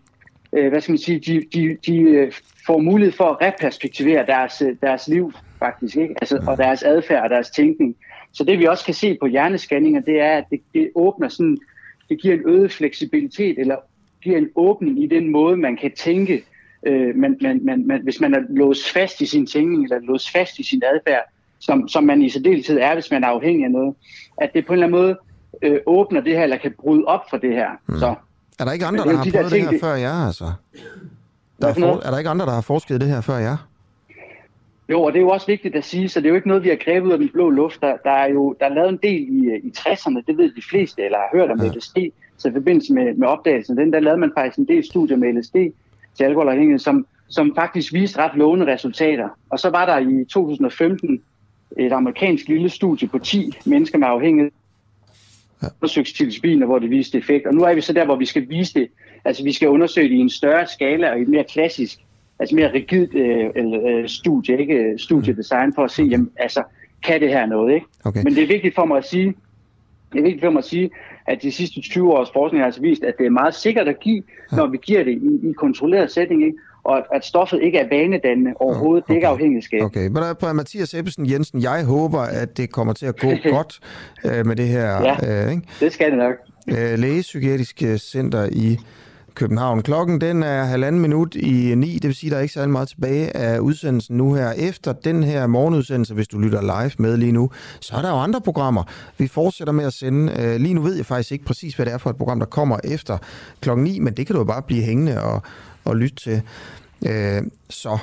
øh, 0.53 0.69
hvad 0.69 0.81
skal 0.81 0.91
man 0.91 0.97
sige, 0.97 1.19
de, 1.19 1.43
de, 1.53 1.77
de 1.85 1.99
øh, 1.99 2.31
får 2.65 2.77
mulighed 2.77 3.13
for 3.13 3.23
at 3.23 3.41
reperspektivere 3.41 4.25
deres, 4.25 4.63
deres 4.81 5.07
liv 5.07 5.33
faktisk, 5.59 5.97
ikke? 5.97 6.15
Altså, 6.21 6.43
og 6.47 6.57
deres 6.57 6.83
adfærd 6.83 7.23
og 7.23 7.29
deres 7.29 7.49
tænkning. 7.49 7.95
Så 8.33 8.43
det 8.43 8.59
vi 8.59 8.65
også 8.65 8.85
kan 8.85 8.93
se 8.93 9.17
på 9.21 9.27
hjernescanninger, 9.27 10.01
det 10.01 10.21
er, 10.21 10.37
at 10.37 10.43
det, 10.51 10.61
det 10.73 10.91
åbner 10.95 11.29
sådan, 11.29 11.57
det 12.09 12.21
giver 12.21 12.33
en 12.33 12.43
øget 12.45 12.71
fleksibilitet, 12.71 13.59
eller 13.59 13.75
giver 14.21 14.37
en 14.37 14.49
åbning 14.55 15.03
i 15.03 15.07
den 15.07 15.29
måde, 15.29 15.57
man 15.57 15.77
kan 15.77 15.91
tænke, 15.91 16.43
øh, 16.83 17.15
man, 17.15 17.37
man, 17.41 17.59
man, 17.65 17.87
man, 17.87 18.01
hvis 18.03 18.21
man 18.21 18.33
er 18.33 18.39
låst 18.49 18.91
fast 18.93 19.21
i 19.21 19.25
sin 19.25 19.45
tænkning, 19.45 19.83
eller 19.83 19.99
låst 19.99 20.31
fast 20.31 20.59
i 20.59 20.63
sin 20.63 20.81
adfærd, 20.93 21.23
som, 21.59 21.87
som 21.87 22.03
man 22.03 22.21
i 22.21 22.29
særdeleshed 22.29 22.77
er, 22.81 22.93
hvis 22.93 23.11
man 23.11 23.23
er 23.23 23.27
afhængig 23.27 23.65
af 23.65 23.71
noget, 23.71 23.95
at 24.37 24.49
det 24.53 24.65
på 24.65 24.73
en 24.73 24.83
eller 24.83 24.87
anden 24.87 25.01
måde 25.01 25.17
øh, 25.61 25.79
åbner 25.85 26.21
det 26.21 26.33
her, 26.35 26.43
eller 26.43 26.57
kan 26.57 26.73
bryde 26.79 27.03
op 27.05 27.21
for 27.29 27.37
det 27.37 27.53
her. 27.53 27.69
Mm. 27.87 27.97
Så, 27.99 28.15
Er 28.59 28.65
der 28.65 28.71
ikke 28.71 28.85
andre, 28.85 29.05
Men 29.05 29.07
der 29.07 29.13
er 29.13 29.17
har 29.17 29.23
de 29.23 29.31
der 29.31 29.37
prøvet 29.37 29.51
det 29.51 29.57
ting, 29.57 29.65
her 29.65 29.71
det- 29.71 29.81
før 29.81 29.93
jer, 29.95 30.25
altså? 30.27 30.51
Der 31.61 31.67
er, 31.67 31.73
for 31.73 32.05
er 32.05 32.11
der 32.11 32.17
ikke 32.17 32.29
andre, 32.29 32.45
der 32.45 32.51
har 32.51 32.61
forsket 32.61 33.01
det 33.01 33.09
her 33.09 33.21
før 33.21 33.37
jer? 33.37 33.57
Jo, 34.89 35.01
og 35.03 35.11
det 35.13 35.19
er 35.19 35.21
jo 35.23 35.29
også 35.29 35.47
vigtigt 35.47 35.75
at 35.75 35.85
sige, 35.85 36.09
så 36.09 36.19
det 36.19 36.25
er 36.25 36.29
jo 36.29 36.35
ikke 36.35 36.47
noget, 36.47 36.63
vi 36.63 36.69
har 36.69 36.75
grebet 36.75 37.07
ud 37.07 37.11
af 37.11 37.17
den 37.19 37.29
blå 37.29 37.49
luft. 37.49 37.81
Der, 37.81 37.97
der 38.03 38.11
er 38.11 38.27
jo 38.29 38.55
der 38.59 38.65
er 38.65 38.73
lavet 38.73 38.89
en 38.89 38.99
del 39.03 39.21
i, 39.29 39.55
i 39.63 39.73
60'erne, 39.77 40.21
det 40.27 40.37
ved 40.37 40.51
de 40.55 40.61
fleste, 40.69 41.01
eller 41.03 41.17
har 41.17 41.29
hørt 41.37 41.51
om 41.51 41.61
ja. 41.61 41.67
LSD. 41.71 41.97
Så 42.37 42.47
i 42.49 42.51
forbindelse 42.51 42.93
med, 42.93 43.13
med 43.13 43.27
opdagelsen 43.27 43.77
den, 43.77 43.93
der 43.93 43.99
lavede 43.99 44.19
man 44.19 44.31
faktisk 44.37 44.57
en 44.57 44.67
del 44.67 44.85
studier 44.85 45.17
med 45.17 45.33
LSD 45.33 45.55
til 46.17 46.23
alkoholafhængighed, 46.23 46.79
som, 46.79 47.05
som 47.29 47.55
faktisk 47.55 47.93
viste 47.93 48.19
ret 48.19 48.35
lovende 48.35 48.73
resultater. 48.73 49.29
Og 49.49 49.59
så 49.59 49.69
var 49.69 49.85
der 49.85 49.97
i 49.97 50.25
2015 50.25 51.21
et 51.77 51.91
amerikansk 51.91 52.47
lille 52.47 52.69
studie 52.69 53.07
på 53.07 53.19
10 53.19 53.51
mennesker 53.65 53.97
med 53.97 54.07
afhængighed, 54.07 54.51
ja. 55.63 55.67
undersøgt 55.81 56.05
psilocybin, 56.05 56.65
hvor 56.65 56.79
det 56.79 56.89
viste 56.89 57.17
effekt. 57.17 57.47
Og 57.47 57.53
nu 57.53 57.63
er 57.63 57.73
vi 57.73 57.81
så 57.81 57.93
der, 57.93 58.05
hvor 58.05 58.15
vi 58.15 58.25
skal 58.25 58.49
vise 58.49 58.73
det. 58.73 58.87
Altså 59.25 59.43
vi 59.43 59.51
skal 59.51 59.69
undersøge 59.69 60.09
det 60.09 60.15
i 60.15 60.19
en 60.19 60.29
større 60.29 60.67
skala 60.67 61.11
og 61.11 61.19
i 61.19 61.21
et 61.21 61.27
mere 61.27 61.43
klassisk, 61.43 61.99
altså 62.39 62.55
mere 62.55 62.73
rigidt 62.73 63.15
øh, 63.15 63.49
øh, 63.55 64.09
studie, 64.09 64.59
ikke 64.59 64.93
studiedesign, 64.97 65.73
for 65.73 65.83
at 65.83 65.91
se, 65.91 66.03
jamen, 66.03 66.31
altså, 66.37 66.63
kan 67.03 67.21
det 67.21 67.29
her 67.29 67.45
noget, 67.45 67.73
ikke? 67.73 67.85
Okay. 68.03 68.23
Men 68.23 68.35
det 68.35 68.43
er 68.43 68.47
vigtigt 68.47 68.75
for 68.75 68.85
mig 68.85 68.97
at 68.97 69.05
sige, 69.05 69.33
det 70.13 70.19
er 70.19 70.23
vigtigt 70.23 70.43
for 70.43 70.49
mig 70.49 70.59
at 70.59 70.65
sige, 70.65 70.89
at 71.27 71.41
de 71.41 71.51
sidste 71.51 71.81
20 71.81 72.13
års 72.13 72.29
forskning 72.33 72.61
har 72.61 72.65
altså 72.65 72.81
vist, 72.81 73.03
at 73.03 73.13
det 73.17 73.25
er 73.25 73.29
meget 73.29 73.55
sikkert 73.55 73.87
at 73.87 73.99
give, 73.99 74.23
når 74.51 74.67
vi 74.67 74.77
giver 74.77 75.03
det 75.03 75.11
i, 75.11 75.49
i 75.49 75.53
kontrolleret 75.53 76.11
setting, 76.11 76.45
ikke? 76.45 76.57
og 76.83 76.97
at, 76.97 77.03
at 77.13 77.25
stoffet 77.25 77.59
ikke 77.63 77.77
er 77.77 77.87
vanedannende 77.89 78.53
overhovedet. 78.59 79.03
Okay. 79.03 79.07
Det 79.07 79.13
er 79.13 79.17
ikke 79.17 79.27
afhængigskab. 79.27 79.81
Okay, 79.81 80.07
men 80.07 80.15
der 80.15 80.47
er 80.47 80.53
Mathias 80.53 80.93
Ebbesen 80.93 81.29
Jensen, 81.29 81.61
jeg 81.61 81.85
håber, 81.85 82.19
at 82.19 82.57
det 82.57 82.71
kommer 82.71 82.93
til 82.93 83.05
at 83.05 83.19
gå 83.19 83.27
godt 83.55 83.79
øh, 84.25 84.45
med 84.45 84.55
det 84.55 84.67
her. 84.67 84.89
Ja, 84.89 85.45
øh, 85.45 85.51
ikke? 85.51 85.63
det 85.79 85.93
skal 85.93 86.11
det 86.11 86.17
nok. 86.17 86.35
Øh, 86.67 86.99
Lægepsykiatrisk 86.99 87.83
Center 87.97 88.49
i 88.51 88.77
København. 89.37 89.81
Klokken 89.81 90.21
den 90.21 90.43
er 90.43 90.63
halvanden 90.63 91.01
minut 91.01 91.35
i 91.35 91.75
ni, 91.75 91.93
det 91.93 92.03
vil 92.03 92.15
sige, 92.15 92.29
der 92.29 92.37
er 92.37 92.41
ikke 92.41 92.53
særlig 92.53 92.71
meget 92.71 92.87
tilbage 92.87 93.37
af 93.37 93.59
udsendelsen 93.59 94.17
nu 94.17 94.33
her. 94.33 94.51
Efter 94.51 94.93
den 94.93 95.23
her 95.23 95.47
morgenudsendelse, 95.47 96.13
hvis 96.13 96.27
du 96.27 96.39
lytter 96.39 96.61
live 96.61 96.91
med 96.97 97.17
lige 97.17 97.31
nu, 97.31 97.49
så 97.79 97.95
er 97.95 98.01
der 98.01 98.09
jo 98.09 98.15
andre 98.15 98.41
programmer. 98.41 98.83
Vi 99.17 99.27
fortsætter 99.27 99.73
med 99.73 99.85
at 99.85 99.93
sende. 99.93 100.33
Øh, 100.39 100.55
lige 100.55 100.73
nu 100.73 100.81
ved 100.81 100.95
jeg 100.95 101.05
faktisk 101.05 101.31
ikke 101.31 101.45
præcis, 101.45 101.75
hvad 101.75 101.85
det 101.85 101.93
er 101.93 101.97
for 101.97 102.09
et 102.09 102.15
program, 102.15 102.39
der 102.39 102.45
kommer 102.45 102.77
efter 102.83 103.17
klokken 103.61 103.83
9, 103.83 103.99
men 103.99 104.13
det 104.13 104.27
kan 104.27 104.33
du 104.33 104.39
jo 104.39 104.45
bare 104.45 104.61
blive 104.61 104.83
hængende 104.83 105.23
og, 105.23 105.41
og 105.85 105.95
lytte 105.95 106.15
til. 106.15 106.41
Øh, 107.05 107.41
så 107.69 107.97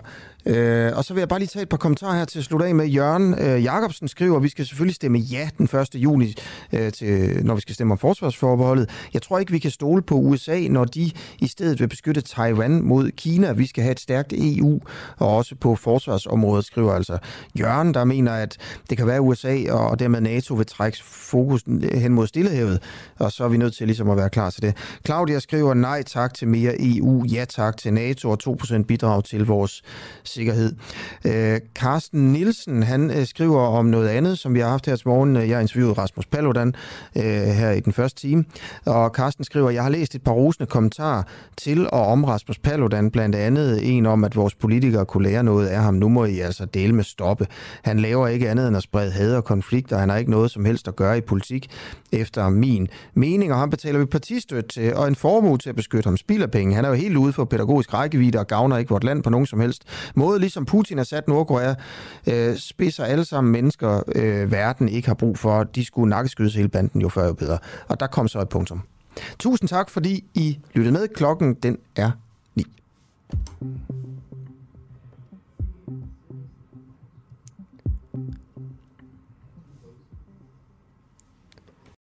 Øh, 0.47 0.93
og 0.97 1.05
så 1.05 1.15
vil 1.15 1.21
jeg 1.21 1.29
bare 1.29 1.39
lige 1.39 1.49
tage 1.49 1.63
et 1.63 1.69
par 1.69 1.77
kommentarer 1.77 2.17
her 2.19 2.25
til 2.25 2.39
at 2.39 2.45
slutte 2.45 2.67
af 2.67 2.75
med. 2.75 2.87
Jørgen 2.87 3.35
øh, 3.39 3.65
Jacobsen 3.65 4.09
skriver, 4.09 4.37
at 4.37 4.43
vi 4.43 4.49
skal 4.49 4.67
selvfølgelig 4.67 4.95
stemme 4.95 5.19
ja 5.19 5.49
den 5.59 5.65
1. 5.65 5.95
juni, 5.95 6.35
øh, 6.73 6.93
til, 6.93 7.41
når 7.47 7.55
vi 7.55 7.61
skal 7.61 7.75
stemme 7.75 7.93
om 7.93 7.99
forsvarsforbeholdet. 7.99 8.91
Jeg 9.15 9.23
tror 9.23 9.39
ikke, 9.39 9.53
vi 9.53 9.59
kan 9.59 9.71
stole 9.71 10.03
på 10.03 10.15
USA, 10.15 10.69
når 10.69 10.85
de 10.85 11.11
i 11.39 11.47
stedet 11.47 11.81
vil 11.81 11.89
beskytte 11.89 12.21
Taiwan 12.21 12.83
mod 12.83 13.11
Kina. 13.11 13.53
Vi 13.53 13.67
skal 13.67 13.83
have 13.83 13.93
et 13.93 14.01
stærkt 14.01 14.33
EU, 14.37 14.81
og 15.17 15.37
også 15.37 15.55
på 15.55 15.77
forsvarsområdet, 15.77 16.65
skriver 16.65 16.93
altså 16.93 17.19
Jørgen, 17.59 17.95
der 17.95 18.05
mener, 18.05 18.33
at 18.33 18.57
det 18.91 18.99
kan 18.99 19.07
være 19.07 19.21
USA 19.21 19.73
og 19.73 19.99
dermed 19.99 20.21
NATO 20.21 20.55
vil 20.55 20.67
trække 20.67 20.99
fokus 21.05 21.63
hen 21.93 22.13
mod 22.13 22.27
Stillehavet, 22.27 22.83
og 23.19 23.33
så 23.33 23.45
er 23.45 23.49
vi 23.49 23.57
nødt 23.57 23.75
til 23.75 23.87
ligesom 23.87 24.11
at 24.11 24.17
være 24.17 24.31
klar 24.31 24.51
til 24.51 24.63
det. 24.63 24.77
Claudia 25.07 25.39
skriver 25.39 25.75
nej 25.75 26.03
tak 26.03 26.35
til 26.35 26.49
mere 26.49 26.75
EU, 26.79 27.25
ja 27.25 27.45
tak 27.45 27.77
til 27.77 27.93
NATO 27.93 28.31
og 28.31 28.39
2% 28.47 28.83
bidrag 28.83 29.25
til 29.25 29.47
vores 29.47 29.83
retssikkerhed. 30.35 30.73
Øh, 31.25 31.61
Carsten 31.75 32.33
Nielsen, 32.33 32.83
han 32.83 33.11
øh, 33.11 33.27
skriver 33.27 33.61
om 33.61 33.87
noget 33.87 34.09
andet, 34.09 34.39
som 34.39 34.55
vi 34.55 34.61
har 34.61 34.69
haft 34.69 34.87
her 34.87 34.97
til 34.97 35.09
morgen. 35.09 35.37
Jeg 35.37 35.57
har 35.57 35.61
interviewet 35.61 35.99
Rasmus 35.99 36.27
Paludan 36.27 36.75
øh, 37.17 37.23
her 37.23 37.71
i 37.71 37.81
den 37.81 37.93
første 37.93 38.21
time, 38.21 38.45
og 38.87 39.11
Carsten 39.11 39.45
skriver, 39.45 39.71
jeg 39.71 39.83
har 39.83 39.91
læst 39.91 40.15
et 40.15 40.23
par 40.23 40.33
rosende 40.33 40.67
kommentarer 40.67 41.23
til 41.57 41.91
og 41.91 42.07
om 42.07 42.25
Rasmus 42.25 42.59
Paludan, 42.59 43.11
blandt 43.11 43.37
andet 43.37 43.97
en 43.97 44.07
om, 44.07 44.25
at 44.25 44.37
vores 44.37 44.55
politikere 44.55 45.05
kunne 45.05 45.29
lære 45.29 45.45
noget 45.45 45.67
af 45.67 45.83
ham. 45.83 45.95
Nu 45.95 46.09
må 46.09 46.25
I 46.25 46.39
altså 46.39 46.65
dele 46.65 46.93
med 46.93 47.05
stoppe. 47.05 47.47
Han 47.83 48.01
laver 48.01 48.29
ikke 48.29 48.51
andet 48.51 48.69
end 48.69 48.77
at 48.77 48.83
sprede 48.83 49.11
had 49.11 49.37
og 49.37 49.45
konflikter. 49.45 49.99
Han 49.99 50.09
har 50.09 50.17
ikke 50.17 50.31
noget 50.31 50.51
som 50.51 50.65
helst 50.65 50.89
at 50.89 50.97
gøre 50.97 51.19
i 51.19 51.21
politik, 51.21 51.71
efter 52.15 52.49
min 52.49 52.89
mening, 53.15 53.53
og 53.53 53.59
han 53.59 53.71
betaler 53.71 53.99
vi 53.99 54.05
partistøtte 54.05 54.69
til, 54.69 54.95
og 54.95 55.09
en 55.09 55.15
formue 55.15 55.59
til 55.59 55.69
at 55.69 55.77
beskytte 55.77 56.07
ham 56.07 56.17
spilder 56.17 56.47
penge. 56.47 56.75
Han 56.75 56.85
er 56.85 56.89
jo 56.89 56.95
helt 56.95 57.17
ude 57.17 57.33
for 57.33 57.45
pædagogisk 57.45 57.95
rækkevidde 57.95 58.39
og 58.39 58.47
gavner 58.47 58.77
ikke 58.77 58.91
vort 58.91 59.05
land 59.05 59.23
på 59.23 59.31
nogen 59.31 59.47
som 59.47 59.61
helst 59.61 59.83
måde, 60.25 60.39
ligesom 60.41 60.65
Putin 60.65 60.97
har 60.97 61.05
sat 61.05 61.29
Nordkorea, 61.29 61.75
øh, 62.27 62.57
spidser 62.57 63.05
alle 63.05 63.25
sammen 63.25 63.53
mennesker, 63.53 64.03
øh, 64.15 64.53
verden 64.53 64.89
ikke 64.89 65.09
har 65.09 65.15
brug 65.15 65.39
for. 65.39 65.65
De 65.65 65.85
skulle 65.85 66.11
nakkeskydes 66.11 66.55
hele 66.55 66.69
banden, 66.69 67.01
jo 67.01 67.09
før 67.09 67.27
jo 67.27 67.33
bedre. 67.33 67.59
Og 67.89 68.01
der 68.01 68.07
kom 68.07 68.29
så 68.29 68.41
et 68.41 68.49
punktum. 68.49 68.83
Tusind 69.39 69.69
tak, 69.69 69.91
fordi 69.91 70.25
I 70.35 70.59
lyttede 70.75 70.93
med. 70.93 71.09
Klokken 71.09 71.55
den 71.55 71.79
er 71.97 72.11
9. 72.55 72.65